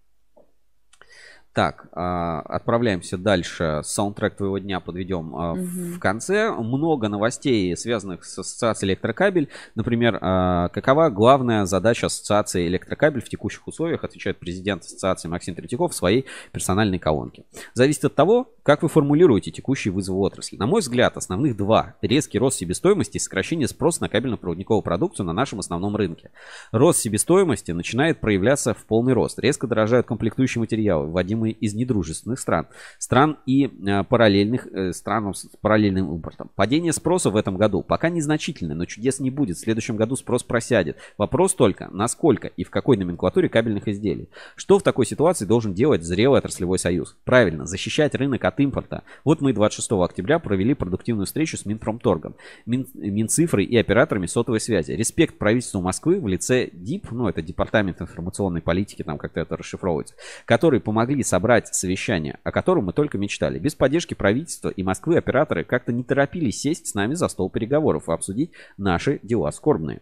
Так, 1.54 1.88
а, 1.92 2.40
отправляемся 2.42 3.18
дальше. 3.18 3.82
Саундтрек 3.84 4.38
твоего 4.38 4.58
дня 4.58 4.80
подведем 4.80 5.36
а, 5.36 5.54
в- 5.54 6.00
конце. 6.00 6.50
Много 6.50 7.10
новостей, 7.10 7.76
связанных 7.76 8.24
с 8.24 8.40
ассоциацией 8.40 8.92
электрокабель. 8.92 9.50
Например, 9.76 10.18
а, 10.22 10.70
какова 10.70 11.10
главная 11.10 11.66
задача 11.66 12.06
ассоциации 12.06 12.68
электрокабель 12.68 13.22
в 13.22 13.28
текущих 13.28 13.68
условиях, 13.68 14.06
отвечает 14.06 14.40
президент 14.40 14.84
ассоциации 14.84 15.28
Максим 15.28 15.56
Третьяков 15.56 15.92
в 15.92 15.96
своей 15.96 16.26
персональной 16.54 17.00
колонке. 17.00 17.44
Зависит 17.74 18.06
от 18.06 18.16
того, 18.16 18.50
как 18.64 18.82
вы 18.84 18.88
формулируете 18.88 19.52
текущие 19.52 19.92
вызовы 19.94 20.20
отрасли. 20.20 20.56
На 20.56 20.68
мой 20.68 20.80
взгляд, 20.80 21.18
основных 21.18 21.58
два. 21.58 21.96
Резкий 22.02 22.40
рост 22.40 22.60
себестоимости 22.60 23.18
и 23.18 23.20
сокращение 23.20 23.68
спроса 23.68 24.02
на 24.04 24.08
кабельно-проводниковую 24.08 24.84
продукцию 24.84 25.26
на 25.26 25.34
нашем 25.34 25.60
основном 25.60 25.98
рынке. 25.98 26.32
Рост 26.72 27.00
себестоимости 27.00 27.72
начинает 27.72 28.22
проявляться 28.22 28.74
в 28.74 28.86
полный 28.86 29.12
рост. 29.12 29.38
Резко 29.38 29.68
дорожают 29.68 30.08
комплектующие 30.08 30.62
материалы, 30.62 31.08
вводимые 31.42 31.54
из 31.54 31.74
недружественных 31.74 32.40
стран. 32.40 32.68
Стран 33.00 33.38
и 33.46 33.66
э, 33.66 34.04
параллельных 34.04 34.68
э, 34.68 34.94
стран 34.94 35.34
с 35.34 35.48
параллельным 35.62 36.14
импортом. 36.14 36.50
Падение 36.56 36.94
спроса 36.94 37.30
в 37.30 37.36
этом 37.36 37.58
году 37.58 37.84
пока 37.84 38.10
незначительное, 38.10 38.76
но 38.76 38.86
чудес 38.86 39.20
не 39.20 39.30
будет. 39.30 39.58
В 39.58 39.62
следующем 39.62 39.98
году 39.98 40.16
спрос 40.16 40.44
просядет. 40.44 40.98
Вопрос 41.18 41.56
только, 41.56 41.90
насколько 41.92 42.48
и 42.48 42.64
в 42.64 42.70
какой 42.70 42.98
номенклатуре 42.98 43.50
кабельных 43.50 43.88
изделий. 43.88 44.30
Что 44.56 44.80
в 44.80 44.84
такой 44.84 45.06
ситуации 45.06 45.46
должен 45.46 45.74
делать 45.74 46.04
зрелый 46.04 46.40
отраслевой 46.40 46.80
союз? 46.80 47.16
Правильно, 47.24 47.66
защищать 47.66 48.16
рынок 48.16 48.44
от 48.46 48.60
импорта. 48.60 49.04
Вот 49.24 49.42
мы 49.42 49.54
26 49.54 49.92
октября 49.92 50.40
провели 50.40 50.74
продуктивную 50.74 51.26
встречу 51.26 51.58
с 51.58 51.66
Минпромторгом, 51.66 52.36
Мин, 52.66 52.88
Минцифрой 52.94 53.66
и 53.66 53.78
операторами 53.78 54.28
сотовой 54.28 54.60
связи. 54.60 54.92
Респект 54.92 55.38
правительству 55.38 55.82
Москвы 55.82 56.20
в 56.20 56.28
лице 56.28 56.70
ДИП, 56.72 57.12
ну 57.12 57.28
это 57.28 57.42
Департамент 57.42 58.02
информационной 58.02 58.62
политики, 58.62 59.04
там 59.04 59.18
как-то 59.18 59.42
это 59.42 59.58
расшифровывается, 59.58 60.16
которые 60.46 60.82
помогли 60.82 61.24
собрать 61.32 61.74
совещание, 61.74 62.40
о 62.44 62.52
котором 62.52 62.86
мы 62.86 62.94
только 62.94 63.18
мечтали. 63.18 63.58
Без 63.58 63.74
поддержки 63.74 64.14
правительства 64.14 64.68
и 64.68 64.84
Москвы 64.84 65.16
операторы 65.16 65.64
как-то 65.64 65.94
не 65.94 66.04
торопились 66.04 66.60
сесть 66.60 66.88
с 66.88 66.94
нами 66.94 67.14
за 67.14 67.30
стол 67.30 67.50
переговоров 67.50 68.10
и 68.10 68.12
обсудить 68.12 68.52
наши 68.76 69.22
дела 69.24 69.50
скорбные. 69.52 70.02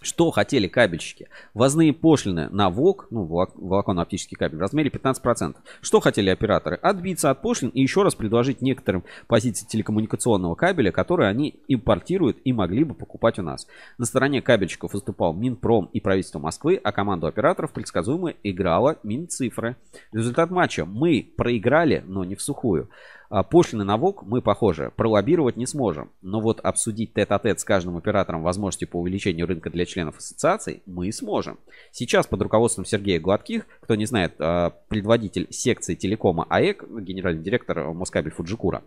Что 0.00 0.30
хотели 0.30 0.68
кабельщики? 0.68 1.28
Ввозные 1.54 1.92
пошлины 1.92 2.48
на 2.50 2.70
ВОК, 2.70 3.08
ну, 3.10 3.24
волок- 3.24 3.54
волоконно-оптический 3.56 4.36
кабель, 4.36 4.58
в 4.58 4.60
размере 4.60 4.90
15%. 4.90 5.56
Что 5.80 6.00
хотели 6.00 6.30
операторы? 6.30 6.76
Отбиться 6.76 7.30
от 7.30 7.42
пошлин 7.42 7.70
и 7.70 7.82
еще 7.82 8.02
раз 8.02 8.14
предложить 8.14 8.62
некоторым 8.62 9.04
позиции 9.26 9.66
телекоммуникационного 9.66 10.54
кабеля, 10.54 10.92
которые 10.92 11.28
они 11.28 11.60
импортируют 11.68 12.38
и 12.44 12.52
могли 12.52 12.84
бы 12.84 12.94
покупать 12.94 13.38
у 13.38 13.42
нас. 13.42 13.66
На 13.98 14.06
стороне 14.06 14.40
кабельщиков 14.42 14.92
выступал 14.92 15.34
Минпром 15.34 15.90
и 15.92 16.00
правительство 16.00 16.38
Москвы, 16.38 16.80
а 16.82 16.92
команду 16.92 17.26
операторов 17.26 17.72
предсказуемо 17.72 18.34
играла 18.42 18.98
Минцифры. 19.02 19.76
Результат 20.12 20.50
матча. 20.50 20.84
Мы 20.84 21.32
проиграли, 21.36 22.04
но 22.06 22.24
не 22.24 22.34
в 22.34 22.42
сухую. 22.42 22.88
А 23.28 23.42
Пошлины 23.42 23.84
на 23.84 23.96
ВОК 23.98 24.22
мы, 24.22 24.40
похоже, 24.40 24.90
пролоббировать 24.96 25.56
не 25.56 25.66
сможем. 25.66 26.10
Но 26.22 26.40
вот 26.40 26.60
обсудить 26.60 27.12
тет-а-тет 27.12 27.60
с 27.60 27.64
каждым 27.64 27.96
оператором 27.96 28.42
возможности 28.42 28.86
по 28.86 28.98
увеличению 28.98 29.46
рынка 29.46 29.70
для 29.70 29.84
членов 29.84 30.16
ассоциации 30.16 30.82
мы 30.86 31.12
сможем. 31.12 31.58
Сейчас 31.92 32.26
под 32.26 32.40
руководством 32.40 32.86
Сергея 32.86 33.20
Гладких, 33.20 33.66
кто 33.80 33.94
не 33.96 34.06
знает, 34.06 34.34
а, 34.38 34.70
предводитель 34.88 35.46
секции 35.50 35.94
телекома 35.94 36.46
АЭК, 36.48 36.84
генеральный 37.00 37.42
директор 37.42 37.92
Москабель 37.92 38.32
Фуджикура, 38.32 38.82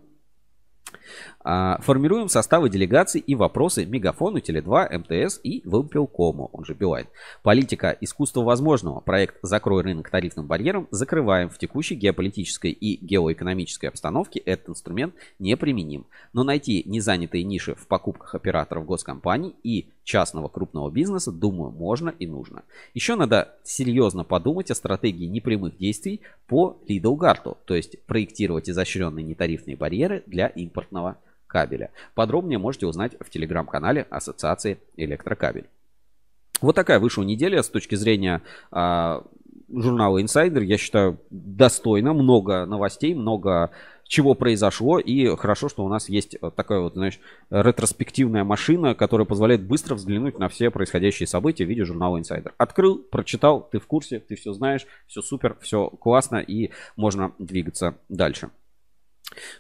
Формируем 1.44 2.30
составы 2.30 2.70
делегаций 2.70 3.20
и 3.20 3.34
вопросы 3.34 3.86
Мегафону, 3.86 4.38
Теле2, 4.38 5.00
МТС 5.00 5.40
и 5.44 5.62
Вымпелкому, 5.66 6.50
он 6.54 6.66
же 6.66 6.74
Билайн. 6.74 7.08
Политика 7.42 7.98
искусства 8.00 8.42
возможного. 8.42 9.00
Проект 9.00 9.38
«Закрой 9.42 9.82
рынок 9.82 10.10
тарифным 10.10 10.46
барьером» 10.46 10.88
закрываем. 10.92 11.50
В 11.50 11.58
текущей 11.58 11.96
геополитической 11.96 12.72
и 12.72 13.04
геоэкономической 13.04 13.90
обстановке 13.90 14.40
этот 14.40 14.70
инструмент 14.70 15.16
неприменим. 15.40 16.06
Но 16.34 16.44
найти 16.44 16.84
незанятые 16.86 17.44
ниши 17.44 17.74
в 17.74 17.88
покупках 17.88 18.36
операторов 18.36 18.86
госкомпаний 18.86 19.56
и 19.64 19.90
частного 20.04 20.48
крупного 20.48 20.90
бизнеса, 20.90 21.32
думаю, 21.32 21.72
можно 21.72 22.10
и 22.10 22.28
нужно. 22.28 22.64
Еще 22.94 23.16
надо 23.16 23.56
серьезно 23.64 24.24
подумать 24.24 24.72
о 24.72 24.76
стратегии 24.76 25.26
непрямых 25.26 25.78
действий 25.78 26.22
по 26.48 26.82
Лидл-Гарту, 26.88 27.58
то 27.66 27.76
есть 27.76 28.04
проектировать 28.06 28.70
изощренные 28.70 29.24
нетарифные 29.24 29.78
барьеры 29.78 30.24
для 30.26 30.48
импортного 30.48 31.18
кабеля. 31.48 31.92
Подробнее 32.16 32.58
можете 32.58 32.88
узнать 32.88 33.16
в 33.20 33.30
телеграм-канале 33.30 34.08
Ассоциации 34.10 34.80
Электрокабель. 34.96 35.68
Вот 36.62 36.76
такая 36.76 37.00
вышла 37.00 37.24
неделя 37.24 37.62
с 37.64 37.70
точки 37.70 37.96
зрения 37.96 38.42
а, 38.72 39.24
журнала 39.74 40.22
Insider. 40.22 40.64
Я 40.64 40.78
считаю, 40.78 41.20
достойно. 41.30 42.14
Много 42.14 42.66
новостей, 42.66 43.14
много 43.14 43.72
чего 44.12 44.34
произошло. 44.34 45.00
И 45.00 45.34
хорошо, 45.38 45.70
что 45.70 45.86
у 45.86 45.88
нас 45.88 46.10
есть 46.10 46.36
вот 46.42 46.54
такая 46.54 46.82
вот, 46.82 46.96
знаешь, 46.96 47.18
ретроспективная 47.50 48.44
машина, 48.44 48.94
которая 48.94 49.26
позволяет 49.26 49.64
быстро 49.66 49.96
взглянуть 49.96 50.38
на 50.38 50.50
все 50.50 50.70
происходящие 50.70 51.28
события 51.28 51.64
в 51.64 51.70
виде 51.70 51.86
журнала 51.86 52.18
Insider. 52.18 52.52
Открыл, 52.58 52.98
прочитал, 52.98 53.70
ты 53.72 53.80
в 53.80 53.88
курсе, 53.88 54.20
ты 54.20 54.36
все 54.36 54.52
знаешь, 54.52 54.86
все 55.08 55.22
супер, 55.22 55.56
все 55.62 55.88
классно 55.90 56.38
и 56.38 56.72
можно 56.98 57.32
двигаться 57.40 57.96
дальше. 58.10 58.50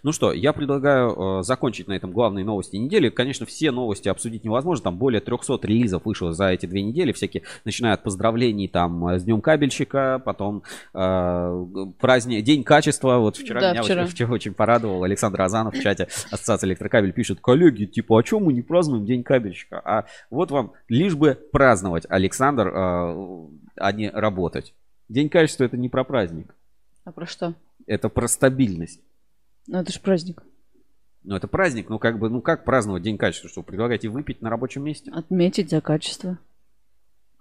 Ну 0.04 0.12
что, 0.12 0.32
я 0.32 0.54
предлагаю 0.54 1.40
э, 1.40 1.44
закончить 1.44 1.88
на 1.88 1.94
этом 1.94 2.12
главные 2.12 2.46
новости 2.46 2.76
недели. 2.76 3.10
Конечно, 3.10 3.46
все 3.46 3.72
новости 3.72 4.10
обсудить 4.10 4.44
невозможно. 4.44 4.84
Там 4.86 4.98
более 4.98 5.22
300 5.22 5.60
релизов 5.64 6.06
вышло 6.06 6.34
за 6.34 6.50
эти 6.50 6.66
две 6.66 6.82
недели. 6.82 7.12
Всякие, 7.12 7.44
начиная 7.66 7.94
от 7.94 8.04
поздравлений 8.04 8.68
там 8.68 9.08
э, 9.08 9.20
с 9.20 9.24
Днем 9.24 9.42
кабельщика, 9.42 10.22
потом 10.24 10.64
э, 10.94 11.66
праздник, 12.00 12.44
День 12.44 12.64
качества. 12.64 13.18
Вот 13.18 13.38
вчера 13.38 13.62
Да, 13.62 13.72
меня 13.72 13.84
вчера. 13.84 14.04
Очень, 14.04 14.12
вчера 14.12 14.32
очень 14.34 14.54
порадовал. 14.54 15.04
Александр 15.04 15.42
Азанов 15.42 15.76
в 15.76 15.82
чате 15.82 16.08
Ассоциации 16.32 16.68
Электрокабель 16.68 17.14
пишет, 17.14 17.40
коллеги, 17.40 17.86
типа, 17.86 18.20
а 18.20 18.24
чем 18.24 18.44
мы 18.44 18.54
не 18.54 18.62
празднуем 18.62 19.06
День 19.06 19.24
кабельщика? 19.24 19.80
А 19.84 20.06
вот 20.30 20.52
вам 20.52 20.74
лишь 20.90 21.16
бы 21.16 21.38
праздновать, 21.52 22.06
Александр, 22.10 22.68
э, 22.68 23.48
а 23.78 23.92
не 23.92 24.10
работать. 24.10 24.74
День 25.10 25.30
качества 25.30 25.66
это 25.66 25.78
не 25.78 25.90
про 25.90 26.04
праздник. 26.04 26.56
А 27.04 27.12
про 27.12 27.26
что? 27.26 27.54
Это 27.88 28.10
про 28.10 28.28
стабильность. 28.28 29.02
Ну, 29.72 29.78
это 29.80 29.94
же 29.94 30.02
праздник. 30.02 30.44
Ну, 31.24 31.34
это 31.38 31.48
праздник, 31.48 31.88
ну 31.88 31.98
как 31.98 32.20
бы, 32.20 32.30
ну 32.30 32.42
как 32.42 32.66
праздновать 32.66 33.04
День 33.04 33.18
качества? 33.18 33.50
Что, 33.50 33.64
предлагаете 33.64 34.10
выпить 34.10 34.42
на 34.42 34.50
рабочем 34.50 34.84
месте? 34.84 35.10
Отметить 35.12 35.70
за 35.70 35.80
качество. 35.80 36.38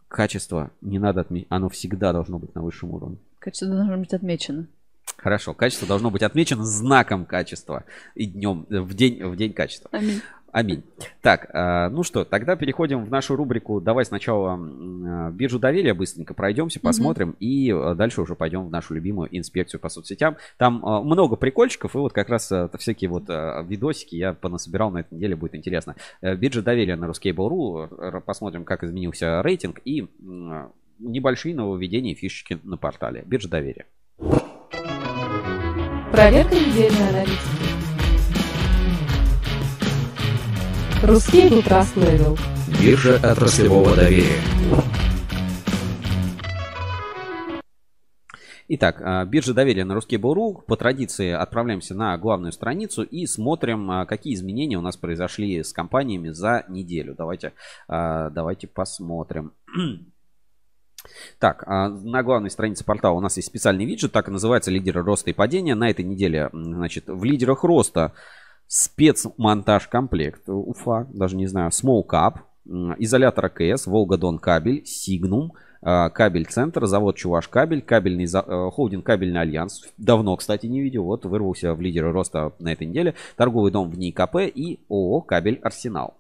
Качество 0.07 0.70
не 0.81 1.01
надо 1.01 1.23
отметить, 1.23 1.48
оно 1.51 1.69
всегда 1.69 2.12
должно 2.12 2.39
быть 2.39 2.55
на 2.55 2.62
высшем 2.62 2.93
уровне. 2.93 3.19
Качество 3.40 3.66
должно 3.66 3.97
быть 3.97 4.15
отмечено. 4.15 4.69
Хорошо, 5.16 5.55
качество 5.55 5.89
должно 5.89 6.12
быть 6.12 6.23
отмечено 6.23 6.65
знаком 6.65 7.27
качества 7.27 7.85
и 8.15 8.27
днем, 8.27 8.65
э, 8.70 8.78
в 8.78 8.94
день, 8.94 9.24
в 9.24 9.35
день 9.35 9.52
качества. 9.52 9.90
Аминь. 9.93 10.23
Аминь. 10.52 10.82
Так, 11.22 11.48
а, 11.52 11.89
ну 11.90 12.02
что, 12.02 12.24
тогда 12.24 12.56
переходим 12.56 13.05
в 13.05 13.10
нашу 13.10 13.36
рубрику. 13.36 13.81
Давай 13.81 14.05
сначала 14.05 14.55
а, 14.55 15.31
биржу 15.31 15.59
доверия 15.59 15.94
быстренько 15.94 16.35
пройдемся, 16.35 16.81
посмотрим, 16.81 17.36
и 17.39 17.70
а, 17.70 17.94
дальше 17.94 18.20
уже 18.20 18.35
пойдем 18.35 18.66
в 18.66 18.70
нашу 18.70 18.94
любимую 18.94 19.28
инспекцию 19.36 19.81
по 19.81 19.89
соцсетям. 19.89 20.36
Там 20.56 20.81
много 21.05 21.36
прикольчиков, 21.36 21.94
и 21.94 21.98
вот 21.98 22.12
как 22.12 22.28
раз 22.28 22.52
всякие 22.78 23.10
вот 23.10 23.28
видосики 23.28 24.16
я 24.16 24.32
понасобирал 24.32 24.90
на 24.90 24.98
этой 24.98 25.14
неделе, 25.14 25.36
будет 25.36 25.55
интересно. 25.55 25.94
Э, 26.20 26.35
Биржа 26.35 26.62
доверия 26.62 26.97
на 26.97 27.05
Ruskable.ru, 27.06 28.20
посмотрим, 28.20 28.64
как 28.64 28.82
изменился 28.82 29.43
рейтинг, 29.43 29.81
и 29.85 30.09
небольшие 30.98 31.55
нововведения 31.55 32.12
и 32.12 32.16
фишечки 32.16 32.59
на 32.64 32.77
портале. 32.77 33.22
Биржа 33.27 33.48
доверия. 33.48 33.86
Проверка 36.12 36.55
недельной 36.55 37.09
аналитики. 37.09 37.60
Ruskable 41.02 41.62
Trust 41.64 41.97
Level. 41.97 42.39
Биржа 42.78 43.16
отраслевого 43.16 43.97
доверия. 43.97 44.36
Итак, 48.68 49.01
а, 49.01 49.24
биржа 49.24 49.55
доверия 49.55 49.86
на 49.86 49.94
Ruskable.ru. 49.94 50.60
По 50.66 50.77
традиции 50.77 51.31
отправляемся 51.31 51.94
на 51.94 52.18
главную 52.18 52.52
страницу 52.52 53.02
и 53.02 53.24
смотрим, 53.24 53.90
а, 53.90 54.05
какие 54.05 54.35
изменения 54.35 54.77
у 54.77 54.82
нас 54.82 54.98
произошли 54.98 55.64
с 55.64 55.72
компаниями 55.72 56.28
за 56.28 56.66
неделю. 56.68 57.14
Давайте, 57.16 57.55
а, 57.89 58.28
давайте 58.28 58.66
посмотрим. 58.66 59.52
Так, 61.39 61.66
на 61.66 62.22
главной 62.22 62.51
странице 62.51 62.85
портала 62.85 63.16
у 63.16 63.20
нас 63.20 63.35
есть 63.39 63.48
специальный 63.48 63.86
виджет, 63.86 64.12
так 64.12 64.28
и 64.28 64.31
называется 64.31 64.70
«Лидеры 64.70 65.02
роста 65.02 65.31
и 65.31 65.32
падения». 65.32 65.74
На 65.74 65.89
этой 65.89 66.05
неделе, 66.05 66.51
значит, 66.52 67.05
в 67.06 67.24
лидерах 67.24 67.64
роста 67.64 68.12
спецмонтаж 68.70 69.88
комплект 69.88 70.48
Уфа, 70.48 71.09
даже 71.12 71.36
не 71.36 71.48
знаю, 71.48 71.72
м, 72.68 72.94
изолятор 72.98 73.47
АКС, 73.47 73.86
Волга-Дон 73.86 74.38
кабель, 74.38 74.82
Сигнум, 74.86 75.55
а, 75.82 76.09
кабель 76.10 76.47
центр, 76.47 76.86
завод 76.86 77.16
Чуваш 77.16 77.48
кабель, 77.48 77.82
кабельный 77.82 78.26
за- 78.26 78.44
э, 78.47 78.70
холдинг 78.70 79.05
кабельный 79.05 79.40
альянс. 79.40 79.82
Давно, 79.98 80.36
кстати, 80.36 80.66
не 80.66 80.80
видел. 80.82 81.02
Вот 81.05 81.24
вырвался 81.24 81.74
в 81.74 81.80
лидеры 81.80 82.12
роста 82.12 82.52
на 82.60 82.72
этой 82.72 82.86
неделе. 82.86 83.14
Торговый 83.36 83.72
дом 83.72 83.90
в 83.90 83.98
НИИ 83.98 84.12
КП 84.12 84.36
и 84.47 84.78
ООО 84.88 85.22
кабель 85.22 85.59
Арсенал. 85.64 86.14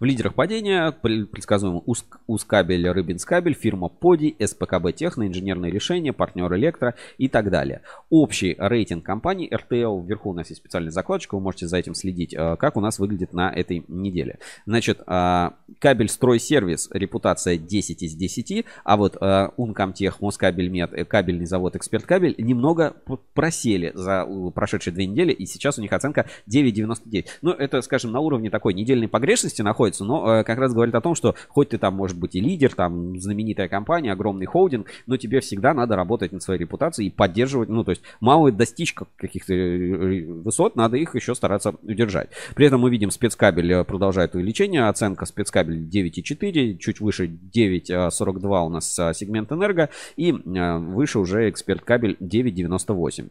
В 0.00 0.04
лидерах 0.04 0.34
падения 0.34 0.92
пр- 0.92 1.26
предсказуемо 1.26 1.82
Уск- 1.86 2.18
Ускабель, 2.26 2.88
Рыбинскабель, 2.88 3.54
фирма 3.54 3.88
Поди, 3.88 4.36
СПКБ 4.38 4.92
Техно, 4.94 5.26
инженерные 5.26 5.70
решения, 5.72 6.12
партнер 6.12 6.52
Электро 6.54 6.94
и 7.18 7.28
так 7.28 7.50
далее. 7.50 7.82
Общий 8.10 8.56
рейтинг 8.58 9.04
компании 9.04 9.50
RTL, 9.52 10.04
вверху 10.06 10.30
у 10.30 10.34
нас 10.34 10.48
есть 10.48 10.60
специальная 10.60 10.90
закладочка, 10.90 11.34
вы 11.34 11.40
можете 11.40 11.66
за 11.66 11.76
этим 11.78 11.94
следить, 11.94 12.34
э, 12.34 12.56
как 12.56 12.76
у 12.76 12.80
нас 12.80 12.98
выглядит 12.98 13.32
на 13.32 13.50
этой 13.50 13.84
неделе. 13.88 14.38
Значит, 14.66 15.00
э, 15.06 15.50
кабель 15.78 16.08
стройсервис, 16.08 16.88
репутация 16.92 17.56
10 17.56 18.02
из 18.02 18.14
10, 18.14 18.64
а 18.84 18.96
вот 18.96 19.16
э, 19.20 19.48
Ункомтех, 19.56 20.20
Москабельмет, 20.20 20.92
э, 20.92 21.04
кабельный 21.04 21.46
завод 21.46 21.76
Эксперт 21.76 22.04
Кабель 22.04 22.34
немного 22.38 22.96
просели 23.34 23.92
за 23.94 24.26
прошедшие 24.54 24.94
две 24.94 25.06
недели, 25.06 25.32
и 25.32 25.46
сейчас 25.46 25.78
у 25.78 25.82
них 25.82 25.92
оценка 25.92 26.26
9,99. 26.46 27.26
Ну, 27.42 27.50
это, 27.50 27.82
скажем, 27.82 28.12
на 28.12 28.20
уровне 28.20 28.50
такой 28.50 28.74
недельной 28.74 29.08
погрешности 29.08 29.57
находится, 29.62 30.04
но 30.04 30.40
э, 30.40 30.44
как 30.44 30.58
раз 30.58 30.72
говорит 30.72 30.94
о 30.94 31.00
том, 31.00 31.14
что 31.14 31.34
хоть 31.48 31.70
ты 31.70 31.78
там, 31.78 31.94
может 31.94 32.18
быть, 32.18 32.34
и 32.34 32.40
лидер, 32.40 32.74
там, 32.74 33.18
знаменитая 33.18 33.68
компания, 33.68 34.12
огромный 34.12 34.46
холдинг, 34.46 34.88
но 35.06 35.16
тебе 35.16 35.40
всегда 35.40 35.74
надо 35.74 35.96
работать 35.96 36.32
над 36.32 36.42
своей 36.42 36.60
репутацией 36.60 37.08
и 37.08 37.10
поддерживать, 37.10 37.68
ну, 37.68 37.84
то 37.84 37.90
есть 37.90 38.02
мало 38.20 38.50
достичь 38.52 38.94
как- 38.94 39.14
каких-то 39.16 39.52
э, 39.54 40.24
высот, 40.24 40.76
надо 40.76 40.96
их 40.96 41.14
еще 41.14 41.34
стараться 41.34 41.74
удержать. 41.82 42.30
При 42.54 42.66
этом 42.66 42.80
мы 42.80 42.90
видим, 42.90 43.10
спецкабель 43.10 43.72
э, 43.72 43.84
продолжает 43.84 44.34
увеличение, 44.34 44.88
оценка 44.88 45.26
спецкабель 45.26 45.88
9,4, 45.88 46.78
чуть 46.78 47.00
выше 47.00 47.26
9,42 47.26 48.66
у 48.66 48.68
нас 48.68 48.98
э, 48.98 49.12
сегмент 49.14 49.52
энерго, 49.52 49.90
и 50.16 50.32
э, 50.32 50.78
выше 50.78 51.18
уже 51.18 51.48
эксперт 51.50 51.82
кабель 51.82 52.16
9,98. 52.20 53.30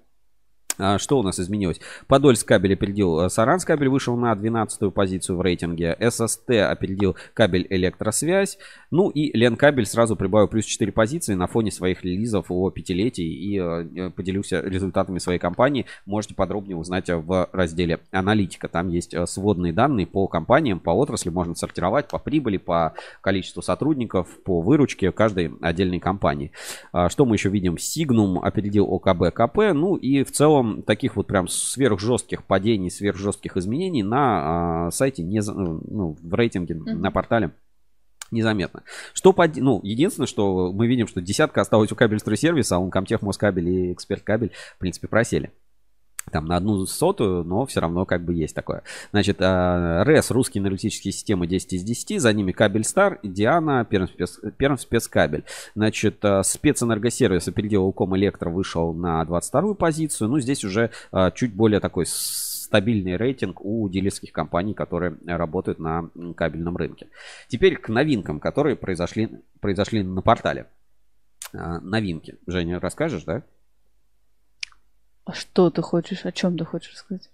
А, 0.77 0.97
Что 0.99 1.19
у 1.19 1.23
нас 1.23 1.39
изменилось? 1.39 1.79
Подольск 2.07 2.47
кабель 2.47 2.73
опередил 2.73 3.21
э, 3.21 3.29
Саранс 3.29 3.65
кабель, 3.65 3.89
вышел 3.89 4.15
на 4.15 4.35
12 4.35 4.93
позицию 4.93 5.37
в 5.37 5.41
рейтинге. 5.41 5.97
ССТ 5.99 6.51
опередил 6.51 7.15
кабель 7.33 7.65
электросвязь. 7.69 8.57
Ну 8.91 9.09
и 9.09 9.35
Ленкабель 9.37 9.85
сразу 9.85 10.15
прибавил 10.15 10.47
плюс 10.47 10.65
4 10.65 10.91
позиции 10.91 11.33
на 11.33 11.47
фоне 11.47 11.71
своих 11.71 12.03
релизов 12.03 12.45
о 12.49 12.69
пятилетии. 12.69 13.25
И 13.25 13.59
э, 13.59 14.11
поделился 14.11 14.61
результатами 14.61 15.17
своей 15.19 15.39
компании. 15.39 15.85
Можете 16.05 16.35
подробнее 16.35 16.77
узнать 16.77 17.09
э, 17.09 17.17
в 17.17 17.49
разделе 17.51 17.99
аналитика. 18.11 18.67
Там 18.67 18.89
есть 18.89 19.13
э, 19.13 19.25
сводные 19.25 19.73
данные 19.73 20.05
по 20.05 20.27
компаниям, 20.27 20.79
по 20.79 20.91
отрасли. 20.91 21.29
Можно 21.29 21.55
сортировать 21.55 22.07
по 22.07 22.19
прибыли, 22.19 22.57
по 22.57 22.93
количеству 23.21 23.61
сотрудников, 23.61 24.27
по 24.43 24.61
выручке 24.61 25.11
каждой 25.11 25.51
отдельной 25.61 25.99
компании. 25.99 26.51
А, 26.91 27.09
Что 27.09 27.25
мы 27.25 27.35
еще 27.35 27.49
видим? 27.49 27.77
Сигнум 27.77 28.39
опередил 28.39 28.85
ОКБ 28.93 29.33
КП. 29.33 29.57
Ну 29.73 29.95
и 29.95 30.23
в 30.23 30.31
целом 30.31 30.66
таких 30.85 31.15
вот 31.15 31.27
прям 31.27 31.47
сверхжестких 31.47 32.43
падений, 32.43 32.89
сверхжестких 32.89 33.57
изменений 33.57 34.03
на 34.03 34.87
а, 34.87 34.91
сайте, 34.91 35.23
не, 35.23 35.41
за- 35.41 35.53
ну, 35.53 36.17
в 36.21 36.33
рейтинге 36.33 36.75
Мгм. 36.75 37.01
на 37.01 37.11
портале 37.11 37.51
незаметно. 38.31 38.83
Что 39.13 39.33
под... 39.33 39.55
Ну, 39.57 39.79
единственное, 39.83 40.27
что 40.27 40.71
мы 40.73 40.87
видим, 40.87 41.07
что 41.07 41.21
десятка 41.21 41.61
осталась 41.61 41.91
у 41.91 41.95
кабель 41.95 42.19
сервиса, 42.37 42.75
а 42.75 42.79
у 42.79 42.89
Комтех, 42.89 43.21
Москабель 43.21 43.69
и 43.69 43.93
Эксперт 43.93 44.21
Кабель, 44.23 44.51
в 44.75 44.79
принципе, 44.79 45.07
просели. 45.07 45.51
Там 46.31 46.45
на 46.45 46.57
одну 46.57 46.85
сотую, 46.85 47.43
но 47.43 47.65
все 47.65 47.79
равно 47.79 48.05
как 48.05 48.23
бы 48.23 48.33
есть 48.33 48.53
такое. 48.53 48.83
Значит, 49.11 49.37
а, 49.39 50.03
РЭС, 50.03 50.31
русские 50.31 50.61
аналитические 50.61 51.13
системы 51.13 51.47
10 51.47 51.73
из 51.73 51.83
10, 51.83 52.21
за 52.21 52.33
ними 52.33 52.51
Кабель 52.51 52.83
Стар, 52.83 53.19
Диана, 53.23 53.85
Перм, 53.85 54.07
спец, 54.07 54.39
Перм 54.57 54.77
спецкабель. 54.77 55.45
Значит, 55.75 56.23
а, 56.23 56.43
спецэнергосервис 56.43 57.47
опередил 57.47 57.85
Улком 57.85 58.15
Электро, 58.17 58.49
вышел 58.49 58.93
на 58.93 59.23
22 59.23 59.75
позицию. 59.75 60.29
Ну, 60.29 60.39
здесь 60.39 60.65
уже 60.65 60.91
а, 61.11 61.31
чуть 61.31 61.53
более 61.53 61.79
такой 61.79 62.05
стабильный 62.05 63.15
рейтинг 63.15 63.63
у 63.63 63.87
дилерских 63.87 64.33
компаний, 64.33 64.73
которые 64.73 65.15
работают 65.25 65.79
на 65.79 66.09
кабельном 66.35 66.75
рынке. 66.75 67.07
Теперь 67.47 67.77
к 67.77 67.87
новинкам, 67.87 68.41
которые 68.41 68.75
произошли, 68.75 69.29
произошли 69.61 70.03
на 70.03 70.21
портале. 70.21 70.67
Новинки. 71.53 72.35
Женя, 72.45 72.81
расскажешь, 72.81 73.23
да? 73.23 73.43
А 75.27 75.33
что 75.33 75.69
ты 75.69 75.81
хочешь? 75.81 76.25
О 76.25 76.31
чем 76.31 76.57
ты 76.57 76.63
хочешь 76.63 76.95
сказать? 76.95 77.29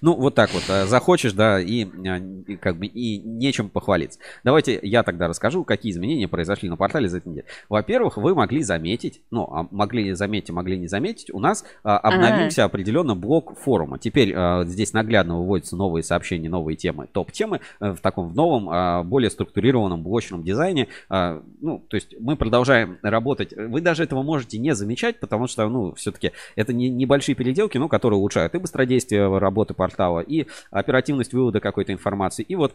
Ну, 0.00 0.14
вот 0.14 0.34
так 0.34 0.52
вот, 0.52 0.64
э, 0.68 0.86
захочешь, 0.86 1.32
да, 1.32 1.60
и, 1.60 1.84
э, 1.84 2.20
и 2.46 2.56
как 2.56 2.78
бы 2.78 2.86
и 2.86 3.18
нечем 3.18 3.68
похвалиться. 3.68 4.18
Давайте 4.44 4.78
я 4.82 5.02
тогда 5.02 5.28
расскажу, 5.28 5.64
какие 5.64 5.92
изменения 5.92 6.28
произошли 6.28 6.68
на 6.68 6.76
портале 6.76 7.08
за 7.08 7.18
эту 7.18 7.30
неделю. 7.30 7.46
Во-первых, 7.68 8.16
вы 8.16 8.34
могли 8.34 8.62
заметить, 8.62 9.22
ну, 9.30 9.44
а 9.44 9.66
могли 9.70 10.12
заметить, 10.14 10.50
могли 10.50 10.78
не 10.78 10.88
заметить, 10.88 11.30
у 11.32 11.40
нас 11.40 11.64
а, 11.82 11.98
обновился 11.98 12.64
определенно 12.64 13.14
блок 13.14 13.58
форума. 13.58 13.98
Теперь 13.98 14.32
а, 14.34 14.64
здесь 14.64 14.92
наглядно 14.92 15.38
выводятся 15.38 15.76
новые 15.76 16.02
сообщения, 16.02 16.48
новые 16.48 16.76
темы, 16.76 17.08
топ-темы 17.12 17.60
э, 17.80 17.92
в 17.92 18.00
таком 18.00 18.28
в 18.28 18.34
новом, 18.34 18.68
а, 18.70 19.02
более 19.02 19.30
структурированном 19.30 20.02
блочном 20.02 20.42
дизайне. 20.42 20.88
А, 21.08 21.42
Ну, 21.60 21.84
то 21.88 21.96
есть 21.96 22.14
мы 22.20 22.36
продолжаем 22.36 22.98
работать. 23.02 23.52
Вы 23.56 23.80
даже 23.80 24.04
этого 24.04 24.22
можете 24.22 24.58
не 24.58 24.74
замечать, 24.74 25.20
потому 25.20 25.46
что, 25.46 25.68
ну, 25.68 25.94
все-таки 25.94 26.32
это 26.56 26.72
не 26.72 26.88
небольшие 26.88 27.34
переделки, 27.34 27.78
но 27.78 27.88
которые 27.88 28.18
улучшают 28.18 28.54
и 28.54 28.58
быстродействие 28.58 29.38
работы 29.38 29.67
портала, 29.74 30.20
и 30.20 30.46
оперативность 30.70 31.32
вывода 31.32 31.60
какой-то 31.60 31.92
информации. 31.92 32.42
И 32.42 32.54
вот 32.54 32.74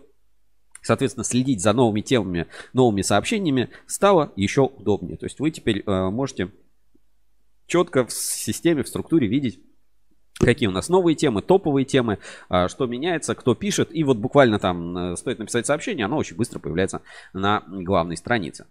Соответственно, 0.86 1.24
следить 1.24 1.62
за 1.62 1.72
новыми 1.72 2.02
темами, 2.02 2.48
новыми 2.74 3.04
сообщениями 3.04 3.70
стало 3.88 4.34
еще 4.36 4.64
удобнее. 4.64 5.16
То 5.16 5.26
есть 5.28 5.40
вы 5.40 5.50
теперь 5.50 5.80
э, 5.80 6.10
можете 6.10 6.52
четко 7.68 8.06
в 8.06 8.12
системе, 8.12 8.84
в 8.84 8.90
структуре 8.90 9.28
видеть, 9.28 9.62
какие 10.40 10.68
у 10.68 10.72
нас 10.72 10.90
новые 10.90 11.16
темы, 11.16 11.42
топовые 11.42 11.86
темы, 11.86 12.20
а, 12.50 12.68
что 12.68 12.86
меняется, 12.86 13.34
кто 13.34 13.56
пишет. 13.56 13.90
И 13.96 14.04
вот 14.04 14.18
буквально 14.18 14.60
там 14.60 14.98
э, 14.98 15.16
стоит 15.16 15.40
написать 15.40 15.66
сообщение, 15.66 16.06
оно 16.06 16.18
очень 16.18 16.36
быстро 16.36 16.60
появляется 16.60 17.02
на 17.32 17.64
главной 17.66 18.18
странице. 18.18 18.66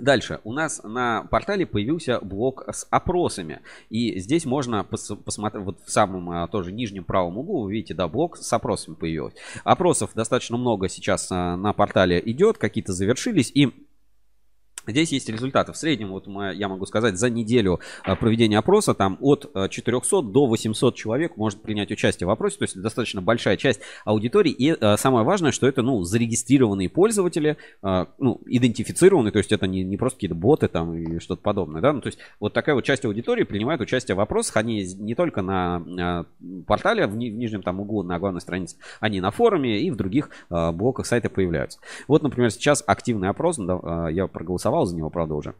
Дальше. 0.00 0.40
У 0.44 0.52
нас 0.52 0.80
на 0.82 1.24
портале 1.24 1.66
появился 1.66 2.20
блок 2.20 2.64
с 2.68 2.86
опросами. 2.90 3.60
И 3.90 4.18
здесь 4.18 4.44
можно 4.44 4.86
пос- 4.88 5.16
посмотреть, 5.16 5.64
вот 5.64 5.78
в 5.84 5.90
самом 5.90 6.30
а, 6.30 6.48
тоже 6.48 6.72
нижнем 6.72 7.04
правом 7.04 7.38
углу, 7.38 7.64
вы 7.64 7.72
видите, 7.72 7.94
да, 7.94 8.08
блок 8.08 8.36
с 8.38 8.52
опросами 8.52 8.94
появился. 8.94 9.36
Опросов 9.64 10.10
достаточно 10.14 10.56
много 10.56 10.88
сейчас 10.88 11.28
а, 11.30 11.56
на 11.56 11.72
портале 11.72 12.20
идет, 12.24 12.58
какие-то 12.58 12.92
завершились. 12.92 13.52
И 13.54 13.72
Здесь 14.86 15.12
есть 15.12 15.28
результаты. 15.28 15.72
В 15.72 15.76
среднем, 15.76 16.08
вот 16.10 16.26
мы- 16.26 16.54
я 16.54 16.68
могу 16.68 16.86
сказать, 16.86 17.18
за 17.18 17.30
неделю 17.30 17.80
а, 18.02 18.16
проведения 18.16 18.58
опроса 18.58 18.94
там 18.94 19.18
от 19.20 19.50
а, 19.54 19.68
400 19.68 20.22
до 20.22 20.46
800 20.46 20.94
человек 20.96 21.36
может 21.36 21.62
принять 21.62 21.90
участие 21.90 22.26
в 22.26 22.30
опросе. 22.30 22.58
То 22.58 22.64
есть 22.64 22.80
достаточно 22.80 23.20
большая 23.22 23.56
часть 23.56 23.80
аудитории. 24.04 24.50
И 24.52 24.70
а, 24.80 24.96
самое 24.96 25.24
важное, 25.24 25.52
что 25.52 25.66
это 25.68 25.82
ну, 25.82 26.02
зарегистрированные 26.02 26.88
пользователи, 26.88 27.56
а, 27.82 28.08
ну, 28.18 28.40
идентифицированные. 28.46 29.32
То 29.32 29.38
есть 29.38 29.52
это 29.52 29.66
не, 29.66 29.84
не 29.84 29.96
просто 29.96 30.16
какие-то 30.16 30.34
боты 30.34 30.68
там 30.68 30.94
и 30.94 31.18
что-то 31.20 31.42
подобное. 31.42 31.80
Да? 31.82 31.92
Ну, 31.92 32.00
то 32.00 32.08
есть 32.08 32.18
вот 32.40 32.52
такая 32.52 32.74
вот 32.74 32.84
часть 32.84 33.04
аудитории 33.04 33.44
принимает 33.44 33.80
участие 33.80 34.14
в 34.14 34.20
опросах. 34.20 34.56
Они 34.56 34.82
не 34.98 35.14
только 35.14 35.42
на 35.42 35.76
а, 36.00 36.24
портале, 36.66 37.06
в, 37.06 37.16
ни- 37.16 37.30
в 37.30 37.34
нижнем 37.34 37.62
там 37.62 37.80
углу 37.80 38.02
на 38.02 38.18
главной 38.18 38.40
странице, 38.40 38.76
они 39.00 39.20
на 39.20 39.30
форуме 39.30 39.80
и 39.80 39.90
в 39.90 39.96
других 39.96 40.30
а, 40.48 40.72
блоках 40.72 41.06
сайта 41.06 41.28
появляются. 41.28 41.78
Вот, 42.08 42.22
например, 42.22 42.50
сейчас 42.50 42.82
активный 42.86 43.28
опрос, 43.28 43.58
а, 43.58 44.08
я 44.08 44.26
проголосовал 44.26 44.69
за 44.86 44.96
него, 44.96 45.10
правда, 45.10 45.34
уже. 45.34 45.54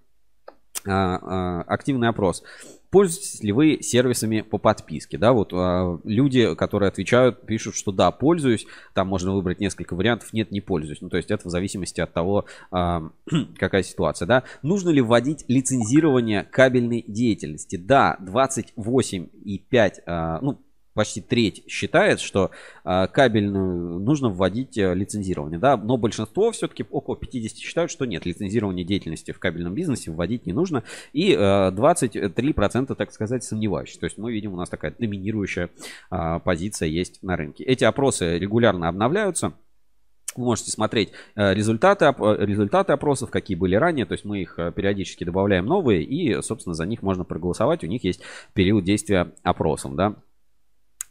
А, 0.87 1.63
Активный 1.63 2.09
опрос. 2.09 2.43
Пользуетесь 2.91 3.41
ли 3.45 3.53
вы 3.53 3.79
сервисами 3.83 4.41
по 4.41 4.59
подписке? 4.59 5.17
Да, 5.17 5.33
вот 5.33 5.53
а, 5.53 6.01
люди, 6.05 6.55
которые 6.57 6.89
отвечают, 6.89 7.47
пишут, 7.47 7.77
что 7.77 7.93
да, 7.93 8.11
пользуюсь. 8.11 8.67
Там 8.95 9.07
можно 9.07 9.33
выбрать 9.33 9.61
несколько 9.61 9.95
вариантов. 9.95 10.33
Нет, 10.33 10.51
не 10.51 10.61
пользуюсь. 10.61 11.01
Ну, 11.01 11.09
то 11.09 11.17
есть 11.17 11.31
это 11.31 11.47
в 11.47 11.51
зависимости 11.51 12.01
от 12.01 12.13
того, 12.13 12.47
а, 12.71 13.11
какая 13.59 13.85
ситуация, 13.85 14.27
да. 14.27 14.43
Нужно 14.63 14.91
ли 14.91 15.01
вводить 15.01 15.45
лицензирование 15.47 16.43
кабельной 16.45 17.05
деятельности? 17.07 17.77
Да, 17.77 18.19
28,5, 18.21 19.93
а, 20.07 20.41
ну, 20.41 20.61
почти 21.01 21.23
треть 21.23 21.65
считает, 21.67 22.21
что 22.21 22.51
э, 22.85 23.07
кабельную 23.07 23.99
нужно 24.01 24.29
вводить 24.29 24.77
э, 24.77 24.95
лицензирование, 24.95 25.59
да, 25.59 25.79
но 25.79 25.97
большинство 25.97 26.53
все-таки 26.53 26.85
около 26.91 27.17
50 27.17 27.57
считают, 27.57 27.91
что 27.91 28.05
нет, 28.05 28.27
лицензирование 28.27 28.85
деятельности 28.85 29.33
в 29.33 29.39
кабельном 29.39 29.73
бизнесе 29.73 30.11
вводить 30.11 30.45
не 30.45 30.53
нужно, 30.53 30.85
и 31.15 31.33
э, 31.33 31.37
23%, 31.71 32.95
так 32.95 33.13
сказать, 33.13 33.45
сомневающиеся. 33.45 34.01
То 34.01 34.05
есть 34.05 34.19
мы 34.19 34.31
видим, 34.31 34.53
у 34.53 34.57
нас 34.57 34.69
такая 34.69 34.95
доминирующая 34.99 35.71
э, 36.11 36.41
позиция 36.45 36.89
есть 36.89 37.23
на 37.23 37.35
рынке. 37.35 37.65
Эти 37.65 37.85
опросы 37.85 38.39
регулярно 38.39 38.87
обновляются. 38.87 39.55
Вы 40.37 40.45
можете 40.45 40.71
смотреть 40.71 41.13
э, 41.35 41.55
результаты, 41.55 42.05
э, 42.05 42.37
результаты 42.45 42.93
опросов, 42.93 43.31
какие 43.31 43.57
были 43.57 43.75
ранее. 43.75 44.05
То 44.05 44.13
есть 44.13 44.27
мы 44.27 44.43
их 44.43 44.57
периодически 44.77 45.25
добавляем 45.25 45.65
новые, 45.65 46.03
и, 46.03 46.43
собственно, 46.43 46.75
за 46.75 46.85
них 46.85 47.01
можно 47.03 47.25
проголосовать. 47.25 47.85
У 47.85 47.87
них 47.87 48.05
есть 48.05 48.21
период 48.53 48.85
действия 48.85 49.33
опросов, 49.43 49.97
да. 49.97 50.17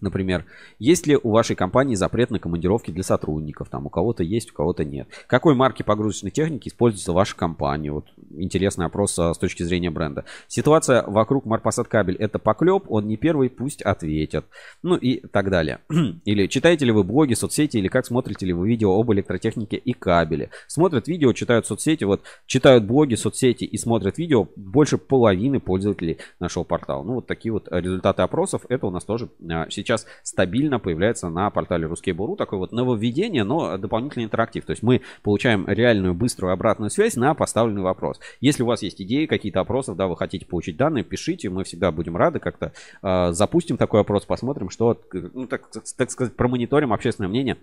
Например, 0.01 0.45
есть 0.77 1.07
ли 1.07 1.17
у 1.21 1.31
вашей 1.31 1.55
компании 1.55 1.95
запрет 1.95 2.31
на 2.31 2.39
командировки 2.39 2.91
для 2.91 3.03
сотрудников? 3.03 3.69
Там 3.69 3.85
у 3.85 3.89
кого-то 3.89 4.23
есть, 4.23 4.51
у 4.51 4.53
кого-то 4.53 4.85
нет. 4.85 5.07
Какой 5.27 5.55
марки 5.55 5.83
погрузочной 5.83 6.31
техники 6.31 6.69
используется 6.69 7.13
ваша 7.13 7.35
компания? 7.35 7.91
Вот 7.91 8.05
интересный 8.31 8.85
опрос 8.85 9.17
а, 9.19 9.33
с 9.33 9.37
точки 9.37 9.63
зрения 9.63 9.89
бренда. 9.89 10.25
Ситуация 10.47 11.03
вокруг 11.05 11.45
Марпасад 11.45 11.87
кабель 11.87 12.15
это 12.15 12.39
поклеп, 12.39 12.85
он 12.89 13.07
не 13.07 13.17
первый, 13.17 13.49
пусть 13.49 13.81
ответят. 13.81 14.45
Ну 14.83 14.95
и 14.95 15.19
так 15.27 15.49
далее. 15.49 15.79
Или 16.25 16.47
читаете 16.47 16.85
ли 16.85 16.91
вы 16.91 17.03
блоги, 17.03 17.33
соцсети, 17.33 17.77
или 17.77 17.87
как 17.87 18.05
смотрите 18.05 18.45
ли 18.45 18.53
вы 18.53 18.67
видео 18.67 18.99
об 18.99 19.11
электротехнике 19.11 19.77
и 19.77 19.93
кабеле? 19.93 20.49
Смотрят 20.67 21.07
видео, 21.07 21.33
читают 21.33 21.65
соцсети, 21.65 22.03
вот 22.03 22.21
читают 22.45 22.85
блоги, 22.85 23.15
соцсети 23.15 23.65
и 23.65 23.77
смотрят 23.77 24.17
видео 24.17 24.47
больше 24.55 24.97
половины 24.97 25.59
пользователей 25.59 26.17
нашего 26.39 26.63
портала. 26.63 27.03
Ну 27.03 27.15
вот 27.15 27.27
такие 27.27 27.51
вот 27.51 27.67
результаты 27.69 28.21
опросов, 28.21 28.65
это 28.69 28.87
у 28.87 28.91
нас 28.91 29.03
тоже 29.03 29.29
а, 29.49 29.67
сейчас 29.69 29.88
стабильно 30.23 30.79
появляется 30.79 31.29
на 31.29 31.49
портале 31.49 31.87
Ruskable.ru. 31.87 32.35
Такое 32.35 32.59
вот 32.59 32.71
нововведение, 32.71 33.43
но 33.43 33.77
дополнительный 33.77 34.25
интерактив. 34.25 34.65
То 34.65 34.71
есть 34.71 34.83
мы 34.83 35.01
получаем 35.23 35.67
реальную 35.67 36.13
быструю 36.13 36.53
обратную 36.53 36.89
связь 36.89 37.15
на 37.15 37.33
поставленный 37.33 37.81
вопрос. 37.81 38.19
Если 38.41 38.63
у 38.63 38.65
вас 38.65 38.81
есть 38.81 39.01
идеи, 39.01 39.25
какие-то 39.25 39.59
опросов, 39.59 39.97
да, 39.97 40.07
вы 40.07 40.17
хотите 40.17 40.45
получить 40.45 40.77
данные, 40.77 41.03
пишите, 41.03 41.49
мы 41.49 41.63
всегда 41.63 41.91
будем 41.91 42.17
рады 42.17 42.39
как-то 42.39 42.73
э, 43.01 43.31
запустим 43.31 43.77
такой 43.77 44.01
опрос, 44.01 44.25
посмотрим, 44.25 44.69
что, 44.69 44.99
ну, 45.13 45.47
так, 45.47 45.69
так 45.97 46.11
сказать, 46.11 46.35
промониторим 46.35 46.93
общественное 46.93 47.29
мнение 47.29 47.57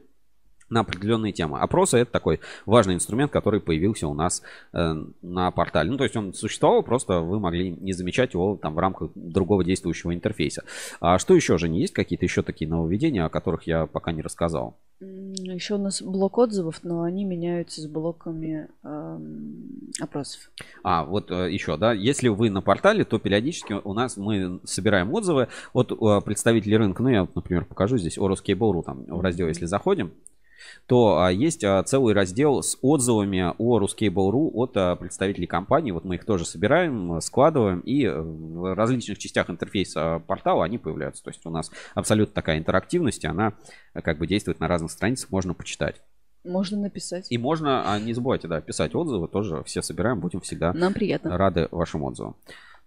на 0.69 0.81
определенные 0.81 1.33
темы. 1.33 1.61
Опросы 1.61 1.99
это 1.99 2.11
такой 2.11 2.41
важный 2.65 2.95
инструмент, 2.95 3.31
который 3.31 3.61
появился 3.61 4.09
у 4.09 4.15
нас 4.15 4.43
э, 4.73 4.95
на 5.23 5.51
портале. 5.51 5.91
Ну, 5.91 5.97
то 5.97 6.05
есть 6.05 6.17
он 6.17 6.35
существовал, 6.35 6.83
просто 6.83 7.21
вы 7.21 7.39
могли 7.39 7.71
не 7.71 7.93
замечать 7.93 8.35
его 8.35 8.59
там 8.61 8.75
в 8.75 8.79
рамках 8.79 9.11
другого 9.15 9.65
действующего 9.65 10.15
интерфейса. 10.15 10.65
А 11.01 11.19
что 11.19 11.35
еще 11.35 11.59
же? 11.59 11.69
Не 11.69 11.81
есть 11.81 11.93
какие-то 11.93 12.25
еще 12.25 12.43
такие 12.43 12.69
нововведения, 12.69 13.25
о 13.25 13.29
которых 13.29 13.67
я 13.67 13.87
пока 13.87 14.13
не 14.13 14.23
рассказал? 14.23 14.77
Еще 14.99 15.75
у 15.75 15.79
нас 15.79 16.01
блок 16.01 16.39
отзывов, 16.39 16.81
но 16.83 17.03
они 17.03 17.25
меняются 17.25 17.83
с 17.83 17.87
блоками 17.87 18.69
эм, 18.83 19.91
опросов. 20.01 20.51
А, 20.83 21.05
вот 21.05 21.31
э, 21.31 21.53
еще, 21.53 21.77
да, 21.77 21.93
если 21.93 22.29
вы 22.29 22.49
на 22.49 22.63
портале, 22.63 23.05
то 23.05 23.19
периодически 23.19 23.75
у 23.75 23.93
нас 23.93 24.17
мы 24.17 24.59
собираем 24.65 25.13
отзывы 25.13 25.49
от 25.75 25.93
э, 25.93 26.21
представителей 26.25 26.79
рынка. 26.79 27.03
Ну, 27.03 27.11
я, 27.11 27.29
например, 27.35 27.67
покажу 27.67 27.99
здесь 27.99 28.17
Орус 28.17 28.41
Кейбору, 28.41 28.83
там 28.83 29.05
в 29.05 29.21
раздел, 29.21 29.49
если 29.49 29.67
заходим, 29.67 30.13
то 30.87 31.19
а, 31.19 31.33
есть 31.33 31.65
а, 31.65 31.83
целый 31.83 32.15
раздел 32.15 32.63
с 32.63 32.79
отзывами 32.81 33.53
о 33.59 33.79
Ruscable.ru 33.79 34.51
от 34.55 34.77
а, 34.77 34.97
представителей 34.97 35.47
компании. 35.47 35.91
Вот 35.91 36.05
мы 36.05 36.17
их 36.17 36.25
тоже 36.25 36.45
собираем, 36.45 37.21
складываем, 37.21 37.81
и 37.81 38.07
в 38.07 38.75
различных 38.75 39.19
частях 39.19 39.51
интерфейса 39.51 40.23
портала 40.27 40.65
они 40.65 40.79
появляются. 40.79 41.23
То 41.25 41.31
есть 41.31 41.45
у 41.45 41.51
нас 41.51 41.71
абсолютно 41.95 42.35
такая 42.35 42.59
интерактивность, 42.59 43.25
и 43.25 43.27
она 43.27 43.55
как 43.93 44.19
бы 44.19 44.27
действует 44.27 44.61
на 44.61 44.69
разных 44.69 44.91
страницах, 44.91 45.31
можно 45.31 45.55
почитать. 45.55 46.03
Можно 46.45 46.79
написать. 46.79 47.27
И 47.31 47.39
можно, 47.39 47.99
не 48.01 48.13
забывайте, 48.13 48.47
да, 48.47 48.61
писать 48.61 48.95
отзывы, 48.95 49.27
тоже 49.27 49.65
все 49.65 49.83
собираем, 49.83 50.21
будем 50.21 50.41
всегда 50.41 50.73
Нам 50.73 50.93
приятно. 50.95 51.37
рады 51.37 51.69
вашим 51.73 52.05
отзывам. 52.05 52.37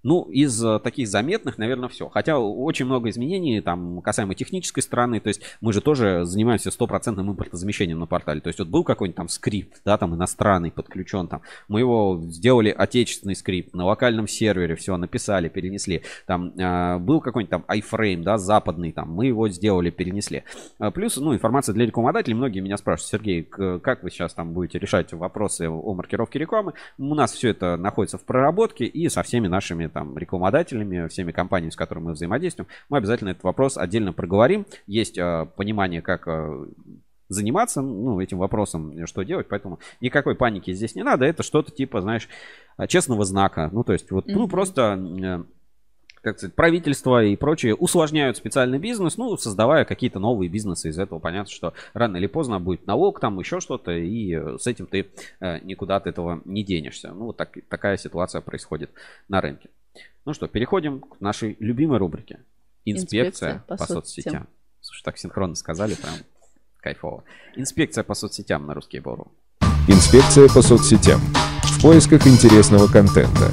Ну, 0.04 0.24
из 0.24 0.64
э, 0.64 0.80
таких 0.80 1.08
заметных, 1.08 1.58
наверное, 1.58 1.90
все. 1.90 2.08
Хотя 2.10 2.40
очень 2.40 2.86
много 2.86 3.10
изменений 3.10 3.62
там 3.62 4.02
касаемо 4.02 4.34
технической 4.34 4.82
стороны. 4.82 5.20
То 5.20 5.28
есть 5.28 5.42
мы 5.62 5.74
же 5.74 5.82
тоже 5.82 6.26
занимаемся 6.26 6.72
стопроцентным 6.72 7.32
импортозамещением 7.32 8.00
на 8.00 8.06
портале. 8.06 8.40
То 8.40 8.48
есть 8.48 8.60
вот 8.60 8.70
был 8.70 8.84
какой-нибудь 8.84 9.18
там 9.18 9.28
скрипт, 9.28 9.82
да, 9.84 9.98
там 9.98 10.16
иностранный 10.16 10.72
подключен 10.72 11.28
там. 11.28 11.42
Мы 11.68 11.82
его 11.82 12.22
сделали 12.24 12.70
отечественный 12.70 13.36
скрипт 13.36 13.74
на 13.74 13.86
локальном 13.86 14.28
сервере, 14.28 14.76
все 14.76 14.96
написали, 14.96 15.50
перенесли. 15.50 16.04
Там 16.26 16.54
э, 16.58 16.98
был 17.00 17.20
какой-нибудь 17.20 17.50
там 17.50 17.66
iFrame, 17.68 18.24
да, 18.24 18.38
западный 18.38 18.94
там. 18.94 19.12
Мы 19.12 19.28
его 19.28 19.50
сделали, 19.50 19.90
перенесли. 19.90 20.44
А 20.78 20.92
Плюс, 20.92 21.18
ну, 21.18 21.34
информация 21.34 21.74
для 21.74 21.86
рекламодателей. 21.86 22.36
Многие 22.36 22.62
меня 22.62 22.78
спрашивают, 22.78 23.10
Сергей, 23.10 23.44
как 23.44 24.04
вы 24.04 24.12
сейчас 24.12 24.34
там 24.34 24.54
будете 24.54 24.80
решать 24.80 25.12
вопросы 25.14 25.70
о 25.70 25.94
маркировке 25.94 26.40
рекламы? 26.40 26.74
У 26.98 27.16
нас 27.16 27.34
все 27.34 27.50
это 27.50 27.76
находится 27.78 28.18
в 28.18 28.24
проработке 28.24 28.86
и 28.86 29.10
со 29.10 29.24
всеми 29.24 29.48
нашими 29.48 29.89
там 29.90 30.18
рекламодателями, 30.18 31.08
всеми 31.08 31.32
компаниями, 31.32 31.72
с 31.72 31.76
которыми 31.76 32.06
мы 32.06 32.12
взаимодействуем, 32.14 32.68
мы 32.90 32.98
обязательно 32.98 33.30
этот 33.30 33.44
вопрос 33.44 33.78
отдельно 33.78 34.14
проговорим. 34.14 34.66
Есть 34.88 35.18
э, 35.18 35.48
понимание, 35.56 36.02
как 36.02 36.28
э, 36.28 36.66
заниматься 37.30 37.82
ну, 37.82 38.20
этим 38.20 38.40
вопросом, 38.40 39.06
что 39.06 39.24
делать, 39.24 39.48
поэтому 39.48 39.80
никакой 40.02 40.36
паники 40.36 40.74
здесь 40.74 40.96
не 40.96 41.04
надо. 41.04 41.26
Это 41.26 41.44
что-то 41.44 41.72
типа, 41.72 42.02
знаешь, 42.02 42.28
э, 42.78 42.88
честного 42.88 43.24
знака. 43.24 43.70
Ну, 43.72 43.84
то 43.84 43.94
есть, 43.94 44.12
вот, 44.12 44.28
ну, 44.28 44.42
Мгм. 44.42 44.50
просто 44.50 45.00
э, 45.22 45.44
как 46.22 46.38
сказать, 46.38 46.56
правительство 46.56 47.24
и 47.24 47.36
прочие 47.36 47.76
усложняют 47.76 48.38
специальный 48.38 48.80
бизнес, 48.80 49.18
ну, 49.18 49.38
создавая 49.38 49.86
какие-то 49.86 50.20
новые 50.20 50.50
бизнесы 50.50 50.90
из 50.90 51.00
этого. 51.00 51.20
Понятно, 51.20 51.52
что 51.52 51.74
рано 51.94 52.18
или 52.18 52.28
поздно 52.28 52.60
будет 52.60 52.88
налог, 52.88 53.20
там 53.20 53.40
еще 53.40 53.60
что-то, 53.60 53.92
и 53.92 54.34
э, 54.34 54.58
с 54.60 54.68
этим 54.68 54.88
ты 54.88 55.10
э, 55.40 55.60
никуда 55.62 55.98
от 55.98 56.08
этого 56.08 56.42
не 56.46 56.64
денешься. 56.64 57.12
Ну, 57.14 57.28
вот 57.28 57.38
так, 57.38 57.58
такая 57.70 57.98
ситуация 57.98 58.42
происходит 58.42 58.92
на 59.28 59.42
рынке. 59.42 59.70
Ну 60.26 60.34
что, 60.34 60.48
переходим 60.48 61.00
к 61.00 61.20
нашей 61.22 61.58
любимой 61.60 61.98
рубрике. 61.98 62.40
Инспекция, 62.86 63.54
Инспекция 63.54 63.64
по 63.68 63.78
по, 63.78 63.86
соцсетям. 63.86 64.34
соцсетям. 64.34 64.48
Слушай, 64.82 65.04
так 65.04 65.18
синхронно 65.18 65.56
сказали, 65.56 65.96
прям 65.96 66.14
кайфово. 66.82 67.24
Инспекция 67.56 68.04
по 68.04 68.14
соцсетям 68.14 68.66
на 68.66 68.74
русский 68.74 69.00
бору. 69.00 69.32
Инспекция 69.88 70.48
по 70.48 70.62
соцсетям. 70.62 71.20
В 71.64 71.82
поисках 71.82 72.28
интересного 72.28 72.88
контента. 72.88 73.52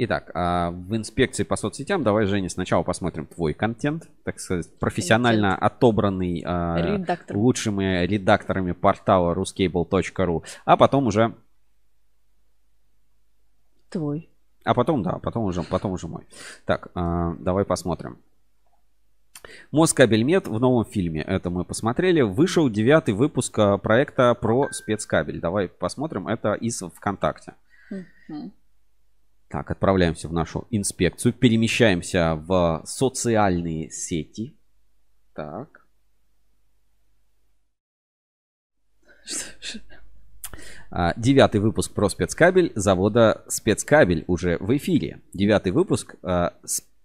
Итак, 0.00 0.30
а, 0.32 0.70
в 0.70 0.94
инспекции 0.94 1.42
по 1.42 1.56
соцсетям 1.56 2.04
давай, 2.04 2.26
Женя, 2.26 2.48
сначала 2.48 2.84
посмотрим 2.84 3.26
твой 3.26 3.52
контент, 3.52 4.08
так 4.22 4.38
сказать, 4.38 4.68
профессионально 4.78 5.56
отобранный 5.56 6.40
а, 6.46 6.96
Редактор. 6.98 7.36
лучшими 7.36 8.06
редакторами 8.06 8.72
портала 8.72 9.34
ruscable.ru, 9.34 10.44
а 10.64 10.76
потом 10.76 11.08
уже, 11.08 11.34
Твой. 13.90 14.30
а 14.64 14.74
потом, 14.74 15.02
да, 15.02 15.18
потом 15.18 15.44
уже, 15.44 15.62
потом 15.62 15.92
уже 15.92 16.08
мой. 16.08 16.26
Так, 16.66 16.88
а, 16.94 17.34
давай 17.38 17.64
посмотрим. 17.64 18.18
Москабельмет 19.70 20.46
в 20.46 20.58
новом 20.58 20.84
фильме. 20.84 21.22
Это 21.22 21.48
мы 21.48 21.64
посмотрели. 21.64 22.20
Вышел 22.20 22.68
девятый 22.68 23.14
выпуск 23.14 23.58
а, 23.58 23.78
проекта 23.78 24.34
про 24.34 24.70
спецкабель. 24.70 25.40
Давай 25.40 25.68
посмотрим. 25.68 26.28
Это 26.28 26.54
из 26.54 26.82
ВКонтакте. 26.82 27.54
Так, 29.48 29.70
отправляемся 29.70 30.28
в 30.28 30.32
нашу 30.32 30.66
инспекцию. 30.70 31.32
Перемещаемся 31.32 32.34
в 32.34 32.82
социальные 32.84 33.90
сети. 33.90 34.54
Так. 35.34 35.86
А, 40.90 41.12
Девятый 41.16 41.60
выпуск 41.60 41.92
про 41.92 42.08
спецкабель 42.08 42.72
завода 42.74 43.44
Спецкабель 43.48 44.24
уже 44.26 44.56
в 44.60 44.76
эфире. 44.76 45.20
Девятый 45.32 45.72
выпуск 45.72 46.16
а, 46.22 46.54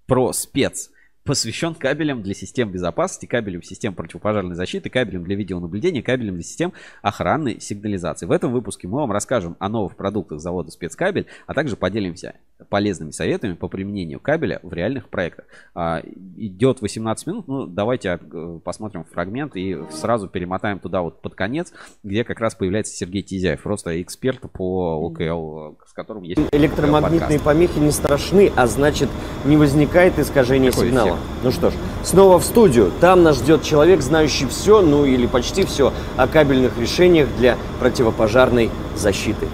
про 0.05 0.33
спец 0.33 0.89
посвящен 1.23 1.73
кабелям 1.75 2.21
для 2.21 2.33
систем 2.33 2.71
безопасности, 2.71 3.25
кабелям 3.25 3.63
систем 3.63 3.93
противопожарной 3.93 4.55
защиты, 4.55 4.89
кабелям 4.89 5.23
для 5.23 5.35
видеонаблюдения, 5.35 6.01
кабелям 6.01 6.35
для 6.35 6.43
систем 6.43 6.73
охранной 7.01 7.59
сигнализации. 7.59 8.25
В 8.25 8.31
этом 8.31 8.51
выпуске 8.51 8.87
мы 8.87 8.99
вам 8.99 9.11
расскажем 9.11 9.55
о 9.59 9.69
новых 9.69 9.95
продуктах 9.95 10.39
завода 10.39 10.71
Спецкабель, 10.71 11.27
а 11.47 11.53
также 11.53 11.75
поделимся 11.75 12.35
полезными 12.69 13.11
советами 13.11 13.53
по 13.53 13.67
применению 13.67 14.19
кабеля 14.19 14.59
в 14.63 14.73
реальных 14.73 15.09
проектах. 15.09 15.45
А, 15.75 16.01
идет 16.37 16.81
18 16.81 17.27
минут, 17.27 17.47
ну 17.47 17.67
давайте 17.67 18.19
э, 18.19 18.59
посмотрим 18.63 19.03
фрагмент 19.03 19.55
и 19.55 19.77
сразу 19.91 20.27
перемотаем 20.27 20.79
туда 20.79 21.01
вот 21.01 21.21
под 21.21 21.35
конец, 21.35 21.73
где 22.03 22.23
как 22.23 22.39
раз 22.39 22.55
появляется 22.55 22.95
Сергей 22.95 23.21
Тизяев, 23.21 23.61
просто 23.61 24.01
эксперт 24.01 24.41
по 24.51 24.93
ОКЛ, 25.07 25.77
с 25.85 25.93
которым 25.93 26.23
есть 26.23 26.41
Электромагнитные 26.51 27.39
помехи 27.39 27.79
не 27.79 27.91
страшны, 27.91 28.51
а 28.55 28.67
значит 28.67 29.09
не 29.45 29.57
возникает 29.57 30.17
искажения 30.19 30.71
Какой 30.71 30.87
сигнала. 30.87 31.12
Эффект? 31.15 31.43
Ну 31.43 31.51
что 31.51 31.71
ж, 31.71 31.73
снова 32.03 32.39
в 32.39 32.43
студию. 32.43 32.91
Там 32.99 33.23
нас 33.23 33.37
ждет 33.37 33.63
человек, 33.63 34.01
знающий 34.01 34.47
все, 34.47 34.81
ну 34.81 35.05
или 35.05 35.25
почти 35.27 35.65
все 35.65 35.93
о 36.17 36.27
кабельных 36.27 36.77
решениях 36.77 37.27
для 37.37 37.57
противопожарной 37.79 38.69
защиты. 38.95 39.47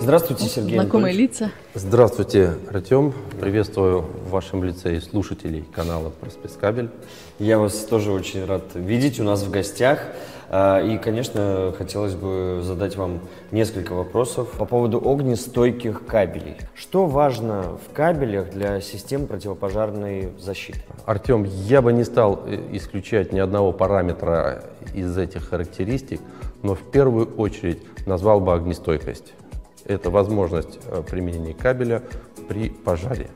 Здравствуйте, 0.00 0.46
Сергей 0.46 0.78
Знакомые 0.80 1.12
Анатольевич. 1.12 1.30
лица. 1.40 1.50
Здравствуйте, 1.74 2.52
Артем. 2.70 3.14
Приветствую 3.40 4.02
в 4.02 4.28
вашем 4.28 4.62
лице 4.62 4.96
и 4.96 5.00
слушателей 5.00 5.64
канала 5.74 6.10
про 6.10 6.28
спецкабель. 6.28 6.90
Я 7.38 7.58
вас 7.58 7.86
тоже 7.86 8.12
очень 8.12 8.44
рад 8.44 8.62
видеть 8.74 9.18
у 9.20 9.24
нас 9.24 9.42
в 9.42 9.50
гостях. 9.50 10.00
А, 10.50 10.80
И, 10.82 10.98
конечно, 10.98 11.72
хотелось 11.78 12.14
бы 12.14 12.60
задать 12.62 12.96
вам 12.96 13.20
несколько 13.52 13.94
вопросов 13.94 14.50
по 14.58 14.66
поводу 14.66 14.98
огнестойких 14.98 16.04
кабелей. 16.04 16.58
Что 16.74 17.06
важно 17.06 17.78
в 17.88 17.94
кабелях 17.94 18.50
для 18.50 18.82
систем 18.82 19.26
противопожарной 19.26 20.28
защиты? 20.38 20.80
Артем, 21.06 21.44
я 21.44 21.80
бы 21.80 21.94
не 21.94 22.04
стал 22.04 22.42
э, 22.44 22.60
исключать 22.72 23.32
ни 23.32 23.38
одного 23.38 23.72
параметра 23.72 24.64
из 24.92 25.16
этих 25.16 25.48
характеристик, 25.48 26.20
но 26.62 26.74
в 26.74 26.82
первую 26.90 27.34
очередь 27.34 27.82
назвал 28.06 28.40
бы 28.40 28.52
огнестойкость. 28.52 29.32
Это 29.92 30.10
возможность 30.10 30.80
э, 30.86 31.02
применения 31.08 31.52
кабеля 31.52 32.02
при 32.48 32.70
пожаре. 32.70 33.28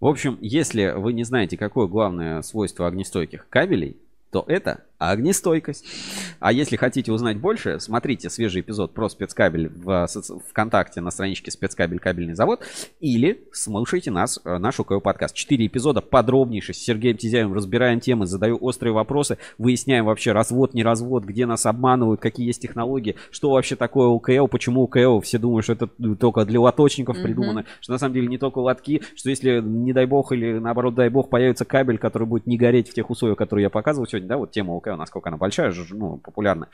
В 0.00 0.06
общем, 0.06 0.38
если 0.40 0.92
вы 0.96 1.12
не 1.12 1.22
знаете, 1.22 1.56
какое 1.56 1.86
главное 1.86 2.42
свойство 2.42 2.86
огнестойких 2.86 3.48
кабелей, 3.48 3.96
то 4.30 4.44
это 4.48 4.84
огнестойкость. 4.98 5.84
А 6.40 6.52
если 6.52 6.76
хотите 6.76 7.12
узнать 7.12 7.38
больше, 7.38 7.80
смотрите 7.80 8.30
свежий 8.30 8.62
эпизод 8.62 8.94
про 8.94 9.08
спецкабель 9.08 9.68
в 9.68 10.06
ВКонтакте 10.50 11.00
на 11.00 11.10
страничке 11.10 11.50
спецкабель 11.50 11.98
кабельный 11.98 12.34
завод 12.34 12.60
или 13.00 13.44
слушайте 13.52 14.10
нас, 14.10 14.40
э, 14.44 14.58
наш 14.58 14.80
УКО 14.80 15.00
подкаст. 15.00 15.34
Четыре 15.34 15.66
эпизода 15.66 16.00
подробнейше 16.00 16.72
с 16.72 16.78
Сергеем 16.78 17.16
Тизяевым 17.16 17.54
разбираем 17.54 18.00
темы, 18.00 18.26
задаю 18.26 18.56
острые 18.60 18.92
вопросы, 18.92 19.38
выясняем 19.58 20.06
вообще 20.06 20.32
развод, 20.32 20.74
не 20.74 20.82
развод, 20.82 21.24
где 21.24 21.46
нас 21.46 21.66
обманывают, 21.66 22.20
какие 22.20 22.46
есть 22.46 22.62
технологии, 22.62 23.16
что 23.30 23.50
вообще 23.50 23.76
такое 23.76 24.08
УКЛ, 24.08 24.46
почему 24.46 24.82
УКЛ, 24.82 25.20
все 25.20 25.38
думают, 25.38 25.64
что 25.64 25.74
это 25.74 25.88
только 26.18 26.44
для 26.44 26.60
лоточников 26.60 27.16
Мгм. 27.16 27.24
придумано, 27.24 27.64
что 27.80 27.92
на 27.92 27.98
самом 27.98 28.14
деле 28.14 28.28
не 28.28 28.38
только 28.38 28.58
лотки, 28.58 29.02
что 29.14 29.30
если, 29.30 29.60
не 29.60 29.92
дай 29.92 30.06
бог, 30.06 30.32
или 30.32 30.58
наоборот, 30.58 30.94
дай 30.94 31.08
бог, 31.08 31.28
появится 31.28 31.64
кабель, 31.64 31.98
который 31.98 32.26
будет 32.26 32.46
не 32.46 32.56
гореть 32.56 32.88
в 32.90 32.94
тех 32.94 33.10
условиях, 33.10 33.38
которые 33.38 33.64
я 33.64 33.70
показывал 33.70 34.06
сегодня, 34.06 34.28
да, 34.28 34.36
вот 34.36 34.50
тема 34.52 34.74
Насколько 34.94 35.30
она 35.30 35.36
большая, 35.36 35.74
ну, 35.90 36.18
популярна, 36.18 36.68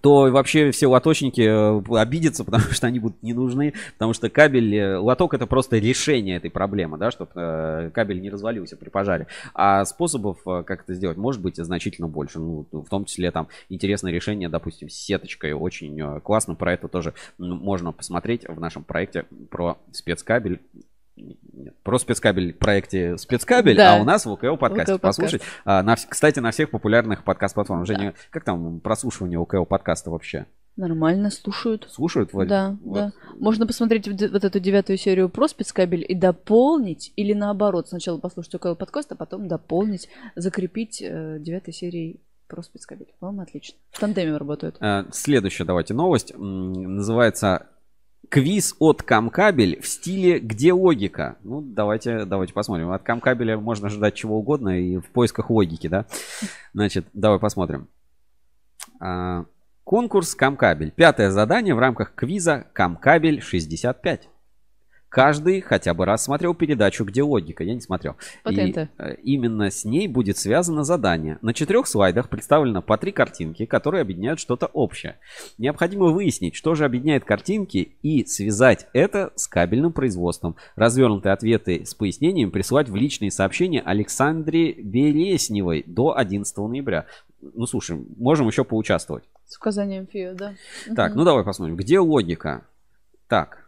то 0.00 0.30
вообще 0.30 0.70
все 0.70 0.86
лоточники 0.86 1.40
э, 1.40 1.98
обидятся, 1.98 2.44
потому 2.48 2.64
что 2.64 2.86
они 2.86 2.98
будут 2.98 3.22
не 3.22 3.32
нужны, 3.32 3.74
потому 3.94 4.12
что 4.12 4.30
кабель, 4.30 4.74
э, 4.74 4.98
лоток 4.98 5.34
это 5.34 5.46
просто 5.46 5.78
решение 5.78 6.36
этой 6.36 6.50
проблемы, 6.50 6.98
да, 6.98 7.10
чтобы 7.10 7.90
кабель 7.94 8.20
не 8.20 8.30
развалился 8.30 8.76
при 8.76 8.88
пожаре. 8.90 9.26
А 9.54 9.84
способов, 9.84 10.38
э, 10.46 10.62
как 10.64 10.82
это 10.82 10.94
сделать, 10.94 11.16
может 11.16 11.42
быть 11.42 11.56
значительно 11.56 12.08
больше. 12.08 12.38
Ну, 12.38 12.66
в 12.70 12.88
том 12.88 13.04
числе 13.04 13.30
там 13.30 13.48
интересное 13.68 14.12
решение, 14.12 14.48
допустим, 14.48 14.88
с 14.88 14.94
сеточкой, 14.94 15.52
очень 15.52 16.00
э, 16.00 16.20
классно. 16.20 16.54
Про 16.54 16.74
это 16.74 16.88
тоже 16.88 17.14
можно 17.38 17.92
посмотреть 17.92 18.48
в 18.48 18.60
нашем 18.60 18.84
проекте 18.84 19.24
про 19.50 19.78
спецкабель. 19.92 20.60
Про 21.82 21.98
спецкабель 21.98 22.52
в 22.52 22.58
проекте 22.58 23.16
спецкабель, 23.18 23.76
Да. 23.76 23.96
а 23.96 24.00
у 24.00 24.04
нас 24.04 24.26
в 24.26 24.30
УКЛ 24.30 24.56
подкасте. 24.56 24.94
Подкаст. 24.94 25.00
Послушать. 25.18 25.42
А, 25.64 25.82
на 25.82 25.96
кстати, 25.96 26.38
на 26.40 26.50
всех 26.50 26.70
популярных 26.70 27.24
подкаст-платформах. 27.24 27.86
Женя, 27.86 28.14
как 28.30 28.44
там 28.44 28.80
прослушивание 28.80 29.38
УКЛ 29.38 29.64
подкаста 29.64 30.10
вообще? 30.10 30.46
Нормально, 30.76 31.30
слушают. 31.30 31.88
Слушают, 31.90 32.32
Владь? 32.32 32.46
Да, 32.48 32.76
Вот. 32.84 32.94
да. 32.94 33.12
Можно 33.40 33.66
посмотреть 33.66 34.06
вот 34.06 34.44
эту 34.44 34.60
девятую 34.60 34.96
серию 34.96 35.28
про 35.28 35.48
спецкабель 35.48 36.04
и 36.08 36.14
дополнить, 36.14 37.12
или 37.16 37.32
наоборот, 37.32 37.88
сначала 37.88 38.18
послушать 38.18 38.54
около 38.54 38.76
подкаста, 38.76 39.14
а 39.14 39.16
потом 39.16 39.48
дополнить, 39.48 40.08
закрепить 40.36 41.02
э, 41.02 41.38
девятой 41.40 41.74
серией 41.74 42.20
про 42.46 42.62
спецкабель. 42.62 43.12
По-моему, 43.18 43.42
отлично. 43.42 43.76
В 43.90 43.98
тандеме 43.98 44.36
работают. 44.36 44.76
Э, 44.80 45.04
Следующая, 45.10 45.64
давайте, 45.64 45.94
новость. 45.94 46.32
Называется 46.36 47.66
Квиз 48.28 48.74
от 48.78 49.02
Камкабель 49.02 49.80
в 49.80 49.88
стиле 49.88 50.38
«Где 50.38 50.72
логика?». 50.72 51.36
Ну, 51.42 51.62
давайте, 51.62 52.24
давайте 52.24 52.52
посмотрим. 52.52 52.90
От 52.90 53.02
Камкабеля 53.02 53.56
можно 53.56 53.88
ждать 53.88 54.14
чего 54.14 54.38
угодно 54.38 54.80
и 54.80 54.98
в 54.98 55.06
поисках 55.10 55.50
логики, 55.50 55.86
да? 55.86 56.06
Значит, 56.74 57.06
давай 57.14 57.38
посмотрим. 57.38 57.88
А, 59.00 59.46
Конкурс 59.84 60.34
Камкабель. 60.34 60.90
Пятое 60.90 61.30
задание 61.30 61.74
в 61.74 61.78
рамках 61.78 62.14
квиза 62.14 62.66
Камкабель 62.74 63.40
65. 63.40 64.28
Каждый 65.08 65.62
хотя 65.62 65.94
бы 65.94 66.04
раз 66.04 66.24
смотрел 66.24 66.54
передачу 66.54 67.04
«Где 67.04 67.22
логика?». 67.22 67.64
Я 67.64 67.74
не 67.74 67.80
смотрел. 67.80 68.16
И, 68.48 68.54
э, 68.98 69.14
именно 69.22 69.70
с 69.70 69.84
ней 69.84 70.06
будет 70.06 70.36
связано 70.36 70.84
задание. 70.84 71.38
На 71.40 71.54
четырех 71.54 71.86
слайдах 71.86 72.28
представлено 72.28 72.82
по 72.82 72.98
три 72.98 73.12
картинки, 73.12 73.64
которые 73.64 74.02
объединяют 74.02 74.38
что-то 74.38 74.66
общее. 74.66 75.18
Необходимо 75.56 76.06
выяснить, 76.06 76.54
что 76.54 76.74
же 76.74 76.84
объединяет 76.84 77.24
картинки 77.24 77.96
и 78.02 78.26
связать 78.26 78.86
это 78.92 79.32
с 79.34 79.48
кабельным 79.48 79.92
производством. 79.92 80.56
Развернутые 80.76 81.32
ответы 81.32 81.86
с 81.86 81.94
пояснением 81.94 82.50
присылать 82.50 82.90
в 82.90 82.96
личные 82.96 83.30
сообщения 83.30 83.80
Александре 83.80 84.72
Бересневой 84.74 85.84
до 85.86 86.16
11 86.18 86.56
ноября. 86.58 87.06
Ну, 87.40 87.66
слушай, 87.66 87.98
можем 88.18 88.46
еще 88.46 88.64
поучаствовать. 88.64 89.24
С 89.46 89.56
указанием 89.56 90.06
ФИО, 90.06 90.34
да. 90.34 90.54
Так, 90.94 91.14
ну 91.14 91.24
давай 91.24 91.44
посмотрим. 91.44 91.76
Где 91.76 91.98
логика? 91.98 92.66
Так, 93.28 93.67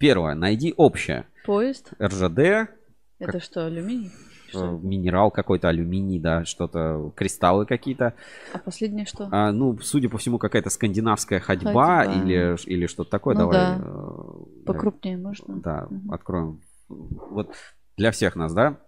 первое. 0.00 0.34
Найди 0.34 0.74
общее. 0.76 1.26
Поезд. 1.44 1.92
РЖД, 2.02 2.70
Это 3.18 3.38
что, 3.40 3.66
алюминий? 3.66 4.10
э, 4.54 4.78
минерал 4.82 5.30
какой-то, 5.30 5.68
алюминий, 5.68 6.18
да, 6.18 6.44
что-то, 6.44 7.12
кристаллы 7.14 7.66
какие-то. 7.66 8.14
А 8.52 8.58
последнее 8.58 9.06
что? 9.06 9.28
А, 9.30 9.52
ну, 9.52 9.78
судя 9.78 10.08
по 10.08 10.18
всему, 10.18 10.38
какая-то 10.38 10.70
скандинавская 10.70 11.38
ходьба, 11.38 12.04
Ходьба. 12.04 12.04
или, 12.24 12.56
или 12.66 12.86
что-то 12.86 13.10
такое. 13.10 13.34
Ну 13.34 13.40
Давай. 13.42 13.54
да. 13.54 13.78
э, 13.80 14.64
Покрупнее 14.66 15.16
можно? 15.18 15.56
Да, 15.60 15.88
откроем. 16.10 16.60
Вот 16.88 17.54
для 17.96 18.10
всех 18.10 18.34
нас, 18.34 18.52
да? 18.52 18.80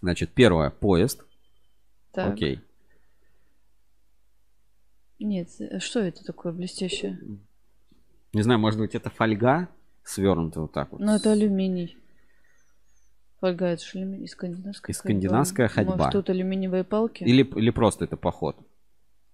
Значит, 0.00 0.30
первое, 0.32 0.70
поезд. 0.70 1.24
Так. 2.12 2.32
Окей. 2.34 2.60
Нет, 5.18 5.48
э, 5.60 5.78
что 5.80 6.00
это 6.00 6.24
такое 6.24 6.52
блестящее? 6.52 7.18
Не 8.32 8.42
знаю, 8.42 8.58
может 8.60 8.80
быть, 8.80 8.94
это 8.94 9.10
фольга 9.10 9.68
свернута 10.04 10.60
вот 10.60 10.72
так 10.72 10.92
вот. 10.92 11.00
Ну, 11.00 11.14
это 11.14 11.32
алюминий. 11.32 11.96
Фольга, 13.40 13.66
это 13.66 13.84
же 13.84 13.98
алюминий, 13.98 14.28
скандинавская 14.28 14.94
И 14.94 14.96
скандинавская 14.96 15.68
ходьба. 15.68 15.96
Может, 15.96 16.12
тут 16.12 16.30
алюминиевые 16.30 16.84
палки? 16.84 17.24
Или, 17.24 17.42
или 17.42 17.70
просто 17.70 18.04
это 18.04 18.16
поход. 18.16 18.56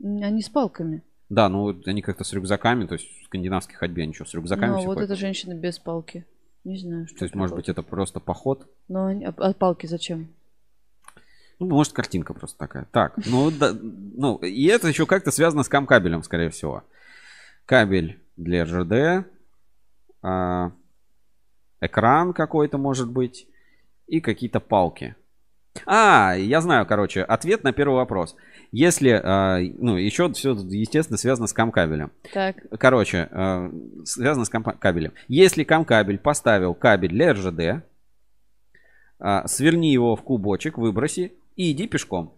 Они 0.02 0.42
с 0.42 0.48
палками. 0.48 1.02
Да, 1.28 1.48
ну 1.48 1.78
они 1.84 2.00
как-то 2.00 2.24
с 2.24 2.32
рюкзаками, 2.32 2.86
то 2.86 2.94
есть 2.94 3.06
в 3.06 3.24
скандинавской 3.26 3.76
ходьбе 3.76 4.04
они 4.04 4.14
что, 4.14 4.24
с 4.24 4.32
рюкзаками 4.32 4.70
Ну, 4.70 4.76
вот 4.86 4.94
ходят? 4.94 5.10
эта 5.10 5.16
женщина 5.16 5.54
без 5.54 5.78
палки. 5.78 6.24
Не 6.64 6.78
знаю, 6.78 7.06
что 7.06 7.18
То 7.18 7.24
есть, 7.24 7.34
может 7.34 7.54
быть, 7.54 7.68
это 7.68 7.82
просто 7.82 8.18
поход? 8.20 8.66
Ну, 8.88 9.06
они- 9.06 9.24
а, 9.24 9.34
а 9.36 9.52
палки 9.52 9.86
зачем? 9.86 10.28
Ну, 11.58 11.66
может, 11.66 11.92
картинка 11.92 12.34
просто 12.34 12.56
такая. 12.58 12.86
Так, 12.92 13.14
ну, 13.26 13.50
да, 13.50 13.72
ну, 13.72 14.36
и 14.36 14.66
это 14.66 14.88
еще 14.88 15.06
как-то 15.06 15.30
связано 15.30 15.64
с 15.64 15.68
кам-кабелем, 15.68 16.22
скорее 16.22 16.50
всего. 16.50 16.84
Кабель 17.66 18.20
для 18.36 18.64
РЖД, 18.64 19.26
а, 20.22 20.72
экран 21.80 22.32
какой-то, 22.32 22.78
может 22.78 23.10
быть, 23.10 23.46
и 24.06 24.20
какие-то 24.20 24.60
палки. 24.60 25.14
А, 25.86 26.34
я 26.34 26.60
знаю, 26.60 26.86
короче, 26.86 27.22
ответ 27.22 27.62
на 27.62 27.72
первый 27.72 27.94
вопрос. 27.94 28.36
Если, 28.72 29.10
а, 29.10 29.58
ну, 29.60 29.96
еще 29.96 30.30
все, 30.32 30.52
естественно, 30.54 31.16
связано 31.16 31.46
с 31.46 31.52
кам-кабелем. 31.52 32.10
Так. 32.32 32.56
Короче, 32.78 33.28
э, 33.30 33.70
связано 34.04 34.44
с 34.44 34.50
кам- 34.50 34.78
кабелем. 34.78 35.12
Если 35.28 35.64
кам-кабель 35.64 36.18
поставил 36.18 36.74
кабель 36.74 37.10
для 37.10 37.32
РЖД, 37.32 37.84
а, 39.20 39.46
сверни 39.46 39.92
его 39.92 40.16
в 40.16 40.22
клубочек, 40.22 40.78
выброси 40.78 41.32
и 41.56 41.72
иди 41.72 41.86
пешком. 41.86 42.34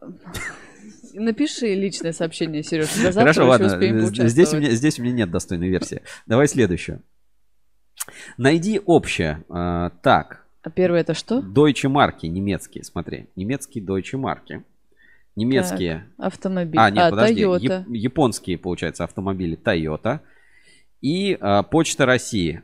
Напиши 1.14 1.74
личное 1.74 2.12
сообщение, 2.12 2.62
Сереж. 2.62 2.88
Хорошо, 3.14 3.46
ладно. 3.46 3.68
Здесь 4.28 4.52
у, 4.52 4.58
меня, 4.58 4.70
здесь 4.70 4.98
у 4.98 5.02
меня 5.02 5.14
нет 5.14 5.30
достойной 5.30 5.68
версии. 5.68 6.02
Давай 6.26 6.48
следующую. 6.48 7.02
Найди 8.36 8.80
общее. 8.84 9.44
А, 9.48 9.90
так. 10.02 10.44
А 10.62 10.70
первое 10.70 11.00
это 11.00 11.14
что? 11.14 11.40
Deutsche 11.40 11.88
марки 11.88 12.26
немецкие. 12.26 12.84
Смотри. 12.84 13.28
Немецкие 13.36 13.84
Deutsche 13.84 14.16
марки. 14.16 14.64
Немецкие. 15.36 16.06
Так, 16.16 16.26
автомобиль. 16.26 16.80
А, 16.80 16.90
нет, 16.90 17.04
А, 17.04 17.10
подожди. 17.10 17.42
Toyota. 17.42 17.60
Яп- 17.60 17.84
японские, 17.94 18.58
получается, 18.58 19.04
автомобили 19.04 19.58
Toyota. 19.58 20.20
И 21.00 21.36
а, 21.40 21.62
Почта 21.62 22.06
России. 22.06 22.62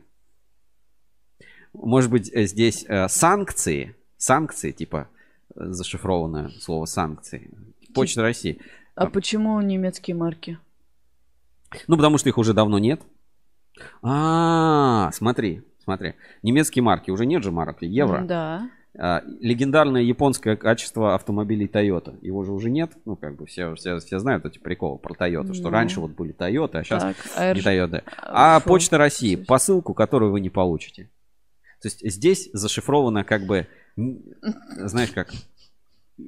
Может 1.73 2.11
быть, 2.11 2.29
э, 2.33 2.45
здесь 2.45 2.85
э, 2.87 3.07
санкции. 3.07 3.95
Санкции, 4.17 4.71
типа, 4.71 5.07
э, 5.55 5.65
зашифрованное 5.67 6.49
слово 6.59 6.85
санкции. 6.85 7.49
Почта 7.93 8.21
России. 8.21 8.59
А 8.95 9.07
почему 9.07 9.59
немецкие 9.61 10.15
марки? 10.15 10.57
Ну, 11.87 11.95
потому 11.95 12.17
что 12.17 12.29
их 12.29 12.37
уже 12.37 12.53
давно 12.53 12.79
нет. 12.79 13.01
А, 14.03 15.09
смотри, 15.13 15.63
смотри. 15.83 16.15
Немецкие 16.43 16.83
марки. 16.83 17.11
Уже 17.11 17.25
нет 17.25 17.43
же 17.43 17.51
марок. 17.51 17.81
Евро. 17.81 18.21
Да. 18.21 18.69
А, 18.99 19.21
легендарное 19.39 20.01
японское 20.01 20.57
качество 20.57 21.15
автомобилей 21.15 21.67
Toyota. 21.67 22.17
Его 22.21 22.43
же 22.43 22.51
уже 22.51 22.69
нет. 22.69 22.91
Ну, 23.05 23.15
как 23.15 23.37
бы 23.37 23.45
все, 23.45 23.73
все, 23.75 23.99
все 23.99 24.19
знают 24.19 24.45
эти 24.45 24.59
приколы 24.59 24.97
про 24.99 25.13
Toyota, 25.13 25.53
что 25.53 25.63
Ну. 25.65 25.69
раньше 25.69 26.01
вот 26.01 26.11
были 26.11 26.35
Toyota, 26.35 26.79
а 26.79 26.83
сейчас 26.83 27.03
Так, 27.03 27.15
не 27.25 27.31
а 27.37 27.53
RG 27.53 27.63
Toyota. 27.63 28.03
А 28.17 28.59
фу. 28.59 28.67
Почта 28.69 28.97
России, 28.97 29.35
посылку, 29.35 29.93
которую 29.93 30.31
вы 30.31 30.41
не 30.41 30.49
получите. 30.49 31.09
То 31.81 31.87
есть 31.87 32.01
здесь 32.11 32.49
зашифровано 32.53 33.23
как 33.23 33.45
бы, 33.45 33.65
знаешь 33.95 35.11
как, 35.11 35.31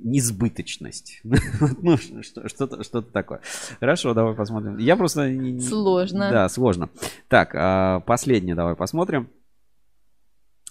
несбыточность. 0.03 1.21
Ну, 1.81 1.97
что- 1.97 2.47
что-то 2.47 2.83
что 2.83 3.01
такое. 3.01 3.41
Хорошо, 3.79 4.13
давай 4.13 4.35
посмотрим. 4.35 4.77
Я 4.77 4.95
просто... 4.95 5.29
Сложно. 5.61 6.29
Да, 6.31 6.49
сложно. 6.49 6.89
Так, 7.27 7.53
а, 7.55 7.99
последнее 8.01 8.55
давай 8.55 8.75
посмотрим. 8.75 9.29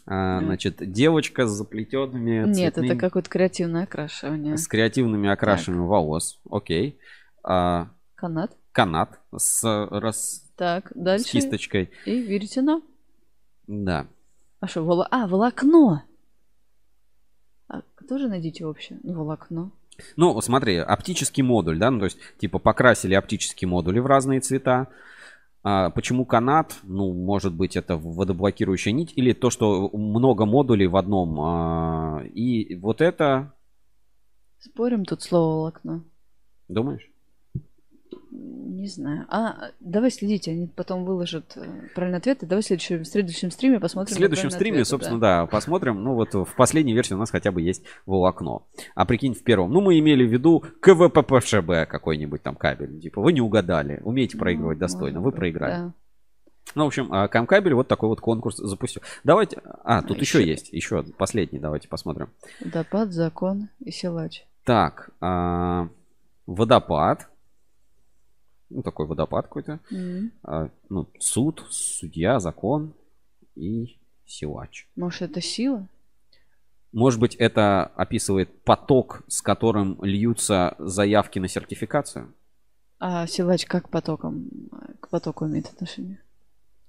А, 0.06 0.40
Значит, 0.40 0.76
девочка 0.80 1.46
с 1.46 1.50
заплетенными 1.50 2.44
Нет, 2.48 2.74
цветными- 2.74 2.86
это 2.90 2.96
какое-то 2.96 3.30
креативное 3.30 3.84
окрашивание. 3.84 4.56
с 4.56 4.66
креативными 4.66 5.28
окрашиваниями 5.28 5.86
волос. 5.86 6.40
Окей. 6.50 6.98
А, 7.44 7.88
Канат. 8.16 8.56
канат 8.72 9.20
с, 9.36 9.62
рас- 9.90 10.50
Так, 10.56 10.90
с 10.90 10.94
дальше. 10.94 11.30
кисточкой. 11.30 11.90
И 12.04 12.20
веретено. 12.20 12.82
Да. 13.68 14.06
А 14.60 14.66
что, 14.66 14.82
воло... 14.84 15.06
А, 15.10 15.26
волокно. 15.28 16.02
А 17.72 17.82
тоже 18.06 18.28
найдите 18.28 18.66
вообще? 18.66 18.98
Волокно. 19.02 19.70
Ну, 20.16 20.38
смотри, 20.40 20.76
оптический 20.76 21.42
модуль, 21.42 21.78
да, 21.78 21.90
ну, 21.90 21.98
то 22.00 22.04
есть, 22.04 22.18
типа, 22.38 22.58
покрасили 22.58 23.14
оптические 23.14 23.68
модули 23.68 23.98
в 23.98 24.06
разные 24.06 24.40
цвета. 24.40 24.88
А 25.64 25.90
почему 25.90 26.24
канат? 26.24 26.74
Ну, 26.82 27.12
может 27.12 27.54
быть, 27.54 27.76
это 27.76 27.96
водоблокирующая 27.96 28.92
нить, 28.92 29.12
или 29.16 29.32
то, 29.32 29.48
что 29.48 29.88
много 29.92 30.44
модулей 30.44 30.86
в 30.86 30.96
одном. 30.96 31.40
а, 31.40 32.22
и 32.34 32.74
вот 32.76 33.00
это, 33.00 33.52
Спорим 34.58 35.04
тут 35.04 35.22
слово 35.22 35.54
волокно? 35.54 36.04
думаешь? 36.68 37.11
Не 38.82 38.88
знаю. 38.88 39.26
А, 39.28 39.70
давай 39.78 40.10
следите, 40.10 40.50
они 40.50 40.66
потом 40.66 41.04
выложат 41.04 41.52
э, 41.56 41.64
правильный 41.94 42.18
ответ. 42.18 42.42
И 42.42 42.46
давай 42.46 42.62
в 42.62 42.66
следующем, 42.66 43.02
в 43.02 43.04
следующем 43.04 43.52
стриме 43.52 43.78
В 43.78 43.80
посмотрим. 43.80 44.12
на 44.12 44.16
следующем 44.16 44.50
стриме, 44.50 44.78
ответы, 44.78 44.90
собственно, 44.90 45.20
да. 45.20 45.46
посмотрим. 45.46 46.02
Ну, 46.02 46.14
вот 46.14 46.34
в 46.34 46.48
последней 46.56 46.92
версии 46.92 47.14
у 47.14 47.16
нас 47.16 47.30
хотя 47.30 47.52
бы 47.52 47.62
есть 47.62 47.84
волокно. 48.06 48.66
А 48.96 49.04
прикинь, 49.04 49.34
в 49.34 49.44
первом. 49.44 49.70
Ну, 49.70 49.80
мы 49.82 50.00
имели 50.00 50.26
в 50.26 50.32
виду 50.32 50.64
КВППШБ 50.80 51.88
какой-нибудь 51.88 52.42
там 52.42 52.56
кабель. 52.56 53.00
Типа, 53.00 53.20
вы 53.22 53.32
не 53.32 53.40
угадали. 53.40 54.00
Умеете 54.02 54.36
проигрывать 54.36 54.78
достойно. 54.78 55.20
Вы 55.20 55.30
проиграли. 55.30 55.72
Да. 55.72 55.92
Ну, 56.74 56.82
в 56.82 56.86
общем, 56.88 57.06
а, 57.12 57.28
Камкабель 57.28 57.74
вот 57.74 57.86
такой 57.86 58.08
вот 58.08 58.20
конкурс 58.20 58.56
запустил. 58.56 59.02
Давайте... 59.22 59.60
А, 59.84 60.02
тут 60.02 60.16
А, 60.16 60.20
еще 60.20 60.40
еще- 60.40 60.50
есть. 60.50 60.72
Еще 60.72 61.04
последний. 61.16 61.60
Давайте 61.60 61.86
посмотрим. 61.86 62.30
Водопад, 62.60 63.12
закон 63.12 63.68
и 63.78 63.92
силач. 63.92 64.44
Так, 64.64 65.10
а, 65.20 65.88
водопад. 66.48 67.28
Ну, 68.72 68.82
такой 68.82 69.06
водопад 69.06 69.46
какой-то. 69.46 69.80
М. 69.90 70.32
А, 70.42 70.70
ну, 70.88 71.06
суд, 71.18 71.64
судья, 71.70 72.40
закон 72.40 72.94
и 73.54 73.96
силач. 74.24 74.88
Может, 74.96 75.22
это 75.22 75.40
сила? 75.40 75.86
Может 76.92 77.20
быть, 77.20 77.34
это 77.36 77.84
описывает 77.96 78.62
поток, 78.62 79.22
с 79.28 79.40
которым 79.42 79.98
льются 80.02 80.74
заявки 80.78 81.38
на 81.38 81.48
сертификацию? 81.48 82.32
А 82.98 83.26
силач 83.26 83.66
как 83.66 83.88
потоком, 83.88 84.48
к 85.00 85.08
потоку 85.08 85.46
имеет 85.46 85.66
отношение? 85.66 86.20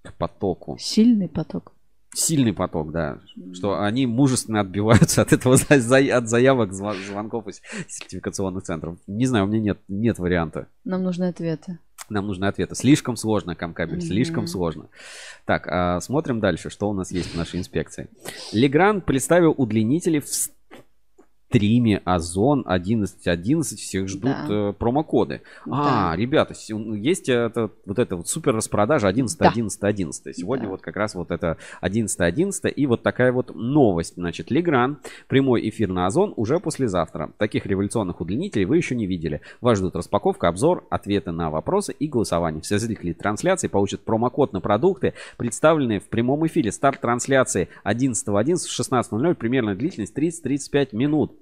К 0.03 0.13
потоку. 0.13 0.77
Сильный 0.79 1.27
поток. 1.27 1.73
Сильный 2.15 2.53
поток, 2.53 2.91
да. 2.91 3.19
Что 3.53 3.81
они 3.81 4.05
мужественно 4.05 4.59
отбиваются 4.59 5.21
от 5.23 5.33
этого 5.33 5.55
от 5.55 6.29
заявок, 6.29 6.73
звонков 6.73 7.47
из 7.47 7.61
сертификационных 7.87 8.63
центров. 8.63 8.97
Не 9.07 9.25
знаю, 9.25 9.45
у 9.45 9.47
меня 9.47 9.59
нет, 9.59 9.79
нет 9.87 10.19
варианта. 10.19 10.67
Нам 10.83 11.03
нужны 11.03 11.25
ответы. 11.25 11.79
Нам 12.09 12.27
нужны 12.27 12.45
ответы. 12.45 12.75
Слишком 12.75 13.15
сложно, 13.15 13.55
Камкабель, 13.55 13.97
Мгм. 13.97 14.05
слишком 14.05 14.47
сложно. 14.47 14.87
Так, 15.45 15.67
а, 15.67 15.99
смотрим 16.01 16.39
дальше, 16.39 16.69
что 16.69 16.89
у 16.89 16.93
нас 16.93 17.11
есть 17.11 17.33
в 17.33 17.37
нашей 17.37 17.59
инспекции. 17.59 18.09
Легран 18.51 19.01
представил 19.01 19.53
удлинители 19.57 20.19
в 20.19 20.27
стриме 21.53 22.01
Озон 22.03 22.65
11.11. 22.67 23.63
Всех 23.77 24.07
ждут 24.07 24.31
Да. 24.47 24.69
э, 24.69 24.73
промокоды. 24.73 25.41
А, 25.69 26.15
ребята, 26.17 26.55
с- 26.55 26.69
есть 26.73 27.29
это, 27.29 27.69
вот 27.85 27.99
эта 27.99 28.15
вот 28.15 28.27
супер 28.27 28.55
распродажа 28.55 29.07
11, 29.07 29.37
Да. 29.39 29.49
11, 29.49 29.83
11. 29.83 30.33
Сегодня 30.35 30.65
Да. 30.65 30.71
вот 30.71 30.81
как 30.81 30.95
раз 30.95 31.13
вот 31.13 31.29
это 31.29 31.57
11, 31.79 32.19
11. 32.21 32.71
И 32.75 32.87
вот 32.87 33.03
такая 33.03 33.31
вот 33.31 33.53
новость. 33.53 34.15
Значит, 34.15 34.49
Легран, 34.49 34.97
прямой 35.27 35.69
эфир 35.69 35.89
на 35.89 36.07
Озон 36.07 36.33
уже 36.37 36.59
послезавтра. 36.59 37.31
Таких 37.37 37.67
революционных 37.67 38.19
удлинителей 38.19 38.65
вы 38.65 38.77
еще 38.77 38.95
не 38.95 39.05
видели. 39.05 39.41
Вас 39.61 39.77
ждут 39.77 39.95
распаковка, 39.95 40.47
обзор, 40.47 40.85
ответы 40.89 41.31
на 41.31 41.51
вопросы 41.51 41.93
и 41.93 42.07
голосование. 42.07 42.61
Все 42.63 42.79
зрители 42.79 43.13
трансляции 43.13 43.67
получат 43.67 44.01
промокод 44.01 44.53
на 44.53 44.59
продукты, 44.61 45.13
представленные 45.37 45.99
в 45.99 46.05
прямом 46.05 46.45
эфире. 46.47 46.71
Старт 46.71 46.99
трансляции 47.01 47.69
11.11 47.83 48.67
в 48.67 48.71
16.00, 48.71 49.35
примерно 49.35 49.75
длительность 49.75 50.13
30-35 50.17 50.93
минут. 50.93 51.33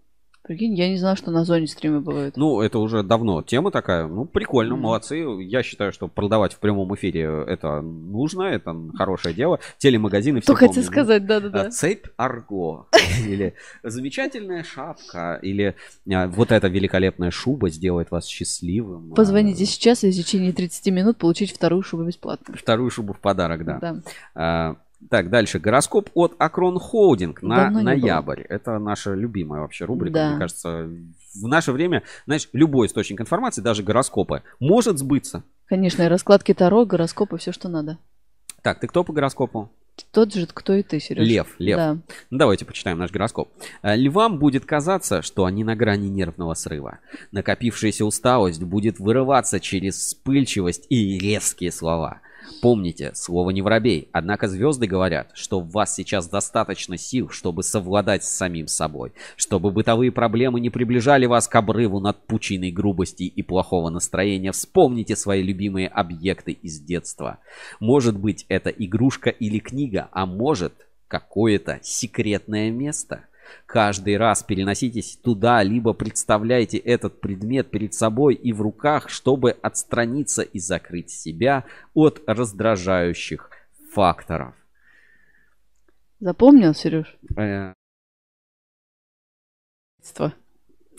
Прикинь, 0.43 0.73
я 0.73 0.89
не 0.89 0.97
знала, 0.97 1.15
что 1.15 1.29
на 1.29 1.45
зоне 1.45 1.67
стримы 1.67 1.99
бывают. 2.01 2.35
Ну, 2.35 2.61
это 2.61 2.79
уже 2.79 3.03
давно 3.03 3.43
тема 3.43 3.69
такая. 3.69 4.07
Ну, 4.07 4.25
прикольно, 4.25 4.73
Мгм. 4.73 4.83
молодцы. 4.83 5.17
Я 5.43 5.61
считаю, 5.61 5.93
что 5.93 6.07
продавать 6.07 6.53
в 6.53 6.59
прямом 6.59 6.93
эфире 6.95 7.43
это 7.47 7.81
нужно, 7.81 8.43
это 8.43 8.75
хорошее 8.95 9.35
дело. 9.35 9.59
Телемагазины 9.77 10.41
все 10.41 10.53
Что 10.55 10.67
хотел 10.67 10.83
сказать, 10.83 11.27
да-да-да. 11.27 11.61
А, 11.67 11.69
Цепь 11.69 12.07
Арго. 12.17 12.87
Или 13.27 13.53
замечательная 13.83 14.63
шапка. 14.63 15.37
Или 15.43 15.75
а, 16.11 16.27
вот 16.27 16.51
эта 16.51 16.67
великолепная 16.69 17.29
шуба 17.29 17.69
сделает 17.69 18.09
вас 18.09 18.25
счастливым. 18.25 19.11
А, 19.13 19.15
Позвоните 19.15 19.65
сейчас 19.67 20.03
и 20.03 20.09
в 20.11 20.15
течение 20.15 20.53
30 20.53 20.87
минут 20.91 21.17
получить 21.17 21.53
вторую 21.53 21.83
шубу 21.83 22.03
бесплатно. 22.03 22.55
Вторую 22.57 22.89
шубу 22.89 23.13
в 23.13 23.19
подарок, 23.19 23.63
да. 23.63 24.01
Да. 24.33 24.75
Так, 25.09 25.29
дальше. 25.29 25.59
Гороскоп 25.59 26.09
от 26.13 26.35
Акрон 26.37 26.79
Холдинг 26.79 27.41
на 27.41 27.65
Давно 27.65 27.81
ноябрь. 27.81 28.41
Это 28.41 28.79
наша 28.79 29.13
любимая 29.13 29.61
вообще 29.61 29.85
рубрика. 29.85 30.13
Да. 30.13 30.29
Мне 30.29 30.39
кажется, 30.39 30.89
в 31.33 31.47
наше 31.47 31.71
время, 31.71 32.03
знаешь, 32.25 32.47
любой 32.53 32.87
источник 32.87 33.21
информации, 33.21 33.61
даже 33.61 33.83
гороскопы, 33.83 34.43
может 34.59 34.97
сбыться. 34.99 35.43
Конечно, 35.65 36.03
и 36.03 36.07
раскладки 36.07 36.53
Таро, 36.53 36.85
гороскопы, 36.85 37.37
все, 37.37 37.51
что 37.51 37.69
надо. 37.69 37.97
Так, 38.61 38.79
ты 38.79 38.87
кто 38.87 39.03
по 39.03 39.13
гороскопу? 39.13 39.71
Тот 40.11 40.33
же, 40.33 40.47
кто 40.47 40.73
и 40.73 40.83
ты, 40.83 40.99
Сереж. 40.99 41.27
Лев, 41.27 41.55
лев. 41.59 41.77
Да. 41.77 41.97
Ну, 42.29 42.37
давайте 42.37 42.65
почитаем 42.65 42.97
наш 42.97 43.11
гороскоп. 43.11 43.49
Э, 43.81 43.95
Львам 43.95 44.39
будет 44.39 44.65
казаться, 44.65 45.21
что 45.21 45.45
они 45.45 45.63
на 45.63 45.75
грани 45.75 46.07
нервного 46.07 46.53
срыва. 46.53 46.99
Накопившаяся 47.31 48.05
усталость 48.05 48.63
будет 48.63 48.99
вырываться 48.99 49.59
через 49.59 49.95
вспыльчивость 49.97 50.85
и 50.89 51.17
резкие 51.19 51.71
слова. 51.71 52.21
Помните, 52.61 53.11
слово 53.15 53.51
не 53.51 53.61
воробей, 53.61 54.09
однако 54.11 54.47
звезды 54.47 54.87
говорят, 54.87 55.31
что 55.33 55.59
в 55.59 55.71
вас 55.71 55.95
сейчас 55.95 56.27
достаточно 56.27 56.97
сил, 56.97 57.29
чтобы 57.29 57.63
совладать 57.63 58.23
с 58.23 58.29
самим 58.29 58.67
собой, 58.67 59.13
чтобы 59.35 59.71
бытовые 59.71 60.11
проблемы 60.11 60.59
не 60.59 60.69
приближали 60.69 61.25
вас 61.25 61.47
к 61.47 61.55
обрыву 61.55 61.99
над 61.99 62.25
пучиной 62.27 62.71
грубости 62.71 63.23
и 63.23 63.41
плохого 63.41 63.89
настроения. 63.89 64.51
Вспомните 64.51 65.15
свои 65.15 65.41
любимые 65.41 65.87
объекты 65.87 66.51
из 66.51 66.79
детства. 66.79 67.39
Может 67.79 68.17
быть, 68.17 68.45
это 68.47 68.69
игрушка 68.69 69.29
или 69.29 69.59
книга, 69.59 70.09
а 70.11 70.25
может, 70.25 70.73
какое-то 71.07 71.79
секретное 71.83 72.71
место. 72.71 73.25
Каждый 73.65 74.17
раз 74.17 74.43
переноситесь 74.43 75.17
туда, 75.17 75.63
либо 75.63 75.93
представляйте 75.93 76.77
этот 76.77 77.21
предмет 77.21 77.71
перед 77.71 77.93
собой 77.93 78.35
и 78.35 78.53
в 78.53 78.61
руках, 78.61 79.09
чтобы 79.09 79.51
отстраниться 79.51 80.41
и 80.41 80.59
закрыть 80.59 81.09
себя 81.09 81.65
от 81.93 82.21
раздражающих 82.27 83.49
факторов. 83.93 84.55
Запомнил, 86.19 86.73
Сереж? 86.73 87.17
Э. 87.35 87.73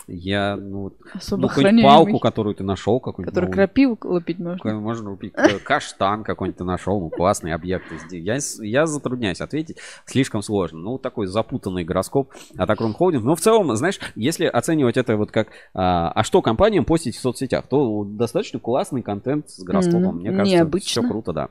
Я, 0.07 0.57
ну, 0.57 0.93
Особо 1.15 1.43
ну, 1.43 1.49
какую-нибудь 1.49 1.85
палку, 1.85 2.19
которую 2.19 2.55
ты 2.55 2.65
нашел, 2.65 3.01
какую-нибудь 3.01 3.33
Который 3.33 3.45
новую. 3.47 3.55
крапиву 3.55 3.99
лупить 4.05 4.39
можно. 4.39 4.75
Можно 4.75 5.11
купить 5.11 5.33
э, 5.37 5.59
каштан 5.59 6.25
какой-нибудь 6.25 6.59
ты 6.59 6.65
нашел, 6.65 7.01
ну, 7.01 7.11
классный 7.11 7.53
объект. 7.53 7.85
Я, 8.11 8.39
я 8.61 8.87
затрудняюсь 8.87 9.41
ответить, 9.41 9.79
слишком 10.05 10.43
сложно. 10.43 10.81
Ну, 10.81 10.99
такой 10.99 11.27
запутанный 11.27 11.85
гороскоп 11.85 12.33
от 12.57 12.69
Акрон 12.69 12.95
Холдинг. 12.95 13.25
Но 13.25 13.37
в 13.37 13.41
целом, 13.41 13.75
знаешь, 13.77 14.01
если 14.15 14.47
оценивать 14.47 14.97
это 14.97 15.17
вот 15.17 15.31
как, 15.31 15.49
а, 15.75 16.11
а 16.11 16.23
что 16.25 16.43
компаниям 16.43 16.85
постить 16.85 17.17
в 17.17 17.21
соцсетях, 17.21 17.67
то 17.69 18.05
достаточно 18.05 18.59
классный 18.59 19.03
контент 19.03 19.51
с 19.51 19.63
гороскопом. 19.63 20.19
Мне 20.19 20.31
кажется, 20.31 20.57
необычно. 20.57 21.03
все 21.03 21.09
круто, 21.09 21.33
да. 21.33 21.49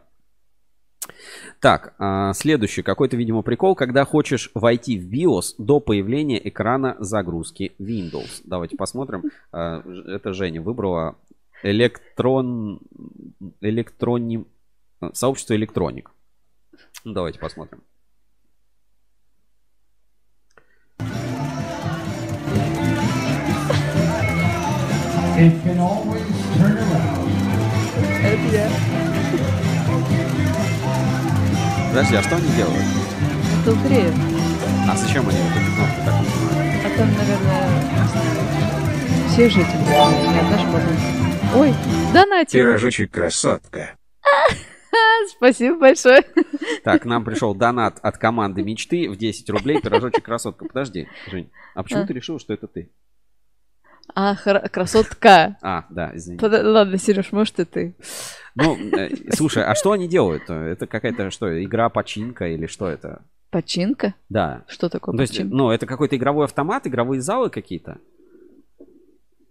Так, 1.60 1.94
а, 2.00 2.34
следующий 2.34 2.82
какой-то, 2.84 3.18
видимо, 3.18 3.42
прикол, 3.42 3.76
когда 3.76 4.06
хочешь 4.06 4.52
войти 4.54 5.00
в 5.00 5.12
BIOS 5.12 5.56
до 5.58 5.80
появления 5.80 6.48
экрана 6.48 6.96
загрузки 7.00 7.74
Windows. 7.80 8.42
Давайте 8.44 8.78
посмотрим. 8.78 9.24
А, 9.52 9.84
это 10.08 10.34
Женя 10.34 10.62
выбрала 10.62 11.16
электрон... 11.64 12.80
электроним... 13.62 14.48
А, 15.00 15.14
сообщество 15.14 15.56
электроник. 15.56 16.12
Ну, 17.04 17.14
давайте 17.14 17.40
посмотрим. 17.40 17.84
It 25.38 25.64
can 25.64 25.80
always 25.80 26.22
turn 26.56 26.78
around. 26.78 27.22
Э, 28.24 28.91
Подожди, 31.92 32.16
а 32.16 32.22
что 32.24 32.36
они 32.38 32.48
делают? 32.56 32.84
Это 33.64 33.72
Андреев. 33.72 34.14
А 34.90 34.96
зачем 34.96 35.28
они 35.28 35.38
вот 35.40 35.52
эти 35.52 35.70
кнопки 35.76 36.00
так 36.06 36.16
нажимают? 36.24 36.86
А 36.86 36.98
там, 36.98 37.08
наверное, 37.18 37.70
все 39.30 39.50
жители. 39.50 39.78
Не 40.32 40.40
одна 40.40 40.58
же 40.58 40.66
баба. 40.68 40.86
Ой, 41.56 41.74
донатик. 42.14 42.54
Пирожочек 42.54 43.12
красотка. 43.12 43.96
Спасибо 45.38 45.78
большое. 45.80 46.24
Так, 46.84 47.06
нам 47.06 47.24
пришел 47.24 47.54
донат 47.54 48.00
от 48.02 48.18
команды 48.18 48.64
мечты 48.64 49.10
в 49.10 49.18
10 49.18 49.50
рублей. 49.50 49.82
Пирожочек 49.82 50.24
красотка. 50.24 50.66
Подожди, 50.66 51.08
Жень, 51.30 51.52
а 51.76 51.84
почему 51.84 52.04
А. 52.04 52.08
ты 52.08 52.14
решил, 52.14 52.40
что 52.40 52.54
это 52.54 52.68
ты? 52.68 52.90
А, 54.14 54.36
хра- 54.36 54.68
красотка. 54.70 55.58
А, 55.62 55.86
да, 55.90 56.12
извини. 56.14 56.38
Пода- 56.38 56.64
Ладно, 56.70 56.98
Сереж, 56.98 57.32
может 57.32 57.60
и 57.60 57.66
ты. 57.66 57.96
Ну, 58.56 58.76
э, 58.78 59.10
слушай, 59.34 59.64
а 59.64 59.74
что 59.76 59.94
они 59.94 60.08
делают? 60.10 60.50
Это 60.50 60.86
какая-то 60.88 61.32
что, 61.32 61.64
игра 61.64 61.90
починка 61.90 62.48
или 62.48 62.66
что 62.68 62.88
это? 62.88 63.22
Починка? 63.50 64.14
Да. 64.30 64.64
Что 64.68 64.90
такое 64.90 65.14
Ну, 65.14 65.18
То 65.18 65.22
есть, 65.22 65.34
починка? 65.34 65.56
ну, 65.56 65.70
это 65.72 65.86
какой-то 65.86 66.16
игровой 66.18 66.46
автомат, 66.46 66.88
игровые 66.88 67.22
залы 67.22 67.50
какие-то? 67.50 67.98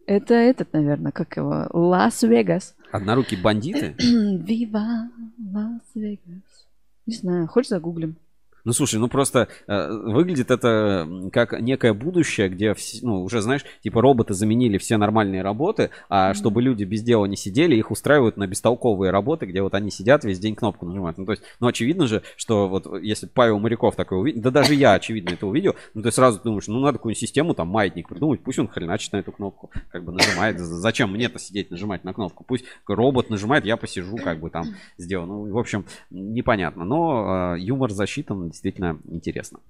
Это 0.06 0.35
этот, 0.35 0.72
наверное, 0.72 1.12
как 1.12 1.36
его? 1.36 1.66
Лас-Вегас. 1.70 2.74
Однорукие 2.90 3.40
бандиты? 3.40 3.94
Вива 3.98 5.09
Лас-Вегас. 5.39 6.66
Не 7.06 7.14
знаю, 7.14 7.47
хочешь 7.47 7.70
загуглим? 7.70 8.16
Ну, 8.65 8.73
слушай, 8.73 8.99
ну 8.99 9.09
просто 9.09 9.49
э, 9.66 9.89
выглядит 9.91 10.51
это 10.51 11.09
как 11.32 11.61
некое 11.61 11.95
будущее, 11.95 12.49
где, 12.49 12.70
вс- 12.73 12.99
ну, 13.03 13.23
уже, 13.23 13.41
знаешь, 13.41 13.65
типа 13.82 14.01
роботы 14.01 14.35
заменили 14.35 14.78
все 14.78 14.97
нормальные 14.97 15.43
работы, 15.43 15.91
а 16.09 16.35
чтобы 16.35 16.62
люди 16.62 16.85
без 16.85 17.03
дела 17.03 17.27
не 17.27 17.37
сидели, 17.37 17.74
их 17.74 17.91
устраивают 17.91 18.37
на 18.37 18.47
бестолковые 18.47 19.11
работы, 19.11 19.47
где 19.47 19.62
вот 19.62 19.74
они 19.74 19.91
сидят 19.91 20.24
весь 20.24 20.39
день 20.39 20.55
кнопку 20.55 20.87
нажимают. 20.87 21.19
Ну, 21.19 21.24
то 21.24 21.32
есть, 21.32 21.43
ну, 21.61 21.66
очевидно 21.69 22.07
же, 22.07 22.23
что 22.37 22.69
вот 22.69 22.87
если 23.03 23.27
Павел 23.27 23.59
Моряков 23.59 23.97
такой 23.97 24.20
увидит, 24.20 24.43
да 24.43 24.51
даже 24.51 24.74
я, 24.74 24.95
очевидно, 24.95 25.31
это 25.31 25.47
увидел, 25.47 25.74
ну, 25.95 26.03
ты 26.03 26.11
сразу 26.12 26.41
думаешь, 26.43 26.66
ну, 26.69 26.81
надо 26.81 26.99
какую-нибудь 26.99 27.20
систему, 27.20 27.55
там, 27.55 27.69
маятник 27.69 28.09
придумать, 28.09 28.43
пусть 28.43 28.59
он 28.59 28.69
хреначит 28.69 29.12
на 29.12 29.19
эту 29.19 29.32
кнопку, 29.32 29.70
как 29.91 30.05
бы 30.05 30.12
нажимает. 30.12 30.59
Зачем 30.59 31.12
мне-то 31.12 31.39
сидеть, 31.39 31.70
нажимать 31.70 32.05
на 32.05 32.12
кнопку? 32.12 32.45
Пусть 32.45 32.65
робот 32.87 33.31
нажимает, 33.31 33.65
я 33.65 33.77
посижу, 33.77 34.16
как 34.16 34.41
бы 34.41 34.51
там 34.51 34.65
сделаю. 34.99 35.27
Ну, 35.27 35.53
в 35.53 35.59
общем, 35.59 35.85
непонятно. 36.11 36.85
Но 36.85 37.55
э, 37.57 37.61
юмор 37.61 37.91
засчитан, 37.91 38.49
действительно 38.51 39.01
интересно. 39.09 39.60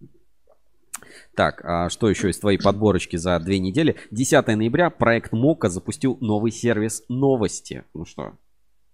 Так, 1.35 1.65
а 1.65 1.89
что 1.89 2.11
еще 2.11 2.31
из 2.31 2.39
твоей 2.39 2.59
подборочки 2.59 3.17
за 3.17 3.39
две 3.39 3.59
недели? 3.59 3.97
10 4.11 4.47
ноября 4.49 4.91
проект 4.91 5.33
Мока 5.33 5.69
запустил 5.69 6.19
новый 6.21 6.51
сервис 6.51 7.05
новости. 7.09 7.85
Ну 7.95 8.05
что, 8.05 8.39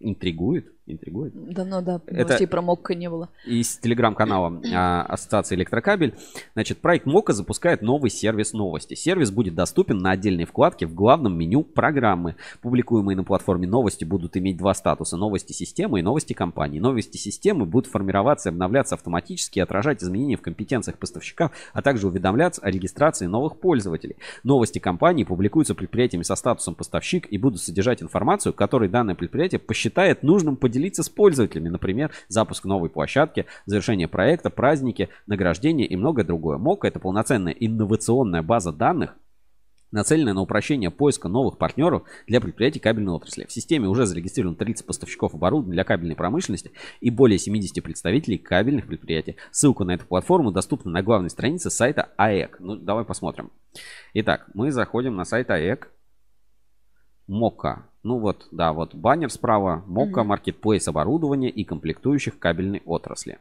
интригует? 0.01 0.76
Интригует. 0.89 1.33
Давно, 1.35 1.81
да, 1.83 2.01
Это- 2.07 2.21
новостей 2.21 2.47
про 2.47 2.63
Мокко 2.63 2.95
не 2.95 3.11
было. 3.11 3.29
Из 3.45 3.77
телеграм-канала 3.79 4.63
а, 4.73 5.03
Ассоциации 5.03 5.57
Электрокабель. 5.57 6.15
Значит, 6.55 6.79
проект 6.79 7.07
Мока 7.07 7.33
запускает 7.33 7.83
новый 7.83 8.09
сервис 8.09 8.53
новости. 8.53 8.95
Сервис 8.95 9.33
будет 9.33 9.57
доступен 9.57 9.99
на 9.99 10.13
отдельной 10.13 10.45
вкладке 10.45 10.87
в 10.87 10.95
главном 10.95 11.37
меню 11.37 11.65
программы. 11.65 12.37
Публикуемые 12.63 13.17
на 13.17 13.25
платформе 13.25 13.67
новости 13.67 14.05
будут 14.05 14.37
иметь 14.37 14.59
два 14.59 14.75
статуса. 14.75 15.17
Новости 15.17 15.53
системы 15.53 15.99
и 15.99 16.03
новости 16.03 16.35
компании. 16.35 16.79
Новости 16.79 17.17
системы 17.17 17.67
будут 17.67 17.91
формироваться 17.91 18.49
и 18.49 18.53
обновляться 18.53 18.95
автоматически 18.95 19.59
отражать 19.59 20.05
изменения 20.05 20.37
в 20.37 20.43
компетенциях 20.43 20.99
поставщика, 20.99 21.51
а 21.73 21.83
также 21.83 22.07
уведомляться 22.07 22.63
о 22.63 22.71
регистрации 22.71 23.27
новых 23.27 23.59
пользователей. 23.59 24.15
Новости 24.45 24.79
компании 24.79 25.25
публикуются 25.25 25.75
предприятиями 25.75 26.23
со 26.23 26.37
статусом 26.37 26.77
поставщик 26.77 27.27
и 27.29 27.39
будут 27.39 27.61
содержать 27.61 28.05
информацию, 28.05 28.53
которой 28.53 28.89
данное 28.89 29.17
предприятие 29.17 29.59
посчитает 29.59 30.23
нужным 30.23 30.55
поделиться 30.55 30.76
с 31.03 31.09
пользователями. 31.09 31.69
Например, 31.69 32.11
запуск 32.29 32.65
новой 32.65 32.91
площадки, 32.91 33.47
завершение 33.67 34.09
проекта, 34.09 34.51
праздники, 34.51 35.09
награждение 35.27 35.87
и 35.87 35.97
многое 35.97 36.25
другое. 36.25 36.59
МОКа– 36.59 36.87
это 36.89 37.01
полноценная 37.01 37.53
инновационная 37.53 38.43
база 38.43 38.73
данных, 38.73 39.17
нацеленная 39.91 40.35
на 40.35 40.43
упрощение 40.43 40.91
поиска 40.91 41.29
новых 41.29 41.59
партнеров 41.59 42.03
для 42.27 42.41
предприятий 42.41 42.81
кабельной 42.81 43.13
отрасли. 43.13 43.47
В 43.47 43.53
системе 43.53 43.89
уже 43.89 44.07
зарегистрировано 44.07 44.57
30 44.57 44.87
поставщиков 44.87 45.35
оборудования 45.35 45.75
для 45.75 45.85
кабельной 45.85 46.17
промышленности 46.17 46.73
и 47.01 47.11
более 47.11 47.39
70 47.39 47.83
представителей 47.83 48.39
кабельных 48.39 48.87
предприятий. 48.87 49.37
Ссылка 49.51 49.85
на 49.85 49.93
эту 49.93 50.07
платформу 50.07 50.53
доступна 50.53 50.91
на 50.91 51.03
главной 51.03 51.31
странице 51.31 51.71
сайта 51.71 52.11
АЭК. 52.17 52.57
Ну, 52.61 52.77
давай 52.77 53.05
посмотрим. 53.05 53.51
Итак, 54.15 54.49
мы 54.55 54.71
заходим 54.73 55.17
на 55.17 55.25
сайт 55.25 55.51
АЭК. 55.51 55.93
Мока. 57.27 57.89
Ну 58.07 58.21
вот, 58.21 58.47
да, 58.53 58.73
вот 58.73 58.95
баннер 58.95 59.29
справа. 59.31 59.83
Мока, 59.89 60.23
маркетплейс 60.23 60.87
оборудования 60.87 61.51
и 61.51 61.65
комплектующих 61.65 62.39
кабельной 62.39 62.81
отрасли. 62.87 63.41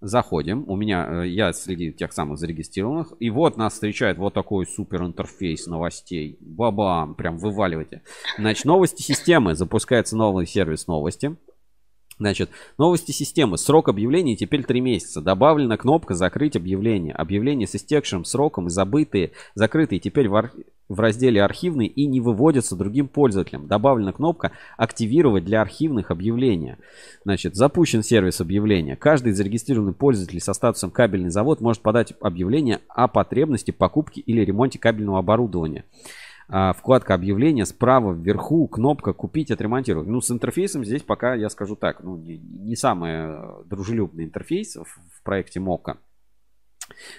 Заходим. 0.00 0.64
У 0.68 0.76
меня, 0.76 1.24
э, 1.24 1.26
я 1.26 1.52
среди 1.52 1.92
тех 1.92 2.12
самых 2.12 2.38
зарегистрированных. 2.38 3.14
И 3.18 3.30
вот 3.30 3.56
нас 3.56 3.72
встречает 3.72 4.16
вот 4.16 4.32
такой 4.32 4.64
супер 4.66 5.02
интерфейс 5.02 5.66
новостей. 5.66 6.38
Бабам, 6.40 7.16
прям 7.16 7.36
вываливайте. 7.36 8.02
Значит, 8.38 8.64
новости 8.64 9.02
системы. 9.02 9.56
Запускается 9.56 10.16
новый 10.16 10.46
сервис 10.46 10.86
новости. 10.86 11.36
Значит, 12.20 12.50
новости 12.76 13.12
системы. 13.12 13.56
Срок 13.56 13.88
объявления 13.88 14.36
теперь 14.36 14.62
3 14.62 14.82
месяца. 14.82 15.22
Добавлена 15.22 15.78
кнопка 15.78 16.12
«Закрыть 16.14 16.54
объявление». 16.54 17.14
Объявления 17.14 17.66
с 17.66 17.74
истекшим 17.74 18.26
сроком 18.26 18.66
и 18.66 18.70
забытые, 18.70 19.32
закрытые 19.54 20.00
теперь 20.00 20.28
в, 20.28 20.34
ар- 20.34 20.52
в 20.90 21.00
разделе 21.00 21.42
«Архивные» 21.42 21.88
и 21.88 22.04
не 22.06 22.20
выводятся 22.20 22.76
другим 22.76 23.08
пользователям. 23.08 23.66
Добавлена 23.68 24.12
кнопка 24.12 24.52
«Активировать 24.76 25.46
для 25.46 25.62
архивных 25.62 26.10
объявления». 26.10 26.76
Значит, 27.24 27.56
запущен 27.56 28.02
сервис 28.02 28.42
объявления. 28.42 28.96
Каждый 28.96 29.32
зарегистрированный 29.32 29.94
пользователь 29.94 30.40
со 30.40 30.52
статусом 30.52 30.90
«Кабельный 30.90 31.30
завод» 31.30 31.62
может 31.62 31.80
подать 31.80 32.12
объявление 32.20 32.80
о 32.90 33.08
потребности 33.08 33.70
покупки 33.70 34.20
или 34.20 34.44
ремонте 34.44 34.78
кабельного 34.78 35.20
оборудования. 35.20 35.86
А, 36.52 36.72
вкладка 36.72 37.14
объявления 37.14 37.64
справа 37.64 38.12
вверху 38.12 38.66
кнопка 38.66 39.12
купить 39.12 39.52
отремонтировать 39.52 40.08
ну 40.08 40.20
с 40.20 40.32
интерфейсом 40.32 40.84
здесь 40.84 41.02
пока 41.02 41.34
я 41.34 41.48
скажу 41.48 41.76
так 41.76 42.02
ну 42.02 42.16
не, 42.16 42.38
не 42.38 42.74
самый 42.74 43.12
э, 43.12 43.64
дружелюбный 43.66 44.24
интерфейс 44.24 44.74
в, 44.74 44.82
в 44.84 45.22
проекте 45.22 45.60
мока. 45.60 45.98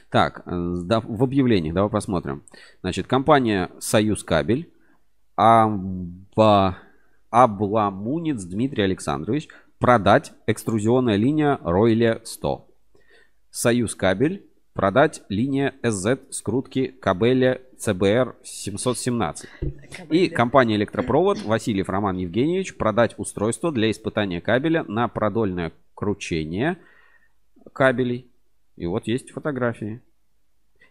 Так 0.09 0.43
э, 0.45 0.73
да, 0.83 0.99
в 0.99 1.23
объявлениях 1.23 1.73
давай 1.73 1.89
посмотрим. 1.89 2.43
Значит 2.81 3.07
компания 3.07 3.71
союз 3.79 4.21
кабель 4.21 4.73
Аба, 5.37 6.77
Абламунец 7.29 8.43
Дмитрий 8.43 8.83
Александрович 8.83 9.47
продать 9.79 10.33
экструзионная 10.45 11.15
линия 11.15 11.57
Ройле 11.63 12.19
100 12.25 12.67
Союз 13.49 13.95
кабель 13.95 14.45
продать 14.73 15.23
линия 15.29 15.73
SZ 15.83 16.31
скрутки 16.31 16.87
кабеля 16.87 17.61
CBR 17.81 18.35
717. 18.43 19.49
И 20.09 20.29
компания 20.29 20.75
Электропровод 20.75 21.41
Васильев 21.41 21.89
Роман 21.89 22.17
Евгеньевич 22.17 22.77
продать 22.77 23.15
устройство 23.17 23.71
для 23.71 23.89
испытания 23.89 24.39
кабеля 24.39 24.83
на 24.83 25.07
продольное 25.07 25.71
кручение 25.95 26.77
кабелей. 27.73 28.29
И 28.77 28.85
вот 28.85 29.07
есть 29.07 29.31
фотографии. 29.31 30.01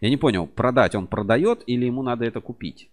Я 0.01 0.09
не 0.09 0.17
понял, 0.17 0.47
продать 0.47 0.95
он 0.95 1.07
продает 1.07 1.63
или 1.65 1.85
ему 1.85 2.03
надо 2.03 2.25
это 2.25 2.41
купить? 2.41 2.89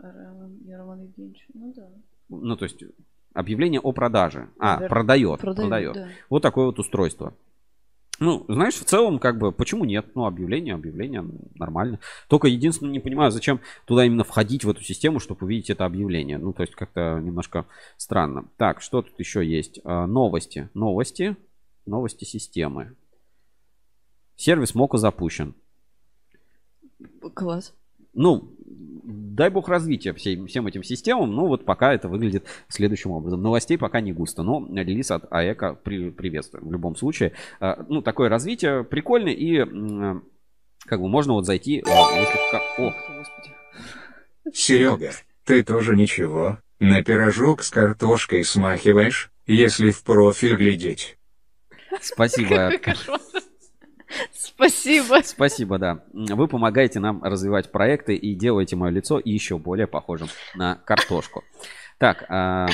Роман 0.00 1.02
Евгеньевич, 1.02 1.46
ну 1.54 1.72
да. 1.74 1.88
Ну, 2.28 2.56
то 2.56 2.64
есть 2.64 2.82
объявление 3.34 3.80
о 3.80 3.92
продаже. 3.92 4.48
А, 4.58 4.78
продает. 4.88 5.40
продает, 5.40 5.68
Продает. 5.68 5.94
да. 5.94 6.08
Вот 6.30 6.42
такое 6.42 6.66
вот 6.66 6.78
устройство. 6.78 7.34
Ну, 8.20 8.44
знаешь, 8.48 8.74
в 8.74 8.84
целом, 8.84 9.18
как 9.18 9.38
бы, 9.38 9.52
почему 9.52 9.84
нет? 9.84 10.16
Ну, 10.16 10.26
объявление, 10.26 10.74
объявление, 10.74 11.24
нормально. 11.54 12.00
Только 12.28 12.48
единственное, 12.48 12.92
не 12.92 12.98
понимаю, 12.98 13.30
зачем 13.30 13.60
туда 13.86 14.04
именно 14.04 14.24
входить 14.24 14.64
в 14.64 14.70
эту 14.70 14.82
систему, 14.82 15.20
чтобы 15.20 15.44
увидеть 15.44 15.70
это 15.70 15.84
объявление. 15.84 16.38
Ну, 16.38 16.52
то 16.52 16.62
есть, 16.62 16.74
как-то 16.74 17.20
немножко 17.20 17.66
странно. 17.96 18.48
Так, 18.56 18.82
что 18.82 19.02
тут 19.02 19.18
еще 19.20 19.46
есть? 19.46 19.80
А, 19.84 20.06
новости. 20.06 20.68
Новости. 20.74 21.36
Новости 21.86 22.24
системы. 22.24 22.96
Сервис 24.36 24.74
Мока 24.74 24.98
запущен. 24.98 25.54
Класс. 27.34 27.72
Ну, 28.14 28.52
дай 29.38 29.50
бог 29.50 29.68
развития 29.68 30.12
всем, 30.12 30.46
всем 30.46 30.66
этим 30.66 30.82
системам. 30.82 31.34
Ну, 31.34 31.46
вот 31.46 31.64
пока 31.64 31.94
это 31.94 32.08
выглядит 32.08 32.44
следующим 32.68 33.12
образом. 33.12 33.40
Новостей 33.40 33.78
пока 33.78 34.00
не 34.00 34.12
густо, 34.12 34.42
но 34.42 34.66
релиз 34.70 35.10
от 35.10 35.32
АЭКа 35.32 35.74
при, 35.74 36.10
приветствуем 36.10 36.68
в 36.68 36.72
любом 36.72 36.96
случае. 36.96 37.32
А, 37.60 37.84
Ну, 37.88 38.02
такое 38.02 38.28
развитие 38.28 38.84
прикольное 38.84 39.32
и 39.32 39.58
м, 39.58 40.24
как 40.80 41.00
бы 41.00 41.08
можно 41.08 41.34
вот 41.34 41.46
зайти... 41.46 41.82
а, 41.86 42.20
если 42.20 42.38
О, 42.78 42.92
Серега, 44.52 45.12
ты 45.44 45.62
тоже 45.62 45.94
ничего, 45.94 46.58
на 46.80 47.02
пирожок 47.02 47.62
с 47.62 47.70
картошкой 47.70 48.44
смахиваешь, 48.44 49.30
если 49.46 49.92
в 49.92 50.02
профиль 50.02 50.56
глядеть. 50.56 51.16
спасибо. 52.00 52.72
Спасибо. 54.32 55.20
Спасибо, 55.22 55.78
да. 55.78 56.02
Вы 56.12 56.48
помогаете 56.48 57.00
нам 57.00 57.22
развивать 57.22 57.70
проекты 57.70 58.14
и 58.14 58.34
делаете 58.34 58.76
мое 58.76 58.90
лицо 58.90 59.20
еще 59.24 59.58
более 59.58 59.86
похожим 59.86 60.28
на 60.54 60.76
картошку. 60.76 61.44
Так, 61.98 62.24
а, 62.28 62.68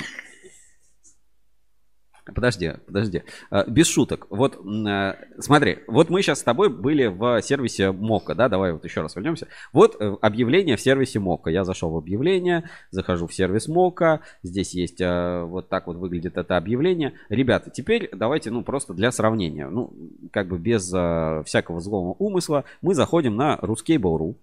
Подожди, 2.32 2.72
подожди. 2.86 3.22
А, 3.50 3.64
Без 3.68 3.86
шуток. 3.86 4.26
Вот 4.30 4.58
а, 4.64 5.16
смотри, 5.38 5.80
вот 5.86 6.08
мы 6.08 6.22
сейчас 6.22 6.40
с 6.40 6.42
тобой 6.42 6.70
были 6.70 7.06
в 7.06 7.42
сервисе 7.42 7.92
Мока, 7.92 8.34
да, 8.34 8.48
давай 8.48 8.72
вот 8.72 8.82
еще 8.84 9.02
раз 9.02 9.14
вернемся. 9.14 9.48
Вот 9.74 9.96
э, 10.00 10.16
объявление 10.22 10.76
в 10.76 10.80
сервисе 10.80 11.18
Мока. 11.18 11.50
Я 11.50 11.64
зашел 11.64 11.90
в 11.90 11.98
объявление, 11.98 12.70
захожу 12.90 13.26
в 13.26 13.34
сервис 13.34 13.68
Мока, 13.68 14.20
здесь 14.42 14.74
есть 14.74 15.00
вот 15.00 15.68
так 15.68 15.86
вот 15.86 15.96
выглядит 15.96 16.38
это 16.38 16.56
объявление. 16.56 17.12
Ребята, 17.28 17.70
теперь 17.70 18.08
давайте, 18.12 18.50
ну, 18.50 18.62
просто 18.62 18.94
для 18.94 19.12
сравнения, 19.12 19.68
ну, 19.68 19.92
как 20.32 20.48
бы 20.48 20.58
без 20.58 20.86
всякого 20.86 21.80
злого 21.80 22.16
умысла, 22.18 22.64
мы 22.80 22.94
заходим 22.94 23.36
на 23.36 23.58
Ruskable.ru, 23.60 24.36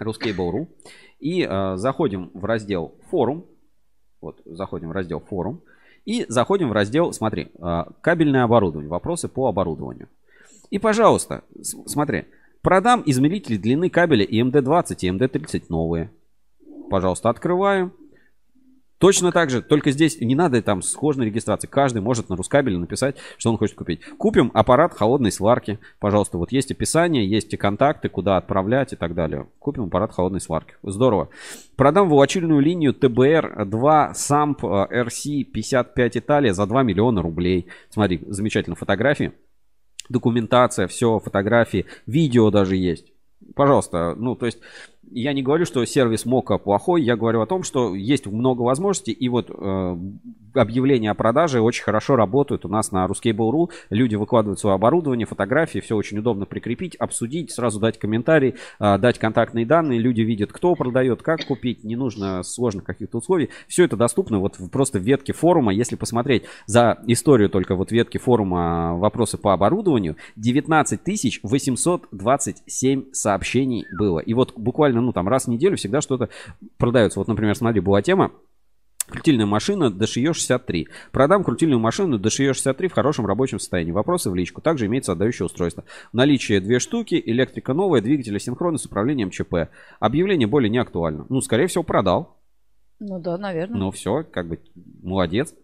Ruskable.ru 0.00 0.68
и 1.18 1.48
заходим 1.76 2.30
в 2.34 2.44
раздел 2.44 2.94
форум, 3.10 3.46
вот, 4.20 4.40
заходим 4.44 4.90
в 4.90 4.92
раздел 4.92 5.20
форум, 5.20 5.62
и 6.06 6.24
заходим 6.28 6.70
в 6.70 6.72
раздел, 6.72 7.12
смотри, 7.12 7.48
а, 7.60 7.88
кабельное 8.00 8.44
оборудование, 8.44 8.88
вопросы 8.88 9.28
по 9.28 9.48
оборудованию. 9.48 10.08
И, 10.70 10.78
пожалуйста, 10.78 11.42
смотри, 11.60 12.24
продам 12.62 13.02
измерители 13.04 13.56
длины 13.56 13.90
кабеля 13.90 14.24
и 14.24 14.40
МД-20, 14.40 14.96
и 15.00 15.10
МД-30 15.10 15.64
новые. 15.68 16.10
Пожалуйста, 16.88 17.28
открываем. 17.28 17.92
Точно 18.98 19.30
так 19.30 19.50
же, 19.50 19.60
только 19.60 19.90
здесь 19.90 20.20
не 20.20 20.34
надо 20.34 20.62
там 20.62 20.80
схожной 20.80 21.26
регистрации. 21.26 21.66
Каждый 21.66 22.00
может 22.00 22.30
на 22.30 22.36
Рускабеле 22.36 22.78
написать, 22.78 23.16
что 23.36 23.50
он 23.50 23.58
хочет 23.58 23.76
купить. 23.76 24.00
Купим 24.16 24.50
аппарат 24.54 24.94
холодной 24.94 25.30
сварки. 25.30 25.78
Пожалуйста, 25.98 26.38
вот 26.38 26.50
есть 26.50 26.70
описание, 26.70 27.28
есть 27.28 27.52
и 27.52 27.58
контакты, 27.58 28.08
куда 28.08 28.38
отправлять 28.38 28.94
и 28.94 28.96
так 28.96 29.14
далее. 29.14 29.48
Купим 29.58 29.84
аппарат 29.84 30.12
холодной 30.12 30.40
сварки. 30.40 30.74
Здорово. 30.82 31.28
Продам 31.76 32.08
волочильную 32.08 32.60
линию 32.60 32.94
ТБР-2 32.94 34.14
САМП 34.14 34.64
RC55 34.64 36.10
Италия 36.14 36.54
за 36.54 36.66
2 36.66 36.82
миллиона 36.82 37.20
рублей. 37.20 37.66
Смотри, 37.90 38.22
замечательно 38.28 38.76
фотографии. 38.76 39.32
Документация, 40.08 40.86
все, 40.86 41.18
фотографии, 41.18 41.84
видео 42.06 42.50
даже 42.50 42.76
есть. 42.76 43.12
Пожалуйста, 43.54 44.14
ну, 44.16 44.34
то 44.34 44.46
есть, 44.46 44.58
я 45.10 45.32
не 45.32 45.42
говорю, 45.42 45.64
что 45.64 45.84
сервис 45.84 46.26
Мока 46.26 46.58
плохой, 46.58 47.02
я 47.02 47.16
говорю 47.16 47.40
о 47.40 47.46
том, 47.46 47.62
что 47.62 47.94
есть 47.94 48.26
много 48.26 48.62
возможностей, 48.62 49.12
и 49.12 49.28
вот 49.28 49.50
э, 49.50 49.96
объявления 50.54 51.10
о 51.10 51.14
продаже 51.14 51.60
очень 51.60 51.84
хорошо 51.84 52.16
работают 52.16 52.64
у 52.64 52.68
нас 52.68 52.92
на 52.92 53.06
Ruskable.ru. 53.06 53.70
Люди 53.90 54.14
выкладывают 54.16 54.58
свое 54.58 54.74
оборудование, 54.74 55.26
фотографии, 55.26 55.78
все 55.80 55.96
очень 55.96 56.18
удобно 56.18 56.46
прикрепить, 56.46 56.96
обсудить, 56.96 57.50
сразу 57.50 57.80
дать 57.80 57.98
комментарий, 57.98 58.54
э, 58.80 58.98
дать 58.98 59.18
контактные 59.18 59.66
данные, 59.66 59.98
люди 59.98 60.22
видят, 60.22 60.52
кто 60.52 60.74
продает, 60.74 61.22
как 61.22 61.44
купить, 61.46 61.84
не 61.84 61.96
нужно 61.96 62.42
сложных 62.42 62.84
каких-то 62.84 63.18
условий. 63.18 63.50
Все 63.68 63.84
это 63.84 63.96
доступно 63.96 64.38
вот 64.38 64.56
просто 64.72 64.98
в 64.98 65.02
ветке 65.02 65.32
форума. 65.32 65.72
Если 65.72 65.96
посмотреть 65.96 66.44
за 66.66 66.98
историю 67.06 67.48
только 67.50 67.74
вот 67.74 67.92
ветки 67.92 68.18
форума 68.18 68.92
э, 68.94 68.98
вопросы 68.98 69.38
по 69.38 69.52
оборудованию, 69.52 70.16
19 70.36 71.00
827 71.42 73.04
сообщений 73.12 73.86
было. 73.98 74.18
И 74.20 74.34
вот 74.34 74.52
буквально, 74.56 74.95
ну 75.00 75.12
там 75.12 75.28
раз 75.28 75.44
в 75.44 75.48
неделю 75.48 75.76
всегда 75.76 76.00
что-то 76.00 76.28
продается. 76.78 77.18
Вот, 77.18 77.28
например, 77.28 77.54
смотри, 77.54 77.80
была 77.80 78.02
тема, 78.02 78.32
Крутильная 79.08 79.46
машина 79.46 79.84
DSHIO 79.84 80.32
63. 80.32 80.88
Продам 81.12 81.44
крутильную 81.44 81.78
машину 81.78 82.18
DSHIO 82.18 82.54
63 82.54 82.88
в 82.88 82.92
хорошем 82.92 83.24
рабочем 83.24 83.60
состоянии. 83.60 83.92
Вопросы 83.92 84.30
в 84.30 84.34
личку. 84.34 84.60
Также 84.60 84.86
имеется 84.86 85.12
отдающее 85.12 85.46
устройство. 85.46 85.84
В 86.12 86.16
наличии 86.16 86.58
две 86.58 86.80
штуки, 86.80 87.22
электрика 87.24 87.72
новая, 87.72 88.00
двигатель 88.00 88.34
асинхронный 88.34 88.80
с 88.80 88.86
управлением 88.86 89.30
ЧП. 89.30 89.70
Объявление 90.00 90.48
более 90.48 90.70
не 90.70 90.78
актуально. 90.78 91.24
Ну, 91.28 91.40
скорее 91.40 91.68
всего, 91.68 91.84
продал. 91.84 92.36
Ну 92.98 93.20
да, 93.20 93.38
наверное. 93.38 93.78
Ну, 93.78 93.90
все, 93.92 94.24
как 94.24 94.48
бы, 94.48 94.58
молодец. 95.02 95.54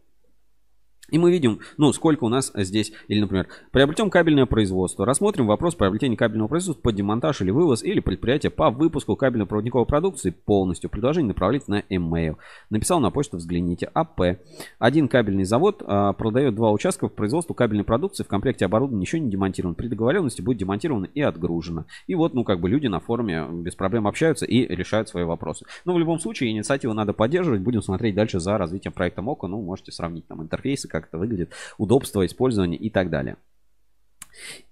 И 1.13 1.19
мы 1.19 1.31
видим, 1.31 1.61
ну, 1.77 1.93
сколько 1.93 2.25
у 2.25 2.29
нас 2.31 2.51
здесь, 2.55 2.91
или, 3.07 3.21
например, 3.21 3.47
приобретем 3.71 4.09
кабельное 4.09 4.47
производство. 4.47 5.05
Рассмотрим 5.05 5.47
вопрос 5.47 5.75
приобретения 5.75 6.17
кабельного 6.17 6.49
производства 6.49 6.83
под 6.83 6.95
демонтаж 6.95 7.43
или 7.43 7.51
вывоз, 7.51 7.85
или 7.85 8.01
предприятие 8.01 8.49
по 8.51 8.71
выпуску 8.71 9.15
кабельно-проводниковой 9.15 9.85
продукции 9.85 10.31
полностью. 10.31 10.89
Предложение 10.89 11.29
направить 11.29 11.69
на 11.69 11.81
email. 11.91 12.37
Написал 12.71 12.99
на 12.99 13.11
почту, 13.11 13.37
взгляните. 13.37 13.91
АП. 13.93 14.39
Один 14.79 15.07
кабельный 15.07 15.45
завод 15.45 15.83
а, 15.87 16.15
продает 16.15 16.55
два 16.55 16.73
участка 16.73 17.09
в 17.09 17.13
производству 17.13 17.53
кабельной 17.53 17.85
продукции. 17.85 18.25
В 18.25 18.29
комплекте 18.29 18.65
оборудования 18.65 19.05
еще 19.05 19.21
не 19.21 19.31
демонтировано. 19.31 19.75
При 19.75 19.89
договоренности 19.89 20.41
будет 20.41 20.57
демонтировано 20.57 21.09
и 21.15 21.21
отгружено. 21.21 21.85
И 22.07 22.15
вот, 22.15 22.33
ну, 22.33 22.43
как 22.43 22.59
бы 22.61 22.71
люди 22.71 22.87
на 22.87 23.01
форуме 23.01 23.47
без 23.51 23.75
проблем 23.75 24.07
общаются 24.07 24.47
и 24.47 24.67
решают 24.67 25.11
свои 25.11 25.25
вопросы. 25.25 25.67
Но 25.85 25.93
в 25.93 25.99
любом 25.99 26.19
случае, 26.21 26.53
инициативу 26.53 26.95
надо 26.95 27.13
поддерживать. 27.13 27.61
Будем 27.61 27.83
смотреть 27.83 28.15
дальше 28.15 28.41
за 28.41 28.57
развитием 28.57 28.95
проекта 28.95 29.21
МОКа. 29.21 29.47
Ну, 29.47 29.61
можете 29.61 29.93
сравнить 29.93 30.27
там 30.27 30.43
интерфейсы, 30.43 30.89
как 30.89 31.02
это 31.07 31.19
выглядит, 31.19 31.53
удобство 31.79 32.25
использования 32.27 32.77
и 32.77 32.91
так 32.91 33.11
далее. 33.11 33.37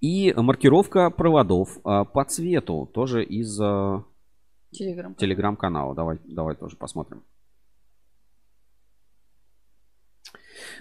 И 0.00 0.32
маркировка 0.36 1.10
проводов 1.10 1.78
а, 1.84 2.04
по 2.04 2.24
цвету 2.24 2.88
тоже 2.92 3.22
из 3.24 3.60
а, 3.60 4.04
Телеграм. 4.70 5.14
телеграм-канала. 5.14 5.94
Давай, 5.94 6.18
давай 6.24 6.54
тоже 6.54 6.76
посмотрим. 6.76 7.22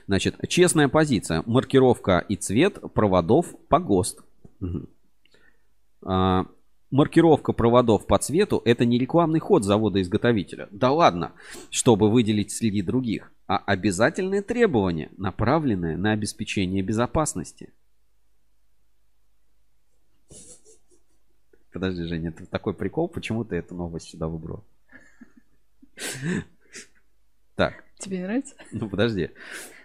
Значит, 0.08 0.36
честная 0.48 0.88
позиция. 0.88 1.44
Маркировка 1.46 2.20
и 2.20 2.36
цвет 2.36 2.80
проводов 2.94 3.56
по 3.68 3.80
ГОСТ. 3.80 4.22
Маркировка 6.92 7.54
проводов 7.54 8.08
по 8.08 8.18
цвету 8.18 8.62
это 8.66 8.84
не 8.84 8.98
рекламный 8.98 9.40
ход 9.40 9.64
завода-изготовителя. 9.64 10.68
Да 10.72 10.92
ладно, 10.92 11.34
чтобы 11.70 12.10
выделить 12.10 12.52
среди 12.52 12.82
других, 12.82 13.32
а 13.48 13.58
обязательное 13.58 14.42
требование, 14.42 15.12
направленное 15.18 15.98
на 15.98 16.14
обеспечение 16.14 16.82
безопасности. 16.82 17.72
Подожди, 21.72 22.04
Женя, 22.06 22.30
это 22.30 22.48
такой 22.48 22.74
прикол, 22.74 23.08
почему 23.08 23.44
ты 23.46 23.58
эту 23.58 23.76
новость 23.76 24.10
сюда 24.10 24.28
выбрал? 24.28 24.64
Так, 27.56 27.84
Тебе 28.00 28.24
нравится? 28.24 28.56
ну 28.72 28.90
подожди. 28.90 29.30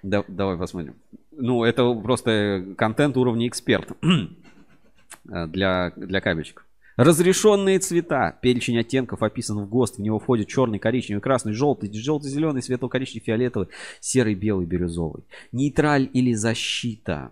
Да- 0.03 0.25
давай 0.29 0.57
посмотрим. 0.57 0.95
Ну, 1.33 1.65
это 1.65 1.93
просто 1.95 2.75
контент 2.79 3.17
уровня 3.17 3.49
эксперт 3.49 3.93
для, 5.25 5.93
для 5.97 6.21
кабельщиков. 6.21 6.64
Разрешенные 6.97 7.79
цвета. 7.81 8.39
Перечень 8.41 8.79
оттенков 8.79 9.23
описан 9.23 9.59
в 9.59 9.69
ГОСТ. 9.69 9.97
В 9.97 10.03
него 10.03 10.19
входит 10.19 10.49
черный, 10.49 10.79
коричневый, 10.79 11.21
красный, 11.21 11.53
желтый, 11.53 11.93
желто-зеленый, 11.93 12.63
светло-коричневый, 12.63 13.25
фиолетовый, 13.25 13.69
серый, 14.01 14.35
белый, 14.35 14.67
бирюзовый. 14.67 15.25
Нейтраль 15.53 16.09
или 16.13 16.35
защита. 16.35 17.31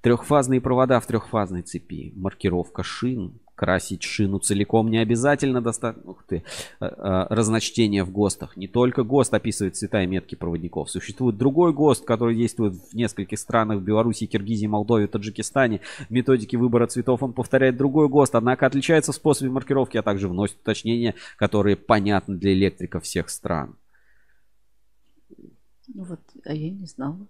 Трехфазные 0.00 0.60
провода 0.60 0.98
в 1.00 1.06
трехфазной 1.06 1.62
цепи. 1.62 2.12
Маркировка 2.16 2.82
шин. 2.82 3.38
Красить 3.56 4.02
шину 4.02 4.38
целиком 4.38 4.90
не 4.90 4.98
обязательно 4.98 5.62
достаточно. 5.62 6.10
Ух 6.10 6.22
ты. 6.28 6.44
Э, 6.78 6.84
э, 6.84 7.26
Разночтение 7.30 8.04
в 8.04 8.12
ГОСТах. 8.12 8.54
Не 8.54 8.68
только 8.68 9.02
ГОСТ 9.02 9.32
описывает 9.32 9.76
цвета 9.76 10.02
и 10.02 10.06
метки 10.06 10.34
проводников. 10.34 10.90
Существует 10.90 11.38
другой 11.38 11.72
ГОСТ, 11.72 12.04
который 12.04 12.36
действует 12.36 12.74
в 12.74 12.94
нескольких 12.94 13.38
странах. 13.38 13.78
В 13.78 13.82
Беларуси, 13.82 14.26
Киргизии, 14.26 14.66
Молдове, 14.66 15.06
Таджикистане. 15.06 15.80
В 16.06 16.10
методике 16.10 16.58
выбора 16.58 16.86
цветов 16.86 17.22
он 17.22 17.32
повторяет 17.32 17.78
другой 17.78 18.10
ГОСТ, 18.10 18.34
однако 18.34 18.66
отличается 18.66 19.12
в 19.12 19.14
способе 19.14 19.50
маркировки, 19.50 19.96
а 19.96 20.02
также 20.02 20.28
вносит 20.28 20.58
уточнения, 20.60 21.14
которые 21.38 21.76
понятны 21.76 22.36
для 22.36 22.52
электриков 22.52 23.04
всех 23.04 23.30
стран. 23.30 23.74
Ну 25.38 26.04
вот, 26.04 26.20
а 26.44 26.52
я 26.52 26.70
не 26.70 26.84
знала. 26.84 27.26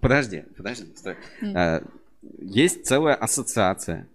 Подожди, 0.00 0.44
подожди, 0.56 0.86
стой. 0.96 1.16
М. 1.42 1.86
Есть 2.22 2.86
целая 2.86 3.14
ассоциация, 3.14 4.08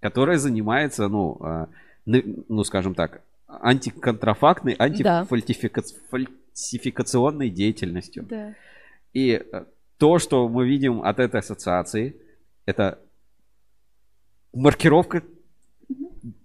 которая 0.00 0.38
занимается, 0.38 1.08
ну, 1.08 1.36
а, 1.40 1.68
ну, 2.04 2.64
скажем 2.64 2.94
так, 2.94 3.22
антиконтрафактной, 3.46 4.74
антифальсификационной 4.78 7.50
деятельностью. 7.50 8.24
Да. 8.24 8.54
И 9.12 9.32
э, 9.32 9.64
то, 9.98 10.18
что 10.18 10.48
мы 10.48 10.66
видим 10.66 11.02
от 11.02 11.18
этой 11.18 11.40
ассоциации, 11.40 12.16
это 12.64 12.98
маркировка 14.52 15.22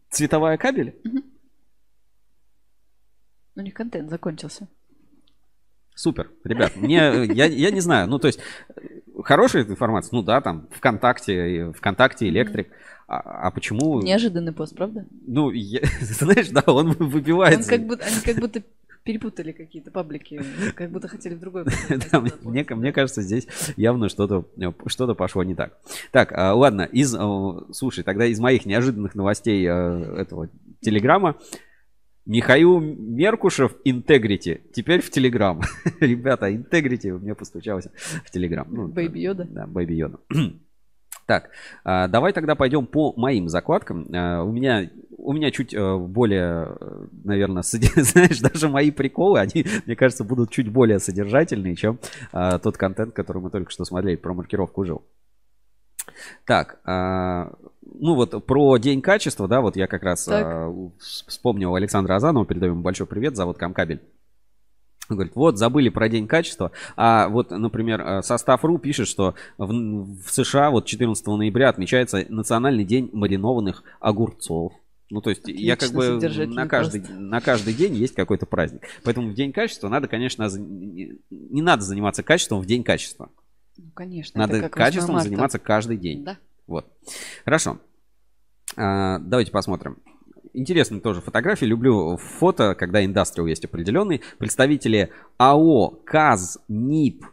цветовая 0.10 0.58
кабеля. 0.58 0.94
Ну, 3.56 3.62
не 3.62 3.72
контент 3.72 4.10
закончился. 4.10 4.68
Супер, 5.94 6.30
ребят, 6.44 6.76
мне, 6.76 7.26
я, 7.34 7.46
я 7.46 7.72
не 7.72 7.80
знаю, 7.80 8.10
ну, 8.10 8.20
то 8.20 8.28
есть, 8.28 8.40
хорошая 9.26 9.64
информация, 9.64 10.16
ну, 10.16 10.22
да, 10.24 10.40
там, 10.40 10.68
ВКонтакте, 10.72 11.72
ВКонтакте, 11.74 12.30
Электрик, 12.30 12.70
а, 13.08 13.48
а 13.48 13.52
почему... 13.52 14.02
Неожиданный 14.02 14.54
пост, 14.54 14.76
правда? 14.76 15.06
Ну, 15.28 15.52
я- 15.52 15.82
знаешь, 16.02 16.50
да, 16.50 16.64
он 16.68 16.90
Он 16.90 16.94
выбивается. 17.10 17.70
как 17.70 17.86
будто, 17.86 18.06
они 18.06 18.22
как 18.24 18.36
будто 18.38 18.64
перепутали 19.04 19.52
какие-то 19.52 19.92
паблики, 19.92 20.42
как 20.76 20.90
будто 20.92 21.08
хотели 21.08 21.36
в 21.36 21.40
другой. 21.40 21.66
Да, 22.12 22.20
мне, 22.44 22.66
мне- 22.70 22.92
кажется, 22.92 23.22
здесь 23.22 23.48
явно 23.78 24.10
что-то 24.10 24.46
что-то 24.88 25.14
пошло 25.14 25.44
не 25.44 25.54
так. 25.56 25.78
Так, 26.12 26.32
а, 26.32 26.54
ладно, 26.54 26.84
из, 26.84 27.16
слушай, 27.76 28.04
тогда 28.04 28.26
из 28.26 28.40
моих 28.40 28.66
неожиданных 28.66 29.14
новостей 29.16 29.64
э, 29.68 29.72
этого 30.22 30.50
Телеграма 30.82 31.36
Михаил 32.26 32.80
Меркушев 32.80 33.76
Integrity 33.86 34.62
теперь 34.74 35.02
в 35.02 35.12
Телеграм. 35.12 35.62
Ребята, 36.00 36.50
Integrity 36.50 37.10
у 37.10 37.20
меня 37.20 37.36
постучался 37.36 37.92
в 38.26 38.32
Телеграм. 38.32 38.68
Ну, 38.70 38.88
Бэйби 38.88 39.20
Йода. 39.20 39.46
Да, 39.46 39.68
Бэйби 39.68 39.94
Йода. 39.94 40.20
Так, 41.28 41.50
а, 41.84 42.08
давай 42.08 42.34
тогда 42.34 42.54
пойдем 42.54 42.86
по 42.86 43.12
моим 43.18 43.50
закладкам. 43.50 44.06
А, 44.14 44.44
У 44.44 44.52
меня, 44.52 44.92
у 45.18 45.34
меня 45.34 45.50
чуть 45.50 45.74
э, 45.74 45.98
более, 45.98 46.78
наверное, 47.24 47.64
знаешь, 47.64 48.40
даже 48.42 48.70
мои 48.70 48.92
приколы, 48.92 49.40
они, 49.40 49.66
мне 49.88 49.96
кажется, 49.96 50.24
будут 50.24 50.52
чуть 50.52 50.70
более 50.70 51.00
содержательные, 51.00 51.76
чем 51.76 52.00
а, 52.32 52.60
тот 52.60 52.78
контент, 52.78 53.16
который 53.16 53.42
мы 53.42 53.50
только 53.50 53.72
что 53.72 53.86
смотрели 53.86 54.18
про 54.18 54.36
маркировку 54.36 54.86
жил. 54.86 55.04
Так, 56.46 56.80
ну 58.00 58.16
вот 58.16 58.46
про 58.46 58.78
День 58.78 59.02
качества, 59.02 59.48
да, 59.48 59.62
вот 59.62 59.76
я 59.76 59.88
как 59.88 60.04
раз 60.04 60.26
Так. 60.26 60.46
а, 60.46 60.68
вс- 60.68 61.24
вспомнил 61.28 61.76
Александра 61.76 62.16
Азанова, 62.16 62.46
передаю 62.46 62.74
ему 62.74 62.82
большой 62.82 63.08
привет, 63.08 63.36
зовут 63.36 63.58
Камкабель. 63.58 64.02
Он 65.10 65.18
говорит, 65.18 65.36
вот, 65.36 65.58
забыли 65.58 65.90
про 65.90 66.10
День 66.10 66.28
качества. 66.28 66.72
А 66.96 67.30
вот, 67.30 67.52
например, 67.52 68.02
э, 68.02 68.22
состав.ру 68.24 68.80
пишет, 68.80 69.08
что 69.08 69.36
в, 69.58 69.68
в 69.68 70.32
США 70.32 70.72
вот 70.72 70.86
14 70.86 71.28
ноября 71.28 71.70
отмечается 71.70 72.26
Национальный 72.30 72.84
день 72.84 73.10
маринованных 73.14 73.84
огурцов. 74.00 74.74
Ну, 75.12 75.22
то 75.22 75.30
есть 75.30 75.44
я 75.48 75.76
как 75.76 75.90
Отлично, 75.90 76.42
бы 76.42 76.48
на 76.48 76.68
каждый, 76.68 77.04
на 77.08 77.40
каждый 77.40 77.76
день 77.76 77.94
есть 77.94 78.16
какой-то 78.16 78.48
праздник. 78.48 78.82
Поэтому 79.04 79.30
в 79.30 79.36
День 79.36 79.54
качества 79.54 79.88
надо, 79.88 80.08
конечно, 80.08 80.50
не 80.50 81.62
надо 81.62 81.84
заниматься 81.84 82.24
качеством 82.24 82.60
в 82.60 82.66
День 82.66 82.84
качества. 82.84 83.30
Ну, 83.78 83.92
конечно. 83.94 84.40
Надо 84.40 84.62
как 84.62 84.76
8 84.76 84.86
качеством 84.86 85.20
заниматься 85.20 85.60
каждый 85.60 85.98
день. 85.98 86.24
Да. 86.24 86.38
Вот. 86.68 86.88
Хорошо. 87.44 87.80
А, 88.76 89.20
давайте 89.20 89.52
посмотрим. 89.52 89.98
Интересные 90.54 91.02
тоже 91.02 91.22
фотографии. 91.22 91.66
Люблю 91.66 92.18
фото, 92.18 92.76
когда 92.76 93.04
индастриал 93.04 93.48
есть 93.48 93.66
определенный. 93.66 94.22
Представители 94.38 95.12
АО 95.38 95.90
КАЗ, 96.06 96.60
НИП 96.68 97.26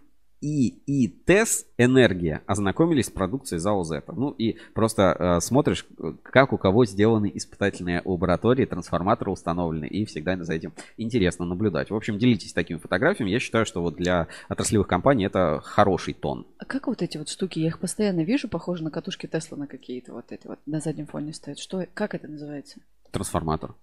и 0.43 0.83
ИТЭС 0.87 1.67
«Энергия» 1.79 2.43
ознакомились 2.47 3.07
с 3.07 3.11
продукцией 3.11 3.61
ЗАО 3.61 3.85
«Зета». 3.85 4.13
Ну 4.13 4.31
и 4.33 4.59
просто 4.75 5.17
э, 5.19 5.41
смотришь, 5.41 5.87
как 6.23 6.53
у 6.53 6.59
кого 6.59 6.85
сделаны 6.85 7.31
испытательные 7.33 8.03
лаборатории, 8.05 8.67
трансформаторы 8.67 9.31
установлены, 9.31 9.87
и 9.87 10.05
всегда 10.05 10.37
за 10.43 10.53
этим 10.53 10.73
интересно 10.97 11.45
наблюдать. 11.45 11.91
В 11.91 11.95
общем, 11.95 12.19
делитесь 12.19 12.53
такими 12.53 12.79
фотографиями. 12.79 13.31
Я 13.31 13.39
считаю, 13.39 13.65
что 13.65 13.81
вот 13.83 13.95
для 13.95 14.27
отраслевых 14.49 14.89
компаний 14.89 15.27
это 15.27 15.61
хороший 15.63 16.13
тон. 16.13 16.47
А 16.59 16.65
как 16.65 16.89
вот 16.89 17.03
эти 17.03 17.19
вот 17.19 17.29
штуки? 17.29 17.61
Я 17.61 17.69
их 17.69 17.79
постоянно 17.79 18.25
вижу, 18.25 18.49
похожи 18.49 18.83
на 18.83 18.91
катушки 18.91 19.27
Тесла 19.27 19.57
на 19.57 19.69
какие-то 19.69 20.13
вот 20.13 20.33
эти 20.33 20.49
вот 20.49 20.59
на 20.67 20.81
заднем 20.81 21.07
фоне 21.07 21.33
стоят. 21.33 21.61
Что, 21.61 21.87
как 21.95 22.15
это 22.15 22.27
называется? 22.27 22.81
Трансформатор. 23.13 23.75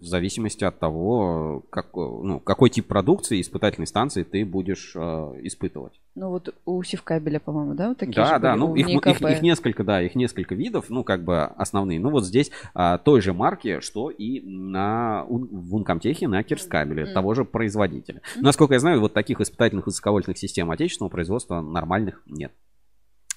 В 0.00 0.04
зависимости 0.04 0.64
от 0.64 0.78
того, 0.78 1.62
как, 1.70 1.94
ну, 1.94 2.40
какой 2.40 2.70
тип 2.70 2.86
продукции 2.86 3.40
испытательной 3.40 3.86
станции 3.86 4.22
ты 4.22 4.44
будешь 4.44 4.92
э, 4.94 4.98
испытывать. 5.42 6.00
Ну 6.14 6.28
вот 6.28 6.54
у 6.66 6.82
Севкабеля, 6.82 7.40
по-моему, 7.40 7.74
да, 7.74 7.88
вот 7.88 7.98
такие 7.98 8.14
да, 8.14 8.34
же 8.34 8.40
да, 8.40 8.52
были? 8.52 8.60
ну 8.60 8.74
их, 8.76 8.88
их, 8.88 9.06
НИКП. 9.06 9.22
их 9.30 9.42
несколько, 9.42 9.84
да, 9.84 10.02
их 10.02 10.14
несколько 10.14 10.54
видов, 10.54 10.86
ну 10.88 11.04
как 11.04 11.24
бы 11.24 11.44
основные. 11.44 11.98
Ну 12.00 12.10
вот 12.10 12.24
здесь 12.24 12.50
а, 12.74 12.98
той 12.98 13.20
же 13.20 13.32
марки, 13.32 13.80
что 13.80 14.10
и 14.10 14.40
на 14.40 15.24
в 15.28 15.74
Ункомтехе 15.74 16.28
на 16.28 16.42
Кирскабеле, 16.42 17.04
Мгм. 17.04 17.14
того 17.14 17.34
же 17.34 17.44
производителя. 17.44 18.20
Мгм. 18.36 18.44
Насколько 18.44 18.74
я 18.74 18.80
знаю, 18.80 19.00
вот 19.00 19.12
таких 19.14 19.40
испытательных 19.40 19.86
высоковольтных 19.86 20.36
систем 20.38 20.70
отечественного 20.70 21.10
производства 21.10 21.60
нормальных 21.60 22.22
нет 22.26 22.52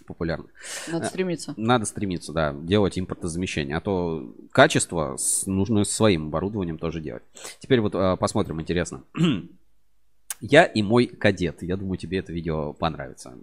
популярных. 0.06 0.52
Надо 0.88 1.06
Э, 1.06 1.10
стремиться. 1.10 1.54
Надо 1.58 1.86
стремиться, 1.86 2.32
да, 2.34 2.54
делать 2.54 2.98
импортозамещение. 2.98 3.76
А 3.78 3.82
то 3.82 4.34
качество 4.52 5.18
с- 5.18 5.46
нужно 5.46 5.84
своим 5.84 6.28
оборудованием 6.28 6.78
тоже 6.78 7.02
делать. 7.02 7.24
Теперь 7.60 7.82
вот 7.82 7.94
а, 7.96 8.16
посмотрим, 8.16 8.62
интересно. 8.62 9.04
Я 10.42 10.66
и 10.66 10.82
мой 10.82 11.08
кадет. 11.08 11.64
Я 11.64 11.78
думаю, 11.78 11.98
тебе 11.98 12.20
это 12.20 12.32
видео 12.34 12.74
понравится. 12.74 13.34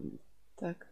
Так. 0.59 0.87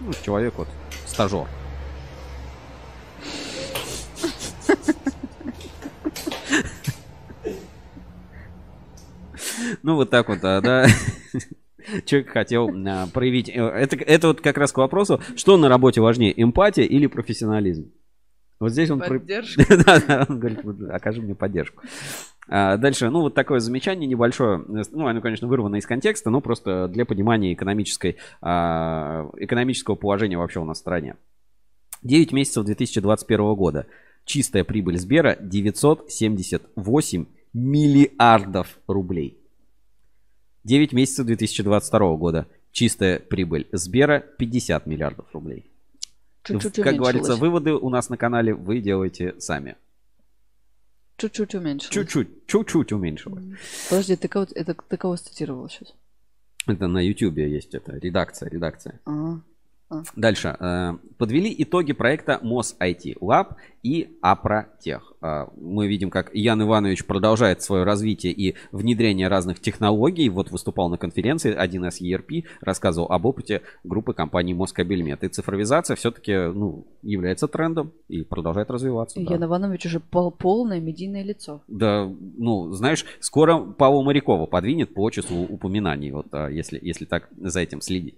Ну, 0.00 0.12
человек 0.22 0.54
вот, 0.56 0.68
стажер. 1.06 1.46
Ну, 9.82 9.96
вот 9.96 10.10
так 10.10 10.28
вот, 10.28 10.40
да. 10.40 10.86
Человек 12.06 12.30
хотел 12.30 12.70
а, 12.86 13.06
проявить... 13.08 13.48
э, 13.48 13.52
Это, 13.52 13.96
это 13.96 14.28
вот 14.28 14.40
как 14.40 14.56
раз 14.56 14.72
к 14.72 14.78
вопросу, 14.78 15.20
что 15.36 15.56
на 15.56 15.68
работе 15.68 16.00
важнее, 16.00 16.32
эмпатия 16.42 16.84
или 16.84 17.06
профессионализм? 17.06 17.92
Вот 18.60 18.70
здесь 18.72 18.90
он... 18.90 19.00
Поддержка. 19.00 19.64
Да, 19.84 20.00
да, 20.00 20.26
он 20.28 20.38
говорит, 20.38 20.60
окажи 20.90 21.20
мне 21.20 21.34
поддержку. 21.34 21.82
А, 22.48 22.76
Дальше, 22.76 23.10
ну, 23.10 23.20
вот 23.22 23.34
такое 23.34 23.60
замечание 23.60 24.08
небольшое. 24.08 24.64
Ну, 24.66 25.06
оно, 25.06 25.20
конечно, 25.20 25.48
вырвано 25.48 25.76
из 25.76 25.86
контекста, 25.86 26.30
но 26.30 26.40
просто 26.40 26.88
для 26.88 27.04
понимания 27.04 27.52
экономической, 27.52 28.16
а, 28.40 29.28
экономического 29.36 29.94
положения 29.94 30.38
вообще 30.38 30.60
у 30.60 30.64
нас 30.64 30.78
в 30.78 30.80
стране. 30.80 31.16
9 32.02 32.32
месяцев 32.32 32.64
2021 32.64 33.54
года. 33.54 33.86
Чистая 34.24 34.64
прибыль 34.64 34.98
Сбера 34.98 35.36
978 35.40 37.26
миллиардов 37.52 38.78
рублей. 38.86 39.43
9 40.64 40.92
месяцев 40.92 41.26
2022 41.26 42.16
года. 42.16 42.46
Чистая 42.72 43.20
прибыль 43.20 43.68
Сбера 43.72 44.20
50 44.20 44.86
миллиардов 44.86 45.26
рублей. 45.32 45.70
Чуть-чуть 46.42 46.76
как 46.76 46.96
говорится, 46.96 47.36
выводы 47.36 47.72
у 47.72 47.88
нас 47.88 48.08
на 48.08 48.16
канале 48.16 48.54
вы 48.54 48.80
делаете 48.80 49.34
сами. 49.38 49.76
Чуть-чуть 51.16 51.54
уменьшилось. 51.54 51.94
Чуть-чуть, 51.94 52.46
чуть-чуть 52.46 52.92
уменьшилось. 52.92 53.44
Подожди, 53.88 54.16
ты 54.16 54.28
кого, 54.28 54.46
это, 54.54 54.74
ты 54.74 54.96
кого 54.96 55.16
цитировал 55.16 55.68
сейчас? 55.68 55.94
Это 56.66 56.88
на 56.88 56.98
YouTube 56.98 57.38
есть 57.38 57.74
это 57.74 57.96
редакция, 57.96 58.50
редакция. 58.50 59.00
А, 59.04 59.12
а. 59.12 59.40
Дальше. 60.16 60.56
Э, 60.58 60.94
Подвели 61.18 61.54
итоги 61.58 61.92
проекта 61.92 62.38
МОС 62.42 62.74
IT 62.80 63.18
Lab 63.20 63.54
и 63.82 64.16
Апротех. 64.20 65.12
Э, 65.22 65.46
Мы 65.56 65.86
видим, 65.86 66.10
как 66.10 66.34
Ян 66.34 66.60
Иванович 66.62 67.04
продолжает 67.06 67.62
свое 67.62 67.84
развитие 67.84 68.32
и 68.32 68.56
внедрение 68.72 69.28
разных 69.28 69.60
технологий. 69.60 70.28
Вот 70.30 70.50
выступал 70.50 70.88
на 70.88 70.96
конференции 70.98 71.54
1С 71.56 72.00
ERP, 72.00 72.44
рассказывал 72.60 73.08
об 73.12 73.24
опыте 73.26 73.62
группы 73.84 74.14
компаний 74.14 74.54
Москабельмет. 74.54 75.22
И 75.22 75.28
цифровизация 75.28 75.94
все-таки 75.96 76.32
ну, 76.52 76.86
является 77.02 77.46
трендом 77.46 77.92
и 78.08 78.22
продолжает 78.22 78.70
развиваться. 78.70 79.20
да. 79.20 79.34
Ян 79.34 79.44
Иванович 79.44 79.86
уже 79.86 80.00
пол- 80.00 80.32
полное 80.32 80.80
медийное 80.80 81.22
лицо. 81.22 81.62
Да, 81.68 82.10
ну, 82.36 82.72
знаешь, 82.72 83.04
скоро 83.20 83.58
Павла 83.58 84.02
Морякова 84.02 84.46
подвинет 84.46 84.94
по 84.94 85.08
числу 85.10 85.44
упоминаний, 85.44 86.10
вот, 86.10 86.26
а, 86.32 86.48
если, 86.48 86.78
если 86.82 87.04
так 87.04 87.28
за 87.36 87.60
этим 87.60 87.80
следить. 87.80 88.14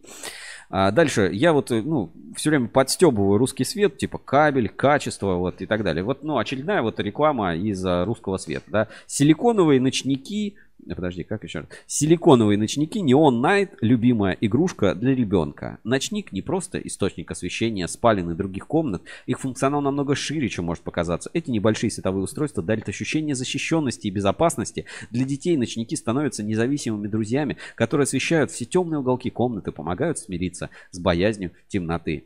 А 0.68 0.90
дальше, 0.90 1.30
я 1.32 1.52
вот, 1.52 1.70
э, 1.70 1.80
ну, 1.82 2.10
все 2.34 2.50
время 2.50 2.68
подстебываю 2.68 3.38
русский 3.38 3.64
свет, 3.64 3.98
типа 3.98 4.18
кабель, 4.18 4.68
качество, 4.68 5.34
вот, 5.34 5.60
и 5.62 5.66
так 5.66 5.84
далее. 5.84 6.02
Вот, 6.02 6.24
ну, 6.24 6.38
очередная 6.38 6.82
вот 6.82 6.98
реклама 6.98 7.54
из 7.54 7.84
а, 7.84 8.04
русского 8.04 8.36
света, 8.36 8.64
да. 8.68 8.88
Силиконовые 9.06 9.80
ночники, 9.80 10.56
подожди, 10.94 11.24
как 11.24 11.44
еще 11.44 11.60
раз? 11.60 11.68
Силиконовые 11.86 12.58
ночники 12.58 12.98
Neon 12.98 13.40
Night, 13.40 13.70
любимая 13.80 14.36
игрушка 14.40 14.94
для 14.94 15.14
ребенка. 15.14 15.78
Ночник 15.84 16.32
не 16.32 16.42
просто 16.42 16.78
источник 16.78 17.30
освещения 17.30 17.88
спален 17.88 18.30
и 18.30 18.34
других 18.34 18.66
комнат, 18.66 19.02
их 19.26 19.40
функционал 19.40 19.80
намного 19.80 20.14
шире, 20.14 20.48
чем 20.48 20.66
может 20.66 20.84
показаться. 20.84 21.30
Эти 21.32 21.50
небольшие 21.50 21.90
световые 21.90 22.24
устройства 22.24 22.62
дарят 22.62 22.88
ощущение 22.88 23.34
защищенности 23.34 24.06
и 24.06 24.10
безопасности. 24.10 24.86
Для 25.10 25.24
детей 25.24 25.56
ночники 25.56 25.94
становятся 25.94 26.42
независимыми 26.42 27.08
друзьями, 27.08 27.56
которые 27.74 28.04
освещают 28.04 28.50
все 28.50 28.64
темные 28.64 29.00
уголки 29.00 29.30
комнаты, 29.30 29.72
помогают 29.72 30.18
смириться 30.18 30.70
с 30.90 30.98
боязнью 30.98 31.52
темноты. 31.68 32.24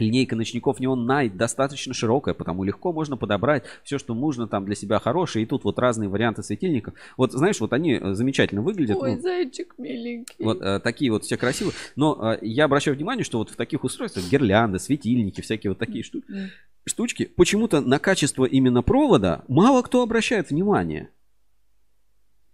Линейка 0.00 0.36
ночников 0.36 0.80
Neon 0.80 1.06
Night 1.06 1.36
достаточно 1.36 1.94
широкая, 1.94 2.34
потому 2.34 2.64
легко 2.64 2.92
можно 2.92 3.16
подобрать 3.16 3.64
все, 3.84 3.98
что 3.98 4.14
нужно 4.14 4.48
там 4.48 4.64
для 4.64 4.74
себя 4.74 4.98
хорошее. 4.98 5.44
И 5.44 5.46
тут 5.46 5.64
вот 5.64 5.78
разные 5.78 6.08
варианты 6.08 6.42
светильников. 6.42 6.94
Вот 7.16 7.32
знаешь, 7.32 7.60
вот 7.60 7.72
они 7.72 7.94
э, 7.94 8.14
замечательно 8.14 8.62
выглядят. 8.62 8.98
Ой, 8.98 9.16
ну, 9.16 9.20
зайчик 9.20 9.74
миленький. 9.78 10.34
вот 10.38 10.60
э, 10.60 10.80
такие 10.80 11.10
вот 11.10 11.24
все 11.24 11.36
красивые. 11.36 11.74
Но 11.96 12.34
э, 12.34 12.38
я 12.42 12.64
обращаю 12.64 12.96
внимание, 12.96 13.24
что 13.24 13.38
вот 13.38 13.50
в 13.50 13.56
таких 13.56 13.84
устройствах 13.84 14.24
гирлянды, 14.30 14.78
светильники, 14.78 15.40
всякие 15.40 15.70
вот 15.70 15.78
такие 15.78 16.04
штуки, 16.04 16.26
штучки, 16.86 17.30
почему-то 17.36 17.80
на 17.80 17.98
качество 17.98 18.44
именно 18.44 18.82
провода 18.82 19.44
мало 19.48 19.82
кто 19.82 20.02
обращает 20.02 20.50
внимание. 20.50 21.10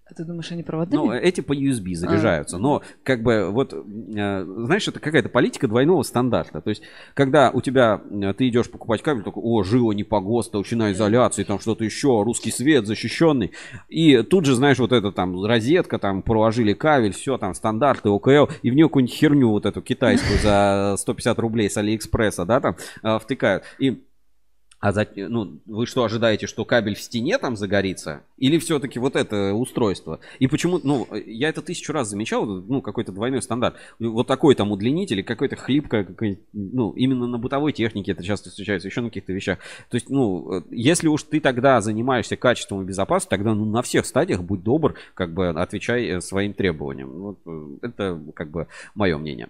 А 0.07 0.13
ты 0.13 0.25
думаешь, 0.25 0.53
они 0.53 0.63
проводными? 0.63 1.01
Ну, 1.01 1.13
эти 1.13 1.41
по 1.41 1.55
USB 1.55 1.95
заряжаются. 1.95 2.59
Но, 2.59 2.83
как 3.03 3.23
бы, 3.23 3.49
вот, 3.51 3.73
э, 3.73 4.45
знаешь, 4.45 4.87
это 4.87 5.01
какая-то 5.01 5.31
политика 5.31 5.67
двойного 5.67 6.03
стандарта. 6.03 6.61
То 6.61 6.69
есть, 6.69 6.83
когда 7.15 7.51
у 7.51 7.63
тебя, 7.63 8.03
э, 8.11 8.35
ты 8.35 8.49
идешь 8.49 8.71
покупать 8.71 9.01
кабель, 9.01 9.23
только, 9.23 9.39
о, 9.39 9.63
жила 9.63 9.93
не 9.93 10.05
по 10.05 10.21
ГОСТ, 10.21 10.53
толщина 10.53 10.93
изоляции, 10.93 11.45
там 11.45 11.59
что-то 11.59 11.85
еще, 11.85 12.23
русский 12.23 12.51
свет 12.51 12.87
защищенный. 12.87 13.53
И 13.89 14.23
тут 14.23 14.45
же, 14.45 14.55
знаешь, 14.55 14.79
вот 14.79 14.93
это 14.93 15.11
там 15.11 15.43
розетка, 15.43 15.99
там 15.99 16.21
проложили 16.21 16.75
кабель, 16.75 17.15
все, 17.15 17.39
там 17.39 17.55
стандарты, 17.55 18.11
ОКЛ, 18.11 18.51
и 18.63 18.71
в 18.71 18.75
нее 18.75 18.89
какую-нибудь 18.89 19.17
херню 19.17 19.49
вот 19.49 19.65
эту 19.65 19.81
китайскую 19.81 20.39
за 20.39 20.97
150 20.99 21.39
рублей 21.39 21.71
с 21.71 21.79
Алиэкспресса, 21.79 22.45
да, 22.45 22.61
там, 22.61 22.77
э, 23.03 23.19
втыкают. 23.19 23.65
И 23.79 24.05
а 24.85 24.93
за, 24.93 25.09
ну, 25.17 25.61
вы 25.65 25.87
что, 25.87 26.05
ожидаете, 26.05 26.47
что 26.47 26.67
кабель 26.67 26.95
в 26.95 27.01
стене 27.01 27.39
там 27.39 27.57
загорится? 27.57 28.21
Или 28.37 28.59
все-таки 28.59 28.99
вот 28.99 29.17
это 29.17 29.55
устройство? 29.55 30.21
И 30.41 30.47
почему, 30.47 30.79
ну, 30.85 31.09
я 31.25 31.49
это 31.49 31.63
тысячу 31.63 31.95
раз 31.95 32.11
замечал, 32.11 32.45
ну, 32.45 32.83
какой-то 32.83 33.11
двойной 33.11 33.41
стандарт. 33.41 33.77
Вот 33.99 34.27
такой 34.27 34.55
там 34.55 34.73
удлинитель, 34.73 35.25
какой-то 35.25 35.57
хлипкая, 35.57 36.05
какой 36.05 36.39
ну, 36.53 36.91
именно 36.91 37.27
на 37.27 37.39
бытовой 37.39 37.73
технике 37.73 38.13
это 38.13 38.23
часто 38.23 38.51
встречается, 38.51 38.89
еще 38.89 39.01
на 39.01 39.09
каких-то 39.09 39.33
вещах. 39.33 39.59
То 39.89 39.95
есть, 39.95 40.11
ну, 40.11 40.63
если 40.71 41.09
уж 41.09 41.23
ты 41.23 41.41
тогда 41.41 41.81
занимаешься 41.81 42.37
качеством 42.37 42.83
и 42.83 42.85
безопасностью, 42.85 43.31
тогда 43.31 43.55
ну, 43.55 43.65
на 43.65 43.81
всех 43.81 44.05
стадиях 44.05 44.43
будь 44.43 44.63
добр, 44.63 44.97
как 45.15 45.33
бы 45.33 45.49
отвечай 45.49 46.09
э, 46.09 46.21
своим 46.21 46.53
требованиям. 46.53 47.09
Вот, 47.09 47.39
э, 47.47 47.87
это 47.87 48.21
как 48.35 48.51
бы 48.51 48.67
мое 48.95 49.17
мнение. 49.17 49.49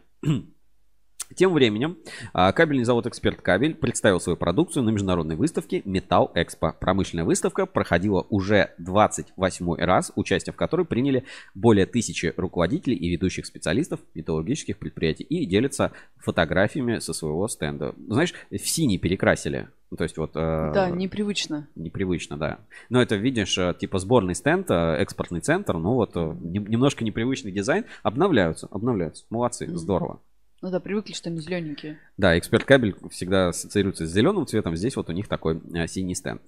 Тем 1.35 1.53
временем 1.53 1.97
а, 2.33 2.53
кабельный 2.53 2.85
завод 2.85 3.07
«Эксперт 3.07 3.41
Кабель» 3.41 3.75
представил 3.75 4.21
свою 4.21 4.37
продукцию 4.37 4.83
на 4.85 4.91
международной 4.91 5.37
выставке 5.37 5.83
«Металл 5.85 6.31
Экспо». 6.35 6.73
Промышленная 6.79 7.25
выставка 7.25 7.67
проходила 7.67 8.27
уже 8.29 8.71
28 8.79 9.75
раз, 9.77 10.13
участие 10.17 10.53
в 10.53 10.57
которой 10.57 10.85
приняли 10.87 11.25
более 11.55 11.87
тысячи 11.87 12.33
руководителей 12.37 12.97
и 12.97 13.09
ведущих 13.09 13.47
специалистов 13.47 14.01
металлургических 14.15 14.79
предприятий 14.79 15.25
и 15.25 15.47
делятся 15.47 15.93
фотографиями 16.19 16.99
со 16.99 17.13
своего 17.13 17.49
стенда. 17.49 17.95
Знаешь, 18.09 18.35
в 18.51 18.59
синий 18.59 18.99
перекрасили. 18.99 19.69
Ну, 19.91 19.97
то 19.97 20.05
есть 20.05 20.17
вот... 20.19 20.33
Э, 20.35 20.73
да, 20.75 20.91
непривычно. 20.91 21.69
Непривычно, 21.75 22.37
да. 22.37 22.59
Но 22.89 23.01
это, 23.01 23.17
видишь, 23.17 23.57
э, 23.59 23.75
типа 23.79 23.99
сборный 23.99 24.35
стенд, 24.35 24.71
э, 24.71 24.97
экспортный 24.97 25.41
центр, 25.41 25.75
ну 25.75 25.95
вот 25.95 26.15
немножко 26.17 27.05
непривычный 27.05 27.53
дизайн. 27.53 27.85
Обновляются, 28.03 28.67
обновляются. 28.71 29.25
Молодцы, 29.31 29.67
mm-hmm. 29.67 29.77
здорово. 29.77 30.21
Ну 30.63 30.71
да, 30.71 30.81
привыкли, 30.81 31.13
что 31.13 31.29
они 31.29 31.41
зелененькие. 31.41 31.99
Да, 32.17 32.39
эксперт 32.39 32.65
кабель 32.65 32.95
всегда 33.11 33.49
ассоциируется 33.49 34.07
с 34.07 34.11
зеленым 34.11 34.47
цветом. 34.47 34.77
Здесь 34.77 34.97
вот 34.97 35.11
у 35.11 35.13
них 35.13 35.29
такой 35.29 35.61
а, 35.75 35.87
синий 35.87 36.15
стенд. 36.15 36.41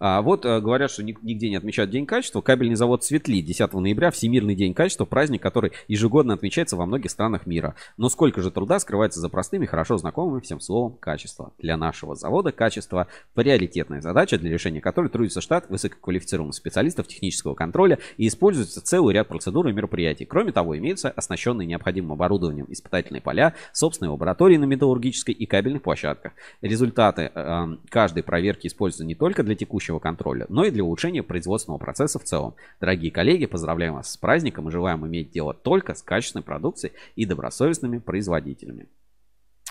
А, 0.00 0.22
вот 0.22 0.44
а, 0.44 0.60
говорят, 0.60 0.90
что 0.90 1.04
нигде 1.04 1.48
не 1.48 1.54
отмечают 1.54 1.90
День 1.90 2.04
качества. 2.04 2.40
Кабельный 2.40 2.74
завод 2.74 3.04
Светли 3.04 3.40
10 3.40 3.72
ноября, 3.74 4.10
Всемирный 4.10 4.56
день 4.56 4.74
качества, 4.74 5.04
праздник, 5.04 5.40
который 5.42 5.70
ежегодно 5.86 6.34
отмечается 6.34 6.76
во 6.76 6.84
многих 6.84 7.12
странах 7.12 7.46
мира. 7.46 7.76
Но 7.96 8.08
сколько 8.08 8.42
же 8.42 8.50
труда 8.50 8.80
скрывается 8.80 9.20
за 9.20 9.28
простыми, 9.28 9.66
хорошо 9.66 9.98
знакомым 9.98 10.40
всем 10.40 10.58
словом 10.58 10.94
качество. 10.94 11.52
Для 11.58 11.76
нашего 11.76 12.16
завода 12.16 12.50
качество– 12.50 13.06
приоритетная 13.34 14.00
задача, 14.00 14.36
для 14.36 14.50
решения 14.50 14.80
которой 14.80 15.10
трудится 15.10 15.40
штат 15.40 15.70
высококвалифицированных 15.70 16.56
специалистов 16.56 17.06
технического 17.06 17.54
контроля 17.54 17.98
и 18.16 18.26
используется 18.26 18.82
целый 18.82 19.14
ряд 19.14 19.28
процедур 19.28 19.68
и 19.68 19.72
мероприятий. 19.72 20.24
Кроме 20.24 20.50
того, 20.50 20.76
имеются 20.76 21.10
оснащенные 21.10 21.66
необходимым 21.66 22.12
оборудованием 22.12 22.66
испытательные 22.68 23.20
поля, 23.20 23.54
собственные 23.72 24.12
лаборатории 24.12 24.56
на 24.56 24.64
металлургии 24.64 25.10
технологической 25.10 25.34
и 25.34 25.46
кабельных 25.46 25.82
площадках. 25.82 26.32
Результаты 26.60 27.30
э, 27.34 27.76
каждой 27.88 28.22
проверки 28.22 28.66
используются 28.66 29.04
не 29.04 29.14
только 29.14 29.42
для 29.42 29.54
текущего 29.54 29.98
контроля, 29.98 30.46
но 30.48 30.64
и 30.64 30.70
для 30.70 30.84
улучшения 30.84 31.22
производственного 31.22 31.78
процесса 31.78 32.18
в 32.18 32.24
целом. 32.24 32.54
Дорогие 32.80 33.10
коллеги, 33.10 33.46
поздравляем 33.46 33.94
вас 33.94 34.12
с 34.12 34.16
праздником 34.16 34.68
и 34.68 34.72
желаем 34.72 35.06
иметь 35.06 35.30
дело 35.30 35.54
только 35.54 35.94
с 35.94 36.02
качественной 36.02 36.42
продукцией 36.42 36.94
и 37.16 37.26
добросовестными 37.26 37.98
производителями. 37.98 38.88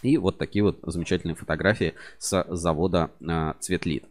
И 0.02 0.18
вот 0.18 0.38
такие 0.38 0.64
вот 0.64 0.80
замечательные 0.84 1.36
фотографии 1.36 1.94
с 2.18 2.46
завода 2.50 3.12
э, 3.20 3.54
Цветлит. 3.60 4.06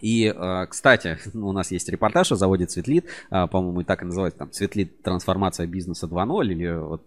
И, 0.00 0.32
а, 0.34 0.66
кстати, 0.66 1.18
у 1.34 1.52
нас 1.52 1.70
есть 1.70 1.88
репортаж 1.88 2.32
о 2.32 2.36
заводе 2.36 2.66
Цветлит, 2.66 3.06
а, 3.30 3.46
по-моему, 3.46 3.82
так 3.82 4.02
и 4.02 4.06
называется, 4.06 4.38
там, 4.38 4.50
Цветлит 4.50 5.02
трансформация 5.02 5.66
бизнеса 5.66 6.06
2.0, 6.06 6.46
или 6.46 6.76
вот 6.76 7.02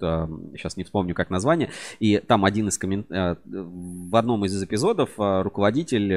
сейчас 0.55 0.75
а, 0.75 0.79
не 0.79 0.83
вспомню, 0.83 1.15
как 1.15 1.29
название. 1.29 1.69
И 1.99 2.17
там 2.17 2.45
один 2.45 2.67
из 2.67 2.77
коммент... 2.77 3.07
в 3.09 4.15
одном 4.15 4.45
из 4.45 4.61
эпизодов 4.61 5.11
руководитель 5.17 6.13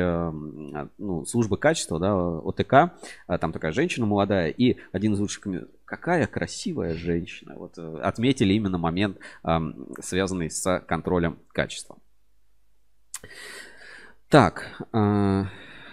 ну, 0.98 1.24
службы 1.26 1.56
качества, 1.56 1.98
да, 1.98 2.14
ОТК, 2.16 2.92
там 3.40 3.52
такая 3.52 3.72
женщина 3.72 4.06
молодая, 4.06 4.50
и 4.50 4.76
один 4.92 5.14
из 5.14 5.20
лучших 5.20 5.46
какая 5.84 6.26
красивая 6.26 6.94
женщина. 6.94 7.54
Вот 7.56 7.78
отметили 7.78 8.54
именно 8.54 8.78
момент, 8.78 9.18
связанный 10.00 10.50
с 10.50 10.80
контролем 10.86 11.38
качества. 11.52 11.98
Так, 14.28 14.82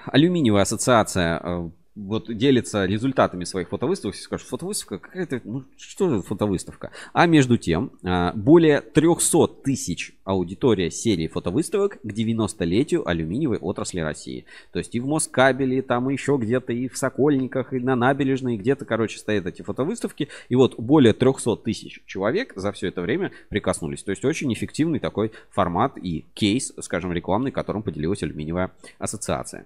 алюминиевая 0.05 0.63
ассоциация 0.63 1.39
э, 1.43 1.69
вот 1.95 2.33
делится 2.35 2.85
результатами 2.85 3.43
своих 3.43 3.69
фотовыставок, 3.69 4.15
все 4.15 4.23
скажут, 4.23 4.47
фотовыставка 4.47 4.99
какая-то, 4.99 5.41
ну 5.43 5.65
что 5.77 6.09
за 6.09 6.21
фотовыставка? 6.21 6.91
А 7.13 7.25
между 7.25 7.57
тем, 7.57 7.91
э, 8.03 8.31
более 8.33 8.81
300 8.81 9.47
тысяч 9.63 10.13
аудитория 10.23 10.89
серии 10.89 11.27
фотовыставок 11.27 11.99
к 12.01 12.05
90-летию 12.05 13.07
алюминиевой 13.07 13.57
отрасли 13.57 13.99
России. 13.99 14.45
То 14.71 14.79
есть 14.79 14.95
и 14.95 14.99
в 14.99 15.05
Москабеле, 15.05 15.81
там 15.81 16.09
и 16.09 16.13
еще 16.13 16.37
где-то, 16.39 16.71
и 16.71 16.87
в 16.87 16.97
Сокольниках, 16.97 17.73
и 17.73 17.79
на 17.79 17.95
набережной, 17.95 18.57
где-то, 18.57 18.85
короче, 18.85 19.19
стоят 19.19 19.45
эти 19.45 19.61
фотовыставки. 19.61 20.29
И 20.47 20.55
вот 20.55 20.79
более 20.79 21.13
300 21.13 21.57
тысяч 21.57 22.01
человек 22.05 22.53
за 22.55 22.71
все 22.71 22.87
это 22.87 23.01
время 23.01 23.31
прикоснулись. 23.49 24.03
То 24.03 24.11
есть 24.11 24.23
очень 24.23 24.51
эффективный 24.53 24.99
такой 24.99 25.33
формат 25.49 25.97
и 25.97 26.25
кейс, 26.33 26.73
скажем, 26.79 27.11
рекламный, 27.11 27.51
которым 27.51 27.83
поделилась 27.83 28.23
алюминиевая 28.23 28.71
ассоциация. 28.97 29.65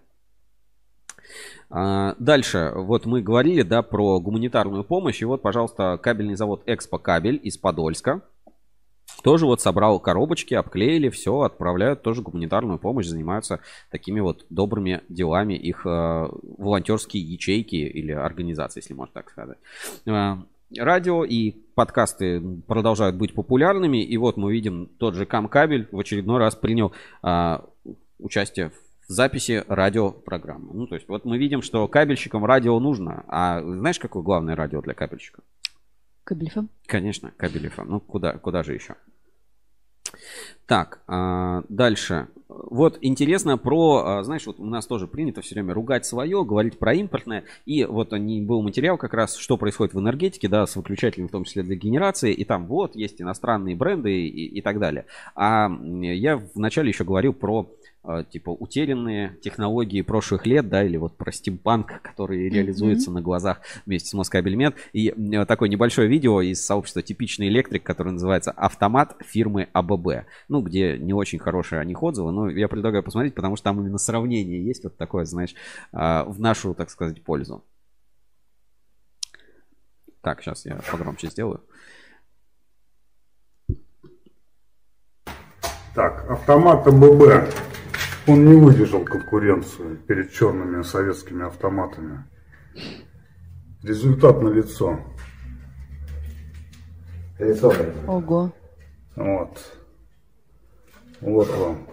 А, 1.69 2.15
дальше, 2.19 2.71
вот 2.75 3.05
мы 3.05 3.21
говорили, 3.21 3.61
да, 3.61 3.81
про 3.81 4.19
гуманитарную 4.19 4.83
помощь. 4.83 5.21
И 5.21 5.25
вот, 5.25 5.41
пожалуйста, 5.41 5.99
кабельный 6.01 6.35
завод 6.35 6.63
Экспо 6.65 6.97
Кабель 6.97 7.39
из 7.43 7.57
Подольска. 7.57 8.21
Тоже 9.23 9.45
вот 9.45 9.61
собрал 9.61 9.99
коробочки, 9.99 10.53
обклеили, 10.53 11.09
все, 11.09 11.41
отправляют 11.41 12.01
тоже 12.01 12.21
гуманитарную 12.21 12.79
помощь, 12.79 13.07
занимаются 13.07 13.59
такими 13.89 14.19
вот 14.19 14.45
добрыми 14.49 15.01
делами 15.09 15.53
их 15.53 15.85
э, 15.85 16.29
волонтерские 16.57 17.23
ячейки 17.23 17.75
или 17.75 18.11
организации, 18.11 18.79
если 18.79 18.93
можно 18.93 19.13
так 19.13 19.29
сказать. 19.29 19.57
Э, 20.05 20.35
радио 20.77 21.23
и 21.23 21.51
подкасты 21.75 22.41
продолжают 22.67 23.15
быть 23.15 23.33
популярными. 23.33 24.03
И 24.03 24.17
вот 24.17 24.37
мы 24.37 24.51
видим 24.51 24.89
тот 24.99 25.15
же 25.15 25.25
Камкабель 25.25 25.87
в 25.91 25.99
очередной 25.99 26.39
раз 26.39 26.55
принял 26.55 26.91
э, 27.23 27.59
участие 28.19 28.69
в 28.69 28.84
записи 29.07 29.63
радиопрограммы. 29.67 30.73
Ну, 30.73 30.87
то 30.87 30.95
есть, 30.95 31.07
вот 31.07 31.25
мы 31.25 31.37
видим, 31.37 31.61
что 31.61 31.87
кабельщикам 31.87 32.45
радио 32.45 32.79
нужно. 32.79 33.23
А 33.27 33.61
знаешь, 33.61 33.99
какое 33.99 34.23
главное 34.23 34.55
радио 34.55 34.81
для 34.81 34.93
кабельщика? 34.93 35.41
Кабель 36.23 36.51
FM? 36.53 36.67
Конечно, 36.87 37.31
кабель 37.37 37.67
FM. 37.67 37.85
Ну, 37.85 37.99
куда, 37.99 38.37
куда 38.37 38.63
же 38.63 38.73
еще? 38.73 38.95
Так, 40.65 41.01
а, 41.07 41.63
дальше. 41.69 42.27
Вот 42.47 42.97
интересно 43.01 43.57
про, 43.57 44.03
а, 44.05 44.23
знаешь, 44.23 44.45
вот 44.47 44.59
у 44.59 44.65
нас 44.65 44.87
тоже 44.87 45.07
принято 45.07 45.41
все 45.41 45.55
время 45.55 45.73
ругать 45.73 46.05
свое, 46.05 46.43
говорить 46.43 46.79
про 46.79 46.93
импортное. 46.93 47.43
И 47.65 47.83
вот 47.83 48.13
они, 48.13 48.41
был 48.41 48.63
материал 48.63 48.97
как 48.97 49.13
раз, 49.13 49.35
что 49.35 49.57
происходит 49.57 49.93
в 49.93 49.99
энергетике, 49.99 50.47
да, 50.47 50.65
с 50.65 50.75
выключателем, 50.75 51.27
в 51.27 51.31
том 51.31 51.43
числе 51.43 51.63
для 51.63 51.75
генерации. 51.75 52.33
И 52.33 52.45
там 52.45 52.65
вот 52.65 52.95
есть 52.95 53.21
иностранные 53.21 53.75
бренды 53.75 54.27
и, 54.27 54.57
и 54.57 54.61
так 54.61 54.79
далее. 54.79 55.05
А 55.35 55.69
я 55.69 56.41
вначале 56.55 56.89
еще 56.89 57.03
говорил 57.03 57.33
про 57.33 57.69
типа 58.29 58.49
утерянные 58.49 59.37
технологии 59.41 60.01
прошлых 60.01 60.45
лет, 60.45 60.69
да, 60.69 60.83
или 60.83 60.97
вот 60.97 61.17
про 61.17 61.31
стимпанк, 61.31 62.01
который 62.01 62.49
реализуется 62.49 63.09
mm-hmm. 63.09 63.13
на 63.15 63.21
глазах 63.21 63.61
вместе 63.85 64.09
с 64.09 64.13
Москабельмет. 64.13 64.75
И 64.93 65.13
такое 65.47 65.69
небольшое 65.69 66.07
видео 66.07 66.41
из 66.41 66.65
сообщества 66.65 67.01
«Типичный 67.01 67.47
электрик», 67.47 67.83
которое 67.83 68.11
называется 68.11 68.51
«Автомат 68.51 69.15
фирмы 69.25 69.69
АББ». 69.73 70.25
Ну, 70.49 70.61
где 70.61 70.97
не 70.97 71.13
очень 71.13 71.39
хорошие 71.39 71.79
о 71.79 71.85
них 71.85 72.01
отзывы, 72.01 72.31
но 72.31 72.49
я 72.49 72.67
предлагаю 72.67 73.03
посмотреть, 73.03 73.33
потому 73.33 73.55
что 73.55 73.65
там 73.65 73.79
именно 73.79 73.97
сравнение 73.97 74.63
есть 74.63 74.83
вот 74.83 74.97
такое, 74.97 75.25
знаешь, 75.25 75.55
а, 75.91 76.23
в 76.25 76.39
нашу, 76.39 76.73
так 76.73 76.89
сказать, 76.89 77.21
пользу. 77.23 77.63
Так, 80.21 80.41
сейчас 80.41 80.65
я 80.65 80.79
погромче 80.91 81.27
сделаю. 81.27 81.61
Так, 85.95 86.29
автомат 86.29 86.85
АББ 86.85 87.49
он 88.27 88.45
не 88.45 88.59
выдержал 88.59 89.05
конкуренцию 89.05 89.95
перед 89.95 90.33
черными 90.33 90.81
советскими 90.83 91.45
автоматами. 91.45 92.25
Результат 93.81 94.41
на 94.41 94.49
лицо. 94.49 94.99
Лицо. 97.39 97.73
Ого. 98.07 98.51
Вот. 99.15 99.77
Вот 101.21 101.49
вам. 101.55 101.87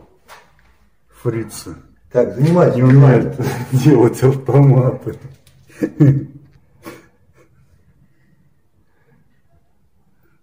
Фрицы. 1.23 1.77
Так, 2.11 2.35
занимайтесь. 2.35 2.77
Не 2.77 2.83
умеют 2.83 3.37
делать 3.71 4.21
автоматы. 4.23 5.17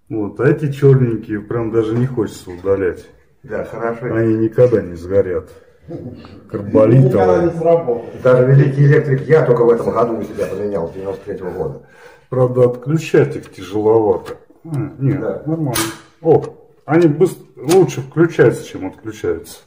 Вот, 0.07 0.39
а 0.39 0.47
эти 0.47 0.71
черненькие 0.71 1.41
прям 1.41 1.71
даже 1.71 1.95
не 1.97 2.07
хочется 2.07 2.51
удалять. 2.51 3.05
Да, 3.43 3.63
хорошо. 3.65 4.13
Они 4.15 4.35
никогда 4.35 4.81
не 4.81 4.95
сгорят. 4.95 5.49
Никогда 5.87 6.19
Карболитовые. 6.51 7.43
не 7.51 7.57
сработает. 7.59 8.21
Даже 8.21 8.45
великий 8.45 8.85
электрик 8.85 9.21
я 9.27 9.45
только 9.45 9.63
в 9.63 9.69
этом 9.69 9.91
году 9.91 10.17
у 10.19 10.23
себя 10.23 10.45
поменял, 10.45 10.91
93 10.93 11.37
года. 11.49 11.81
Правда, 12.29 12.65
отключать 12.65 13.35
их 13.35 13.51
тяжеловато. 13.51 14.37
А, 14.65 14.69
нет, 14.99 15.47
нормально. 15.47 15.73
О, 16.21 16.43
они 16.85 17.07
быс- 17.07 17.37
лучше 17.55 18.01
включаются, 18.01 18.63
чем 18.67 18.87
отключаются. 18.87 19.59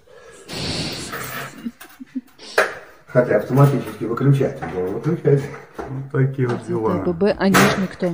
Хотя 3.07 3.37
автоматически 3.39 4.05
выключатель, 4.05 4.65
но 4.75 4.83
выключатель. 4.87 5.51
Вот 5.77 6.13
такие 6.13 6.47
вот 6.49 6.65
дела. 6.67 6.95
ББ, 7.05 7.25
а 7.37 7.49
нижний 7.49 7.87
кто? 7.91 8.13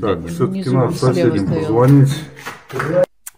Так, 0.00 0.26
все-таки 0.28 0.70
надо 0.70 0.92
соседям 0.94 1.46
позвонить. 1.46 2.24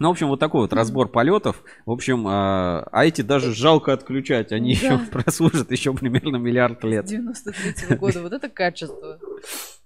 Ну, 0.03 0.09
в 0.09 0.11
общем, 0.11 0.27
вот 0.27 0.37
такой 0.41 0.59
вот 0.59 0.73
разбор 0.73 1.07
полетов. 1.07 1.63
В 1.85 1.91
общем, 1.91 2.27
а, 2.27 2.85
а 2.91 3.05
эти 3.05 3.21
даже 3.21 3.53
жалко 3.53 3.93
отключать. 3.93 4.51
Они 4.51 4.75
Да. 4.75 4.95
еще 4.95 4.97
прослужат 5.11 5.71
еще 5.71 5.93
примерно 5.93 6.35
миллиард 6.35 6.83
лет. 6.83 7.05
93 7.05 7.95
года. 7.95 8.21
Вот 8.21 8.33
это 8.33 8.49
качество. 8.49 9.17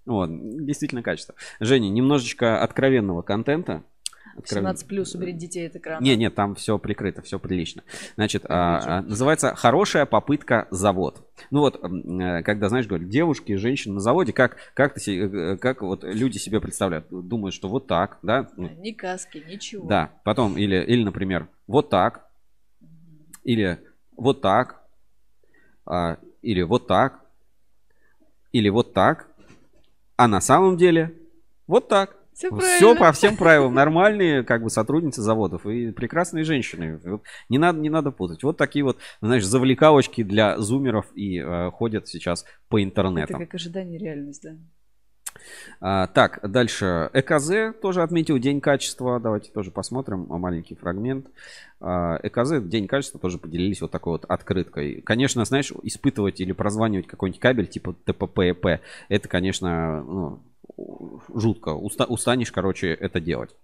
Вот, 0.07 0.31
действительно 0.31 1.03
качество. 1.03 1.35
Женя, 1.59 1.89
немножечко 1.89 2.63
откровенного 2.63 3.21
контента. 3.21 3.83
Откровен- 4.37 4.61
17 4.61 4.87
плюс 4.87 5.15
уберите 5.15 5.37
детей 5.39 5.67
от 5.67 5.75
экрана. 5.75 6.03
Не, 6.03 6.15
нет, 6.15 6.35
там 6.35 6.53
все 6.55 6.77
прикрыто, 6.77 7.21
все 7.21 7.39
прилично. 7.39 7.83
Значит, 8.15 8.45
а, 8.47 8.99
а, 8.99 9.01
называется 9.01 9.55
«Хорошая 9.55 10.05
попытка 10.05 10.67
завод». 10.69 11.27
Ну 11.49 11.61
вот, 11.61 11.79
э, 11.83 12.43
когда, 12.43 12.69
знаешь, 12.69 12.87
говорят, 12.87 13.09
девушки, 13.09 13.55
женщины 13.55 13.95
на 13.95 13.99
заводе, 13.99 14.31
как, 14.33 14.57
как, 14.73 14.93
ты, 14.93 14.99
се- 14.99 15.17
э, 15.17 15.57
как 15.57 15.81
вот 15.81 16.03
люди 16.03 16.37
себе 16.37 16.61
представляют? 16.61 17.07
Думают, 17.09 17.55
что 17.55 17.67
вот 17.67 17.87
так, 17.87 18.19
да? 18.21 18.47
Ни 18.57 18.91
каски, 18.91 19.39
ничего. 19.39 19.87
Да, 19.87 20.11
потом, 20.23 20.57
или, 20.57 20.83
или, 20.83 21.03
например, 21.03 21.47
вот 21.65 21.89
так, 21.89 22.27
или 23.43 23.79
вот 24.15 24.41
так, 24.41 24.83
а, 25.85 26.17
или 26.41 26.61
вот 26.61 26.85
так, 26.87 27.21
или 28.51 28.69
вот 28.69 28.93
так, 28.93 29.27
а 30.15 30.27
на 30.27 30.41
самом 30.41 30.77
деле 30.77 31.13
вот 31.67 31.87
так. 31.87 32.16
Все 32.37 32.49
правильно. 32.51 32.95
по 32.95 33.11
всем 33.13 33.35
правилам. 33.35 33.73
Нормальные, 33.73 34.43
как 34.43 34.61
бы, 34.61 34.69
сотрудницы 34.69 35.23
заводов 35.23 35.65
и 35.65 35.91
прекрасные 35.91 36.43
женщины. 36.43 36.99
Вот 37.03 37.23
Не 37.49 37.57
надо, 37.57 37.79
не 37.79 37.89
надо 37.89 38.11
путать. 38.11 38.43
Вот 38.43 38.57
такие 38.57 38.85
вот, 38.85 38.99
знаешь, 39.21 39.43
завлекалочки 39.43 40.23
для 40.23 40.59
зумеров 40.59 41.07
и 41.15 41.39
э, 41.39 41.71
ходят 41.71 42.07
сейчас 42.07 42.45
по 42.69 42.77
Это 42.77 42.83
интернету. 42.83 43.37
как 43.39 43.55
ожидание 43.55 43.97
реальность, 43.97 44.43
да. 44.43 44.55
А, 45.81 46.07
так, 46.07 46.39
дальше. 46.43 47.09
ЭКЗ 47.13 47.75
тоже 47.81 48.03
отметил 48.03 48.37
День 48.37 48.61
качества. 48.61 49.19
Давайте 49.19 49.51
тоже 49.51 49.71
посмотрим 49.71 50.31
а, 50.31 50.37
маленький 50.37 50.75
фрагмент. 50.75 51.27
А, 51.79 52.19
ЭКЗ 52.21 52.61
День 52.61 52.87
качества 52.87 53.19
тоже 53.19 53.39
поделились 53.39 53.81
вот 53.81 53.89
такой 53.89 54.13
вот 54.13 54.25
открыткой. 54.25 55.01
Конечно, 55.01 55.43
знаешь, 55.45 55.71
испытывать 55.83 56.39
или 56.39 56.51
прозванивать 56.51 57.07
какой-нибудь 57.07 57.41
кабель 57.41 57.67
типа 57.67 57.95
ТПП, 58.05 58.81
это, 59.09 59.27
конечно, 59.27 60.03
ну, 60.03 60.43
жутко. 61.33 61.69
Уста- 61.69 62.05
устанешь, 62.05 62.51
короче, 62.51 62.93
это 62.93 63.19
делать. 63.19 63.55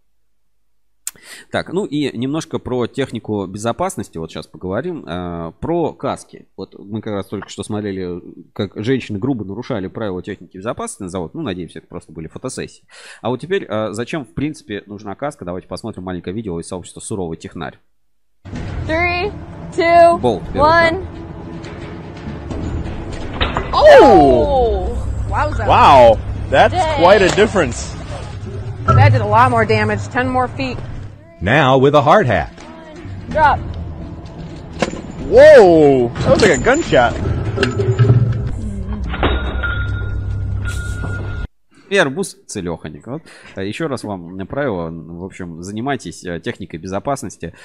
Так, 1.52 1.72
ну 1.72 1.86
и 1.86 2.16
немножко 2.18 2.60
про 2.60 2.88
технику 2.88 3.46
безопасности, 3.46 4.18
вот 4.18 4.32
сейчас 4.32 4.48
поговорим. 4.48 5.06
Э, 5.08 5.52
про 5.60 5.94
каски. 5.94 6.48
Вот 6.58 6.78
мы 6.78 7.02
как 7.02 7.14
раз 7.14 7.28
только 7.28 7.50
что 7.50 7.64
смотрели, 7.64 8.22
как 8.54 8.72
женщины 8.76 9.20
грубо 9.20 9.46
нарушали 9.46 9.88
правила 9.88 10.22
техники 10.24 10.58
безопасности 10.58 11.04
на 11.04 11.10
завод. 11.10 11.34
Ну, 11.34 11.42
надеемся, 11.42 11.80
это 11.80 11.88
просто 11.88 12.12
были 12.12 12.28
фотосессии. 12.28 12.84
А 13.22 13.30
вот 13.30 13.40
теперь, 13.40 13.66
э, 13.68 13.92
зачем, 13.92 14.26
в 14.26 14.34
принципе, 14.34 14.84
нужна 14.86 15.16
каска? 15.16 15.46
Давайте 15.46 15.68
посмотрим 15.68 16.04
маленькое 16.04 16.36
видео 16.36 16.60
из 16.60 16.68
сообщества 16.68 17.00
«Суровый 17.00 17.38
технарь». 17.38 17.80
Three, 18.88 19.32
two, 19.72 20.20
Болт 20.20 20.44
one. 20.54 21.06
Oh! 23.72 24.96
Wowza. 25.30 26.24
That's 26.54 26.72
Dang. 26.76 27.02
quite 27.02 27.24
a 27.24 27.30
difference. 27.30 27.96
That 28.86 29.12
did 29.12 29.22
a 29.22 29.26
lot 29.26 29.50
more 29.50 29.66
damage. 29.66 30.08
Ten 30.10 30.30
more 30.30 30.48
feet. 30.48 30.78
Now 31.42 31.80
with 31.80 31.96
a 31.96 32.02
hard 32.04 32.28
hat. 32.28 32.54
Drop. 33.30 33.58
Whoa, 35.34 36.10
that 36.10 36.30
was 36.30 36.42
like 36.44 36.60
a 36.60 36.64
gunshot. 36.64 37.14
И 41.90 41.98
арбуз 41.98 42.38
целеханик. 42.46 43.08
Вот. 43.08 43.24
А 43.56 43.64
Еще 43.64 43.88
раз 43.88 44.04
вам 44.04 44.38
правило. 44.46 44.92
В 44.92 45.24
общем, 45.24 45.64
занимайтесь 45.64 46.24
э, 46.24 46.40
техникой 46.40 46.78
безопасности. 46.80 47.56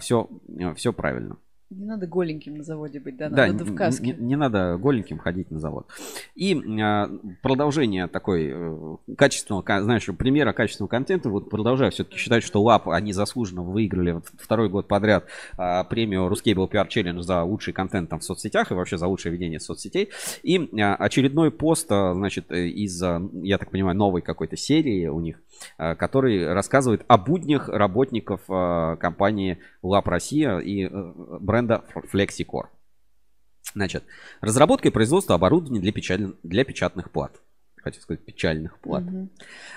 Все, 0.00 0.28
все 0.74 0.92
правильно. 0.92 1.36
Не 1.68 1.84
надо 1.84 2.06
голеньким 2.06 2.58
на 2.58 2.62
заводе 2.62 3.00
быть, 3.00 3.16
да, 3.16 3.28
Да, 3.28 3.48
надо 3.48 3.64
в 3.64 3.70
н- 3.70 3.76
каске. 3.76 4.12
Не, 4.18 4.26
не 4.28 4.36
надо 4.36 4.76
голеньким 4.76 5.18
ходить 5.18 5.50
на 5.50 5.58
завод. 5.58 5.88
И 6.36 6.54
а, 6.80 7.10
продолжение 7.42 8.06
такой 8.06 8.52
э, 8.52 8.96
качественного, 9.16 9.62
ка- 9.62 9.82
знаешь, 9.82 10.06
примера 10.16 10.52
качественного 10.52 10.88
контента. 10.88 11.28
Вот 11.28 11.50
продолжаю 11.50 11.90
все-таки 11.90 12.18
считать, 12.18 12.44
что 12.44 12.62
ЛАП, 12.62 12.88
они 12.90 13.12
заслуженно 13.12 13.62
выиграли 13.62 14.12
вот 14.12 14.26
второй 14.38 14.68
год 14.68 14.86
подряд 14.86 15.26
а, 15.58 15.82
премию 15.82 16.28
Ruscable 16.30 16.70
PR 16.70 16.86
Challenge 16.88 17.20
за 17.22 17.42
лучший 17.42 17.72
контент 17.72 18.10
там 18.10 18.20
в 18.20 18.24
соцсетях 18.24 18.70
и 18.70 18.74
вообще 18.74 18.96
за 18.96 19.08
лучшее 19.08 19.32
ведение 19.32 19.58
соцсетей. 19.58 20.10
И 20.44 20.70
а, 20.80 20.94
очередной 20.94 21.50
пост, 21.50 21.88
значит, 21.88 22.52
э, 22.52 22.68
из, 22.68 23.02
а, 23.02 23.20
я 23.42 23.58
так 23.58 23.72
понимаю, 23.72 23.96
новой 23.96 24.22
какой-то 24.22 24.56
серии 24.56 25.08
у 25.08 25.18
них, 25.18 25.40
который 25.94 26.52
рассказывает 26.52 27.04
о 27.08 27.18
буднях 27.18 27.68
работников 27.68 28.42
а, 28.48 28.96
компании 28.96 29.58
ЛАП 29.82 30.08
Россия 30.08 30.58
и 30.58 30.84
э, 30.84 30.90
бренда 31.40 31.84
FlexiCore. 32.12 32.68
Значит, 33.74 34.04
разработка 34.40 34.88
и 34.88 34.90
производство 34.90 35.34
оборудования 35.34 35.80
для, 35.80 35.92
печаль- 35.92 36.36
для 36.42 36.64
печатных 36.64 37.10
плат. 37.10 37.40
Хотел 37.76 38.02
сказать, 38.02 38.24
печальных 38.24 38.78
плат. 38.78 39.04
Мгм. 39.04 39.30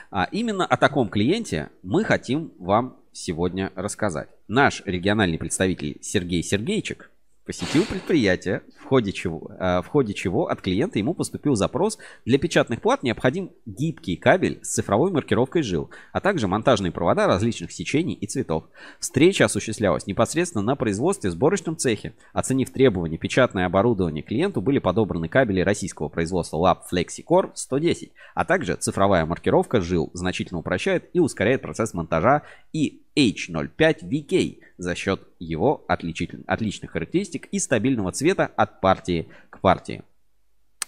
А 0.10 0.28
именно 0.32 0.66
о 0.66 0.78
таком 0.78 1.10
клиенте 1.10 1.70
мы 1.84 2.04
хотим 2.04 2.54
вам 2.60 2.98
сегодня 3.12 3.72
рассказать. 3.76 4.30
Наш 4.48 4.82
региональный 4.86 5.38
представитель 5.38 5.98
Сергей 6.02 6.42
Сергейчик 6.44 7.12
посетил 7.50 7.84
предприятие, 7.84 8.62
в 8.80 8.86
ходе 8.86 9.12
чего, 9.12 9.50
э, 9.60 9.82
в 9.82 9.88
ходе 9.88 10.14
чего 10.14 10.50
от 10.50 10.62
клиента 10.62 11.00
ему 11.00 11.16
поступил 11.16 11.56
запрос 11.56 11.98
для 12.24 12.38
печатных 12.38 12.80
плат 12.80 13.02
необходим 13.02 13.50
гибкий 13.66 14.18
кабель 14.18 14.60
с 14.62 14.76
цифровой 14.76 15.10
маркировкой 15.10 15.64
жил, 15.64 15.90
а 16.14 16.20
также 16.20 16.48
монтажные 16.48 16.92
провода 16.92 17.26
различных 17.26 17.72
сечений 17.72 18.14
и 18.14 18.28
цветов. 18.28 18.66
Встреча 19.00 19.46
осуществлялась 19.46 20.06
непосредственно 20.06 20.64
на 20.64 20.76
производстве 20.76 21.32
в 21.32 21.34
сборочном 21.34 21.76
цехе. 21.76 22.14
Оценив 22.34 22.70
требования 22.70 23.18
печатное 23.18 23.66
оборудование 23.66 24.22
клиенту, 24.22 24.62
были 24.62 24.78
подобраны 24.78 25.28
кабели 25.28 25.62
российского 25.62 26.08
производства 26.08 26.58
Lab 26.58 26.82
FlexiCore 26.94 27.54
110, 27.56 28.12
а 28.36 28.46
также 28.46 28.76
цифровая 28.76 29.26
маркировка 29.26 29.82
жил 29.82 30.12
значительно 30.14 30.60
упрощает 30.60 31.10
и 31.14 31.20
ускоряет 31.20 31.64
процесс 31.64 31.96
монтажа 31.96 32.44
и 32.74 33.02
H05VK 33.20 34.60
за 34.78 34.96
счет 34.96 35.22
его 35.40 35.86
отличных 35.88 36.92
характеристик 36.92 37.48
и 37.52 37.60
стабильного 37.60 38.12
цвета 38.12 38.46
от 38.46 38.82
партии 38.82 39.28
к 39.50 39.60
партии. 39.60 40.04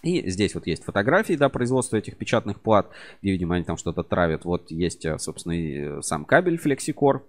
И 0.03 0.27
здесь 0.29 0.55
вот 0.55 0.65
есть 0.65 0.83
фотографии, 0.83 1.33
да, 1.33 1.49
производства 1.49 1.97
этих 1.97 2.17
печатных 2.17 2.61
плат, 2.61 2.89
где, 3.21 3.31
видимо, 3.31 3.55
они 3.55 3.63
там 3.63 3.77
что-то 3.77 4.03
травят. 4.03 4.45
Вот 4.45 4.71
есть, 4.71 5.05
э, 5.05 5.17
собственно, 5.19 5.53
и 5.53 5.77
э, 5.77 6.01
сам 6.01 6.25
кабель 6.25 6.59
FlexiCore. 6.63 7.21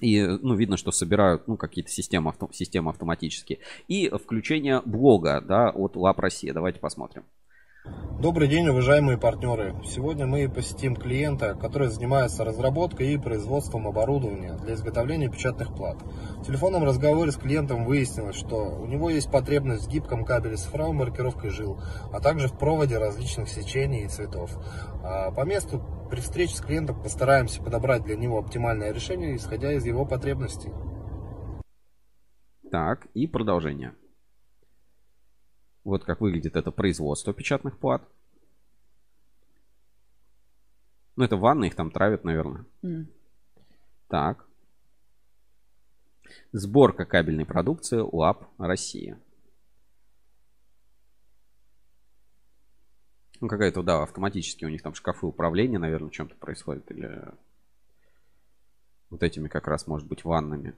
И, 0.00 0.16
э, 0.16 0.38
ну, 0.40 0.54
видно, 0.54 0.78
что 0.78 0.92
собирают, 0.92 1.46
ну, 1.46 1.56
какие-то 1.58 1.90
системы, 1.90 2.30
авто- 2.30 2.52
системы 2.52 2.90
автоматические. 2.90 3.58
И 3.86 4.08
включение 4.08 4.80
блога, 4.84 5.42
да, 5.42 5.70
от 5.70 5.96
Лап 5.96 6.20
Россия. 6.20 6.54
Давайте 6.54 6.80
посмотрим. 6.80 7.24
Добрый 8.24 8.48
день, 8.48 8.66
уважаемые 8.68 9.18
партнеры. 9.18 9.74
Сегодня 9.84 10.24
мы 10.24 10.48
посетим 10.48 10.96
клиента, 10.96 11.54
который 11.54 11.88
занимается 11.88 12.42
разработкой 12.42 13.12
и 13.12 13.18
производством 13.18 13.86
оборудования 13.86 14.54
для 14.54 14.72
изготовления 14.72 15.28
печатных 15.28 15.74
плат. 15.74 15.98
В 16.38 16.46
телефонном 16.46 16.84
разговоре 16.84 17.32
с 17.32 17.36
клиентом 17.36 17.84
выяснилось, 17.84 18.36
что 18.36 18.78
у 18.80 18.86
него 18.86 19.10
есть 19.10 19.30
потребность 19.30 19.88
в 19.88 19.90
гибком 19.90 20.24
кабеле 20.24 20.56
с 20.56 20.62
цифровой 20.62 20.94
маркировкой 20.94 21.50
жил, 21.50 21.78
а 22.14 22.20
также 22.20 22.48
в 22.48 22.56
проводе 22.56 22.96
различных 22.96 23.50
сечений 23.50 24.04
и 24.04 24.08
цветов. 24.08 24.56
А 25.02 25.30
По 25.32 25.44
месту 25.44 25.82
при 26.08 26.20
встрече 26.20 26.56
с 26.56 26.62
клиентом 26.62 27.02
постараемся 27.02 27.62
подобрать 27.62 28.04
для 28.04 28.16
него 28.16 28.38
оптимальное 28.38 28.90
решение, 28.90 29.36
исходя 29.36 29.70
из 29.74 29.84
его 29.84 30.06
потребностей. 30.06 30.72
Так, 32.70 33.06
и 33.12 33.26
продолжение. 33.26 33.92
Вот 35.84 36.04
как 36.04 36.20
выглядит 36.20 36.56
это 36.56 36.70
производство 36.70 37.32
печатных 37.34 37.78
плат. 37.78 38.02
Ну, 41.16 41.24
это 41.24 41.36
ванны, 41.36 41.66
их 41.66 41.76
там 41.76 41.90
травят, 41.90 42.24
наверное. 42.24 42.64
М. 42.82 43.08
Так. 44.08 44.46
Сборка 46.52 47.04
кабельной 47.04 47.44
продукции 47.44 47.98
УАП 47.98 48.48
Россия. 48.58 49.20
Ну, 53.40 53.48
какая-то, 53.48 53.82
да, 53.82 54.02
автоматически 54.02 54.64
у 54.64 54.70
них 54.70 54.82
там 54.82 54.94
шкафы 54.94 55.26
управления, 55.26 55.78
наверное, 55.78 56.10
чем-то 56.10 56.34
происходит. 56.36 56.90
Или 56.90 57.22
вот 59.10 59.22
этими 59.22 59.48
как 59.48 59.68
раз, 59.68 59.86
может 59.86 60.08
быть, 60.08 60.24
ваннами. 60.24 60.74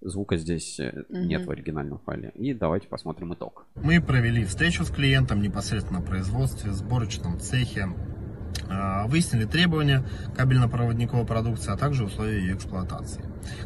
Звука 0.00 0.36
здесь 0.36 0.78
э, 0.78 1.04
нет 1.08 1.46
в 1.46 1.50
оригинальном 1.50 1.98
файле. 1.98 2.30
И 2.34 2.54
давайте 2.54 2.86
посмотрим 2.86 3.34
итог. 3.34 3.66
Мы 3.74 4.00
провели 4.00 4.44
встречу 4.44 4.84
с 4.84 4.90
клиентом 4.90 5.42
непосредственно 5.42 6.00
на 6.00 6.06
производстве, 6.06 6.72
сборочном 6.72 7.40
цехе, 7.40 7.88
а, 8.68 9.06
выяснили 9.06 9.44
требования 9.44 10.04
кабельно-проводниковой 10.36 11.26
продукции, 11.26 11.72
а 11.72 11.76
также 11.76 12.04
условия 12.04 12.38
ее 12.38 12.54
эксплуатации. 12.54 13.24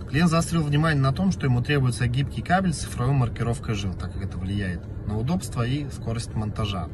Клиент 0.09 0.31
заострил 0.31 0.63
внимание 0.63 1.03
на 1.03 1.13
том, 1.13 1.33
что 1.33 1.47
ему 1.47 1.61
требуется 1.63 2.07
гибкий 2.07 2.43
кабель 2.43 2.73
с 2.73 2.79
цифровой 2.79 3.15
маркировкой 3.15 3.75
жил, 3.75 3.93
так 3.95 4.13
как 4.13 4.25
это 4.25 4.39
влияет 4.39 4.81
на 5.07 5.19
удобство 5.19 5.67
и 5.67 5.89
скорость 5.91 6.35
монтажа. 6.35 6.89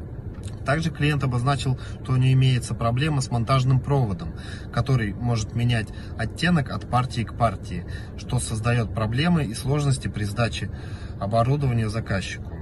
Также 0.65 0.91
клиент 0.91 1.23
обозначил, 1.23 1.79
что 2.03 2.13
у 2.13 2.15
него 2.15 2.33
имеется 2.33 2.75
проблема 2.75 3.21
с 3.21 3.31
монтажным 3.31 3.79
проводом, 3.79 4.33
который 4.71 5.13
может 5.13 5.55
менять 5.55 5.89
оттенок 6.17 6.69
от 6.71 6.89
партии 6.89 7.23
к 7.23 7.35
партии, 7.37 7.85
что 8.17 8.39
создает 8.39 8.93
проблемы 8.93 9.45
и 9.45 9.53
сложности 9.53 10.07
при 10.07 10.23
сдаче 10.23 10.69
оборудования 11.19 11.89
заказчику. 11.89 12.53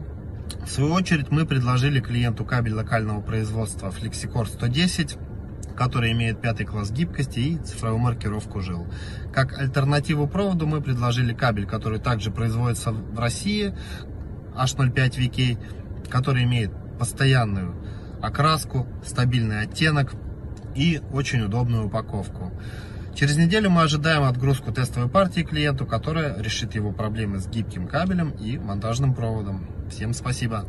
В 0.65 0.69
свою 0.69 0.93
очередь 0.93 1.29
мы 1.29 1.45
предложили 1.45 1.99
клиенту 1.99 2.45
кабель 2.45 2.73
локального 2.73 3.21
производства 3.21 3.89
FlexiCore 3.89 4.47
110, 4.47 5.17
который 5.75 6.11
имеет 6.11 6.41
пятый 6.41 6.65
класс 6.65 6.91
гибкости 6.91 7.39
и 7.39 7.57
цифровую 7.57 7.99
маркировку 7.99 8.61
жил. 8.61 8.87
Как 9.33 9.57
альтернативу 9.57 10.27
проводу 10.27 10.65
мы 10.65 10.81
предложили 10.81 11.33
кабель, 11.33 11.67
который 11.67 11.99
также 11.99 12.31
производится 12.31 12.91
в 12.91 13.19
России, 13.19 13.73
H05VK, 14.55 16.09
который 16.09 16.43
имеет 16.43 16.71
постоянную 16.97 17.75
окраску, 18.21 18.87
стабильный 19.05 19.61
оттенок 19.61 20.13
и 20.75 21.01
очень 21.11 21.41
удобную 21.41 21.85
упаковку. 21.87 22.51
Через 23.15 23.35
неделю 23.37 23.71
мы 23.71 23.81
ожидаем 23.81 24.23
отгрузку 24.23 24.71
тестовой 24.71 25.09
партии 25.09 25.41
клиенту, 25.41 25.85
которая 25.87 26.39
решит 26.39 26.75
его 26.75 26.91
проблемы 26.91 27.39
с 27.39 27.47
гибким 27.47 27.87
кабелем 27.87 28.29
и 28.29 28.57
монтажным 28.57 29.15
проводом. 29.15 29.67
Всем 29.89 30.13
спасибо! 30.13 30.65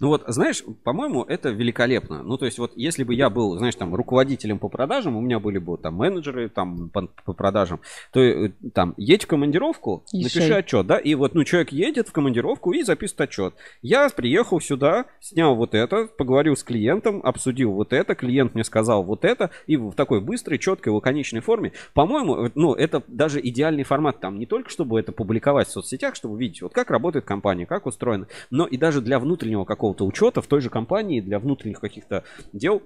Ну 0.00 0.08
вот, 0.08 0.24
знаешь, 0.26 0.62
по-моему, 0.82 1.22
это 1.24 1.50
великолепно. 1.50 2.22
Ну, 2.22 2.36
то 2.36 2.46
есть, 2.46 2.58
вот 2.58 2.72
если 2.76 3.04
бы 3.04 3.14
я 3.14 3.30
был, 3.30 3.56
знаешь, 3.58 3.74
там, 3.74 3.94
руководителем 3.94 4.58
по 4.58 4.68
продажам, 4.68 5.16
у 5.16 5.20
меня 5.20 5.38
были 5.38 5.58
бы 5.58 5.76
там 5.76 5.94
менеджеры 5.94 6.48
там 6.48 6.88
по, 6.90 7.08
по 7.24 7.32
продажам, 7.32 7.80
то 8.12 8.20
э, 8.20 8.50
там, 8.72 8.94
едь 8.96 9.24
в 9.24 9.26
командировку, 9.26 10.04
Ешай. 10.12 10.42
напиши 10.42 10.58
отчет, 10.58 10.86
да, 10.86 10.98
и 10.98 11.14
вот, 11.14 11.34
ну, 11.34 11.44
человек 11.44 11.72
едет 11.72 12.08
в 12.08 12.12
командировку 12.12 12.72
и 12.72 12.82
записывает 12.82 13.28
отчет. 13.28 13.54
Я 13.82 14.08
приехал 14.08 14.60
сюда, 14.60 15.06
снял 15.20 15.54
вот 15.54 15.74
это, 15.74 16.06
поговорил 16.06 16.56
с 16.56 16.62
клиентом, 16.62 17.20
обсудил 17.24 17.72
вот 17.72 17.92
это, 17.92 18.14
клиент 18.14 18.54
мне 18.54 18.64
сказал 18.64 19.02
вот 19.02 19.24
это, 19.24 19.50
и 19.66 19.76
в 19.76 19.92
такой 19.92 20.20
быстрой, 20.20 20.58
четкой, 20.58 20.92
лаконичной 20.92 21.40
форме. 21.40 21.72
По-моему, 21.92 22.46
э, 22.46 22.50
ну, 22.54 22.74
это 22.74 23.02
даже 23.08 23.40
идеальный 23.40 23.84
формат, 23.84 24.20
там, 24.20 24.38
не 24.38 24.46
только 24.46 24.70
чтобы 24.70 24.98
это 24.98 25.12
публиковать 25.12 25.68
в 25.68 25.72
соцсетях, 25.72 26.14
чтобы 26.14 26.38
видеть, 26.38 26.62
вот 26.62 26.72
как 26.72 26.90
работает 26.90 27.24
компания, 27.24 27.66
как 27.66 27.86
устроена, 27.86 28.26
но 28.50 28.66
и 28.66 28.76
даже 28.76 29.00
для 29.00 29.18
внутреннего 29.18 29.64
какого-то 29.74 30.06
учета 30.06 30.40
в 30.40 30.46
той 30.46 30.60
же 30.60 30.70
компании, 30.70 31.20
для 31.20 31.38
внутренних 31.38 31.80
каких-то 31.80 32.24
дел, 32.52 32.82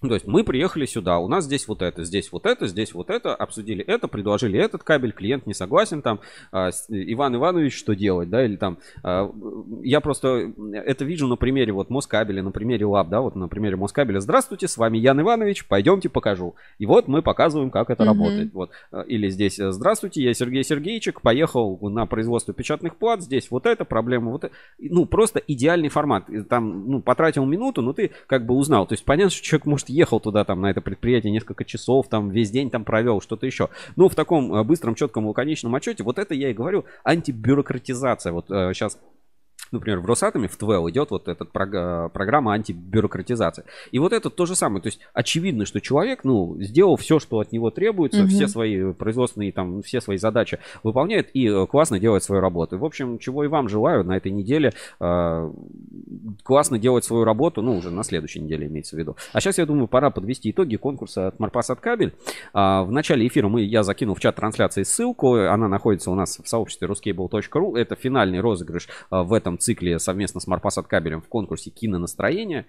то 0.00 0.14
есть 0.14 0.26
мы 0.26 0.44
приехали 0.44 0.86
сюда, 0.86 1.18
у 1.18 1.28
нас 1.28 1.44
здесь 1.44 1.66
вот 1.68 1.82
это, 1.82 2.04
здесь 2.04 2.30
вот 2.32 2.46
это, 2.46 2.66
здесь 2.66 2.92
вот 2.94 3.10
это, 3.10 3.34
обсудили 3.34 3.84
это, 3.84 4.08
предложили 4.08 4.58
этот 4.58 4.82
кабель, 4.82 5.12
клиент 5.12 5.46
не 5.46 5.54
согласен, 5.54 6.02
там, 6.02 6.20
а, 6.52 6.70
Иван 6.88 7.36
Иванович, 7.36 7.76
что 7.76 7.94
делать, 7.94 8.28
да, 8.28 8.44
или 8.44 8.56
там, 8.56 8.78
а, 9.02 9.30
я 9.82 10.00
просто 10.00 10.52
это 10.74 11.04
вижу 11.04 11.26
на 11.26 11.36
примере 11.36 11.72
вот 11.72 11.90
Москабеля, 11.90 12.42
на 12.42 12.50
примере 12.50 12.86
Лаб, 12.86 13.08
да, 13.08 13.20
вот 13.20 13.36
на 13.36 13.48
примере 13.48 13.76
Москабеля. 13.76 14.20
Здравствуйте, 14.20 14.68
с 14.68 14.76
вами 14.76 14.98
Ян 14.98 15.20
Иванович, 15.20 15.66
пойдемте 15.66 16.08
покажу. 16.08 16.54
И 16.78 16.86
вот 16.86 17.08
мы 17.08 17.22
показываем, 17.22 17.70
как 17.70 17.90
это 17.90 18.04
Мгм. 18.04 18.12
работает. 18.12 18.52
Вот. 18.54 18.70
А, 18.92 19.02
Или 19.02 19.28
здесь, 19.28 19.58
э, 19.58 19.70
здравствуйте, 19.70 20.22
я 20.22 20.34
Сергей 20.34 20.64
Сергеевичек, 20.64 21.20
поехал 21.22 21.78
на 21.80 22.06
производство 22.06 22.52
печатных 22.52 22.96
плат, 22.96 23.22
здесь 23.22 23.50
вот 23.50 23.66
это, 23.66 23.84
проблема 23.84 24.30
вот 24.32 24.44
это. 24.44 24.54
Ну, 24.78 25.06
просто 25.06 25.40
идеальный 25.46 25.88
формат. 25.88 26.24
Там, 26.48 26.90
ну, 26.90 27.00
потратил 27.00 27.44
минуту, 27.46 27.82
но 27.82 27.92
ты 27.92 28.10
как 28.26 28.44
бы 28.46 28.54
узнал. 28.54 28.86
То 28.86 28.94
есть 28.94 29.04
понятно, 29.04 29.30
что 29.30 29.42
человек, 29.42 29.66
может, 29.66 29.85
ехал 29.88 30.20
туда, 30.20 30.44
там, 30.44 30.60
на 30.60 30.70
это 30.70 30.80
предприятие 30.80 31.32
несколько 31.32 31.64
часов, 31.64 32.08
там, 32.08 32.30
весь 32.30 32.50
день 32.50 32.70
там 32.70 32.84
провел, 32.84 33.20
что-то 33.20 33.46
еще. 33.46 33.68
Но 33.96 34.08
в 34.08 34.14
таком 34.14 34.54
э, 34.54 34.64
быстром, 34.64 34.94
четком, 34.94 35.26
лаконичном 35.26 35.74
отчете, 35.74 36.04
вот 36.04 36.18
это 36.18 36.34
я 36.34 36.50
и 36.50 36.54
говорю, 36.54 36.84
антибюрократизация. 37.04 38.32
Вот 38.32 38.46
сейчас 38.48 38.98
Например, 39.76 40.00
в 40.00 40.06
Росатоме, 40.06 40.48
в 40.48 40.56
ТВЭЛ 40.56 40.90
идет 40.90 41.10
вот 41.10 41.28
эта 41.28 41.44
прог- 41.44 42.10
программа 42.12 42.52
антибюрократизации. 42.54 43.64
И 43.92 43.98
вот 43.98 44.12
это 44.12 44.30
то 44.30 44.46
же 44.46 44.54
самое. 44.54 44.82
То 44.82 44.88
есть 44.88 45.00
очевидно, 45.14 45.66
что 45.66 45.80
человек, 45.80 46.24
ну, 46.24 46.56
сделал 46.60 46.96
все, 46.96 47.18
что 47.18 47.38
от 47.40 47.52
него 47.52 47.70
требуется, 47.70 48.20
Мгм. 48.20 48.28
все 48.28 48.48
свои 48.48 48.92
производственные, 48.92 49.52
там, 49.52 49.82
все 49.82 50.00
свои 50.00 50.16
задачи 50.16 50.58
выполняет 50.82 51.30
и 51.34 51.46
э, 51.48 51.66
классно 51.66 51.98
делает 51.98 52.22
свою 52.22 52.40
работу. 52.42 52.78
В 52.78 52.84
общем, 52.84 53.18
чего 53.18 53.44
и 53.44 53.48
вам 53.48 53.68
желаю 53.68 54.04
на 54.04 54.16
этой 54.16 54.32
неделе. 54.32 54.72
э, 55.00 55.50
классно 56.42 56.78
делать 56.78 57.04
свою 57.04 57.24
работу, 57.24 57.62
ну, 57.62 57.76
уже 57.76 57.90
на 57.90 58.02
следующей 58.02 58.40
неделе 58.40 58.66
имеется 58.66 58.96
в 58.96 58.98
виду. 58.98 59.16
А 59.32 59.40
сейчас, 59.40 59.58
я 59.58 59.66
думаю, 59.66 59.88
пора 59.88 60.10
подвести 60.10 60.50
итоги 60.50 60.76
конкурса 60.76 61.28
от 61.28 61.38
Марпас 61.40 61.70
от 61.70 61.80
Кабель. 61.80 62.14
А, 62.52 62.82
В 62.84 62.90
начале 62.92 63.26
эфира 63.26 63.48
мы, 63.48 63.62
я 63.62 63.82
закинул 63.82 64.14
в 64.14 64.20
чат 64.20 64.36
трансляции 64.36 64.82
ссылку. 64.82 65.34
Она 65.34 65.68
находится 65.68 66.10
у 66.10 66.14
нас 66.14 66.38
в 66.42 66.48
сообществе 66.48 66.88
ruscable.ru. 66.88 67.76
Это 67.76 67.94
финальный 67.96 68.40
розыгрыш 68.40 68.88
а, 69.10 69.22
в 69.22 69.32
этом 69.32 69.58
цикле 69.66 69.98
совместно 69.98 70.40
с 70.40 70.46
Марпас 70.46 70.78
от 70.78 70.86
Кабелем 70.86 71.20
в 71.20 71.28
конкурсе 71.28 71.70
«Кинонастроение». 71.70 72.66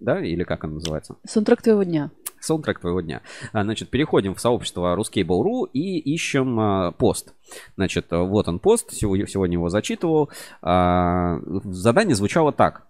Да, 0.00 0.20
или 0.20 0.44
как 0.44 0.64
он 0.64 0.74
называется? 0.74 1.16
Саундтрек 1.26 1.60
твоего 1.60 1.82
дня. 1.82 2.10
Саундтрек 2.40 2.78
твоего 2.78 3.00
дня. 3.00 3.20
А, 3.52 3.64
Значит, 3.64 3.90
переходим 3.90 4.34
в 4.34 4.40
сообщество 4.40 4.96
Ruscable.ru 4.96 5.68
и 5.72 5.98
ищем 5.98 6.58
а, 6.60 6.92
пост. 6.92 7.34
Значит, 7.76 8.06
вот 8.10 8.48
он 8.48 8.60
пост, 8.60 8.92
сегодня, 8.92 9.26
его 9.54 9.68
зачитывал. 9.68 10.30
А, 10.62 11.40
Задание 11.64 12.14
звучало 12.14 12.52
так. 12.52 12.86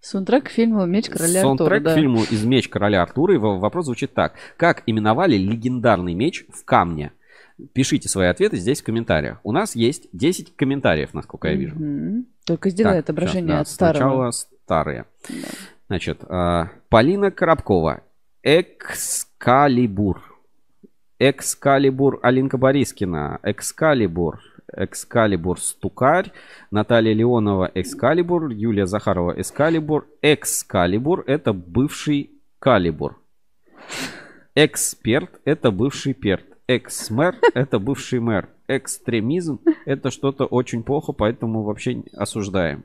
Саундтрек 0.00 0.46
к 0.46 0.48
фильму 0.50 0.84
«Меч 0.84 1.08
короля 1.08 1.40
Саундтрек 1.40 1.72
Артура». 1.72 1.80
к 1.80 1.82
да. 1.84 1.94
фильму 1.94 2.22
«Из 2.24 2.44
меч 2.44 2.68
короля 2.68 3.02
Артура». 3.02 3.34
И 3.34 3.38
вопрос 3.38 3.86
звучит 3.86 4.12
так. 4.12 4.34
Как 4.58 4.82
именовали 4.86 5.36
легендарный 5.36 6.14
меч 6.14 6.44
в 6.52 6.64
камне? 6.64 7.12
Пишите 7.72 8.08
свои 8.08 8.26
ответы 8.26 8.56
здесь 8.56 8.82
в 8.82 8.84
комментариях. 8.84 9.38
У 9.44 9.52
нас 9.52 9.76
есть 9.76 10.08
10 10.12 10.56
комментариев, 10.56 11.14
насколько 11.14 11.48
я 11.48 11.54
вижу. 11.54 11.76
Мгм. 11.76 12.26
Только 12.44 12.70
сделай 12.70 12.94
Так, 12.94 13.04
отображение 13.04 13.48
щас, 13.48 13.56
да, 13.56 13.60
от 13.60 13.68
старого. 13.68 13.92
Сначала 13.94 14.30
старые. 14.30 15.04
Значит, 15.88 16.24
а, 16.28 16.70
Полина 16.88 17.30
Коробкова. 17.30 18.02
Экскалибур. 18.42 20.20
Экскалибур 21.18 22.18
Алинка 22.22 22.58
Борискина. 22.58 23.38
Экскалибур. 23.42 24.40
Экскалибур 24.76 25.60
Стукарь. 25.60 26.32
Наталья 26.70 27.14
Леонова 27.14 27.70
Экскалибур. 27.74 28.50
Юлия 28.50 28.86
Захарова 28.86 29.40
Экскалибур. 29.40 30.08
Экскалибур 30.22 31.22
это 31.26 31.52
бывший 31.52 32.32
Калибур. 32.58 33.20
Эксперт 34.56 35.40
это 35.44 35.70
бывший 35.70 36.14
перт. 36.14 36.53
Экс-мэр 36.66 37.36
это 37.54 37.78
бывший 37.78 38.20
мэр. 38.20 38.48
Экстремизм 38.68 39.60
это 39.84 40.10
что-то 40.10 40.46
очень 40.46 40.82
плохо, 40.82 41.12
поэтому 41.12 41.62
вообще 41.62 42.02
осуждаем. 42.14 42.84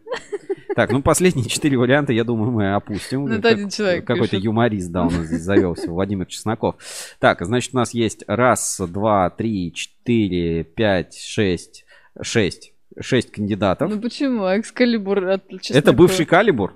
Так, 0.75 0.91
ну 0.91 1.01
последние 1.01 1.47
четыре 1.49 1.77
варианта, 1.77 2.13
я 2.13 2.23
думаю, 2.23 2.51
мы 2.51 2.73
опустим. 2.73 3.25
Ну, 3.25 3.35
это 3.35 3.49
один 3.49 3.69
человек 3.69 4.05
Какой-то 4.05 4.37
юморист, 4.37 4.91
да, 4.91 5.01
у 5.03 5.09
нас 5.09 5.25
здесь 5.25 5.41
завелся, 5.41 5.91
Владимир 5.91 6.25
Чесноков. 6.25 6.75
Так, 7.19 7.43
значит, 7.45 7.73
у 7.73 7.77
нас 7.77 7.93
есть 7.93 8.23
раз, 8.27 8.79
два, 8.87 9.29
три, 9.29 9.73
четыре, 9.73 10.63
пять, 10.63 11.17
шесть, 11.17 11.85
шесть. 12.21 12.73
Шесть 12.99 13.31
кандидатов. 13.31 13.89
Ну 13.89 14.01
почему? 14.01 14.43
Экскалибур 14.45 15.25
от 15.27 15.45
Это 15.45 15.59
Чеснокова. 15.59 15.95
бывший 15.95 16.25
калибур? 16.25 16.75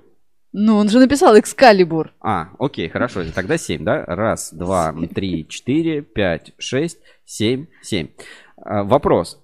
Ну, 0.56 0.76
он 0.76 0.88
же 0.88 1.00
написал 1.00 1.36
Экскалибур. 1.36 2.12
А, 2.20 2.50
окей, 2.60 2.88
хорошо. 2.88 3.24
Тогда 3.34 3.58
7, 3.58 3.82
да? 3.82 4.04
Раз, 4.06 4.52
два, 4.54 4.94
три, 5.12 5.48
четыре, 5.48 6.00
пять, 6.00 6.52
шесть, 6.58 6.98
семь, 7.24 7.66
семь. 7.82 8.10
А, 8.56 8.84
Вопрос. 8.84 9.42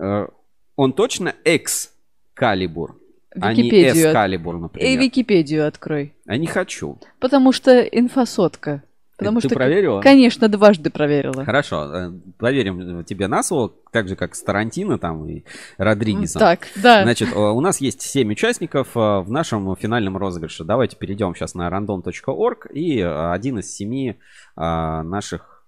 Э, 0.00 0.26
Он 0.74 0.92
точно 0.92 1.34
экс-калибур, 1.44 3.00
а 3.40 3.54
не 3.54 3.70
эс-калибур, 3.70 4.56
И 4.56 4.58
например? 4.58 5.00
Википедию 5.00 5.66
открой. 5.66 6.14
А 6.26 6.36
не 6.36 6.48
хочу. 6.48 6.98
Потому 7.20 7.52
что 7.52 7.80
инфосотка. 7.80 8.82
Потому 9.18 9.40
ты 9.40 9.48
что, 9.48 9.56
проверила? 9.56 10.00
Конечно, 10.00 10.48
дважды 10.48 10.90
проверила. 10.90 11.44
Хорошо, 11.44 11.92
э, 11.92 12.12
поверим 12.38 13.02
тебе 13.04 13.26
на 13.26 13.42
слово, 13.42 13.74
так 13.90 14.06
же 14.06 14.14
как 14.14 14.36
с 14.36 14.42
Тарантино 14.42 14.96
там 14.96 15.28
и 15.28 15.42
Родригесом. 15.76 16.38
Так, 16.38 16.68
да. 16.76 17.02
Значит, 17.02 17.32
э, 17.32 17.36
у 17.36 17.60
нас 17.60 17.80
есть 17.80 18.00
7 18.00 18.30
участников 18.30 18.96
э, 18.96 19.00
в 19.00 19.28
нашем 19.28 19.74
финальном 19.74 20.16
розыгрыше. 20.16 20.62
Давайте 20.62 20.96
перейдем 20.96 21.34
сейчас 21.34 21.54
на 21.56 21.68
random.org 21.68 22.68
и 22.72 23.00
э, 23.00 23.32
один 23.32 23.58
из 23.58 23.74
семи 23.74 24.10
э, 24.10 24.14
наших 24.56 25.64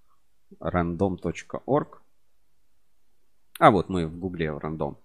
random.org. 0.61 2.03
А 3.59 3.71
вот 3.73 3.89
мы 3.89 4.07
в 4.07 4.17
гугле 4.17 4.57
рандом. 4.57 4.99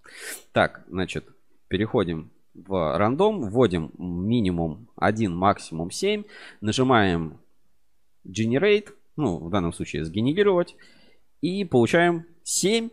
Так, 0.51 0.83
значит, 0.87 1.25
переходим 1.67 2.29
в 2.53 2.97
рандом, 2.97 3.49
вводим 3.49 3.91
минимум 3.97 4.87
1, 4.97 5.35
максимум 5.35 5.89
7, 5.89 6.23
нажимаем 6.61 7.39
Generate, 8.25 8.89
ну, 9.15 9.37
в 9.37 9.49
данном 9.49 9.73
случае 9.73 10.05
сгенерировать, 10.05 10.75
и 11.41 11.63
получаем 11.63 12.25
7 12.43 12.89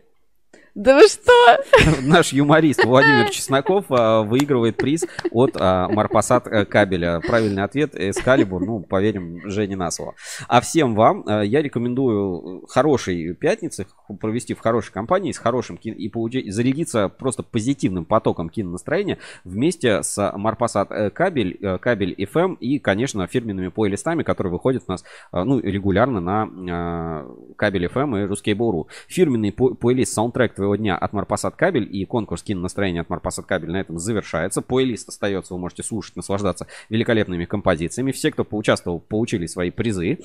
Да 0.75 0.95
вы 0.95 1.07
что? 1.07 1.31
Наш 2.01 2.33
юморист 2.33 2.83
Владимир 2.83 3.29
Чесноков 3.29 3.85
а, 3.89 4.23
выигрывает 4.23 4.75
приз 4.75 5.05
от 5.29 5.51
а, 5.55 5.87
Марпасад 5.87 6.47
э, 6.47 6.65
кабеля. 6.65 7.19
Правильный 7.19 7.61
ответ 7.61 7.93
Эскалибур, 7.93 8.65
ну, 8.65 8.79
поверим 8.79 9.47
Жене 9.47 9.75
на 9.75 9.91
слово. 9.91 10.15
А 10.47 10.61
всем 10.61 10.95
вам 10.95 11.25
а, 11.27 11.41
я 11.43 11.61
рекомендую 11.61 12.65
хорошей 12.67 13.35
пятницы 13.35 13.85
провести 14.19 14.55
в 14.55 14.61
хорошей 14.61 14.91
компании 14.91 15.31
с 15.31 15.37
хорошим 15.37 15.77
кино 15.77 15.95
и 15.95 16.09
получить, 16.09 16.51
зарядиться 16.51 17.07
просто 17.07 17.43
позитивным 17.43 18.05
потоком 18.05 18.49
кинонастроения 18.49 19.19
вместе 19.43 20.01
с 20.01 20.31
Марпасад 20.35 20.91
э, 20.91 21.11
кабель, 21.11 21.55
э, 21.61 21.77
кабель 21.77 22.15
FM 22.17 22.57
и, 22.59 22.79
конечно, 22.79 23.27
фирменными 23.27 23.67
плейлистами, 23.67 24.23
которые 24.23 24.51
выходят 24.51 24.83
у 24.87 24.91
нас 24.91 25.03
ну, 25.31 25.59
регулярно 25.59 26.19
на 26.19 27.25
кабель 27.57 27.85
FM 27.85 28.23
и 28.23 28.27
Ruskable.ru. 28.27 28.87
Фирменный 29.07 29.51
по- 29.51 29.75
плейлист 29.75 30.13
саундтрек 30.13 30.62
твоего 30.63 30.77
дня 30.77 30.97
от 30.97 31.11
Марпасад 31.11 31.57
кабель 31.57 31.89
и 31.93 32.05
конкурс 32.05 32.41
кинонастроения 32.41 33.01
от 33.01 33.09
Марпасад 33.09 33.45
кабель 33.45 33.71
на 33.71 33.81
этом 33.81 33.99
завершается. 33.99 34.61
Плейлист 34.61 35.09
остается, 35.09 35.53
вы 35.53 35.59
можете 35.59 35.83
слушать, 35.83 36.15
наслаждаться 36.15 36.67
великолепными 36.89 37.43
композициями. 37.43 38.13
Все, 38.13 38.31
кто 38.31 38.45
поучаствовал, 38.45 39.01
получили 39.01 39.45
свои 39.45 39.71
призы. 39.71 40.19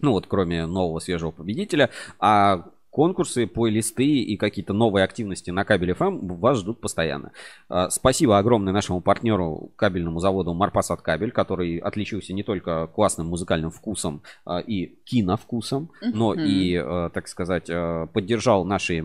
Ну 0.00 0.10
вот, 0.10 0.26
кроме 0.26 0.66
нового 0.66 0.98
свежего 0.98 1.30
победителя. 1.30 1.88
А 2.18 2.66
конкурсы, 2.94 3.48
плейлисты 3.48 4.06
и 4.06 4.36
какие-то 4.36 4.72
новые 4.72 5.02
активности 5.02 5.50
на 5.50 5.64
кабель 5.64 5.90
FM 5.90 6.38
вас 6.38 6.58
ждут 6.58 6.80
постоянно. 6.80 7.32
А, 7.68 7.90
Спасибо 7.90 8.38
огромное 8.38 8.72
нашему 8.72 9.00
партнеру, 9.00 9.72
кабельному 9.74 10.20
заводу 10.20 10.54
Марпасад 10.54 11.02
Кабель, 11.02 11.32
который 11.32 11.78
отличился 11.78 12.32
не 12.32 12.44
только 12.44 12.86
классным 12.86 13.26
музыкальным 13.26 13.72
вкусом 13.72 14.22
а, 14.46 14.60
и 14.60 14.94
киновкусом, 15.04 15.90
но 16.00 16.34
Мгм. 16.34 16.44
и, 16.44 16.74
э, 16.74 17.10
так 17.12 17.26
сказать, 17.26 17.66
поддержал 18.12 18.64
наши 18.64 19.04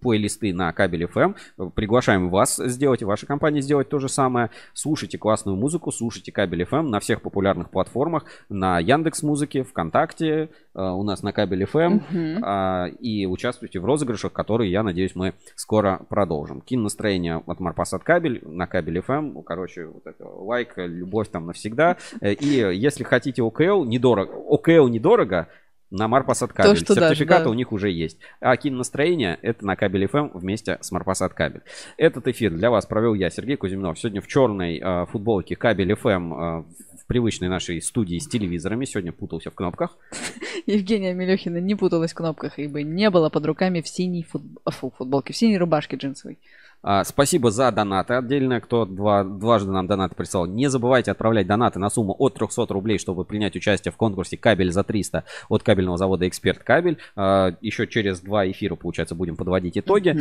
плейлисты 0.00 0.52
на 0.52 0.72
кабель 0.72 1.04
FM. 1.04 1.36
Приглашаем 1.74 2.28
вас 2.28 2.56
сделать, 2.56 3.02
и 3.02 3.04
ваша 3.04 3.26
компания 3.26 3.60
сделать 3.60 3.88
то 3.88 4.00
же 4.00 4.08
самое. 4.08 4.50
Слушайте 4.74 5.16
классную 5.16 5.56
музыку, 5.56 5.92
слушайте 5.92 6.32
кабель 6.32 6.62
FM 6.62 6.88
на 6.88 6.98
всех 6.98 7.22
популярных 7.22 7.70
платформах, 7.70 8.24
на 8.48 8.80
Яндекс 8.80 9.22
Музыке, 9.22 9.62
ВКонтакте, 9.62 10.50
у 10.82 11.02
нас 11.02 11.22
на 11.22 11.32
кабель 11.32 11.64
FM 11.64 12.02
Мгм. 12.10 12.44
а, 12.44 12.86
и 13.00 13.26
участвуйте 13.26 13.80
в 13.80 13.84
розыгрышах, 13.84 14.32
которые, 14.32 14.70
я 14.70 14.82
надеюсь, 14.82 15.14
мы 15.14 15.34
скоро 15.54 16.00
продолжим. 16.08 16.60
Кинонастроение 16.60 17.42
от 17.46 17.60
Марпасад 17.60 18.02
Кабель 18.04 18.42
на 18.44 18.66
кабель 18.66 18.98
FM. 18.98 19.42
Короче, 19.42 19.86
вот 19.86 20.06
это 20.06 20.26
лайк, 20.26 20.74
любовь 20.76 21.28
там 21.28 21.46
навсегда. 21.46 21.96
Э, 22.20 22.32
И 22.32 22.46
если 22.76 23.04
хотите 23.04 23.42
ОКЛ, 23.42 23.84
недорого. 23.84 24.32
ОКЛ 24.32 24.88
недорого, 24.88 25.48
на 25.90 26.08
Марпасад 26.08 26.50
То, 26.50 26.56
кабель. 26.56 26.76
что 26.76 26.94
даже, 26.94 27.14
Сертификаты 27.14 27.44
да. 27.44 27.50
у 27.50 27.54
них 27.54 27.70
уже 27.72 27.90
есть. 27.90 28.18
А 28.40 28.56
кинонастроение 28.56 29.38
это 29.42 29.64
на 29.64 29.76
кабель 29.76 30.04
FM 30.06 30.32
вместе 30.34 30.78
с 30.80 30.90
Марпасад 30.90 31.32
кабель. 31.32 31.62
Этот 31.96 32.26
эфир 32.28 32.52
для 32.52 32.70
вас 32.70 32.86
провел 32.86 33.14
я, 33.14 33.30
Сергей 33.30 33.56
Кузьминов. 33.56 33.98
Сегодня 33.98 34.20
в 34.20 34.26
черной 34.26 34.78
э, 34.82 35.06
футболке 35.06 35.54
кабель 35.54 35.92
FM 35.92 36.64
э, 36.64 36.64
в 37.06 37.08
привычной 37.08 37.48
нашей 37.48 37.80
студии 37.80 38.18
с 38.18 38.26
телевизорами. 38.26 38.84
Сегодня 38.84 39.12
путался 39.12 39.52
в 39.52 39.54
кнопках. 39.54 39.96
Евгения 40.66 41.14
Мелехина 41.14 41.58
не 41.58 41.76
путалась 41.76 42.10
в 42.10 42.16
кнопках, 42.16 42.58
ибо 42.58 42.82
не 42.82 43.10
было 43.10 43.28
под 43.28 43.46
руками 43.46 43.80
в 43.80 43.86
синей 43.86 44.24
фут- 44.24 44.58
фу, 44.66 44.90
футболке, 44.90 45.32
в 45.32 45.36
синей 45.36 45.56
рубашке 45.56 45.96
джинсовой. 45.96 46.40
А, 46.88 47.02
Спасибо 47.02 47.50
за 47.50 47.72
донаты 47.72 48.14
отдельно, 48.14 48.60
кто 48.60 48.86
два, 48.86 49.24
дважды 49.24 49.72
нам 49.72 49.88
донаты 49.88 50.14
прислал. 50.14 50.46
Не 50.46 50.70
забывайте 50.70 51.10
отправлять 51.10 51.48
донаты 51.48 51.80
на 51.80 51.90
сумму 51.90 52.14
от 52.16 52.34
300 52.34 52.66
рублей, 52.66 52.98
чтобы 52.98 53.24
принять 53.24 53.56
участие 53.56 53.90
в 53.90 53.96
конкурсе 53.96 54.36
«Кабель 54.36 54.70
за 54.70 54.82
300» 54.82 55.24
от 55.48 55.62
кабельного 55.64 55.98
завода 55.98 56.28
«Эксперт 56.28 56.62
Кабель». 56.62 56.98
А, 57.16 57.56
Еще 57.60 57.88
через 57.88 58.20
два 58.20 58.48
эфира, 58.48 58.76
получается, 58.76 59.16
будем 59.16 59.34
подводить 59.34 59.76
итоги. 59.76 60.16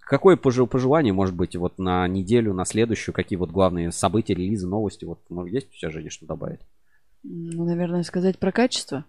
Какое 0.00 0.36
пожелание, 0.36 1.12
может 1.12 1.36
быть, 1.36 1.54
вот 1.54 1.78
на 1.78 2.08
неделю, 2.08 2.54
на 2.54 2.64
следующую, 2.64 3.14
какие 3.14 3.38
вот 3.38 3.52
главные 3.52 3.92
события, 3.92 4.34
релизы, 4.34 4.66
новости? 4.66 5.04
Вот, 5.04 5.20
может, 5.30 5.54
есть 5.54 5.68
у 5.72 5.78
тебя, 5.78 5.92
Женя, 5.92 6.10
что 6.10 6.26
добавить? 6.26 6.60
Ну, 7.22 7.64
наверное, 7.64 8.02
сказать 8.02 8.36
про 8.40 8.50
качество. 8.50 9.04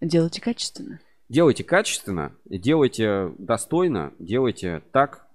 Делайте 0.00 0.40
качественно. 0.40 0.98
Делайте 1.28 1.62
качественно, 1.62 2.32
делайте 2.44 3.32
достойно, 3.38 4.12
делайте 4.18 4.82
так, 4.90 5.29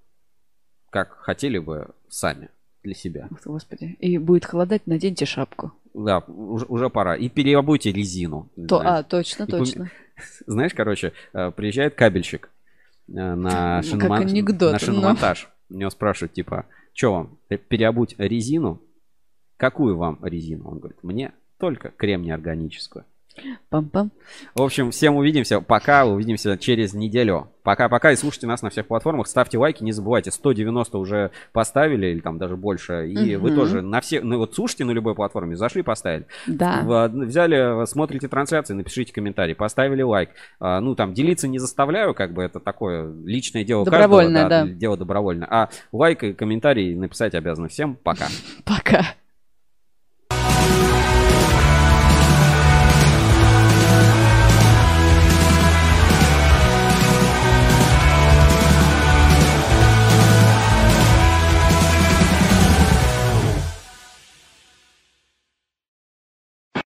как 0.96 1.12
хотели 1.18 1.58
бы 1.58 1.90
сами 2.08 2.48
для 2.82 2.94
себя. 2.94 3.28
Господи. 3.44 3.98
И 4.00 4.18
будет 4.18 4.46
холодать, 4.46 4.88
наденьте 4.88 5.26
шапку. 5.26 5.74
Да, 5.94 6.20
уже, 6.20 6.66
уже 6.68 6.90
пора. 6.90 7.18
И 7.18 7.28
переобуйте 7.28 7.92
резину. 7.92 8.48
То- 8.70 8.80
Знаешь. 8.80 9.00
а, 9.00 9.04
точно, 9.04 9.44
И 9.44 9.48
точно. 9.48 9.92
Знаешь, 10.48 10.74
короче, 10.74 11.12
э, 11.34 11.52
приезжает 11.52 11.96
кабельщик 11.96 12.50
э, 13.10 13.12
на, 13.12 13.82
Как 13.82 13.84
шиномон- 13.92 14.22
анекдот, 14.22 14.72
на 14.72 14.72
но. 14.72 14.80
шиномонтаж. 14.80 15.50
У 15.70 15.74
него 15.74 15.90
спрашивают, 15.90 16.32
типа, 16.32 16.66
что 16.94 17.12
вам, 17.12 17.38
э, 17.50 17.58
переобуть 17.58 18.16
резину? 18.18 18.82
Какую 19.58 19.98
вам 19.98 20.20
резину? 20.22 20.70
Он 20.70 20.80
говорит, 20.80 21.04
мне 21.04 21.34
только 21.58 21.90
крем 21.90 22.22
неорганическую. 22.22 23.04
Пам-пам. 23.70 24.12
В 24.56 24.62
общем, 24.62 24.92
всем 24.92 25.16
увидимся. 25.16 25.62
Пока. 25.62 26.06
Увидимся 26.06 26.58
через 26.58 26.94
неделю. 26.94 27.50
Пока-пока. 27.64 28.12
И 28.12 28.16
слушайте 28.16 28.48
нас 28.48 28.62
на 28.62 28.70
всех 28.70 28.88
платформах. 28.88 29.28
Ставьте 29.28 29.58
лайки. 29.58 29.84
Не 29.84 29.92
забывайте, 29.92 30.32
190 30.32 30.98
уже 30.98 31.32
поставили, 31.52 32.08
или 32.08 32.20
там 32.20 32.38
даже 32.38 32.56
больше. 32.56 33.08
И 33.10 33.36
вы 33.36 33.50
Мгм. 33.50 33.58
тоже 33.60 33.82
на 33.82 34.02
все... 34.02 34.22
Ну 34.22 34.38
вот 34.38 34.54
слушайте 34.56 34.86
на 34.86 34.92
любой 34.92 35.16
платформе. 35.16 35.56
Зашли, 35.56 35.82
поставили. 35.82 36.26
Да. 36.48 36.82
В- 36.84 37.08
Взяли, 37.26 37.86
смотрите 37.88 38.28
трансляции, 38.28 38.74
напишите 38.74 39.12
комментарий. 39.14 39.56
Поставили 39.56 40.02
лайк. 40.04 40.30
А, 40.60 40.80
Ну, 40.80 40.96
там, 40.96 41.14
делиться 41.14 41.48
не 41.48 41.58
заставляю, 41.60 42.14
как 42.14 42.34
бы 42.34 42.44
это 42.44 42.60
такое 42.60 43.12
личное 43.26 43.64
дело 43.64 43.84
Добровольное, 43.86 44.44
каждого. 44.44 44.68
да. 44.68 44.74
Дело 44.74 44.98
добровольно. 44.98 45.48
А 45.50 45.70
лайк 45.92 46.24
и 46.24 46.34
комментарий 46.34 46.96
написать 46.96 47.34
обязаны. 47.34 47.68
Всем 47.70 47.96
пока. 47.96 48.28
Пока. 48.66 49.06